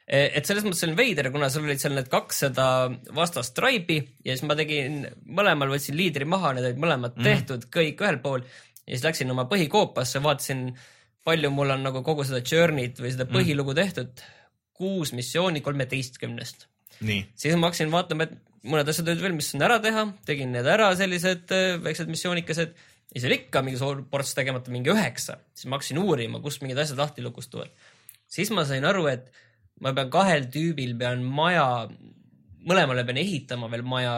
et 0.06 0.46
selles 0.46 0.62
mõttes 0.64 0.84
on 0.86 0.94
veider, 0.96 1.28
kuna 1.34 1.50
sul 1.50 1.64
olid 1.66 1.82
seal 1.82 1.96
need 1.96 2.08
kakssada 2.08 2.66
vastast 3.14 3.56
tribe'i 3.58 3.98
ja 4.24 4.36
siis 4.36 4.46
ma 4.46 4.54
tegin, 4.54 5.02
mõlemal 5.26 5.72
võtsin 5.74 5.98
liidri 5.98 6.24
maha, 6.24 6.52
need 6.54 6.68
olid 6.70 6.78
mõlemad 6.84 7.16
mm. 7.18 7.26
tehtud, 7.26 7.66
kõik 7.74 8.00
ühel 8.06 8.20
pool 8.22 8.44
ja 8.86 8.94
siis 8.94 9.04
läksin 9.04 9.34
oma 9.34 9.44
põhikoopasse, 9.50 10.22
vaatasin, 10.22 10.70
palju 11.26 11.50
mul 11.50 11.74
on 11.74 11.82
nagu 11.88 12.04
kogu 12.06 12.24
seda 12.24 12.38
journey't 12.46 13.02
või 13.02 13.10
seda 13.12 13.26
põhilugu 13.26 13.74
tehtud. 13.74 14.22
Kuus 14.76 15.12
missiooni 15.16 15.60
kolmeteistkümnest 15.64 16.66
siis 17.00 17.56
ma 17.56 17.70
hakkasin 17.70 17.92
vaatama, 17.92 18.26
et 18.26 18.36
mõned 18.66 18.90
asjad 18.90 19.08
olid 19.10 19.22
veel, 19.22 19.34
mis 19.36 19.52
on 19.56 19.64
ära 19.66 19.78
teha, 19.82 20.04
tegin 20.28 20.52
need 20.54 20.68
ära, 20.70 20.90
sellised 20.98 21.52
äh, 21.54 21.76
väiksed 21.82 22.10
missioonikesed. 22.10 22.76
ja 23.14 23.26
oli 23.28 23.38
ikka 23.40 23.62
mingi 23.62 23.78
suur 23.80 24.02
ports 24.10 24.34
tegemata, 24.34 24.72
mingi 24.74 24.90
üheksa, 24.92 25.38
siis 25.54 25.68
ma 25.70 25.78
hakkasin 25.78 26.00
uurima, 26.02 26.40
kust 26.44 26.62
mingid 26.62 26.78
asjad 26.82 26.98
lahti 26.98 27.22
lukustuvad. 27.22 27.70
siis 28.28 28.50
ma 28.50 28.64
sain 28.64 28.84
aru, 28.84 29.06
et 29.12 29.30
ma 29.80 29.92
pean 29.92 30.10
kahel 30.10 30.48
tüübil 30.52 30.96
pean 30.98 31.22
maja, 31.22 31.86
mõlemale 32.66 33.04
pean 33.06 33.22
ehitama 33.22 33.70
veel 33.70 33.82
maja. 33.82 34.16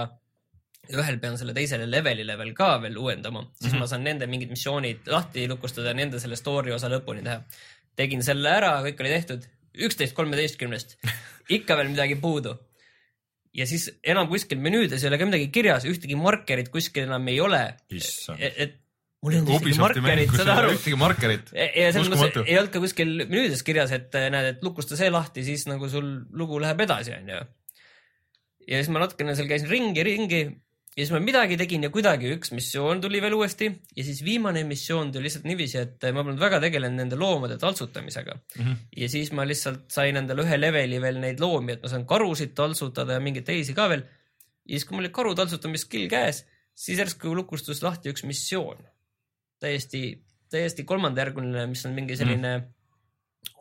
ühel 0.89 1.19
pean 1.21 1.35
selle 1.37 1.53
teisele 1.53 1.85
levelile 1.85 2.39
veel 2.39 2.55
ka 2.57 2.79
veel 2.81 2.97
uuendama, 2.97 3.43
siis 3.61 3.73
mm 3.73 3.77
-hmm. 3.77 3.81
ma 3.81 3.87
saan 3.87 4.05
nende 4.05 4.27
mingid 4.27 4.49
missioonid 4.49 5.07
lahti 5.07 5.49
lukustada 5.49 5.89
ja 5.89 5.95
nende 5.95 6.21
selle 6.21 6.37
story 6.37 6.73
osa 6.73 6.89
lõpuni 6.89 7.23
teha. 7.23 7.43
tegin 7.97 8.23
selle 8.23 8.49
ära, 8.49 8.81
kõik 8.83 9.01
oli 9.01 9.09
tehtud, 9.11 9.45
üksteist 9.87 10.17
kolmeteistkümnest, 10.19 10.97
ikka 11.59 11.79
veel 11.79 11.93
midagi 11.93 12.19
puudu 12.21 12.57
ja 13.57 13.67
siis 13.69 13.89
enam 14.07 14.29
kuskil 14.31 14.61
menüüdes 14.63 15.03
ei 15.03 15.11
ole 15.11 15.19
ka 15.21 15.29
midagi 15.29 15.49
kirjas, 15.55 15.87
ühtegi 15.89 16.19
markerit 16.19 16.71
kuskil 16.75 17.09
enam 17.09 17.27
ei 17.33 17.41
ole. 17.43 17.63
et 18.39 18.61
et 18.65 18.77
mul 19.25 19.35
ei 19.35 19.41
olnud 19.41 19.55
ühtegi 19.57 19.81
markerit, 19.83 20.35
saad 20.37 20.53
aru. 20.55 20.75
ühtegi 20.77 21.01
markerit. 21.01 21.53
ja 21.55 21.91
selles 21.93 22.07
Uskumatu. 22.07 22.43
mõttes 22.43 22.53
ei 22.53 22.59
olnud 22.61 22.75
ka 22.75 22.83
kuskil 22.85 23.15
menüüdes 23.25 23.65
kirjas, 23.67 23.95
et 23.97 24.15
äh, 24.19 24.29
näed, 24.35 24.53
et 24.55 24.65
lukusta 24.67 24.99
see 25.01 25.11
lahti, 25.11 25.45
siis 25.47 25.67
nagu 25.71 25.91
sul 25.91 26.11
lugu 26.39 26.61
läheb 26.63 26.85
edasi, 26.87 27.17
onju. 27.19 27.43
ja 28.69 28.81
siis 28.83 28.93
ma 28.95 29.05
natukene 29.05 29.37
seal 29.39 29.51
käisin 29.51 29.71
ringi, 29.73 30.07
ringi 30.07 30.43
ja 30.99 31.05
siis 31.05 31.15
ma 31.15 31.21
midagi 31.23 31.55
tegin 31.61 31.87
ja 31.87 31.91
kuidagi 31.95 32.33
üks 32.35 32.51
missioon 32.51 32.99
tuli 33.03 33.21
veel 33.23 33.37
uuesti 33.37 33.69
ja 33.71 34.05
siis 34.05 34.19
viimane 34.27 34.65
missioon 34.67 35.13
tuli 35.15 35.29
lihtsalt 35.29 35.47
niiviisi, 35.47 35.79
et 35.85 36.07
ma 36.15 36.25
polnud 36.25 36.43
väga 36.43 36.59
tegelenud 36.65 36.99
nende 36.99 37.19
loomade 37.21 37.59
taltsutamisega 37.63 38.35
mm. 38.35 38.65
-hmm. 38.65 38.81
ja 39.03 39.09
siis 39.13 39.31
ma 39.33 39.47
lihtsalt 39.47 39.87
sain 39.95 40.19
endale 40.19 40.43
ühe 40.43 40.59
leveli 40.59 40.99
veel 41.01 41.21
neid 41.23 41.43
loomi, 41.45 41.77
et 41.77 41.85
ma 41.87 41.93
saan 41.93 42.07
karusid 42.07 42.55
taltsutada 42.59 43.15
ja 43.15 43.23
mingeid 43.23 43.47
teisi 43.47 43.77
ka 43.79 43.89
veel. 43.89 44.03
ja 44.67 44.75
siis, 44.75 44.89
kui 44.89 44.97
mul 44.97 45.07
oli 45.07 45.15
karu 45.15 45.35
taltsutamiskill 45.39 46.09
käes, 46.11 46.45
siis 46.75 46.99
järsku 46.99 47.35
lukustus 47.35 47.83
lahti 47.83 48.11
üks 48.11 48.27
missioon. 48.27 48.83
täiesti, 49.59 50.03
täiesti 50.51 50.85
kolmandajärguline, 50.85 51.67
mis 51.67 51.87
on 51.87 51.95
mingi 51.95 52.17
selline 52.17 52.59
mm. 52.59 52.67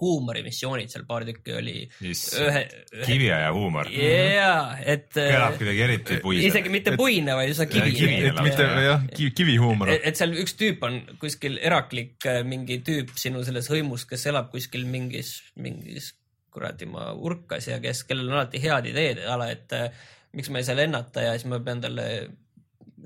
Huumorimissioonid 0.02 0.92
seal 0.92 1.06
paar 1.10 1.26
tükki 1.26 1.54
oli. 1.58 1.76
ühe, 2.02 2.62
kiviaja 3.06 3.50
huumor. 3.56 3.90
jaa, 3.92 4.78
et. 4.86 5.10
kõlab 5.16 5.58
kuidagi 5.58 5.84
eriti 5.88 6.20
puiselt. 6.24 6.50
isegi 6.52 6.74
mitte 6.74 6.94
puine, 7.00 7.34
vaid 7.38 7.54
üsna 7.54 7.68
kivi 7.72 7.96
kivi. 7.96 8.20
et 8.30 8.42
mitte 8.46 8.68
jah, 8.86 9.08
kivi, 9.14 9.34
kivihuumor. 9.42 9.92
et 9.98 10.20
seal 10.20 10.36
üks 10.38 10.58
tüüp 10.60 10.86
on 10.86 11.00
kuskil 11.22 11.58
eraklik 11.58 12.30
äh, 12.30 12.44
mingi 12.48 12.80
tüüp 12.86 13.16
sinu 13.18 13.44
selles 13.48 13.70
hõimus, 13.74 14.06
kes 14.10 14.28
elab 14.32 14.52
kuskil 14.54 14.86
mingis, 14.90 15.40
mingis 15.58 16.14
kuradi 16.54 16.90
ma 16.90 17.12
urkas 17.14 17.70
ja 17.70 17.82
kes, 17.82 18.04
kellel 18.10 18.30
on 18.30 18.40
alati 18.40 18.62
head 18.62 18.92
ideed, 18.94 19.26
ala, 19.30 19.50
et 19.54 19.74
äh, 19.78 19.90
miks 20.38 20.54
ma 20.54 20.62
ei 20.62 20.68
saa 20.68 20.78
lennata 20.78 21.26
ja 21.26 21.36
siis 21.38 21.50
ma 21.50 21.62
pean 21.66 21.82
talle 21.82 22.08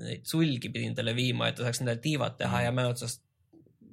neid 0.02 0.24
sulgi 0.28 0.70
pidin 0.72 0.96
talle 0.96 1.16
viima, 1.16 1.48
et 1.48 1.56
ta 1.56 1.66
saaks 1.66 1.82
endale 1.82 2.00
tiivad 2.04 2.36
teha 2.40 2.66
ja 2.66 2.72
mäe 2.74 2.88
otsast 2.92 3.24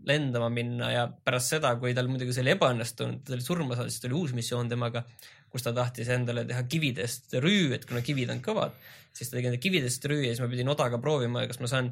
lendama 0.07 0.49
minna 0.53 0.91
ja 0.93 1.07
pärast 1.09 1.55
seda, 1.55 1.73
kui 1.81 1.93
tal 1.97 2.09
muidugi 2.11 2.35
see 2.35 2.43
oli 2.45 2.53
ebaõnnestunud, 2.55 3.23
ta 3.25 3.35
oli 3.35 3.45
surma 3.45 3.77
saanud, 3.77 3.93
siis 3.93 4.03
tuli 4.03 4.17
uus 4.19 4.35
missioon 4.37 4.69
temaga, 4.71 5.03
kus 5.49 5.65
ta 5.65 5.73
tahtis 5.75 6.11
endale 6.13 6.45
teha 6.49 6.63
kividest 6.69 7.35
rüü, 7.43 7.73
et 7.75 7.87
kuna 7.89 8.03
kivid 8.05 8.31
on 8.33 8.43
kõvad, 8.45 8.77
siis 9.15 9.31
ta 9.31 9.37
tegi 9.37 9.49
endale 9.49 9.63
kividest 9.63 10.07
rüü 10.09 10.21
ja 10.23 10.31
siis 10.31 10.43
ma 10.43 10.51
pidin 10.51 10.71
odaga 10.71 11.01
proovima, 11.01 11.43
kas 11.49 11.59
ma 11.63 11.71
saan, 11.71 11.91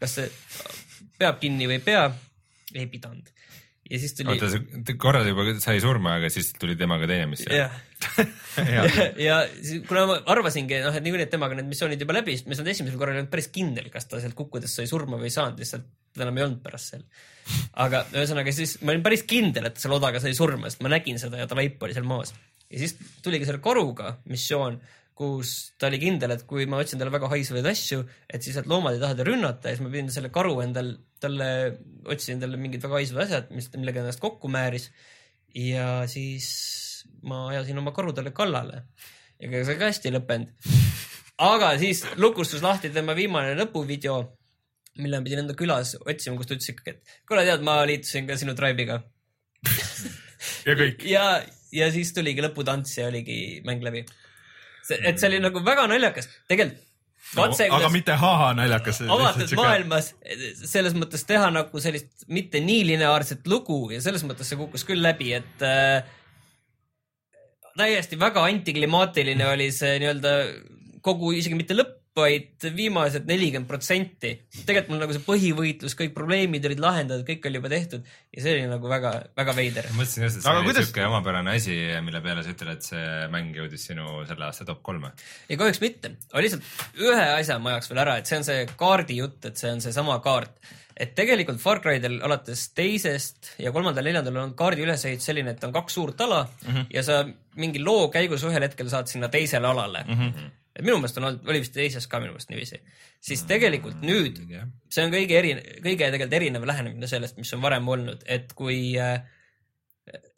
kas 0.00 0.18
see 0.18 0.28
peab 1.20 1.40
kinni 1.42 1.70
või 1.70 1.80
ei 1.80 1.86
pea. 1.86 2.06
ei 2.74 2.86
pidanud. 2.90 3.32
ja 3.88 4.00
siis 4.02 4.16
tuli. 4.18 4.34
oota, 4.34 4.50
sa 4.52 4.96
korra 4.98 5.22
juba 5.26 5.46
sai 5.62 5.80
surma, 5.80 6.16
aga 6.20 6.30
siis 6.32 6.52
tuli 6.60 6.76
temaga 6.76 7.08
teine 7.08 7.30
missioon. 7.30 7.56
jah 7.56 7.82
ja, 8.76 8.82
ja 9.16 9.36
siis, 9.54 9.84
kuna 9.88 10.04
ma 10.10 10.16
arvasingi, 10.34 10.82
noh, 10.84 10.94
et 10.94 11.04
niikuinii, 11.04 11.26
et 11.28 11.32
temaga 11.32 11.56
need 11.56 11.70
missioonid 11.70 12.02
juba 12.02 12.18
läbi, 12.18 12.36
siis 12.36 12.44
ma 12.44 12.52
ei 12.52 12.58
saanud 12.58 12.74
esimesel 12.74 13.00
korral 13.00 13.16
ei 13.16 13.22
olnud 13.22 13.32
päris 13.32 13.48
kindel, 13.54 13.88
kas 13.92 14.10
ta 14.10 14.20
sealt 14.20 14.36
kukkudes 14.36 14.74
sai 14.76 14.90
surma 14.90 15.16
või 15.20 15.30
ei 15.30 15.36
saanud, 15.36 15.62
lihtsalt 15.62 15.86
teda 16.16 16.26
enam 16.26 16.40
ei 16.40 16.46
olnud 16.48 16.60
pärast 16.64 16.92
seal. 16.94 17.06
aga 17.84 18.02
ühesõnaga 18.16 18.54
siis 18.56 18.76
ma 18.82 18.94
olin 18.94 19.06
päris 19.06 19.24
kindel, 19.28 19.70
et 19.70 19.80
seal 19.80 19.94
odaga 19.96 20.22
sai 20.22 20.34
surma, 20.36 20.70
sest 20.70 20.82
ma 20.82 20.92
nägin 20.92 21.20
seda 21.22 21.42
ja 21.42 21.48
ta 21.48 21.58
vaip 21.58 21.82
oli 21.82 21.96
seal 21.96 22.08
maas. 22.08 22.34
ja 22.66 22.82
siis 22.82 22.96
tuligi 23.22 23.48
selle 23.48 23.62
karuga 23.62 24.16
missioon, 24.32 24.80
kus 25.16 25.52
ta 25.80 25.88
oli 25.88 26.00
kindel, 26.00 26.34
et 26.34 26.44
kui 26.48 26.66
ma 26.68 26.82
otsin 26.82 27.00
talle 27.00 27.14
väga 27.14 27.30
haisvaid 27.32 27.66
asju, 27.70 28.02
et 28.28 28.44
siis 28.44 28.58
need 28.58 28.68
loomad 28.68 28.96
ei 28.96 29.00
taha 29.00 29.16
teda 29.16 29.28
rünnata 29.30 29.70
ja 29.70 29.76
siis 29.76 29.84
ma 29.86 29.92
pidin 29.94 30.10
selle 30.12 30.28
karu 30.34 30.58
endal, 30.64 30.90
talle, 31.22 31.48
otsisin 32.04 32.42
talle 32.42 32.60
mingid 32.60 32.84
väga 32.84 32.98
haisvad 33.00 33.24
asjad, 33.24 33.54
mis, 33.56 33.70
millega 33.78 34.02
ennast 34.02 34.20
kokku 34.20 34.50
määris. 34.52 34.90
ja 35.56 36.04
siis 36.10 36.50
ma 37.24 37.46
ajasin 37.48 37.78
oma 37.80 37.94
karu 37.96 38.12
talle 38.12 38.34
kallale. 38.36 38.82
ega 39.40 39.64
see 39.64 39.78
ka 39.80 39.88
hästi 39.88 40.10
ei 40.10 40.16
lõppenud. 40.18 40.52
aga 41.48 41.72
siis 41.80 42.04
lukustus 42.20 42.64
lahti 42.64 42.92
tema 42.92 43.16
viimane 43.16 43.56
lõpuvideo, 43.56 44.18
mille 45.00 45.20
ma 45.20 45.26
pidin 45.26 45.44
enda 45.44 45.56
külas 45.58 45.94
otsima, 46.00 46.36
kus 46.38 46.48
ta 46.48 46.56
ütles 46.56 46.72
ikkagi, 46.72 46.96
et 46.96 47.20
kuule, 47.28 47.44
tead, 47.48 47.64
ma 47.66 47.78
liitusin 47.88 48.28
ka 48.28 48.38
sinu 48.40 48.56
Drive'iga 48.58 49.00
ja 50.68 50.76
kõik. 50.78 51.06
ja, 51.08 51.26
ja 51.74 51.90
siis 51.94 52.12
tuligi 52.16 52.44
lõputants 52.44 52.96
ja 52.98 53.08
oligi 53.10 53.62
mäng 53.66 53.84
läbi. 53.86 54.04
et 54.98 55.18
see 55.18 55.30
oli 55.30 55.40
nagu 55.44 55.62
väga 55.64 55.88
naljakas, 55.90 56.30
tegelikult 56.50 56.84
katse 57.34 57.66
no,. 57.66 57.78
aga 57.80 57.88
mitte 57.90 58.14
haha 58.20 58.52
naljakas. 58.58 59.00
avatud 59.02 59.54
maailmas 59.58 60.12
selles 60.62 60.94
mõttes 60.98 61.24
teha 61.26 61.48
nagu 61.54 61.82
sellist 61.82 62.26
mitte 62.30 62.60
nii 62.62 62.84
lineaarset 62.92 63.48
lugu 63.50 63.80
ja 63.94 64.00
selles 64.04 64.22
mõttes 64.26 64.50
see 64.50 64.60
kukkus 64.60 64.86
küll 64.86 65.02
läbi, 65.02 65.32
et 65.34 65.66
äh, 65.66 66.06
täiesti 67.76 68.18
väga 68.20 68.44
antiklimaatiline 68.46 69.48
oli 69.52 69.70
see 69.74 69.98
nii-öelda 70.02 70.34
kogu, 71.06 71.32
isegi 71.36 71.58
mitte 71.58 71.76
lõpp, 71.76 71.98
vaid 72.16 72.64
viimased 72.76 73.26
nelikümmend 73.28 73.68
protsenti. 73.68 74.30
tegelikult 74.64 74.92
mul 74.92 75.02
nagu 75.02 75.16
see 75.16 75.24
põhivõitlus, 75.26 75.96
kõik 75.98 76.14
probleemid 76.16 76.64
olid 76.68 76.80
lahendatud, 76.80 77.26
kõik 77.28 77.48
oli 77.50 77.60
juba 77.60 77.72
tehtud 77.72 78.06
ja 78.06 78.44
see 78.44 78.54
oli 78.54 78.70
nagu 78.70 78.88
väga, 78.90 79.12
väga 79.36 79.56
veider. 79.58 79.90
ma 79.92 80.00
mõtlesin 80.00 80.24
just, 80.24 80.40
et 80.40 80.46
see 80.46 80.52
aga 80.52 80.62
oli 80.62 80.70
kuidas... 80.70 80.88
siuke 80.88 81.04
omapärane 81.10 81.54
asi, 81.60 81.76
mille 82.06 82.22
peale 82.24 82.46
sa 82.46 82.54
ütled, 82.54 82.72
et 82.72 82.88
see 82.88 83.28
mäng 83.34 83.60
jõudis 83.60 83.86
sinu 83.90 84.24
selle 84.30 84.48
aasta 84.48 84.68
top 84.68 84.80
kolme. 84.86 85.12
ei, 85.48 85.60
kahjuks 85.60 85.82
mitte. 85.84 86.14
aga 86.32 86.46
lihtsalt 86.46 86.98
ühe 87.04 87.28
asja 87.36 87.60
ma 87.60 87.74
ajaks 87.74 87.92
veel 87.92 88.02
ära, 88.06 88.18
et 88.20 88.32
see 88.32 88.40
on 88.40 88.48
see 88.48 88.66
kaardi 88.80 89.20
jutt, 89.20 89.40
et 89.50 89.60
see 89.60 89.76
on 89.76 89.84
seesama 89.84 90.18
kaart 90.24 90.74
et 90.96 91.12
tegelikult 91.12 91.60
Far 91.60 91.82
Cry'del 91.84 92.22
alates 92.24 92.70
teisest 92.72 93.52
ja 93.60 93.72
kolmandal-neljandal 93.74 94.38
on 94.40 94.54
kaardi 94.56 94.86
ülesehitus 94.86 95.28
selline, 95.28 95.52
et 95.52 95.64
on 95.68 95.74
kaks 95.74 95.98
suurt 95.98 96.20
ala 96.24 96.46
mm 96.46 96.70
-hmm. 96.72 96.86
ja 96.96 97.02
sa 97.04 97.24
mingi 97.60 97.82
loo 97.84 98.08
käigus 98.08 98.44
ühel 98.48 98.64
hetkel 98.64 98.88
saad 98.88 99.12
sinna 99.12 99.28
teisele 99.28 99.68
alale 99.68 100.04
mm. 100.08 100.22
-hmm 100.22 100.54
et 100.76 100.84
minu 100.84 100.98
meelest 101.00 101.18
on 101.20 101.28
olnud, 101.30 101.48
oli 101.48 101.62
vist 101.64 101.74
teises 101.76 102.06
ka 102.10 102.20
minu 102.22 102.34
meelest 102.34 102.52
niiviisi, 102.52 102.80
siis 103.24 103.44
tegelikult 103.48 104.04
nüüd 104.04 104.42
see 104.92 105.06
on 105.06 105.14
kõige 105.14 105.38
eri, 105.38 105.54
kõige 105.80 106.10
tegelikult 106.12 106.38
erinev 106.38 106.68
lähenemine 106.68 107.10
sellest, 107.10 107.38
mis 107.40 107.52
on 107.56 107.64
varem 107.64 107.88
olnud, 107.88 108.24
et 108.28 108.52
kui 108.58 108.78
äh, 109.00 109.18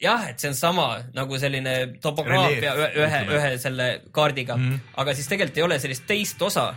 jah, 0.01 0.27
et 0.31 0.41
see 0.41 0.51
on 0.51 0.57
sama 0.57 0.89
nagu 1.15 1.39
selline 1.41 1.75
topograafia 2.01 2.75
ühe, 2.75 2.91
ühe, 3.03 3.23
ühe 3.37 3.55
selle 3.61 3.89
kaardiga. 4.15 4.57
Mm, 4.57 4.69
-hmm. 4.71 4.93
aga 5.03 5.15
siis 5.17 5.27
tegelikult 5.27 5.57
ei 5.57 5.67
ole 5.67 5.79
sellist 5.79 6.07
teist 6.07 6.41
osa, 6.41 6.71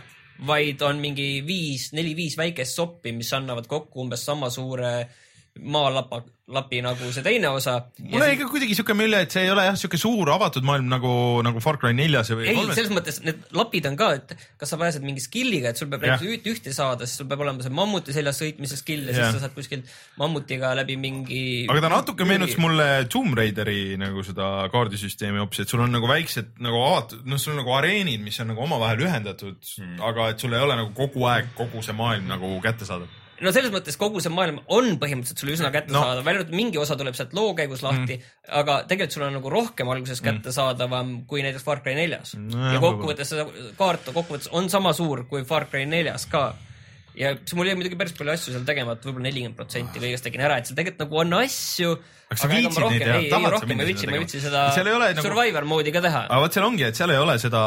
vaid 0.47 0.81
on 0.81 0.99
mingi 0.99 1.43
viis, 1.47 1.91
neli-viis 1.93 2.37
väikest 2.37 2.75
soppi, 2.75 3.11
mis 3.15 3.31
annavad 3.33 3.67
kokku 3.69 4.01
umbes 4.01 4.25
sama 4.25 4.49
suure 4.49 4.93
äh, 5.01 5.21
maalapa, 5.61 6.23
lapi 6.53 6.79
nagu 6.81 7.09
see 7.13 7.23
teine 7.23 7.47
osa. 7.53 7.75
mul 8.01 8.23
jäi 8.25 8.37
ka 8.39 8.47
kuidagi 8.49 8.75
siuke 8.75 8.95
mulje, 8.97 9.19
et 9.25 9.33
see 9.33 9.43
ei 9.45 9.51
ole 9.53 9.63
jah 9.67 9.75
siuke 9.77 9.99
suur 10.01 10.31
avatud 10.33 10.65
maailm 10.65 10.89
nagu, 10.89 11.11
nagu 11.45 11.61
Far 11.63 11.77
Cry 11.81 11.93
neljas 11.95 12.31
või 12.33 12.49
ei, 12.49 12.63
selles 12.73 12.89
mõttes 12.93 13.21
need 13.23 13.45
lapid 13.55 13.85
on 13.91 13.97
ka, 13.99 14.09
et 14.17 14.33
kas 14.59 14.73
sa 14.73 14.79
pääsed 14.81 15.05
mingi 15.05 15.21
skill'iga, 15.23 15.71
et 15.71 15.79
sul 15.79 15.91
peab 15.93 16.03
näiteks 16.03 16.25
üht, 16.25 16.49
ühte 16.49 16.73
saada, 16.75 17.05
siis 17.05 17.21
sul 17.21 17.29
peab 17.29 17.45
olema 17.45 17.61
see 17.63 17.73
mammuti 17.73 18.15
seljas 18.17 18.41
sõitmise 18.41 18.81
skill 18.81 19.05
ja, 19.05 19.13
ja 19.13 19.29
siis 19.29 19.37
sa 19.37 19.45
saad 19.45 19.55
kuskilt 19.55 19.93
mammutiga 20.19 20.73
läbi 20.81 20.97
mingi. 20.99 21.43
aga 21.69 21.85
ta 21.85 21.93
natuke 21.93 22.27
meenutas 22.27 22.57
mulle 22.63 22.89
Tomb 23.13 23.37
Raideri 23.37 23.93
nagu 24.01 24.25
seda 24.25 24.51
kaardisüsteemi 24.73 25.43
hoopis, 25.43 25.63
et 25.63 25.73
sul 25.73 25.85
on 25.85 25.93
nagu 25.93 26.09
väiksed 26.09 26.57
nagu 26.65 26.81
avatud, 26.89 27.27
noh, 27.29 27.41
sul 27.41 27.53
on 27.53 27.61
nagu 27.61 27.77
areenid, 27.77 28.25
mis 28.25 28.41
on 28.41 28.49
nagu 28.55 28.65
omavahel 28.65 29.05
ühendatud 29.05 29.61
mm., 29.61 29.99
aga 30.09 30.31
et 30.33 30.41
sul 30.41 30.57
ei 30.57 30.65
ole 30.65 30.81
nagu 30.81 30.95
kogu 30.97 31.29
aeg 31.29 31.53
kogu 31.55 31.85
see 31.85 31.93
maailm 31.95 32.25
nagu 32.33 32.57
kättesaadav 32.65 33.21
no 33.43 33.53
selles 33.55 33.73
mõttes 33.73 33.97
kogu 33.99 34.21
see 34.23 34.33
maailm 34.33 34.59
on 34.73 34.97
põhimõtteliselt 35.01 35.43
sulle 35.43 35.55
üsna 35.57 35.71
kättesaadav 35.73 36.21
no., 36.21 36.25
välja 36.25 36.41
arvatud 36.41 36.57
mingi 36.57 36.81
osa 36.81 36.97
tuleb 36.99 37.17
sealt 37.17 37.35
loo 37.37 37.53
käigus 37.57 37.83
lahti 37.85 38.17
mm., 38.17 38.27
aga 38.61 38.79
tegelikult 38.89 39.17
sul 39.17 39.27
on 39.27 39.37
nagu 39.37 39.53
rohkem 39.53 39.93
alguses 39.93 40.21
mm. 40.21 40.29
kättesaadavam 40.29 41.07
mm. 41.07 41.23
kui 41.29 41.45
näiteks 41.45 41.65
Far 41.67 41.83
Cry 41.85 41.97
neljas 41.99 42.35
no,. 42.39 42.73
ja 42.73 42.83
kokkuvõttes 42.83 43.33
seda 43.33 43.47
kaart 43.79 44.11
kokkuvõttes 44.11 44.51
on 44.55 44.69
sama 44.73 44.95
suur 44.97 45.25
kui 45.29 45.45
Far 45.47 45.67
Cry 45.71 45.87
neljas 45.89 46.27
ka 46.31 46.51
ja 47.17 47.33
mul 47.57 47.69
jäi 47.69 47.77
muidugi 47.77 47.97
päris 47.99 48.15
palju 48.17 48.33
asju 48.33 48.55
seal 48.55 48.65
tegemata, 48.67 49.05
võib-olla 49.07 49.29
nelikümmend 49.29 49.57
protsenti 49.57 50.01
kõigest 50.01 50.25
tegin 50.25 50.43
ära, 50.47 50.57
et 50.59 50.69
seal 50.69 50.77
tegelikult 50.79 51.03
nagu 51.05 51.19
on 51.21 51.35
asju. 51.43 51.93
aga 52.33 52.37
sa 52.41 52.49
viitsid 52.49 52.85
neid 52.89 53.03
teha? 53.03 53.17
ei, 53.19 53.27
ei 53.29 53.51
rohkem 53.53 53.83
ei 53.83 53.89
viitsi, 53.89 54.09
ma 54.09 54.15
ei 54.17 54.23
viitsi 54.23 54.41
seda 54.41 54.63
nagu... 54.73 55.25
survivor 55.25 55.67
moodi 55.69 55.93
ka 55.93 56.01
teha. 56.05 56.23
aga 56.25 56.39
vot 56.41 56.57
seal 56.57 56.65
ongi, 56.65 56.87
et 56.87 56.97
seal 56.97 57.13
ei 57.13 57.19
ole 57.21 57.35
seda, 57.41 57.61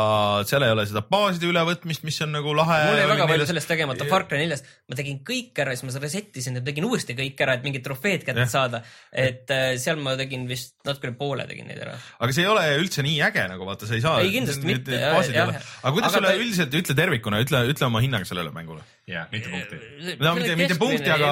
seal 0.50 0.66
ei 0.66 0.74
ole 0.74 0.86
seda 0.90 1.04
baaside 1.06 1.50
ülevõtmist, 1.50 2.02
mis 2.08 2.18
on 2.26 2.34
nagu 2.34 2.56
lahe. 2.58 2.80
mul 2.90 3.00
jäi 3.02 3.06
väga 3.12 3.28
palju 3.30 3.48
sellest 3.52 3.70
tegemata, 3.70 4.08
Far 4.10 4.26
Cry 4.26 4.42
neljas, 4.42 4.66
ma 4.90 4.98
tegin 4.98 5.22
kõik 5.30 5.62
ära, 5.62 5.76
siis 5.78 5.86
ma 5.86 6.02
reset 6.06 6.42
isin 6.42 6.58
ja 6.58 6.64
tegin 6.66 6.88
uuesti 6.90 7.14
kõik 7.18 7.46
ära, 7.46 7.58
et 7.60 7.66
mingid 7.66 7.86
trofeed 7.86 8.26
kätte 8.26 8.48
saada. 8.50 8.82
et 9.12 9.54
äh, 9.54 9.68
seal 9.82 10.02
ma 10.02 10.16
tegin 10.18 10.48
vist 10.50 10.74
natuke 10.86 11.12
üle 11.12 11.18
poole 11.20 11.46
tegin 11.46 11.70
neid 11.70 11.86
ära. 11.86 11.94
aga 11.94 12.34
see 12.34 12.42
ei 12.42 12.50
ole 12.50 12.66
üldse 12.82 13.06
nii 13.06 13.22
äge 13.30 13.46
nagu 13.54 13.70
vaata, 13.70 13.86
sa 13.86 13.94
ei 13.94 14.02
saa. 14.02 14.18
ei, 14.24 14.34
kindlasti 14.34 14.74
mitte. 14.74 14.98
aga 15.06 15.94
kuidas 15.94 16.18
sulle 16.18 16.36
üldiselt, 16.40 16.78
ütle 16.82 16.98
tervikuna, 16.98 17.44
ütle, 17.46 17.62
ütle 17.70 17.86
oma 17.92 18.02
hinnang 18.02 18.26
sellele 18.26 18.50
mängule 18.54 18.82
jah, 19.06 19.28
mitu 19.30 19.50
punkti. 19.52 19.76
no 20.18 20.32
mitte, 20.34 20.54
mitte 20.58 20.76
punkti, 20.80 21.10
aga. 21.14 21.28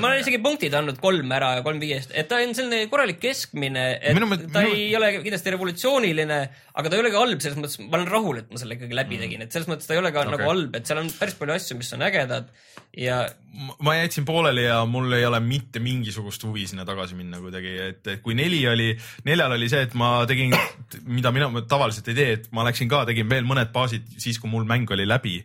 ma 0.00 0.08
olen 0.08 0.22
isegi 0.22 0.38
punktid 0.40 0.72
andnud 0.78 0.96
kolm 1.02 1.34
ära, 1.36 1.50
kolm 1.66 1.80
viiest, 1.82 2.14
et 2.16 2.30
ta 2.30 2.38
on 2.40 2.54
selline 2.56 2.86
korralik 2.92 3.20
keskmine, 3.20 3.82
et 3.98 4.16
minu, 4.16 4.30
ta 4.46 4.62
minu... 4.64 4.78
ei 4.78 4.86
ole 4.96 5.10
kindlasti 5.18 5.52
revolutsiooniline, 5.52 6.40
aga 6.80 6.88
ta 6.88 6.96
ei 6.96 7.04
ole 7.04 7.12
ka 7.12 7.20
halb, 7.20 7.44
selles 7.44 7.60
mõttes 7.60 7.76
ma 7.84 8.00
olen 8.00 8.08
rahul, 8.08 8.40
et 8.40 8.48
ma 8.48 8.62
selle 8.62 8.78
ikkagi 8.78 8.96
läbi 8.96 9.18
mm. 9.18 9.26
tegin, 9.26 9.44
et 9.44 9.52
selles 9.52 9.68
mõttes 9.68 9.90
ta 9.90 9.98
ei 9.98 10.00
ole 10.00 10.14
ka 10.16 10.24
okay. 10.24 10.32
nagu 10.38 10.48
halb, 10.48 10.80
et 10.80 10.88
seal 10.88 11.04
on 11.04 11.12
päris 11.20 11.36
palju 11.42 11.58
asju, 11.58 11.80
mis 11.84 11.94
on 11.98 12.08
ägedad 12.08 12.50
ja. 13.04 13.22
ma 13.84 14.00
jätsin 14.00 14.24
pooleli 14.24 14.64
ja 14.64 14.80
mul 14.88 15.12
ei 15.20 15.28
ole 15.28 15.44
mitte 15.44 15.84
mingisugust 15.84 16.48
huvi 16.48 16.64
sinna 16.72 16.88
tagasi 16.88 17.20
minna 17.20 17.44
kuidagi, 17.44 17.78
et 17.90 18.14
kui 18.24 18.32
neli 18.38 18.64
oli, 18.64 18.94
neljal 19.28 19.60
oli 19.60 19.68
see, 19.68 19.84
et 19.90 19.92
ma 19.92 20.22
tegin, 20.30 20.56
mida 21.04 21.36
mina 21.36 21.52
tavaliselt 21.68 22.08
ei 22.08 22.22
tee, 22.24 22.36
et 22.40 22.52
ma 22.56 22.64
läksin 22.64 22.88
ka, 22.88 23.04
tegin 23.12 23.28
veel 23.28 23.44
mõned 23.44 23.76
baasid 23.76 24.08
siis, 24.16 24.40
kui 24.40 24.48
mul 24.48 24.64
mäng 24.64 24.88
oli 24.96 25.04
läbi 25.04 25.42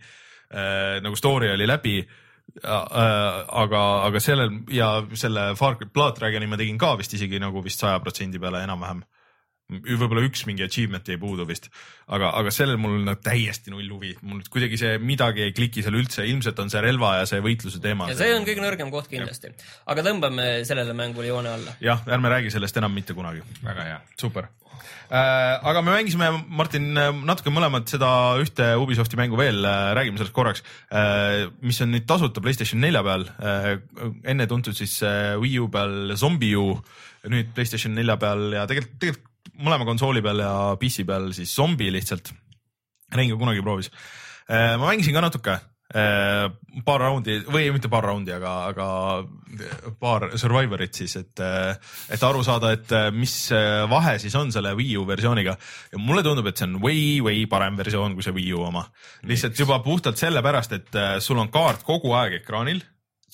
nagu 1.03 1.17
story 1.19 1.49
oli 1.51 1.67
läbi 1.67 1.97
äh,. 1.99 2.77
aga, 3.63 3.81
aga 4.07 4.19
sellel 4.23 4.61
ja 4.71 4.89
selle 5.13 5.49
Far 5.59 5.75
Cry 5.75 5.89
Blood 5.93 6.19
Dragoni 6.19 6.47
ma 6.47 6.57
tegin 6.57 6.77
ka 6.77 6.95
vist 6.99 7.13
isegi 7.13 7.41
nagu 7.43 7.63
vist 7.65 7.83
saja 7.83 7.99
protsendi 7.99 8.39
peale 8.39 8.63
enam-vähem 8.63 9.03
võib-olla 9.69 10.23
üks 10.27 10.45
mingi 10.49 10.65
achievement 10.65 11.07
jäi 11.09 11.17
puudu 11.21 11.45
vist, 11.49 11.71
aga, 12.05 12.31
aga 12.37 12.53
sellel 12.53 12.77
mul 12.81 12.99
nagu 13.05 13.21
täiesti 13.25 13.73
null 13.73 13.87
huvi, 13.89 14.13
mul 14.25 14.43
kuidagi 14.51 14.77
see 14.81 14.99
midagi 15.01 15.47
ei 15.47 15.55
kliki 15.57 15.85
seal 15.85 15.97
üldse, 15.97 16.25
ilmselt 16.29 16.59
on 16.61 16.69
see 16.73 16.83
relva 16.85 17.15
ja 17.21 17.29
see 17.29 17.41
võitluse 17.45 17.81
teema. 17.83 18.11
ja 18.11 18.19
see 18.19 18.35
on 18.35 18.45
kõige 18.47 18.63
nõrgem 18.63 18.93
koht 18.93 19.09
kindlasti, 19.11 19.55
aga 19.89 20.05
tõmbame 20.05 20.51
sellele 20.67 20.93
mängule 20.97 21.31
joone 21.31 21.55
alla. 21.57 21.79
jah, 21.83 22.05
ärme 22.05 22.33
räägi 22.35 22.53
sellest 22.53 22.77
enam 22.81 22.93
mitte 22.93 23.17
kunagi. 23.17 23.41
väga 23.65 23.89
hea. 23.89 23.99
super 24.21 24.51
Äh, 25.05 25.59
aga 25.61 25.81
me 25.85 25.93
mängisime, 25.93 26.31
Martin, 26.57 26.87
natuke 27.27 27.51
mõlemad 27.53 27.85
seda 27.89 28.09
ühte 28.41 28.71
Ubisofti 28.81 29.19
mängu 29.19 29.37
veel, 29.37 29.61
äh, 29.61 29.91
räägime 29.97 30.17
sellest 30.17 30.33
korraks, 30.35 30.63
äh, 30.89 31.45
mis 31.61 31.81
on 31.85 31.93
nüüd 31.93 32.07
tasuta 32.09 32.41
Playstation 32.41 32.81
nelja 32.81 33.03
peal. 33.05 33.27
enne 34.25 34.47
tuntud 34.47 34.75
siis 34.75 34.99
Wii 35.41 35.59
U 35.59 35.69
peal 35.69 36.15
Zombie-U, 36.17 36.81
nüüd 37.29 37.53
Playstation 37.53 37.93
nelja 37.93 38.17
peal 38.17 38.51
ja 38.57 38.65
tegelikult, 38.69 38.99
tegelikult 38.99 39.31
mõlema 39.61 39.87
konsooli 39.87 40.23
peal 40.25 40.43
ja 40.43 40.55
PC 40.79 41.05
peal 41.07 41.31
siis 41.35 41.53
Zombie 41.55 41.93
lihtsalt. 41.93 42.33
Rein 43.15 43.31
ka 43.31 43.39
kunagi 43.39 43.63
proovis. 43.63 43.91
ma 44.49 44.89
mängisin 44.89 45.13
ka 45.13 45.21
natuke 45.21 45.59
paar 46.85 46.99
raundi 46.99 47.37
või 47.45 47.67
mitte 47.71 47.89
paar 47.93 48.07
raundi, 48.09 48.33
aga, 48.33 48.53
aga 48.71 48.87
paar 50.01 50.31
Survivorit 50.41 50.97
siis, 50.97 51.13
et, 51.19 51.43
et 52.09 52.25
aru 52.25 52.41
saada, 52.43 52.71
et 52.73 52.93
mis 53.13 53.35
vahe 53.91 54.15
siis 54.19 54.33
on 54.35 54.51
selle 54.51 54.73
Wii 54.75 54.97
U 54.97 55.05
versiooniga 55.07 55.53
ja 55.91 56.01
mulle 56.01 56.23
tundub, 56.25 56.49
et 56.49 56.57
see 56.57 56.67
on 56.67 56.79
way, 56.83 57.05
way 57.23 57.45
parem 57.51 57.77
versioon 57.77 58.17
kui 58.17 58.25
see 58.25 58.33
Wii 58.35 58.57
U 58.57 58.65
oma. 58.65 58.87
lihtsalt 59.29 59.59
juba 59.59 59.79
puhtalt 59.85 60.17
sellepärast, 60.17 60.73
et 60.73 60.97
äh, 60.97 61.15
sul 61.21 61.39
on 61.39 61.53
kaart 61.53 61.85
kogu 61.85 62.15
aeg 62.17 62.41
ekraanil, 62.41 62.81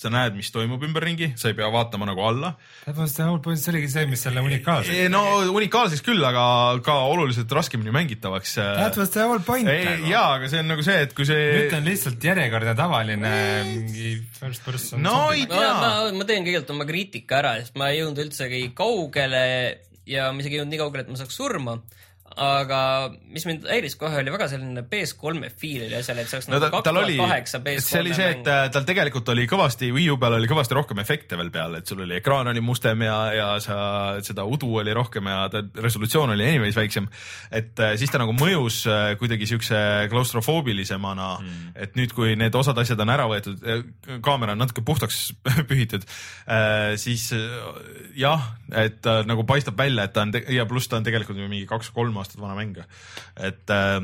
sa 0.02 0.10
näed, 0.12 0.36
mis 0.38 0.50
toimub 0.54 0.82
ümberringi, 0.86 1.32
sa 1.38 1.50
ei 1.50 1.56
pea 1.58 1.68
vaatama 1.72 2.08
nagu 2.08 2.24
alla. 2.26 2.52
täpselt 2.84 3.12
see 3.12 3.26
põhimõtteliselt 3.26 3.64
see 3.64 3.74
oligi 3.74 3.92
see, 3.92 4.06
mis 4.10 4.24
selle 4.26 4.44
unikaalseks 4.44 5.12
no 5.12 5.22
unikaalseks 5.54 6.04
küll, 6.06 6.22
aga 6.26 6.44
ka 6.84 6.98
oluliselt 7.12 7.52
raskemini 7.52 7.94
mängitavaks. 7.94 8.56
That 8.58 8.98
was 9.00 9.14
the 9.14 9.26
whole 9.28 9.42
point 9.46 9.68
nagu. 9.68 10.08
ja, 10.10 10.24
aga 10.38 10.50
see 10.52 10.62
on 10.62 10.70
nagu 10.72 10.84
see, 10.86 10.98
et 11.06 11.14
kui 11.16 11.28
see 11.28 11.46
nüüd 11.58 11.78
on 11.78 11.88
lihtsalt 11.88 12.28
järjekordne 12.32 12.74
tavaline 12.78 13.36
mingi 13.68 14.16
first 14.38 14.64
person. 14.66 15.02
no 15.04 15.30
ei 15.34 15.46
ma, 15.46 15.54
tea 15.54 15.72
ma, 15.78 15.94
ma 16.18 16.28
teen 16.28 16.46
kõigepealt 16.46 16.74
oma 16.74 16.88
kriitika 16.88 17.40
ära, 17.42 17.56
sest 17.62 17.78
ma 17.80 17.92
ei 17.92 18.02
jõudnud 18.02 18.26
üldsegi 18.26 18.68
kaugele 18.76 19.42
ja 20.08 20.30
ma 20.32 20.42
isegi 20.42 20.56
ei 20.56 20.62
jõudnud 20.62 20.74
nii 20.74 20.82
kaugele, 20.82 21.06
et 21.06 21.12
ma 21.12 21.20
saaks 21.20 21.38
surma. 21.38 21.78
Aga 22.40 22.78
mis 23.32 23.44
mind 23.48 23.66
häiris 23.68 23.96
kohe, 24.00 24.22
oli 24.22 24.32
väga 24.32 24.46
selline 24.48 24.84
PS3-e 24.88 25.50
feel 25.58 25.84
oli 25.86 25.96
asjal, 25.98 26.20
et 26.22 26.30
see 26.30 26.38
oleks 26.38 26.48
no 26.48 26.56
nagu 26.56 26.70
kaks 26.72 26.86
tuhat 26.86 27.00
oli, 27.02 27.16
kaheksa 27.20 27.60
see 27.60 28.00
oli 28.00 28.12
PS3-e 28.12 28.16
see, 28.16 28.28
et 28.32 28.38
mäng. 28.38 28.50
äh, 28.54 28.68
tal 28.72 28.86
tegelikult 28.88 29.32
oli 29.34 29.44
kõvasti, 29.50 29.90
Wii 29.92 30.08
U 30.14 30.18
peal 30.22 30.36
oli 30.38 30.48
kõvasti 30.50 30.76
rohkem 30.78 31.02
efekte 31.02 31.38
veel 31.40 31.50
peal, 31.52 31.76
et 31.78 31.90
sul 31.90 32.00
oli 32.06 32.16
ekraan 32.16 32.48
oli 32.52 32.62
mustem 32.64 33.04
ja, 33.04 33.16
ja 33.36 33.48
sa 33.64 33.76
seda 34.24 34.46
udu 34.48 34.70
oli 34.80 34.94
rohkem 34.96 35.28
ja 35.28 35.42
ta 35.52 35.62
resolutsioon 35.84 36.32
oli 36.36 36.46
anyways 36.48 36.78
väiksem. 36.78 37.08
et 37.50 37.80
äh, 37.80 37.94
siis 38.00 38.12
ta 38.12 38.22
nagu 38.22 38.34
mõjus 38.36 38.82
äh, 38.88 39.12
kuidagi 39.20 39.48
siukse 39.50 39.82
klaustrofoobilisemana 40.12 41.28
mm., 41.40 41.76
et 41.84 41.96
nüüd, 41.98 42.16
kui 42.16 42.36
need 42.38 42.54
osad 42.56 42.78
asjad 42.80 43.00
on 43.04 43.12
ära 43.12 43.26
võetud, 43.28 43.60
kaamera 44.24 44.56
on 44.56 44.62
natuke 44.62 44.84
puhtaks 44.86 45.20
pühitud, 45.68 46.04
siis 47.00 47.28
jah, 48.18 48.44
et 48.76 49.04
nagu 49.26 49.44
paistab 49.48 49.76
välja, 49.78 50.06
et 50.06 50.14
ta 50.16 50.24
on 50.24 50.32
ja 50.52 50.66
pluss 50.68 50.88
ta 50.88 50.98
on 51.00 51.06
tegelikult 51.06 51.40
mingi 51.42 51.66
kaks-kolm 51.68 52.21
aastat 52.22 52.40
vana 52.42 52.56
mäng. 52.58 52.76
et 53.36 53.70
äh, 53.70 54.00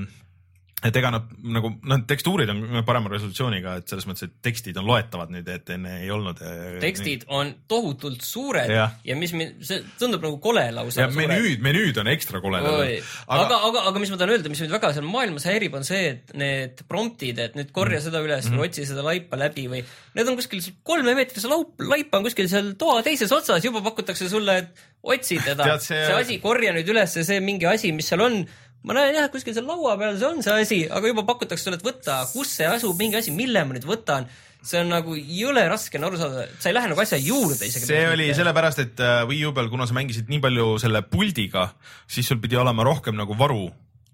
et 0.84 0.94
ega 0.94 1.10
nad 1.10 1.24
nagu 1.42 1.72
noh, 1.90 1.98
tekstuurid 2.06 2.50
on 2.52 2.60
parema 2.86 3.10
resolutsiooniga, 3.10 3.72
et 3.80 3.90
selles 3.90 4.06
mõttes, 4.06 4.28
et 4.28 4.34
tekstid 4.46 4.76
on 4.78 4.86
loetavad 4.86 5.32
nüüd, 5.34 5.48
et 5.50 5.70
enne 5.74 5.96
ei 6.05 6.10
olnud. 6.14 6.38
tekstid 6.80 7.24
on 7.34 7.50
tohutult 7.68 8.22
suured 8.22 8.70
ja, 8.70 8.84
ja 9.05 9.16
mis 9.18 9.32
mind, 9.34 9.56
see 9.66 9.80
tundub 9.98 10.22
nagu 10.22 10.38
kole 10.42 10.62
lausa. 10.76 11.00
ja 11.02 11.09
menüüd, 11.10 11.59
menüüd 11.64 11.98
on 11.98 12.06
ekstra 12.12 12.38
koledad. 12.44 12.78
Oi. 12.84 13.00
aga, 13.26 13.59
aga, 13.70 13.82
aga 13.90 13.98
mis 14.05 14.12
ma 14.14 14.20
tahan 14.20 14.34
öelda, 14.36 14.52
mis 14.52 14.62
mind 14.62 14.76
väga 14.76 14.92
seal 14.94 15.09
maailmas 15.10 15.48
häirib, 15.50 15.74
on 15.80 15.88
see, 15.88 16.05
et 16.14 16.30
need 16.38 16.84
promptid, 16.88 17.42
et 17.42 17.59
nüüd 17.59 17.72
korja 17.74 17.98
seda 18.05 18.22
üles 18.22 18.46
Mhm. 18.46 18.55
või 18.60 18.68
otsi 18.70 18.86
seda 18.86 19.02
laipa 19.02 19.36
läbi 19.40 19.66
või 19.72 19.82
need 20.14 20.28
on 20.30 20.38
kuskil 20.38 20.62
kolmemeetrise 20.86 21.50
laup, 21.50 21.74
laip 21.82 22.14
on 22.14 22.22
kuskil 22.28 22.46
seal 22.48 22.70
toa 22.78 23.02
teises 23.02 23.32
otsas, 23.34 23.64
juba 23.66 23.82
pakutakse 23.82 24.28
sulle, 24.30 24.56
et 24.62 24.86
otsi 25.02 25.38
teda, 25.42 25.74
see- 25.82 26.06
see 26.06 26.14
asi, 26.22 26.38
korja 26.38 26.72
nüüd 26.72 26.88
üles 26.94 27.18
see 27.26 27.40
mingi 27.42 27.66
asi, 27.66 27.90
mis 27.92 28.06
seal 28.09 28.20
on 28.22 28.40
ma 28.86 28.96
näen 28.96 29.16
jah, 29.18 29.30
kuskil 29.32 29.56
seal 29.56 29.66
laua 29.68 29.96
peal 30.00 30.18
see 30.18 30.28
on 30.28 30.44
see 30.44 30.60
asi, 30.64 30.78
aga 30.90 31.10
juba 31.10 31.24
pakutakse 31.28 31.66
sulle, 31.66 31.78
et 31.80 31.86
võta, 31.86 32.20
kus 32.32 32.52
see 32.60 32.68
asub, 32.68 32.94
mingi 33.00 33.18
asi, 33.18 33.34
mille 33.34 33.64
ma 33.66 33.76
nüüd 33.76 33.88
võtan. 33.88 34.28
see 34.68 34.80
on 34.82 34.88
nagu 34.90 35.14
jõle 35.14 35.62
raske 35.70 36.00
on 36.00 36.09
aru 36.09 36.18
saada, 36.18 36.46
sa 36.59 36.70
ei 36.70 36.74
lähe 36.74 36.90
nagu 36.90 37.02
asja 37.02 37.18
juurde 37.22 37.66
isegi. 37.66 37.86
see 37.90 38.06
oli 38.10 38.30
sellepärast, 38.34 38.82
et 38.84 39.02
äh, 39.02 39.22
Wii 39.28 39.44
U 39.48 39.52
peal, 39.56 39.70
kuna 39.72 39.86
sa 39.86 39.96
mängisid 39.98 40.30
nii 40.30 40.42
palju 40.44 40.70
selle 40.82 41.02
puldiga, 41.06 41.68
siis 42.10 42.26
sul 42.26 42.40
pidi 42.42 42.59
olema 42.59 42.86
rohkem 42.86 43.18
nagu 43.18 43.38
varu. 43.38 43.68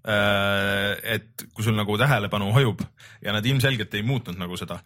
Et 0.05 1.45
kui 1.55 1.65
sul 1.65 1.73
nagu 1.73 1.95
tähelepanu 1.97 2.51
hajub 2.53 2.83
ja 3.25 3.33
nad 3.33 3.45
ilmselgelt 3.45 3.93
ei 3.97 4.03
muutnud 4.05 4.37
nagu 4.37 4.57
seda. 4.59 4.77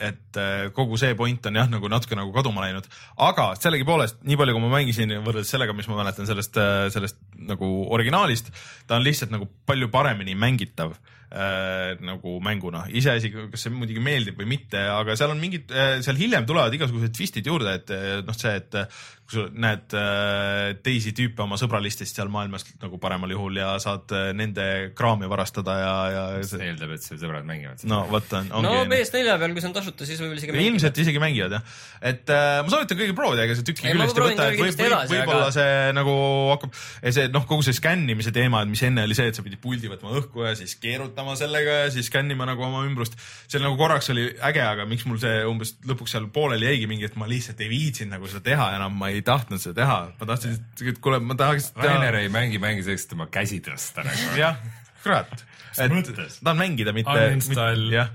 et 0.00 0.38
äh, 0.40 0.70
kogu 0.72 0.96
see 1.00 1.14
point 1.18 1.44
on 1.46 1.58
jah, 1.60 1.68
nagu 1.68 1.90
natuke 1.92 2.16
nagu 2.16 2.32
kaduma 2.32 2.64
läinud, 2.64 2.88
aga 3.20 3.50
sellegipoolest 3.60 4.22
nii 4.24 4.38
palju, 4.40 4.54
kui 4.56 4.64
ma 4.64 4.70
mängisin 4.78 5.12
võrreldes 5.18 5.52
sellega, 5.52 5.76
mis 5.76 5.88
ma 5.90 6.00
mäletan 6.00 6.28
sellest, 6.28 6.56
sellest 6.94 7.20
nagu 7.50 7.68
originaalist, 7.92 8.48
ta 8.88 8.96
on 8.96 9.04
lihtsalt 9.04 9.34
nagu 9.34 9.50
palju 9.68 9.90
paremini 9.92 10.36
mängitav 10.38 10.94
äh, 10.96 12.00
nagu 12.00 12.38
mänguna, 12.44 12.86
iseasi, 12.96 13.32
kas 13.52 13.66
see 13.66 13.74
muidugi 13.74 14.02
meeldib 14.04 14.40
või 14.40 14.48
mitte, 14.56 14.80
aga 14.88 15.18
seal 15.20 15.34
on 15.34 15.42
mingid, 15.42 15.68
seal 16.06 16.16
hiljem 16.20 16.48
tulevad 16.48 16.72
igasugused 16.76 17.12
twistid 17.16 17.50
juurde, 17.50 17.76
et 17.80 17.92
äh, 17.92 18.22
noh, 18.24 18.40
see, 18.40 18.56
et 18.62 18.80
äh, 18.80 19.04
kui 19.24 19.38
sa 19.38 19.44
näed 19.48 19.94
äh, 19.96 20.74
teisi 20.84 21.14
tüüpe 21.16 21.40
oma 21.44 21.56
sõbralistest 21.60 22.18
seal 22.18 22.28
maailmas 22.32 22.66
nagu 22.82 22.98
paremal 23.00 23.30
juhul 23.32 23.56
ja 23.56 23.70
saad 23.80 24.12
äh, 24.12 24.30
nende 24.36 24.66
kraami 24.96 25.28
varastada 25.30 25.76
ja, 25.80 25.94
ja 26.12 26.24
see 26.44 26.60
eeldab, 26.68 26.92
et 26.96 27.04
su 27.04 27.16
sõbrad 27.20 27.46
mängivad 27.48 27.80
seda. 27.80 27.90
no 27.94 28.02
vot 28.10 28.34
on, 28.36 28.50
no 28.52 28.74
ongi. 28.74 28.90
PS4 28.92 29.36
peal, 29.40 29.54
kui 29.56 29.64
see 29.64 29.70
on 29.70 29.76
tasuta, 29.78 30.08
siis 30.08 30.20
võib-olla 30.20 30.42
isegi 30.42 30.66
ilmselt 30.68 31.00
isegi 31.04 31.22
mängivad 31.22 31.56
jah, 31.56 31.64
et 32.12 32.34
äh, 32.36 32.58
ma 32.66 32.74
soovitan 32.74 33.00
kõigil 33.00 33.16
proovida, 33.16 33.46
ega 33.48 33.56
see 33.56 33.68
tükk 33.70 33.84
Ei, 33.84 33.96
ma 33.96 34.04
küljest 34.04 34.20
ei 34.20 34.26
võta, 34.28 34.48
et 34.50 34.60
võib, 34.60 34.76
võib, 34.82 35.14
võib-olla 35.14 35.48
aga- 35.48 35.56
see 35.56 35.96
nagu 35.96 36.16
hakkab, 36.52 36.78
see 37.16 37.26
noh, 37.32 37.48
kogu 37.48 37.64
see 37.66 37.78
skännimise 37.80 38.34
teema, 38.36 38.60
et 38.64 38.72
mis 38.74 38.84
enne 38.84 39.06
oli 39.08 39.16
see, 39.16 39.32
et 39.32 39.40
sa 39.40 39.46
pidid 39.46 39.62
puldi 39.64 39.88
võtma 39.92 40.12
õhku 40.20 40.44
ja 40.44 40.52
siis 40.58 40.76
keerutama 40.82 41.36
sellega 41.40 41.80
ja 41.86 41.90
siis 41.94 42.12
skännima 42.12 42.44
nagu 42.48 42.64
oma 42.68 42.84
ümbrust. 42.84 43.16
see 43.48 43.62
nagu 43.62 43.80
korraks 43.80 44.12
oli 44.12 44.28
äge, 44.44 44.62
aga 44.64 44.84
miks 44.90 45.08
mul 45.08 45.20
see 45.22 45.40
umbes 45.48 45.76
lõpuks 45.88 46.12
seal 46.12 46.28
pooleli 46.34 46.68
jäigi 46.68 46.88
mingi, 46.90 47.08
et 47.08 47.16
ma 47.20 47.28
lihtsalt 47.30 47.60
ei 47.64 47.72
viitsinud 47.72 48.18
nagu 48.18 48.28
seda 48.28 48.44
teha 48.52 48.70
enam, 48.76 48.96
ma 49.00 49.10
ei 49.13 49.13
tahtnud 49.22 49.62
seda 49.62 49.76
teha, 49.82 49.98
ma 50.18 50.28
tahtsin, 50.30 50.56
et 50.90 51.00
kuule, 51.04 51.20
ma 51.22 51.36
tahaks 51.38 51.72
Rainer 51.78 52.20
ei 52.22 52.30
mängi 52.32 52.60
mänge 52.62 52.86
selleks, 52.86 53.08
et 53.08 53.16
oma 53.16 53.28
käsi 53.32 53.60
tõsta 53.64 54.06
nagu. 54.06 54.30
jah, 54.42 54.58
kurat. 55.04 55.44
et 55.78 55.98
tahan 56.40 56.58
mängida, 56.58 56.94
mitte. 56.96 57.18
Uninstall. 57.30 57.86
jah. 57.94 58.10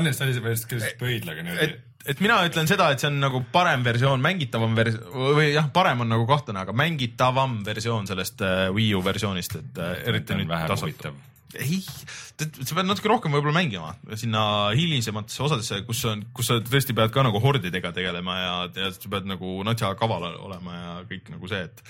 Uninstall'i 0.00 0.38
sa 0.38 0.44
pead 0.46 0.58
just 0.58 0.98
pöidlaga 1.00 1.44
et 1.44 1.48
niimoodi., 1.50 1.76
et 2.08 2.20
mina 2.24 2.38
ütlen 2.46 2.68
seda, 2.70 2.88
et 2.92 3.02
see 3.02 3.10
on 3.10 3.18
nagu 3.20 3.42
parem 3.52 3.82
versioon, 3.84 4.22
mängitavam 4.24 4.76
vers- 4.78 5.00
või 5.12 5.50
jah, 5.52 5.68
parem 5.74 6.04
on 6.04 6.12
nagu 6.14 6.24
kahtlane, 6.28 6.62
aga 6.64 6.74
mängitavam 6.76 7.58
versioon 7.66 8.08
sellest 8.08 8.44
äh, 8.44 8.68
Wii 8.74 8.94
U 8.96 9.02
versioonist, 9.04 9.58
et 9.60 9.82
äh, 9.82 9.98
eriti 10.08 10.38
nüüd 10.38 10.52
huvitav. 10.72 11.18
ei, 11.56 11.78
sa 11.80 12.76
pead 12.76 12.88
natuke 12.88 13.08
rohkem 13.08 13.32
võib-olla 13.32 13.56
mängima 13.56 13.94
sinna 14.20 14.42
hilisematesse 14.76 15.42
osadesse, 15.46 15.80
kus 15.88 16.02
on, 16.10 16.26
kus 16.36 16.50
sa 16.50 16.58
tõesti 16.64 16.92
pead 16.96 17.12
ka 17.14 17.24
nagu 17.24 17.40
hordidega 17.40 17.92
tegelema 17.96 18.36
ja, 18.38 18.52
ja 18.76 18.90
sa 18.92 19.12
pead 19.12 19.28
nagu 19.30 19.54
natsa 19.64 19.94
kaval 19.98 20.26
olema 20.34 20.76
ja 20.76 20.94
kõik 21.08 21.30
nagu 21.32 21.48
see, 21.48 21.62
et, 21.64 21.80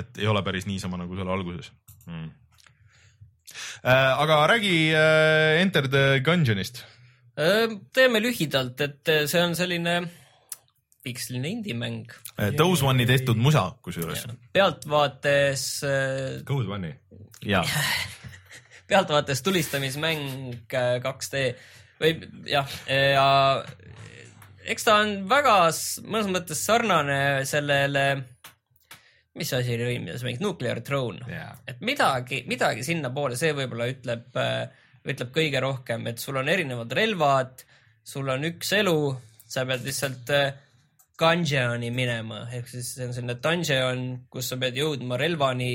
et 0.00 0.22
ei 0.22 0.30
ole 0.30 0.42
päris 0.46 0.68
niisama 0.70 1.00
nagu 1.00 1.18
seal 1.18 1.34
alguses 1.36 1.72
Mm. 2.08 2.30
äh,. 3.84 4.20
aga 4.22 4.46
räägi 4.48 4.94
äh, 4.96 5.60
Enter 5.60 5.88
the 5.92 6.20
Gungeonist. 6.24 6.84
teeme 7.92 8.22
lühidalt, 8.24 8.80
et 8.80 9.08
äh, 9.12 9.26
see 9.28 9.42
on 9.44 9.52
selline 9.54 9.98
piksline 11.04 11.48
indie-mäng. 11.48 12.08
Those 12.56 12.84
One'i 12.86 13.04
tehtud 13.06 13.36
musa 13.36 13.74
kusjuures. 13.82 14.24
pealtvaates, 14.56 15.66
Code 16.48 16.72
One'i. 16.78 16.94
jaa, 17.52 17.64
pealtvaates 18.88 19.42
tulistamismäng 19.46 20.72
äh, 20.72 20.96
2D 21.04 21.44
või 21.98 22.14
jah, 22.46 22.74
ja 22.86 23.28
eks 24.70 24.86
ta 24.86 24.98
on 25.02 25.14
väga 25.30 25.54
mõnes 26.06 26.28
mõttes 26.30 26.60
sarnane 26.62 27.20
sellele, 27.48 28.04
mis 29.38 29.50
asi 29.56 29.74
oli 29.74 29.88
eelmises 29.94 30.22
mängis, 30.26 30.42
Nuclear 30.44 30.80
Throne. 30.86 31.26
Jaa. 31.32 31.56
et 31.66 31.82
midagi, 31.82 32.44
midagi 32.50 32.86
sinnapoole, 32.86 33.38
see 33.38 33.50
võib-olla 33.56 33.88
ütleb, 33.90 34.30
ütleb 35.08 35.34
kõige 35.34 35.62
rohkem, 35.64 36.06
et 36.10 36.22
sul 36.22 36.38
on 36.38 36.50
erinevad 36.52 36.94
relvad, 36.94 37.66
sul 38.06 38.30
on 38.30 38.46
üks 38.48 38.72
elu, 38.78 38.98
sa 39.48 39.66
pead 39.66 39.86
lihtsalt 39.88 40.32
äh, 40.36 40.48
dungeon'i 41.18 41.90
minema, 41.94 42.44
ehk 42.54 42.68
siis 42.70 42.92
see 42.94 43.06
on 43.08 43.14
selline 43.16 43.38
dungeon, 43.42 44.04
kus 44.30 44.52
sa 44.52 44.58
pead 44.60 44.78
jõudma 44.78 45.18
relvani, 45.20 45.72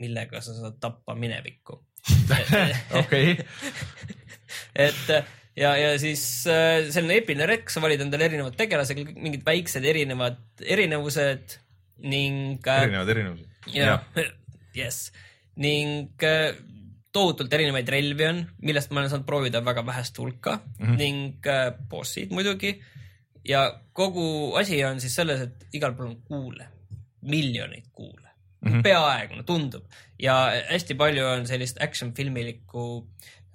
millega 0.00 0.42
sa 0.44 0.54
saad 0.56 0.78
tappa 0.80 1.16
minevikku. 1.18 1.80
okei, 3.00 3.32
et 4.78 5.08
ja, 5.56 5.72
ja 5.76 5.92
siis 6.00 6.22
äh, 6.50 6.86
selline 6.92 7.20
eepiline 7.20 7.48
rekk, 7.48 7.72
sa 7.72 7.82
valid 7.82 8.04
endale 8.04 8.28
erinevad 8.28 8.56
tegelased, 8.58 9.00
mingid 9.16 9.44
väiksed 9.46 9.84
erinevad 9.88 10.38
erinevused 10.62 11.56
ning 12.06 12.60
äh, 12.68 12.82
erinevad 12.84 13.12
erinevused. 13.14 13.48
ja, 13.74 13.98
jess, 14.76 15.10
ning 15.62 16.12
äh, 16.26 16.52
tohutult 17.16 17.52
erinevaid 17.56 17.88
relvi 17.90 18.28
on, 18.28 18.44
millest 18.68 18.92
ma 18.92 19.00
olen 19.00 19.14
saanud 19.14 19.28
proovida 19.28 19.64
väga 19.64 19.86
vähest 19.86 20.18
hulka 20.20 20.58
mm 20.60 20.86
-hmm. 20.86 20.96
ning 21.00 21.50
bossid 21.88 22.30
muidugi. 22.36 22.76
ja 23.44 23.80
kogu 23.92 24.54
asi 24.60 24.84
on 24.84 25.00
siis 25.00 25.14
selles, 25.14 25.40
et 25.40 25.66
igal 25.72 25.94
pool 25.96 26.12
on 26.12 26.22
kuule, 26.22 26.68
miljoneid 27.22 27.88
kuule 27.92 28.25
mm, 28.66 28.74
-hmm. 28.74 28.84
peaaegu, 28.86 29.38
no 29.38 29.46
tundub 29.48 29.86
ja 30.20 30.36
hästi 30.70 30.96
palju 30.98 31.24
on 31.26 31.46
sellist 31.48 31.80
action 31.82 32.12
filmilikku 32.16 32.86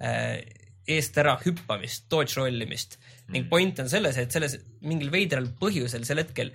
äh, 0.02 0.42
eest 0.88 1.18
ära 1.18 1.36
hüppamist, 1.44 2.08
dodge 2.10 2.36
rollimist 2.36 2.98
mm 2.98 3.02
-hmm. 3.02 3.32
ning 3.32 3.48
point 3.48 3.78
on 3.78 3.88
selles, 3.88 4.16
et 4.18 4.32
selles 4.32 4.58
mingil 4.80 5.10
veidral 5.12 5.46
põhjusel 5.60 6.04
sel 6.04 6.18
hetkel 6.18 6.52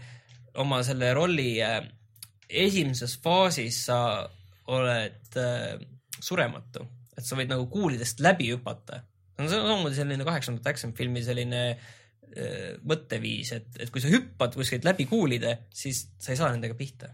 oma 0.55 0.81
selle 0.83 1.13
rolli 1.13 1.61
äh, 1.63 1.81
esimeses 2.49 3.17
faasis 3.23 3.85
sa 3.85 3.99
oled 4.67 5.37
äh, 5.37 5.77
surematu, 6.19 6.85
et 7.17 7.25
sa 7.25 7.37
võid 7.37 7.51
nagu 7.51 7.67
kuulidest 7.71 8.19
läbi 8.23 8.51
hüpata. 8.51 9.03
on 9.37 9.49
samamoodi 9.49 9.95
selline 9.95 10.25
kaheksakümnendate 10.25 10.69
action 10.69 10.93
filmi 10.97 11.21
selline 11.23 11.61
äh, 11.71 12.73
mõtteviis, 12.83 13.53
et, 13.53 13.67
et 13.79 13.91
kui 13.93 14.01
sa 14.01 14.11
hüppad 14.11 14.55
kuskilt 14.57 14.85
läbi 14.87 15.05
kuulide, 15.05 15.57
siis 15.73 16.07
sa 16.19 16.33
ei 16.33 16.39
saa 16.39 16.51
nendega 16.51 16.75
pihta. 16.77 17.11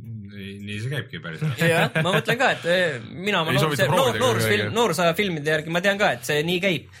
nii, 0.00 0.52
nii 0.66 0.78
see 0.82 0.92
käibki 0.92 1.22
päriselt. 1.22 1.64
jah, 1.72 1.88
ma 2.00 2.14
mõtlen 2.16 2.38
ka, 2.40 2.50
et 2.56 2.68
eh, 2.70 2.98
mina, 3.10 3.42
ma 3.46 3.54
Ei 3.54 3.90
noor, 3.90 4.20
noorusfilm, 4.20 4.74
noorusaja 4.76 5.16
filmide 5.18 5.54
järgi 5.54 5.74
ma 5.74 5.82
tean 5.84 6.00
ka, 6.00 6.12
et 6.18 6.28
see 6.28 6.44
nii 6.46 6.60
käib. 6.62 6.92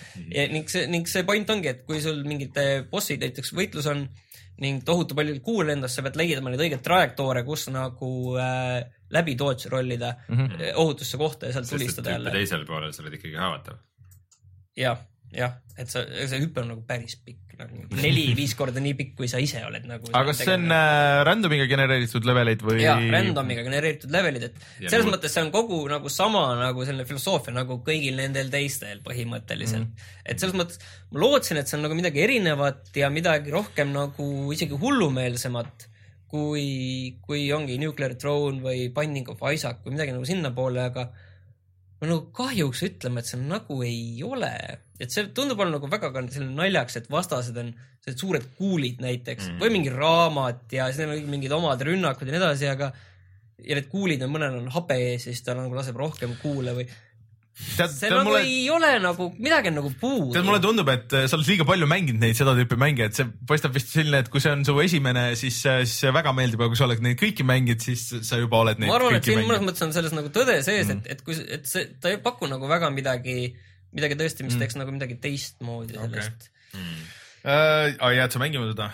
ning 0.54 0.72
see, 0.72 0.86
ning 0.90 1.10
see 1.10 1.26
point 1.28 1.54
ongi, 1.54 1.74
et 1.74 1.86
kui 1.88 2.02
sul 2.04 2.24
mingid 2.28 2.58
bossid 2.90 3.22
näiteks 3.24 3.54
võitlus 3.56 3.88
on 3.90 4.08
ning 4.60 4.82
tohutu 4.84 5.16
palju 5.16 5.38
kuule 5.44 5.74
endas, 5.74 5.94
sa 5.96 6.04
pead 6.04 6.18
leidma 6.20 6.52
neid 6.52 6.60
õigeid 6.60 6.82
trajektoore, 6.84 7.42
kus 7.46 7.68
nagu 7.72 8.10
äh, 8.40 8.82
läbi 9.14 9.36
dodge 9.38 9.70
rollida 9.72 10.12
mm 10.28 10.36
-hmm. 10.36 10.72
ohutusse 10.82 11.18
kohta 11.18 11.46
ja 11.46 11.52
sealt 11.52 11.70
tulistada 11.70 12.10
jälle. 12.10 12.30
teisel 12.30 12.66
poolel 12.66 12.92
sa 12.92 13.02
oled 13.02 13.16
ikkagi 13.16 13.34
haavatav. 13.34 13.78
jah, 14.76 14.98
jah, 15.34 15.60
et 15.78 15.90
sa, 15.92 16.02
see 16.04 16.40
hüpe 16.42 16.62
on 16.62 16.72
nagu 16.72 16.82
päris 16.86 17.16
pikk, 17.22 17.54
nagu 17.60 17.84
neli-viis 18.02 18.54
korda 18.58 18.82
nii 18.82 18.94
pikk, 18.98 19.12
kui 19.18 19.28
sa 19.30 19.40
ise 19.42 19.62
oled 19.66 19.86
nagu. 19.88 20.08
aga 20.10 20.30
kas 20.30 20.40
see 20.42 20.56
on 20.56 20.66
äh, 20.74 21.20
random'iga 21.28 21.68
genereeritud 21.70 22.26
leveleid 22.28 22.64
või? 22.66 22.80
ja 22.82 22.96
random'iga 22.98 23.64
genereeritud 23.66 24.14
levelid, 24.14 24.48
et 24.50 24.58
Ja 24.80 24.92
selles 24.92 25.06
nagu- 25.06 25.14
mõttes 25.16 25.36
see 25.36 25.44
on 25.44 25.52
kogu 25.54 25.82
nagu 25.92 26.12
sama 26.12 26.46
nagu 26.60 26.86
selline 26.88 27.06
filosoofia 27.08 27.54
nagu 27.56 27.78
kõigil 27.86 28.18
nendel 28.18 28.50
teistel 28.52 29.04
põhimõtteliselt 29.06 29.86
mm. 29.86 29.94
-hmm. 29.94 30.26
et 30.34 30.42
selles 30.42 30.58
mõttes 30.58 30.82
ma 31.10 31.24
lootsin, 31.24 31.60
et 31.60 31.70
see 31.70 31.78
on 31.78 31.86
nagu 31.86 31.98
midagi 31.98 32.24
erinevat 32.26 32.90
ja 32.96 33.12
midagi 33.12 33.54
rohkem 33.54 33.94
nagu 33.94 34.28
isegi 34.54 34.78
hullumeelsemat 34.78 35.90
kui, 36.30 37.18
kui 37.26 37.48
ongi 37.52 37.78
Nuclear 37.82 38.14
Throne 38.14 38.62
või 38.62 38.86
Binding 38.94 39.30
of 39.32 39.42
Isaac 39.50 39.82
või 39.84 39.96
midagi 39.96 40.14
nagu 40.14 40.26
sinnapoole, 40.28 40.84
aga 40.86 41.08
ma 42.00 42.08
nagu 42.08 42.30
kahjuks 42.36 42.84
ütleme, 42.86 43.20
et 43.20 43.30
see 43.30 43.40
nagu 43.42 43.80
ei 43.84 44.22
ole, 44.24 44.52
et 45.00 45.12
see 45.14 45.28
tundub 45.36 45.60
olla 45.60 45.78
nagu 45.78 45.88
väga 45.90 46.10
ka 46.14 46.24
selline 46.28 46.56
naljakas, 46.58 47.00
et 47.00 47.12
vastased 47.12 47.56
on 47.60 47.72
sellised 48.00 48.20
suured 48.20 48.48
kuulid 48.58 49.00
näiteks 49.02 49.50
mm. 49.50 49.60
või 49.62 49.74
mingi 49.78 49.92
raamat 49.94 50.74
ja 50.76 50.90
siis 50.90 51.02
neil 51.02 51.16
on 51.18 51.30
mingid 51.32 51.54
omad 51.56 51.84
rünnakud 51.86 52.28
ja 52.28 52.36
nii 52.36 52.42
edasi, 52.42 52.68
aga 52.70 52.90
ja 53.60 53.76
need 53.76 53.88
kuulid 53.92 54.24
on, 54.24 54.32
mõnel 54.34 54.58
on 54.60 54.72
habe 54.74 54.98
ees 55.10 55.26
ja 55.26 55.34
siis 55.34 55.44
ta 55.46 55.56
nagu 55.56 55.76
laseb 55.76 55.96
rohkem 56.00 56.36
kuule 56.42 56.74
või 56.76 56.86
tead, 57.60 57.92
see 57.92 58.08
tead 58.08 58.14
nagu 58.14 58.28
mulle, 58.30 58.42
ei 58.46 58.68
ole 58.72 58.90
nagu, 59.02 59.28
midagi 59.42 59.70
on 59.70 59.78
nagu 59.80 59.92
puudu. 60.00 60.30
tead 60.34 60.46
mulle 60.46 60.60
tundub, 60.64 60.90
et 60.92 61.16
äh, 61.16 61.26
sa 61.30 61.38
oled 61.38 61.48
liiga 61.50 61.66
palju 61.68 61.88
mänginud 61.90 62.22
neid 62.24 62.38
seda 62.38 62.54
tüüpi 62.58 62.78
mänge, 62.80 63.08
et 63.10 63.18
see 63.18 63.28
paistab 63.48 63.74
vist 63.76 63.92
selline, 63.92 64.22
et 64.24 64.30
kui 64.32 64.42
see 64.42 64.52
on 64.54 64.64
su 64.66 64.76
esimene, 64.84 65.26
siis, 65.40 65.62
siis 65.64 65.96
see 66.04 66.12
väga 66.14 66.34
meeldib, 66.36 66.62
aga 66.62 66.72
kui 66.72 66.80
sa 66.80 66.86
oled 66.88 67.02
neid 67.04 67.18
kõiki 67.20 67.46
mänginud, 67.46 67.84
siis 67.84 68.06
sa 68.26 68.40
juba 68.40 68.62
oled 68.64 68.80
neid 68.80 68.92
ma 68.92 68.98
arvan, 69.00 69.18
et 69.18 69.28
siin 69.28 69.42
mõnes 69.44 69.64
mõttes 69.66 69.86
on 69.86 69.96
selles 69.96 70.16
nagu 70.16 70.32
tõde 70.34 70.60
sees 70.66 70.86
mm., 70.86 71.02
et, 71.04 71.16
et 71.16 71.26
kui, 71.26 71.36
et 71.58 71.68
see, 71.68 71.88
ta 72.00 72.12
ei 72.12 72.20
paku 72.22 72.48
nagu 72.50 72.70
väga 72.70 72.92
midagi, 72.94 73.52
midagi 73.96 74.18
tõesti, 74.20 74.46
mis 74.46 74.56
mm. 74.56 74.64
teeks 74.64 74.80
nagu 74.80 74.94
midagi 74.94 75.18
teistmoodi 75.22 75.98
sellest 75.98 76.50
okay.. 76.72 77.94
äh,. 77.98 78.10
jääd 78.16 78.34
sa 78.34 78.42
mängima 78.42 78.68
seda? 78.70 78.90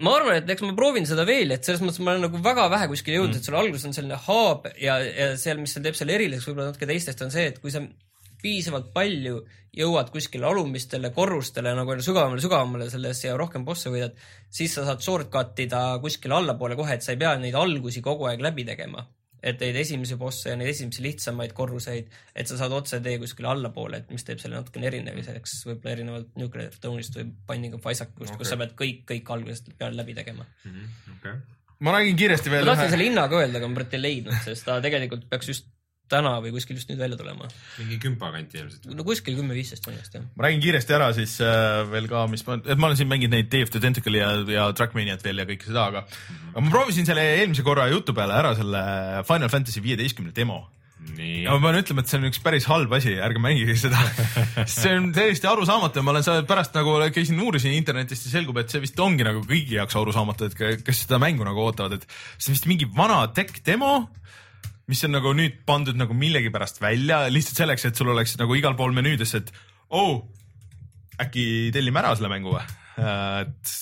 ma 0.00 0.14
arvan, 0.16 0.38
et 0.40 0.52
eks 0.54 0.64
ma 0.64 0.74
proovin 0.76 1.08
seda 1.08 1.26
veel, 1.28 1.52
et 1.54 1.66
selles 1.66 1.82
mõttes 1.84 2.00
ma 2.04 2.14
olen 2.14 2.28
nagu 2.28 2.40
väga 2.44 2.68
vähe 2.72 2.88
kuskile 2.92 3.18
jõudnud 3.18 3.36
mm., 3.36 3.42
et 3.42 3.50
sul 3.50 3.58
alguses 3.60 3.88
on 3.88 3.96
selline 3.96 4.20
hub 4.26 4.70
ja, 4.80 4.96
ja 5.04 5.32
seal, 5.40 5.60
mis 5.60 5.74
seal 5.76 5.84
teeb 5.84 5.98
selle 5.98 6.16
eriliseks 6.16 6.48
võib-olla 6.48 6.70
natuke 6.70 6.88
teistest, 6.88 7.24
on 7.26 7.34
see, 7.34 7.50
et 7.52 7.60
kui 7.60 7.74
sa 7.74 7.82
piisavalt 8.40 8.88
palju 8.94 9.42
jõuad 9.76 10.10
kuskile 10.10 10.48
alumistele 10.48 11.12
korrustele 11.14 11.74
nagu 11.76 11.96
sügavamale, 12.02 12.42
sügavamale 12.42 12.88
selles 12.90 13.20
ja 13.24 13.36
rohkem 13.38 13.64
bosse 13.66 13.92
võidad, 13.92 14.16
siis 14.50 14.74
sa 14.74 14.86
saad 14.88 15.04
shortcut 15.04 15.60
ida 15.62 15.82
kuskile 16.02 16.38
allapoole 16.40 16.78
kohe, 16.78 16.96
et 16.96 17.06
sa 17.06 17.14
ei 17.14 17.20
pea 17.20 17.36
neid 17.38 17.58
algusi 17.58 18.02
kogu 18.02 18.26
aeg 18.30 18.42
läbi 18.42 18.66
tegema. 18.66 19.04
Et 19.42 19.62
neid 19.62 19.78
esimesi 19.82 20.18
bosse 20.20 20.52
ja 20.52 20.58
neid 20.58 20.72
esimesi 20.72 21.04
lihtsamaid 21.04 21.54
korruseid, 21.56 22.10
et 22.34 22.50
sa 22.50 22.58
saad 22.60 22.74
otsetee 22.76 23.16
kuskile 23.22 23.50
allapoole, 23.52 24.02
et 24.02 24.12
mis 24.12 24.26
teeb 24.26 24.42
selle 24.42 24.58
natukene 24.58 24.90
erineviseks 24.90 25.56
võib-olla 25.68 25.94
erinevalt 25.96 26.36
Nuclear 26.40 26.76
Throne'ist 26.76 27.16
või 27.18 27.30
Binding 27.48 27.78
of 27.78 27.88
Isaacust 27.88 28.34
okay., 28.34 28.42
kus 28.42 28.52
sa 28.52 28.60
pead 28.60 28.76
kõik, 28.78 29.02
kõik 29.08 29.34
algusest 29.36 29.72
peale 29.80 29.98
läbi 29.98 30.16
tegema. 30.18 30.46
okei. 31.16 31.36
ma 31.80 31.96
räägin 31.96 32.22
kiiresti 32.22 32.52
ma 32.52 32.58
veel 32.58 32.72
tahtsin 32.72 32.94
selle 32.94 33.08
hinna 33.08 33.28
ka 33.32 33.42
öelda, 33.42 33.60
aga 33.60 33.72
ma 33.72 33.86
ei 33.88 34.02
leidnud, 34.04 34.40
sest 34.44 34.68
ta 34.68 34.80
tegelikult 34.84 35.28
peaks 35.32 35.52
just 35.54 35.70
täna 36.10 36.36
või 36.44 36.52
kuskil 36.54 36.78
just 36.78 36.90
nüüd 36.90 37.00
välja 37.00 37.18
tulema. 37.20 37.48
mingi 37.78 38.00
kümpa 38.02 38.32
kanti 38.34 38.60
ilmselt. 38.62 38.88
no 38.94 39.06
kuskil 39.06 39.38
kümme-viisteist 39.38 39.86
vist 39.90 40.18
jah. 40.18 40.26
ma 40.36 40.46
räägin 40.46 40.64
kiiresti 40.64 40.96
ära 40.96 41.12
siis 41.16 41.36
äh, 41.44 41.84
veel 41.90 42.10
ka, 42.10 42.26
mis 42.30 42.44
ma, 42.48 42.58
et 42.64 42.80
ma 42.80 42.90
olen 42.90 43.00
siin 43.00 43.10
mänginud 43.10 43.36
neid 43.36 43.52
Day 43.52 43.66
of 43.66 43.72
the 43.74 43.82
Tentacle'i 43.82 44.22
ja, 44.22 44.32
ja 44.50 44.66
Trackmaniat 44.76 45.24
veel 45.26 45.42
ja 45.42 45.48
kõike 45.48 45.70
seda, 45.70 45.86
aga 45.92 46.04
aga 46.50 46.66
ma 46.66 46.74
proovisin 46.74 47.08
selle 47.08 47.24
eelmise 47.38 47.64
korra 47.66 47.88
jutu 47.92 48.16
peale 48.16 48.36
ära 48.36 48.52
selle 48.58 48.82
Final 49.28 49.52
Fantasy 49.52 49.82
viieteistkümne 49.84 50.34
demo 50.36 50.64
nii 51.16 51.44
ja. 51.44 51.54
ma 51.54 51.70
pean 51.70 51.80
ütlema, 51.80 52.02
et 52.02 52.10
see 52.10 52.18
on 52.20 52.28
üks 52.28 52.40
päris 52.44 52.66
halb 52.68 52.92
asi, 52.96 53.14
ärge 53.24 53.40
mängige 53.42 53.76
seda. 53.80 54.00
see 54.68 54.92
on 54.98 55.10
täiesti 55.16 55.48
arusaamatu, 55.48 56.04
ma 56.04 56.14
olen 56.14 56.26
seal 56.26 56.44
pärast 56.48 56.76
nagu 56.76 56.98
käisin, 57.14 57.40
uurisin 57.40 57.74
internetist 57.76 58.28
ja 58.28 58.34
selgub, 58.34 58.60
et 58.60 58.72
see 58.72 58.82
vist 58.84 59.00
ongi 59.00 59.26
nagu 59.26 59.42
kõigi 59.48 59.78
jaoks 59.78 59.96
arusaamatu, 60.00 60.50
et 60.50 60.58
ke- 60.58 60.74
kes 60.84 61.04
seda 61.06 61.20
mängu 61.22 61.46
nagu 61.46 61.64
ootavad, 61.64 61.96
et 61.96 62.06
see 62.36 62.52
on 62.52 62.58
vist 62.58 62.68
mingi 62.70 62.88
vana 62.96 63.22
tech 63.36 63.62
demo, 63.66 63.94
mis 64.90 65.04
on 65.06 65.14
nagu 65.14 65.32
nüüd 65.36 65.62
pandud 65.68 65.98
nagu 65.98 66.16
millegipärast 66.16 66.82
välja 66.82 67.22
lihtsalt 67.30 67.62
selleks, 67.62 67.86
et 67.86 67.98
sul 67.98 68.10
oleks 68.12 68.36
nagu 68.40 68.56
igal 68.58 68.76
pool 68.78 68.94
menüüdes, 68.96 69.34
et 69.38 69.50
oh, 69.96 70.22
äkki 71.20 71.70
tellime 71.74 72.02
ära 72.02 72.14
selle 72.18 72.32
mängu 72.32 72.56
või? 72.56 72.64
et 73.00 73.74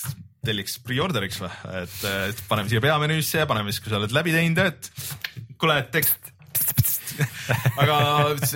telliks 0.46 0.76
pre-order'iks 0.84 1.40
või, 1.42 1.50
et, 1.80 1.96
et 2.30 2.42
paneme 2.48 2.70
siia 2.70 2.82
peamenüüsse 2.84 3.42
ja 3.42 3.48
paneme 3.50 3.72
siis, 3.72 3.82
kui 3.82 3.92
sa 3.92 3.98
oled 3.98 4.14
läbi 4.14 4.34
teinud, 4.36 4.60
et 4.62 4.90
kuule, 5.58 5.80
tekst 5.92 6.32
aga 7.82 7.96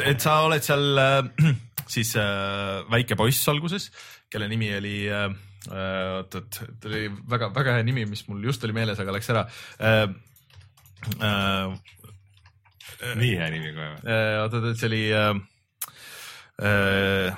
et 0.07 0.23
sa 0.23 0.37
oled 0.47 0.63
seal 0.65 1.01
äh, 1.03 1.55
siis 1.91 2.15
äh, 2.21 2.83
väike 2.93 3.17
poiss 3.19 3.49
alguses, 3.51 3.89
kelle 4.33 4.49
nimi 4.51 4.71
oli 4.77 4.97
äh, 5.11 5.27
äh, 5.71 6.19
oot-oot, 6.19 6.61
ta 6.81 6.91
oli 6.91 7.07
väga-väga 7.33 7.79
hea 7.79 7.87
nimi, 7.87 8.07
mis 8.09 8.25
mul 8.29 8.45
just 8.47 8.65
oli 8.67 8.77
meeles, 8.77 9.01
aga 9.03 9.17
läks 9.17 9.33
ära 9.35 9.47
äh,. 9.81 10.07
Äh, 11.19 11.73
nii 13.19 13.33
hea 13.39 13.49
nimi 13.55 13.73
kohe 13.77 13.89
või? 13.95 14.03
äh, 14.07 14.37
oot-oot, 14.43 14.77
see 14.79 14.91
oli 14.91 15.03
äh,. 15.17 15.33
Äh, 16.63 17.33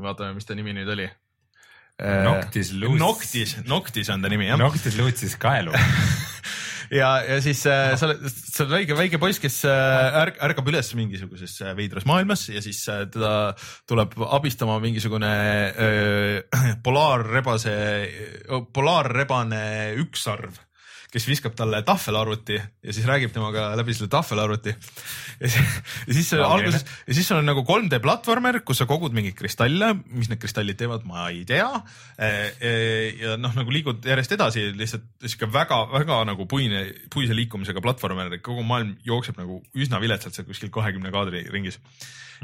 vaatame, 0.00 0.34
mis 0.38 0.48
ta 0.48 0.56
nimi 0.58 0.74
nüüd 0.76 0.90
oli 0.90 1.06
äh,. 1.06 2.22
Noctis 2.26 2.72
Lucis. 2.74 3.00
Noctis, 3.00 3.56
Noctis 3.70 4.10
on 4.10 4.24
ta 4.24 4.32
nimi 4.32 4.48
jah. 4.48 4.58
Noctis 4.58 4.98
luutsis 4.98 5.36
kaelu. 5.40 5.74
ja, 7.00 7.10
ja 7.22 7.38
siis 7.44 7.62
äh, 7.70 7.94
sa 7.98 8.08
oled, 8.08 8.24
sa 8.28 8.64
oled 8.64 8.74
väike, 8.74 8.96
väike 8.98 9.20
poiss, 9.22 9.40
kes 9.42 9.60
äh, 9.68 10.18
ärk-, 10.24 10.40
ärkab 10.48 10.68
üles 10.72 10.90
mingisuguses 10.98 11.56
äh, 11.62 11.74
veidras 11.78 12.06
maailmas 12.08 12.46
ja 12.50 12.62
siis 12.64 12.82
äh, 12.90 13.04
teda 13.12 13.54
tuleb 13.88 14.16
abistama 14.26 14.80
mingisugune 14.82 15.32
äh, 15.70 16.76
polaarrebase, 16.86 17.74
polaarrebane 18.74 19.64
ükssarv, 20.02 20.58
kes 21.14 21.26
viskab 21.28 21.54
talle 21.54 21.78
tahvelarvuti 21.86 22.56
ja 22.58 22.94
siis 22.94 23.06
räägib 23.06 23.30
temaga 23.34 23.68
läbi 23.78 23.94
selle 23.94 24.10
tahvelarvuti. 24.10 24.74
ja 25.40 25.48
siis, 25.48 25.76
ja 26.08 26.16
siis 26.16 26.32
Laugeene. 26.32 26.54
alguses 26.54 26.86
ja 27.06 27.14
siis 27.14 27.28
sul 27.30 27.38
on 27.38 27.46
nagu 27.46 27.62
3D 27.68 28.00
platvormer, 28.02 28.58
kus 28.66 28.82
sa 28.82 28.88
kogud 28.90 29.14
mingeid 29.14 29.36
kristalle, 29.38 29.92
mis 30.10 30.30
need 30.30 30.42
kristallid 30.42 30.78
teevad, 30.80 31.06
ma 31.06 31.28
ei 31.30 31.44
tea. 31.46 31.68
ja 32.18 33.36
noh, 33.38 33.54
nagu 33.54 33.74
liigud 33.74 34.04
järjest 34.10 34.34
edasi, 34.34 34.66
lihtsalt 34.74 35.06
sihuke 35.22 35.50
väga-väga 35.54 36.20
nagu 36.32 36.48
puine, 36.50 36.86
puise 37.14 37.36
liikumisega 37.38 37.82
platvormer, 37.84 38.34
kogu 38.42 38.66
maailm 38.66 38.96
jookseb 39.06 39.38
nagu 39.38 39.62
üsna 39.78 40.02
viletsalt 40.02 40.34
seal 40.34 40.48
kuskil 40.50 40.74
kahekümne 40.74 41.14
kaadri 41.14 41.46
ringis. 41.54 41.78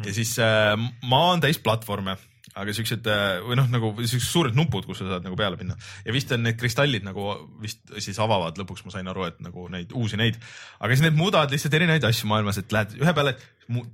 ja 0.04 0.14
siis 0.14 0.36
äh, 0.38 0.76
maa 1.02 1.34
on 1.34 1.42
täis 1.42 1.58
platvorme, 1.58 2.16
aga 2.58 2.72
siuksed 2.74 3.06
äh, 3.06 3.38
või 3.44 3.56
noh, 3.60 3.68
nagu 3.70 3.92
siuksed 4.00 4.26
suured 4.26 4.56
nupud, 4.58 4.86
kus 4.88 4.98
sa 5.00 5.06
saad 5.06 5.26
nagu 5.26 5.36
peale 5.38 5.58
minna 5.60 5.76
ja 6.06 6.14
vist 6.14 6.32
on 6.34 6.42
need 6.42 6.58
kristallid 6.58 7.04
nagu 7.06 7.26
vist 7.62 7.82
siis 8.02 8.18
avavad 8.22 8.58
lõpuks, 8.58 8.82
ma 8.86 8.94
sain 8.94 9.10
aru, 9.10 9.28
et 9.28 9.38
nagu 9.44 9.66
neid 9.70 9.92
uusi 9.96 10.18
neid, 10.18 10.38
aga 10.80 10.90
siis 10.94 11.04
need 11.06 11.18
muudavad 11.18 11.52
lihtsalt 11.54 11.76
erinevaid 11.78 12.06
asju 12.08 12.30
maailmas, 12.30 12.58
et 12.58 12.74
lähed 12.74 12.96
ühe 12.98 13.14
peale, 13.16 13.36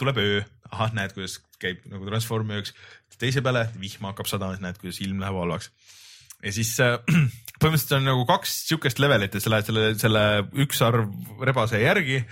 tuleb 0.01 0.21
öö, 0.23 0.39
ahah, 0.71 0.95
näed, 0.97 1.13
kuidas 1.17 1.39
käib 1.63 1.85
nagu 1.91 2.09
transform 2.09 2.55
ööks, 2.57 2.73
teise 3.21 3.43
peale 3.45 3.67
vihma 3.81 4.13
hakkab 4.13 4.31
sadama, 4.31 4.57
näed, 4.63 4.79
kuidas 4.81 5.01
ilm 5.05 5.21
läheb 5.21 5.37
halvaks. 5.43 5.71
ja 6.45 6.53
siis 6.57 6.73
äh, 6.85 6.97
põhimõtteliselt 7.61 7.99
on 7.99 8.09
nagu 8.09 8.25
kaks 8.29 8.55
siukest 8.71 9.03
levelit, 9.03 9.37
et 9.37 9.45
sa 9.45 9.53
lähed 9.53 9.69
selle, 9.69 9.91
selle 10.01 10.25
ükssarv 10.65 11.45
rebase 11.45 11.83
järgi, 11.83 12.23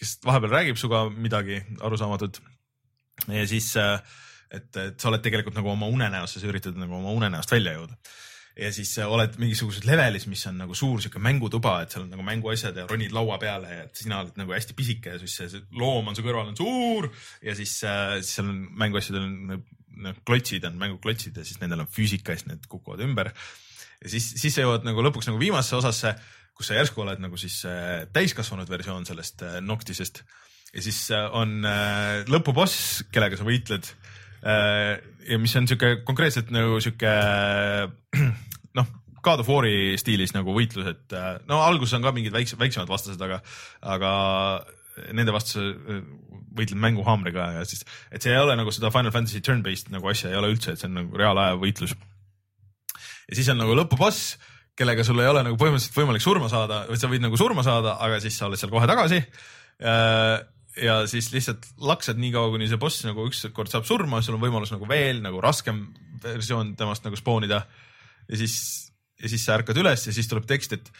kes 0.00 0.16
vahepeal 0.26 0.56
räägib 0.56 0.80
sinuga 0.80 1.04
midagi 1.14 1.60
arusaamatut. 1.78 2.42
ja 3.28 3.46
siis 3.46 3.70
äh, 3.78 4.02
et, 4.50 4.70
et 4.76 4.98
sa 4.98 5.10
oled 5.10 5.22
tegelikult 5.24 5.56
nagu 5.56 5.70
oma 5.72 5.88
unenäosse, 5.90 6.42
sa 6.42 6.50
üritad 6.50 6.78
nagu 6.78 6.98
oma 6.98 7.14
unenäost 7.14 7.52
välja 7.54 7.76
jõuda. 7.76 7.96
ja 8.60 8.68
siis 8.74 8.90
oled 8.98 9.36
mingisuguses 9.40 9.84
levelis, 9.86 10.26
mis 10.28 10.42
on 10.50 10.58
nagu 10.60 10.74
suur 10.76 10.98
sihuke 11.00 11.20
mängutuba, 11.22 11.76
et 11.84 11.94
seal 11.94 12.02
on 12.04 12.10
nagu 12.12 12.24
mänguasjad 12.26 12.76
ja 12.76 12.86
ronid 12.90 13.14
laua 13.14 13.38
peale 13.40 13.70
ja 13.76 13.84
sina 13.96 14.18
oled 14.24 14.36
nagu 14.40 14.52
hästi 14.52 14.74
pisike 14.76 15.14
ja 15.14 15.20
siis 15.22 15.36
see, 15.38 15.46
see 15.52 15.62
loom 15.78 16.10
on 16.10 16.18
su 16.18 16.24
kõrval 16.26 16.50
on 16.50 16.58
suur 16.58 17.08
ja 17.46 17.54
siis 17.56 17.76
äh,, 17.86 18.18
siis 18.18 18.34
seal 18.36 18.50
on 18.50 18.58
mänguasjadel 18.82 19.28
on 19.28 19.62
noh, 20.02 20.18
klotsid 20.26 20.66
on 20.66 20.76
mänguklotsid 20.82 21.38
ja 21.38 21.46
siis 21.46 21.62
nendel 21.62 21.86
on 21.86 21.90
füüsika 21.94 22.34
ja 22.34 22.42
siis 22.42 22.50
need 22.50 22.66
kukuvad 22.68 23.06
ümber. 23.06 23.32
ja 24.02 24.12
siis, 24.12 24.28
siis 24.42 24.58
sa 24.58 24.66
jõuad 24.66 24.84
nagu 24.88 25.06
lõpuks 25.06 25.30
nagu 25.30 25.40
viimasesse 25.40 25.78
osasse, 25.78 26.14
kus 26.58 26.72
sa 26.72 26.76
järsku 26.76 27.06
oled 27.06 27.22
nagu 27.22 27.38
siis 27.40 27.62
äh, 27.70 28.04
täiskasvanud 28.12 28.68
versioon 28.68 29.06
sellest 29.08 29.46
äh, 29.46 29.60
Noctisest 29.62 30.24
ja 30.74 30.82
siis 30.84 31.06
on 31.34 31.64
lõpuboss, 32.30 33.00
kellega 33.10 33.38
sa 33.38 33.46
võitled 33.46 33.88
ja 34.40 35.38
mis 35.38 35.56
on 35.58 35.68
sihuke 35.68 36.00
konkreetselt 36.06 36.50
nagu 36.54 36.78
sihuke 36.80 37.12
noh, 38.78 38.90
God 39.24 39.42
of 39.42 39.50
War'i 39.52 39.98
stiilis 40.00 40.32
nagu 40.36 40.54
võitlus, 40.56 40.88
et 40.94 41.16
äh, 41.16 41.32
no 41.48 41.60
alguses 41.64 41.98
on 41.98 42.04
ka 42.04 42.12
mingid 42.16 42.34
väiksed, 42.34 42.60
väiksemad 42.60 42.90
vastased, 42.90 43.20
aga, 43.20 43.40
aga 43.84 44.12
nende 45.16 45.34
vastu 45.34 45.58
sa 45.58 45.98
võitled 46.56 46.80
mänguhaamriga 46.82 47.50
ja 47.58 47.66
siis, 47.68 47.84
et 48.10 48.24
see 48.24 48.32
ei 48.34 48.40
ole 48.40 48.56
nagu 48.58 48.72
seda 48.74 48.90
Final 48.92 49.14
Fantasy 49.14 49.42
turn-based 49.44 49.92
nagu 49.94 50.08
asja 50.10 50.32
ei 50.32 50.38
ole 50.40 50.50
üldse, 50.54 50.74
et 50.74 50.82
see 50.82 50.88
on 50.90 50.98
nagu 51.02 51.20
reaalaja 51.20 51.58
võitlus. 51.60 51.94
ja 53.28 53.38
siis 53.38 53.48
on 53.52 53.60
nagu 53.62 53.76
lõpuboss, 53.78 54.34
kellega 54.78 55.04
sul 55.06 55.20
ei 55.22 55.30
ole 55.30 55.44
nagu 55.46 55.58
põhimõtteliselt 55.60 56.00
võimalik 56.00 56.24
surma 56.24 56.50
saada, 56.52 56.82
sa 56.96 57.12
võid 57.12 57.24
nagu 57.24 57.38
surma 57.40 57.64
saada, 57.66 57.96
aga 58.02 58.20
siis 58.24 58.38
sa 58.40 58.48
oled 58.48 58.60
seal 58.60 58.72
kohe 58.72 58.88
tagasi 58.90 59.20
ja 60.78 61.00
siis 61.10 61.30
lihtsalt 61.34 61.66
laksad 61.82 62.20
nii 62.20 62.32
kaua, 62.34 62.52
kuni 62.54 62.68
see 62.70 62.80
boss 62.80 63.04
nagu 63.06 63.26
ükskord 63.28 63.72
saab 63.72 63.88
surma, 63.88 64.22
sul 64.22 64.36
on 64.38 64.44
võimalus 64.44 64.72
nagu 64.74 64.86
veel 64.88 65.22
nagu 65.24 65.40
raskem 65.42 65.88
versioon 66.22 66.74
temast 66.78 67.06
nagu 67.06 67.18
spoonida. 67.18 67.64
ja 68.28 68.38
siis, 68.38 68.56
ja 69.22 69.30
siis 69.32 69.44
sa 69.46 69.58
ärkad 69.58 69.78
üles 69.80 70.06
ja 70.06 70.14
siis 70.14 70.28
tuleb 70.30 70.46
tekst, 70.48 70.76
et 70.76 70.92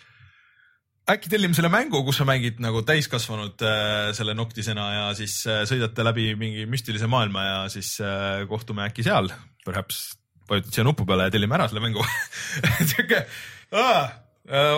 äkki 1.11 1.31
tellime 1.33 1.57
selle 1.57 1.71
mängu, 1.73 2.03
kus 2.07 2.21
sa 2.21 2.27
mängid 2.29 2.61
nagu 2.63 2.83
täiskasvanud 2.87 3.63
äh, 3.67 4.11
selle 4.17 4.35
noktisena 4.39 4.87
ja 4.95 5.05
siis 5.19 5.41
äh, 5.49 5.63
sõidate 5.69 6.05
läbi 6.07 6.31
mingi 6.39 6.67
müstilise 6.71 7.09
maailma 7.11 7.45
ja 7.47 7.59
siis 7.73 7.97
äh, 8.05 8.45
kohtume 8.51 8.87
äkki 8.89 9.07
seal. 9.07 9.31
Perhaps 9.67 10.03
vajutad 10.51 10.75
siia 10.75 10.87
nupu 10.87 11.07
peale 11.09 11.29
ja 11.29 11.35
tellime 11.35 11.57
ära 11.59 11.69
selle 11.71 11.83
mängu 11.85 12.05
sihuke, 12.91 13.23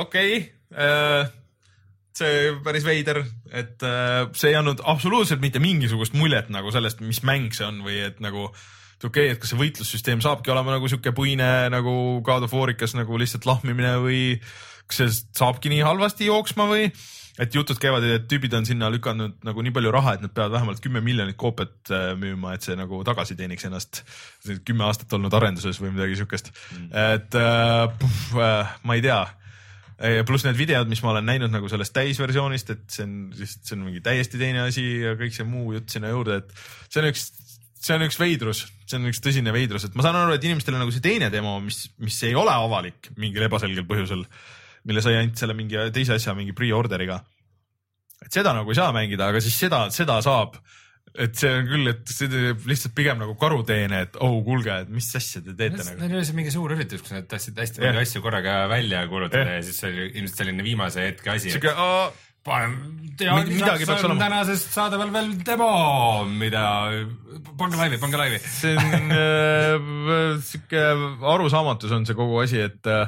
okei 0.02 0.42
see 2.18 2.52
päris 2.64 2.84
veider, 2.86 3.22
et 3.48 3.82
äh, 3.86 4.26
see 4.36 4.52
ei 4.52 4.58
andnud 4.58 4.82
absoluutselt 4.88 5.42
mitte 5.42 5.62
mingisugust 5.62 6.16
muljet 6.18 6.50
nagu 6.52 6.72
sellest, 6.74 7.00
mis 7.04 7.22
mäng 7.26 7.54
see 7.56 7.66
on 7.68 7.80
või 7.86 8.02
et 8.08 8.20
nagu 8.24 8.48
et 8.50 9.08
okei 9.08 9.30
okay,, 9.30 9.34
et 9.34 9.40
kas 9.42 9.52
see 9.52 9.60
võitlussüsteem 9.60 10.22
saabki 10.24 10.52
olema 10.52 10.76
nagu 10.76 10.90
sihuke 10.90 11.14
puine 11.16 11.48
nagu 11.72 11.94
God 12.26 12.46
of 12.46 12.54
War'ikas 12.54 12.94
nagu 12.98 13.18
lihtsalt 13.18 13.48
lahmimine 13.48 13.96
või 14.04 14.22
kas 14.86 15.00
see 15.00 15.18
saabki 15.40 15.72
nii 15.72 15.82
halvasti 15.86 16.28
jooksma 16.28 16.68
või 16.70 16.86
et 17.40 17.54
jutud 17.56 17.78
käivad, 17.80 18.04
et 18.04 18.26
tüübid 18.28 18.52
on 18.56 18.66
sinna 18.68 18.90
lükanud 18.92 19.38
nagu 19.46 19.64
nii 19.64 19.72
palju 19.74 19.92
raha, 19.94 20.16
et 20.16 20.24
nad 20.24 20.32
peavad 20.34 20.52
vähemalt 20.52 20.82
kümme 20.84 21.00
miljonit 21.04 21.38
koopiat 21.40 21.92
äh, 21.92 22.08
müüma, 22.18 22.54
et 22.54 22.66
see 22.66 22.76
nagu 22.78 23.00
tagasi 23.08 23.36
teeniks 23.38 23.64
ennast. 23.68 24.02
kümme 24.68 24.84
aastat 24.84 25.12
olnud 25.16 25.32
arenduses 25.34 25.80
või 25.80 25.94
midagi 25.96 26.18
siukest 26.20 26.52
mm., 26.52 26.90
et 27.16 27.38
äh, 27.40 27.86
puh, 27.98 28.18
äh, 28.36 28.76
ma 28.84 28.98
ei 28.98 29.04
tea 29.04 29.22
pluss 30.26 30.46
need 30.46 30.58
videod, 30.58 30.90
mis 30.90 31.02
ma 31.04 31.12
olen 31.12 31.26
näinud 31.28 31.52
nagu 31.52 31.68
sellest 31.70 31.94
täisversioonist, 31.94 32.72
et 32.74 32.84
see 32.90 33.04
on 33.06 33.16
lihtsalt, 33.38 33.66
see 33.68 33.76
on 33.76 33.84
mingi 33.86 34.02
täiesti 34.04 34.40
teine 34.40 34.64
asi 34.66 34.84
ja 35.04 35.14
kõik 35.18 35.36
see 35.36 35.46
muu 35.46 35.76
jutt 35.76 35.94
sinna 35.94 36.10
juurde, 36.10 36.40
et 36.42 36.88
see 36.88 37.02
on 37.02 37.08
üks, 37.12 37.28
see 37.78 37.94
on 37.94 38.06
üks 38.08 38.18
veidrus, 38.18 38.64
see 38.86 38.98
on 38.98 39.06
üks 39.12 39.22
tõsine 39.22 39.54
veidrus, 39.54 39.86
et 39.86 39.94
ma 39.98 40.06
saan 40.06 40.18
aru, 40.18 40.34
et 40.34 40.48
inimestele 40.48 40.80
nagu 40.80 40.94
see 40.94 41.04
teine 41.04 41.30
demo, 41.34 41.54
mis, 41.62 41.84
mis 42.02 42.18
ei 42.26 42.34
ole 42.38 42.54
avalik 42.54 43.12
mingil 43.20 43.46
ebaselgel 43.46 43.86
põhjusel, 43.88 44.24
mille 44.90 45.04
sai 45.04 45.20
ainult 45.20 45.38
selle 45.38 45.54
mingi 45.54 45.78
teise 45.94 46.18
asja 46.18 46.34
mingi 46.34 46.54
pre-order'iga. 46.58 47.20
et 48.26 48.30
seda 48.34 48.54
nagu 48.56 48.70
ei 48.70 48.78
saa 48.78 48.90
mängida, 48.94 49.30
aga 49.30 49.42
siis 49.42 49.54
seda, 49.58 49.84
seda 49.94 50.18
saab 50.24 50.58
et 51.12 51.36
see 51.36 51.50
on 51.52 51.68
küll, 51.68 51.90
et 51.92 52.08
see 52.08 52.28
teeb 52.32 52.66
lihtsalt 52.68 52.94
pigem 52.96 53.20
nagu 53.20 53.34
karuteene, 53.40 54.02
et 54.06 54.18
oh 54.24 54.38
kuulge, 54.46 54.78
et 54.86 54.92
mis 54.92 55.08
asja 55.18 55.42
te 55.44 55.52
teete 55.52 55.82
nagu. 55.82 55.98
Neil 56.00 56.16
oli 56.16 56.28
see 56.28 56.36
mingi 56.38 56.54
suur 56.54 56.72
üritus, 56.72 57.04
kus 57.04 57.12
nad 57.12 57.28
tahtsid 57.28 57.58
hästi 57.60 57.84
palju 57.84 58.04
asju 58.06 58.24
korraga 58.24 58.62
välja 58.72 59.04
kuulutada 59.10 59.44
ja. 59.44 59.58
ja 59.60 59.66
siis 59.66 59.80
see 59.82 59.92
oli 59.92 60.06
ilmselt 60.22 60.44
selline 60.44 60.64
viimase 60.66 61.08
hetke 61.10 61.34
asi. 61.34 61.52
siuke 61.52 61.74
paneme, 62.42 63.44
midagi 63.46 63.86
peaks 63.86 64.06
olema. 64.08 64.24
tänasest 64.24 64.72
saadaval 64.74 65.12
veel 65.14 65.28
demo, 65.46 65.68
mida, 66.26 66.64
pange 67.60 67.78
laivi, 67.78 68.00
pange 68.02 68.18
laivi. 68.18 68.40
see 68.42 68.72
on 68.80 69.12
äh, 69.18 70.40
siuke 70.48 70.86
arusaamatus 71.34 71.92
on 71.94 72.08
see 72.08 72.18
kogu 72.18 72.40
asi, 72.42 72.64
et 72.70 72.90
äh, 72.90 73.06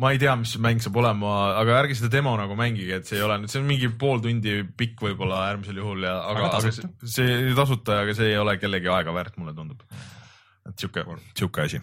ma 0.00 0.12
ei 0.14 0.20
tea, 0.20 0.32
mis 0.40 0.54
mäng 0.62 0.80
saab 0.82 0.96
olema, 1.02 1.34
aga 1.60 1.76
ärge 1.82 1.96
seda 1.98 2.10
demo 2.12 2.32
nagu 2.38 2.56
mängige, 2.58 3.00
et 3.00 3.08
see 3.08 3.18
ei 3.18 3.24
ole 3.26 3.36
nüüd, 3.42 3.52
see 3.52 3.60
on 3.60 3.68
mingi 3.68 3.90
pool 4.00 4.22
tundi 4.24 4.60
pikk 4.64 5.04
võib-olla 5.04 5.44
äärmisel 5.50 5.80
juhul 5.82 6.06
ja, 6.06 6.16
aga, 6.30 6.46
aga, 6.48 6.58
aga 6.58 6.72
see, 6.72 6.90
see 7.14 7.54
tasuta, 7.58 8.00
aga 8.06 8.16
see 8.16 8.32
ei 8.32 8.40
ole 8.40 8.56
kellegi 8.62 8.90
aega 8.92 9.14
väärt, 9.16 9.36
mulle 9.40 9.54
tundub. 9.56 9.84
et 10.68 10.76
sihuke, 10.80 11.04
sihuke 11.36 11.66
asi. 11.66 11.82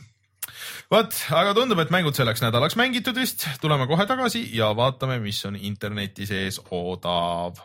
vot, 0.94 1.22
aga 1.38 1.56
tundub, 1.58 1.82
et 1.84 1.94
mängud 1.94 2.18
selleks 2.18 2.42
nädalaks 2.46 2.78
mängitud 2.80 3.18
vist, 3.22 3.48
tuleme 3.62 3.90
kohe 3.90 4.10
tagasi 4.10 4.48
ja 4.58 4.74
vaatame, 4.78 5.20
mis 5.24 5.44
on 5.50 5.60
interneti 5.60 6.30
sees 6.30 6.62
odav 6.72 7.62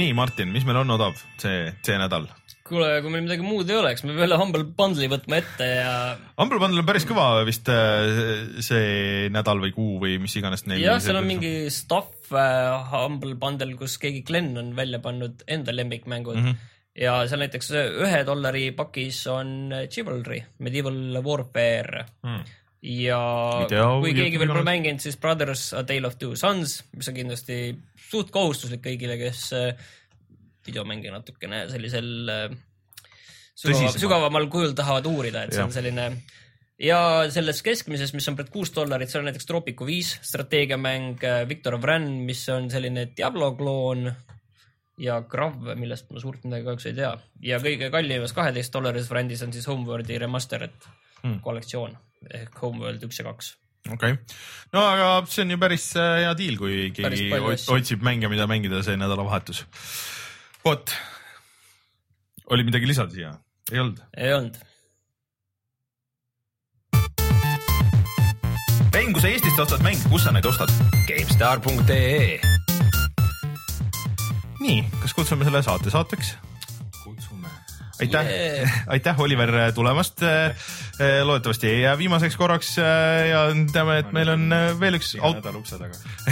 nii, 0.00 0.14
Martin, 0.16 0.52
mis 0.54 0.66
meil 0.68 0.80
on 0.82 0.96
odav 0.96 1.18
see, 1.40 1.70
see 1.86 1.98
nädal? 2.00 2.28
kuule, 2.70 2.88
kui 3.02 3.10
meil 3.10 3.24
midagi 3.24 3.42
muud 3.42 3.70
ei 3.70 3.78
oleks, 3.80 4.04
me 4.06 4.14
peame 4.14 4.38
Humble 4.38 4.64
Bundle'i 4.78 5.10
võtma 5.10 5.40
ette 5.40 5.66
ja. 5.66 5.94
Humble 6.38 6.60
Bundle 6.62 6.84
on 6.84 6.86
päris 6.86 7.06
kõva 7.08 7.42
vist 7.46 7.66
äh, 7.72 8.60
see 8.62 9.26
nädal 9.34 9.62
või 9.64 9.74
kuu 9.74 9.98
või 10.02 10.18
mis 10.22 10.36
iganes 10.38 10.62
neil. 10.70 10.82
jah, 10.84 11.00
seal 11.02 11.18
on 11.18 11.26
mingi 11.26 11.52
stuff 11.74 12.30
uh, 12.30 12.92
Humble 12.92 13.34
Bundle, 13.40 13.74
kus 13.80 13.98
keegi 14.02 14.22
Glen 14.28 14.52
on 14.60 14.70
välja 14.78 15.02
pannud 15.02 15.44
enda 15.50 15.74
lemmikmängud 15.76 16.38
mm. 16.38 16.50
-hmm 16.50 16.66
ja 17.00 17.20
seal 17.30 17.40
näiteks 17.44 17.70
ühe 18.02 18.22
dollari 18.26 18.70
pakis 18.76 19.22
on 19.30 19.70
Chivalry, 19.88 20.40
Medieval 20.58 21.20
Warfare 21.22 22.02
mm. 22.26 22.40
ja 22.82 23.20
Video, 23.62 24.00
kui 24.02 24.14
keegi 24.16 24.40
veel 24.42 24.50
pole 24.52 24.66
mänginud, 24.66 25.02
siis 25.02 25.16
Brothers 25.20 25.70
A 25.78 25.84
Tale 25.86 26.10
of 26.10 26.18
Two 26.20 26.34
Sons, 26.36 26.80
mis 26.96 27.08
on 27.08 27.16
kindlasti 27.16 27.60
suht 28.10 28.32
kohustuslik 28.34 28.82
kõigile, 28.84 29.16
kes 29.20 29.46
äh, 29.56 29.88
videomänge 30.66 31.12
natukene 31.14 31.64
sellisel 31.70 32.10
äh, 32.32 32.58
sügav, 33.54 33.96
sügavamal 33.96 34.48
kujul 34.52 34.76
tahavad 34.78 35.08
uurida, 35.10 35.44
et 35.44 35.54
see 35.54 35.62
ja. 35.62 35.68
on 35.68 35.74
selline 35.74 36.06
ja 36.80 37.00
selles 37.32 37.62
keskmises, 37.64 38.14
mis 38.16 38.28
on 38.30 38.38
praegu 38.38 38.60
kuus 38.60 38.72
dollarit, 38.76 39.10
seal 39.12 39.24
on 39.24 39.30
näiteks 39.30 39.48
Tropico 39.48 39.88
viis 39.88 40.14
strateegiamäng, 40.26 41.22
äh, 41.26 41.44
Victor 41.48 41.76
of 41.78 41.86
Ren, 41.88 42.08
mis 42.26 42.46
on 42.52 42.70
selline 42.72 43.10
Diablo 43.16 43.52
kloon 43.58 44.10
ja 45.00 45.20
Grav, 45.28 45.72
millest 45.80 46.10
ma 46.12 46.20
suurt 46.20 46.44
midagi 46.44 46.66
kahjuks 46.66 46.90
ei 46.90 46.98
tea. 46.98 47.14
ja 47.46 47.60
kõige 47.62 47.90
kallimas 47.92 48.36
kaheteist 48.36 48.74
dollarises 48.74 49.10
variandis 49.12 49.44
on 49.46 49.54
siis 49.56 49.68
Homeworldi 49.70 50.18
remastered 50.20 50.76
hmm. 51.22 51.40
kollektsioon 51.44 51.96
ehk 52.36 52.62
Homeworld 52.62 53.04
üks 53.08 53.22
ja 53.22 53.28
kaks 53.30 53.54
okei 53.96 54.16
okay., 54.16 54.40
no 54.76 54.86
aga 54.86 55.10
see 55.30 55.44
on 55.46 55.54
ju 55.54 55.60
päris 55.60 55.90
äh, 55.98 56.24
hea 56.24 56.32
diil, 56.38 56.58
kui 56.60 56.88
keegi 56.96 57.30
otsib 57.74 58.04
mänge, 58.06 58.30
mida 58.32 58.48
mängida 58.50 58.82
see 58.86 58.98
nädalavahetus. 59.00 59.64
vot, 60.64 60.94
oli 62.50 62.66
midagi 62.68 62.90
lisada 62.90 63.14
siia? 63.14 63.36
ei 63.72 63.82
olnud? 63.82 64.02
ei 64.16 64.34
olnud. 64.34 64.60
mäng, 68.94 69.16
kui 69.16 69.22
sa 69.22 69.28
Eestist 69.34 69.58
ostad 69.58 69.82
mänge, 69.82 70.06
kus 70.12 70.22
sa 70.22 70.34
neid 70.34 70.46
ostad? 70.46 70.70
GameStar.ee 71.08 72.38
nii, 74.60 74.84
kas 75.00 75.14
kutsume 75.16 75.46
selle 75.46 75.62
saate 75.66 75.90
saateks? 75.90 76.36
Aitäh 78.00 78.26
yeah., 78.26 78.76
aitäh, 78.94 79.20
Oliver, 79.20 79.52
tulemast. 79.74 80.22
loodetavasti 81.24 81.68
ei 81.68 81.82
jää 81.82 81.98
viimaseks 81.98 82.36
korraks 82.36 82.76
ja 83.30 83.42
teame, 83.72 83.98
et 84.02 84.12
meil 84.16 84.32
on 84.34 84.54
veel 84.80 84.98
üks 84.98 85.14
aut... 85.20 85.44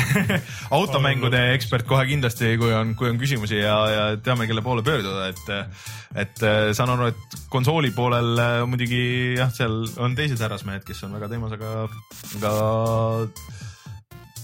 automängude 0.78 1.42
ekspert 1.54 1.86
kohe 1.88 2.06
kindlasti, 2.08 2.54
kui 2.60 2.72
on, 2.74 2.94
kui 2.98 3.10
on 3.12 3.20
küsimusi 3.20 3.60
ja, 3.60 3.76
ja 3.92 4.06
teame, 4.22 4.48
kelle 4.50 4.64
poole 4.64 4.84
pöörduda, 4.86 5.28
et, 5.32 5.52
et 6.26 6.46
saan 6.76 6.94
aru, 6.94 7.10
et 7.12 7.38
konsooli 7.52 7.92
poolel 7.96 8.42
muidugi 8.68 9.02
jah, 9.38 9.52
seal 9.54 9.84
on 10.02 10.16
teised 10.18 10.40
härrasmehed, 10.44 10.84
kes 10.88 11.04
on 11.08 11.16
väga 11.16 11.30
teemas, 11.32 11.56
aga, 11.58 11.88
aga 12.40 12.54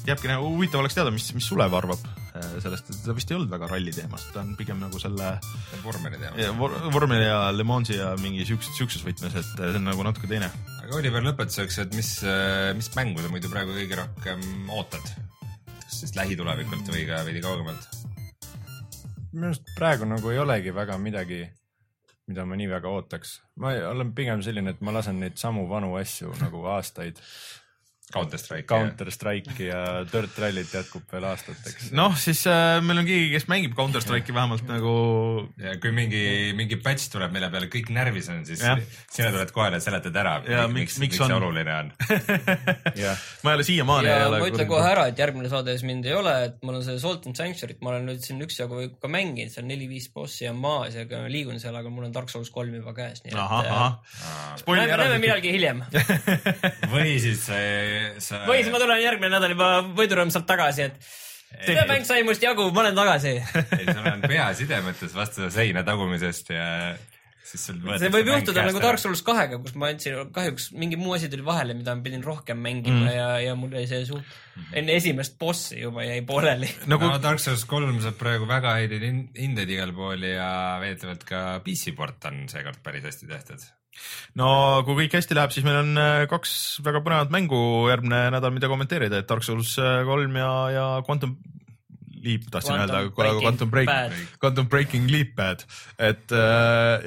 jääbki 0.09 0.28
nagu 0.30 0.52
huvitav 0.52 0.84
oleks 0.84 0.96
teada, 0.96 1.14
mis, 1.14 1.30
mis 1.36 1.48
Sulev 1.48 1.74
arvab 1.76 2.01
äh, 2.05 2.23
sellest, 2.35 2.90
et 2.90 3.02
ta 3.06 3.15
vist 3.15 3.31
ei 3.31 3.36
olnud 3.36 3.51
väga 3.52 3.69
ralli 3.70 3.93
teemast, 3.94 4.32
ta 4.35 4.43
on 4.43 4.55
pigem 4.59 4.81
nagu 4.82 4.98
selle. 5.02 5.35
vormeli 5.85 6.19
teemas. 6.19 6.56
Vor, 6.59 6.74
vormeli 6.94 7.28
ja 7.28 7.51
Le 7.55 7.66
Mansi 7.66 7.98
ja 7.98 8.15
mingi 8.20 8.47
siukses, 8.48 8.74
siukses 8.78 9.05
võtmes, 9.06 9.36
et 9.39 9.52
see 9.55 9.78
on 9.78 9.86
nagu 9.86 10.06
natuke 10.06 10.31
teine. 10.31 10.51
aga 10.82 10.98
Oliver, 10.98 11.23
lõpetuseks, 11.28 11.78
et 11.85 11.94
mis, 11.94 12.16
äh, 12.27 12.73
mis 12.77 12.90
mängu 12.97 13.23
sa 13.23 13.31
muidu 13.32 13.51
praegu 13.52 13.77
kõige 13.77 14.01
rohkem 14.02 14.70
ootad? 14.74 15.12
kas 15.85 16.01
siis 16.02 16.16
lähitulevikult 16.19 16.89
või 16.90 17.05
ka 17.06 17.23
veidi 17.27 17.43
kaugemalt? 17.44 17.86
minu 19.35 19.51
arust 19.51 19.74
praegu 19.78 20.06
nagu 20.09 20.31
ei 20.31 20.39
olegi 20.43 20.74
väga 20.74 20.97
midagi, 21.02 21.43
mida 22.31 22.44
ma 22.47 22.59
nii 22.59 22.70
väga 22.70 22.90
ootaks. 22.90 23.40
ma 23.62 23.74
olen 23.90 24.15
pigem 24.15 24.43
selline, 24.43 24.74
et 24.74 24.82
ma 24.82 24.94
lasen 24.94 25.20
neid 25.23 25.39
samu 25.39 25.69
vanu 25.70 25.94
asju 26.01 26.35
nagu 26.43 26.66
aastaid 26.74 27.23
Counter 28.12 28.39
Strike. 28.39 28.66
Counter 28.68 29.09
Strike'i 29.10 29.66
ja 29.70 29.81
Dirt 30.06 30.36
Rally't 30.39 30.74
jätkub 30.76 31.06
veel 31.10 31.24
aastateks. 31.24 31.89
noh, 31.97 32.12
siis 32.20 32.43
äh, 32.51 32.76
meil 32.85 33.01
on 33.01 33.06
keegi, 33.09 33.31
kes 33.32 33.47
mängib 33.51 33.72
Counter 33.78 34.05
Strike'i 34.05 34.35
vähemalt 34.36 34.66
nagu 34.68 34.93
ja 35.59 35.72
kui 35.82 35.90
mingi, 35.97 36.20
mingi 36.59 36.76
patch 36.85 37.09
tuleb, 37.14 37.32
mille 37.35 37.48
peale 37.51 37.70
kõik 37.72 37.89
närvis 37.94 38.28
on, 38.31 38.44
siis 38.47 38.62
Jah. 38.62 38.78
sina 39.10 39.31
tuled 39.35 39.51
kohale 39.56 39.81
ja 39.81 39.86
seletad 39.86 40.16
ära, 40.20 40.35
Ja 40.44 40.66
miks, 40.68 40.98
miks- 40.98 41.01
miks, 41.01 41.16
see 41.18 41.26
on. 41.26 41.36
oluline 41.43 41.74
on. 41.78 41.90
ma 43.44 43.55
ei 43.55 43.59
ole 43.59 43.66
siiamaani 43.66 44.10
ja 44.12 44.28
ma 44.31 44.43
ütlen 44.51 44.68
kohe 44.70 44.86
ära, 44.93 45.06
et 45.10 45.18
järgmine 45.24 45.51
saade 45.52 45.72
ees 45.74 45.82
mind 45.86 46.06
ei 46.09 46.14
ole, 46.18 46.35
et 46.51 46.60
mul 46.62 46.78
on 46.78 46.85
see 46.86 47.01
Salt 47.02 47.26
and 47.31 47.39
Sanctuary't, 47.40 47.81
ma 47.85 47.94
olen 47.94 48.06
nüüd 48.12 48.22
siin 48.24 48.43
üksjagu 48.44 48.85
ka 49.01 49.10
mänginud, 49.10 49.52
seal 49.55 49.66
neli-viis 49.68 50.10
bossi 50.14 50.47
on 50.51 50.60
maas 50.60 50.94
ja 50.98 51.06
liigun 51.32 51.59
seal, 51.62 51.74
aga 51.81 51.90
mul 51.93 52.06
on 52.09 52.14
Dark 52.14 52.31
Souls 52.32 52.52
kolm 52.55 52.74
juba 52.76 52.94
käes, 52.97 53.24
nii 53.24 53.32
et 53.35 53.40
äh, 53.40 54.93
näeme. 54.94 55.18
millalgi 55.24 55.55
hiljem. 55.56 55.82
või 56.94 57.16
siis 57.22 57.43
see, 57.48 57.94
sa. 58.19 58.45
või 58.49 58.62
siis 58.62 58.73
ma 58.75 58.83
tulen 58.83 59.03
järgmine 59.03 59.33
nädal 59.37 59.55
juba 59.57 59.71
võidurõõmsalt 59.97 60.47
tagasi, 60.49 60.89
et 60.91 61.65
see 61.65 61.89
mäng 61.89 62.07
sai 62.09 62.23
must 62.27 62.43
jagu, 62.43 62.69
ma 62.75 62.85
olen 62.85 62.99
tagasi. 62.99 63.35
ei, 63.79 63.89
sul 63.89 64.07
on 64.11 64.25
pea 64.27 64.51
sidemetes 64.59 65.15
vastu 65.16 65.51
seina 65.55 65.85
tagumisest 65.87 66.55
ja 66.55 66.69
siis 67.45 67.66
sul 67.69 67.79
see 68.01 68.11
võib 68.12 68.31
juhtuda 68.33 68.65
nagu 68.66 68.81
Dark 68.83 69.01
Souls 69.03 69.23
kahega, 69.27 69.59
kus 69.62 69.77
ma 69.79 69.91
andsin, 69.93 70.16
kahjuks 70.35 70.71
mingi 70.81 70.99
muu 71.01 71.15
asi 71.16 71.29
tuli 71.33 71.45
vahele, 71.47 71.77
mida 71.79 71.95
ma 71.95 72.05
pidin 72.05 72.25
rohkem 72.25 72.61
mängima 72.65 73.05
mm. 73.05 73.12
ja, 73.12 73.29
ja 73.45 73.55
mul 73.59 73.75
jäi 73.77 73.85
see 73.91 74.03
suht, 74.09 74.35
enne 74.73 74.97
esimest 74.99 75.39
bossi 75.41 75.79
juba 75.83 76.07
jäi 76.07 76.21
pooleli. 76.27 76.71
nagu 76.91 77.11
no 77.11 77.21
Dark 77.23 77.43
Souls 77.43 77.66
kolm 77.71 78.01
saab 78.05 78.19
praegu 78.21 78.49
väga 78.51 78.77
häid 78.81 78.97
hin- 78.99 79.29
hindeid 79.39 79.73
igal 79.77 79.95
pool 79.97 80.27
ja 80.29 80.51
veetavalt 80.83 81.27
ka 81.29 81.47
PC 81.66 81.95
port 81.97 82.31
on 82.31 82.45
seekord 82.51 82.83
päris 82.85 83.07
hästi 83.11 83.31
tehtud. 83.31 83.69
No 84.41 84.49
kui 84.87 85.05
kõik 85.05 85.19
hästi 85.19 85.39
läheb, 85.39 85.55
siis 85.55 85.66
meil 85.66 85.81
on 85.83 85.99
äh, 86.01 86.27
kaks 86.31 86.55
väga 86.85 87.03
põnevat 87.05 87.35
mängu 87.35 87.59
järgmine 87.93 88.27
nädal, 88.35 88.55
mida 88.55 88.71
kommenteerida, 88.71 89.23
et 89.23 89.31
Dark 89.31 89.47
Souls 89.47 89.77
äh, 89.83 90.03
kolm 90.09 90.41
ja, 90.41 90.55
ja 90.75 90.87
Quantum 91.07 91.37
Leap 92.25 92.47
tahtsin 92.49 92.79
öelda, 92.79 93.03
Breaking 93.12 93.43
Quantum 93.45 93.71
Break 93.71 93.91
Quantum 94.41 94.69
Breaking 94.73 95.11
Leap 95.12 95.35
Bad, 95.37 95.65
et, 96.01 96.33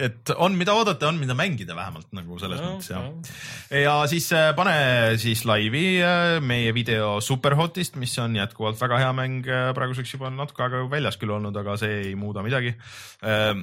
et 0.06 0.34
on, 0.38 0.54
mida 0.60 0.76
oodata, 0.78 1.10
on, 1.10 1.18
mida 1.18 1.34
mängida 1.38 1.74
vähemalt 1.74 2.12
nagu 2.14 2.38
selles 2.38 2.62
No, 2.62 2.76
mõttes 2.76 2.92
jah 2.92 3.08
no.. 3.08 3.24
ja 3.82 3.96
siis 4.12 4.30
äh, 4.38 4.52
pane 4.58 4.76
siis 5.22 5.42
laivi 5.50 5.86
äh, 6.06 6.38
meie 6.46 6.70
video 6.78 7.16
Superhotist, 7.24 7.98
mis 7.98 8.14
on 8.22 8.38
jätkuvalt 8.38 8.78
väga 8.82 9.02
hea 9.02 9.10
mäng, 9.18 9.50
praeguseks 9.78 10.14
juba 10.14 10.30
natuke 10.34 10.68
aega 10.68 10.86
väljas 10.92 11.18
küll 11.18 11.34
olnud, 11.34 11.58
aga 11.66 11.80
see 11.82 11.98
ei 12.04 12.14
muuda 12.20 12.46
midagi 12.46 12.76
Äh, 13.24 13.56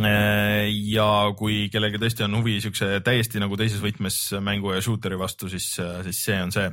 ja 0.00 1.08
kui 1.38 1.68
kellelgi 1.72 2.00
tõesti 2.02 2.24
on 2.26 2.38
huvi 2.40 2.56
siukse 2.64 2.88
täiesti 3.04 3.42
nagu 3.42 3.56
teises 3.60 3.82
võtmes 3.84 4.16
mängu 4.44 4.72
ja 4.74 4.80
shooter'i 4.84 5.18
vastu, 5.20 5.50
siis, 5.52 5.68
siis 5.76 6.22
see 6.24 6.40
on 6.40 6.54
see. 6.54 6.70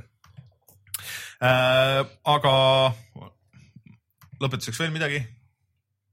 aga 1.42 2.56
lõpetuseks 4.42 4.82
veel 4.82 4.96
midagi? 4.96 5.22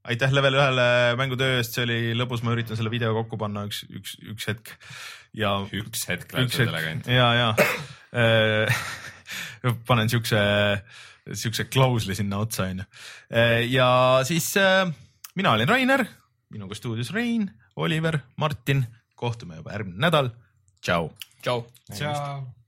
aitäh 0.09 0.31
Level 0.33 0.55
ühele 0.57 0.85
mängutöö 1.19 1.57
eest, 1.59 1.75
see 1.75 1.83
oli 1.85 1.97
lõbus, 2.17 2.41
ma 2.45 2.53
üritan 2.55 2.77
selle 2.79 2.91
video 2.93 3.11
kokku 3.17 3.37
panna 3.37 3.65
üks, 3.67 3.83
üks, 3.93 4.15
üks 4.31 4.47
hetk 4.49 4.71
ja 5.37 5.51
üks 5.75 6.05
hetk 6.09 6.33
läheb 6.33 6.53
selle 6.53 6.81
kanti. 6.85 7.13
ja, 7.13 7.27
ja 7.37 7.49
panen 9.89 10.09
siukse, 10.09 10.39
siukse 11.33 11.67
klausli 11.69 12.15
sinna 12.17 12.39
otsa 12.41 12.69
onju. 12.69 12.87
ja 13.69 13.89
siis 14.25 14.49
äh, 14.57 14.87
mina 15.37 15.53
olin 15.53 15.69
Rainer, 15.69 16.05
minuga 16.49 16.75
stuudios 16.75 17.11
Rein, 17.13 17.51
Oliver, 17.75 18.19
Martin, 18.35 18.85
kohtume 19.15 19.55
juba 19.55 19.71
järgmine 19.71 19.99
nädal. 20.07 20.31
tšau. 20.81 21.11
tšau. 21.41 21.65
tšau. 21.93 22.58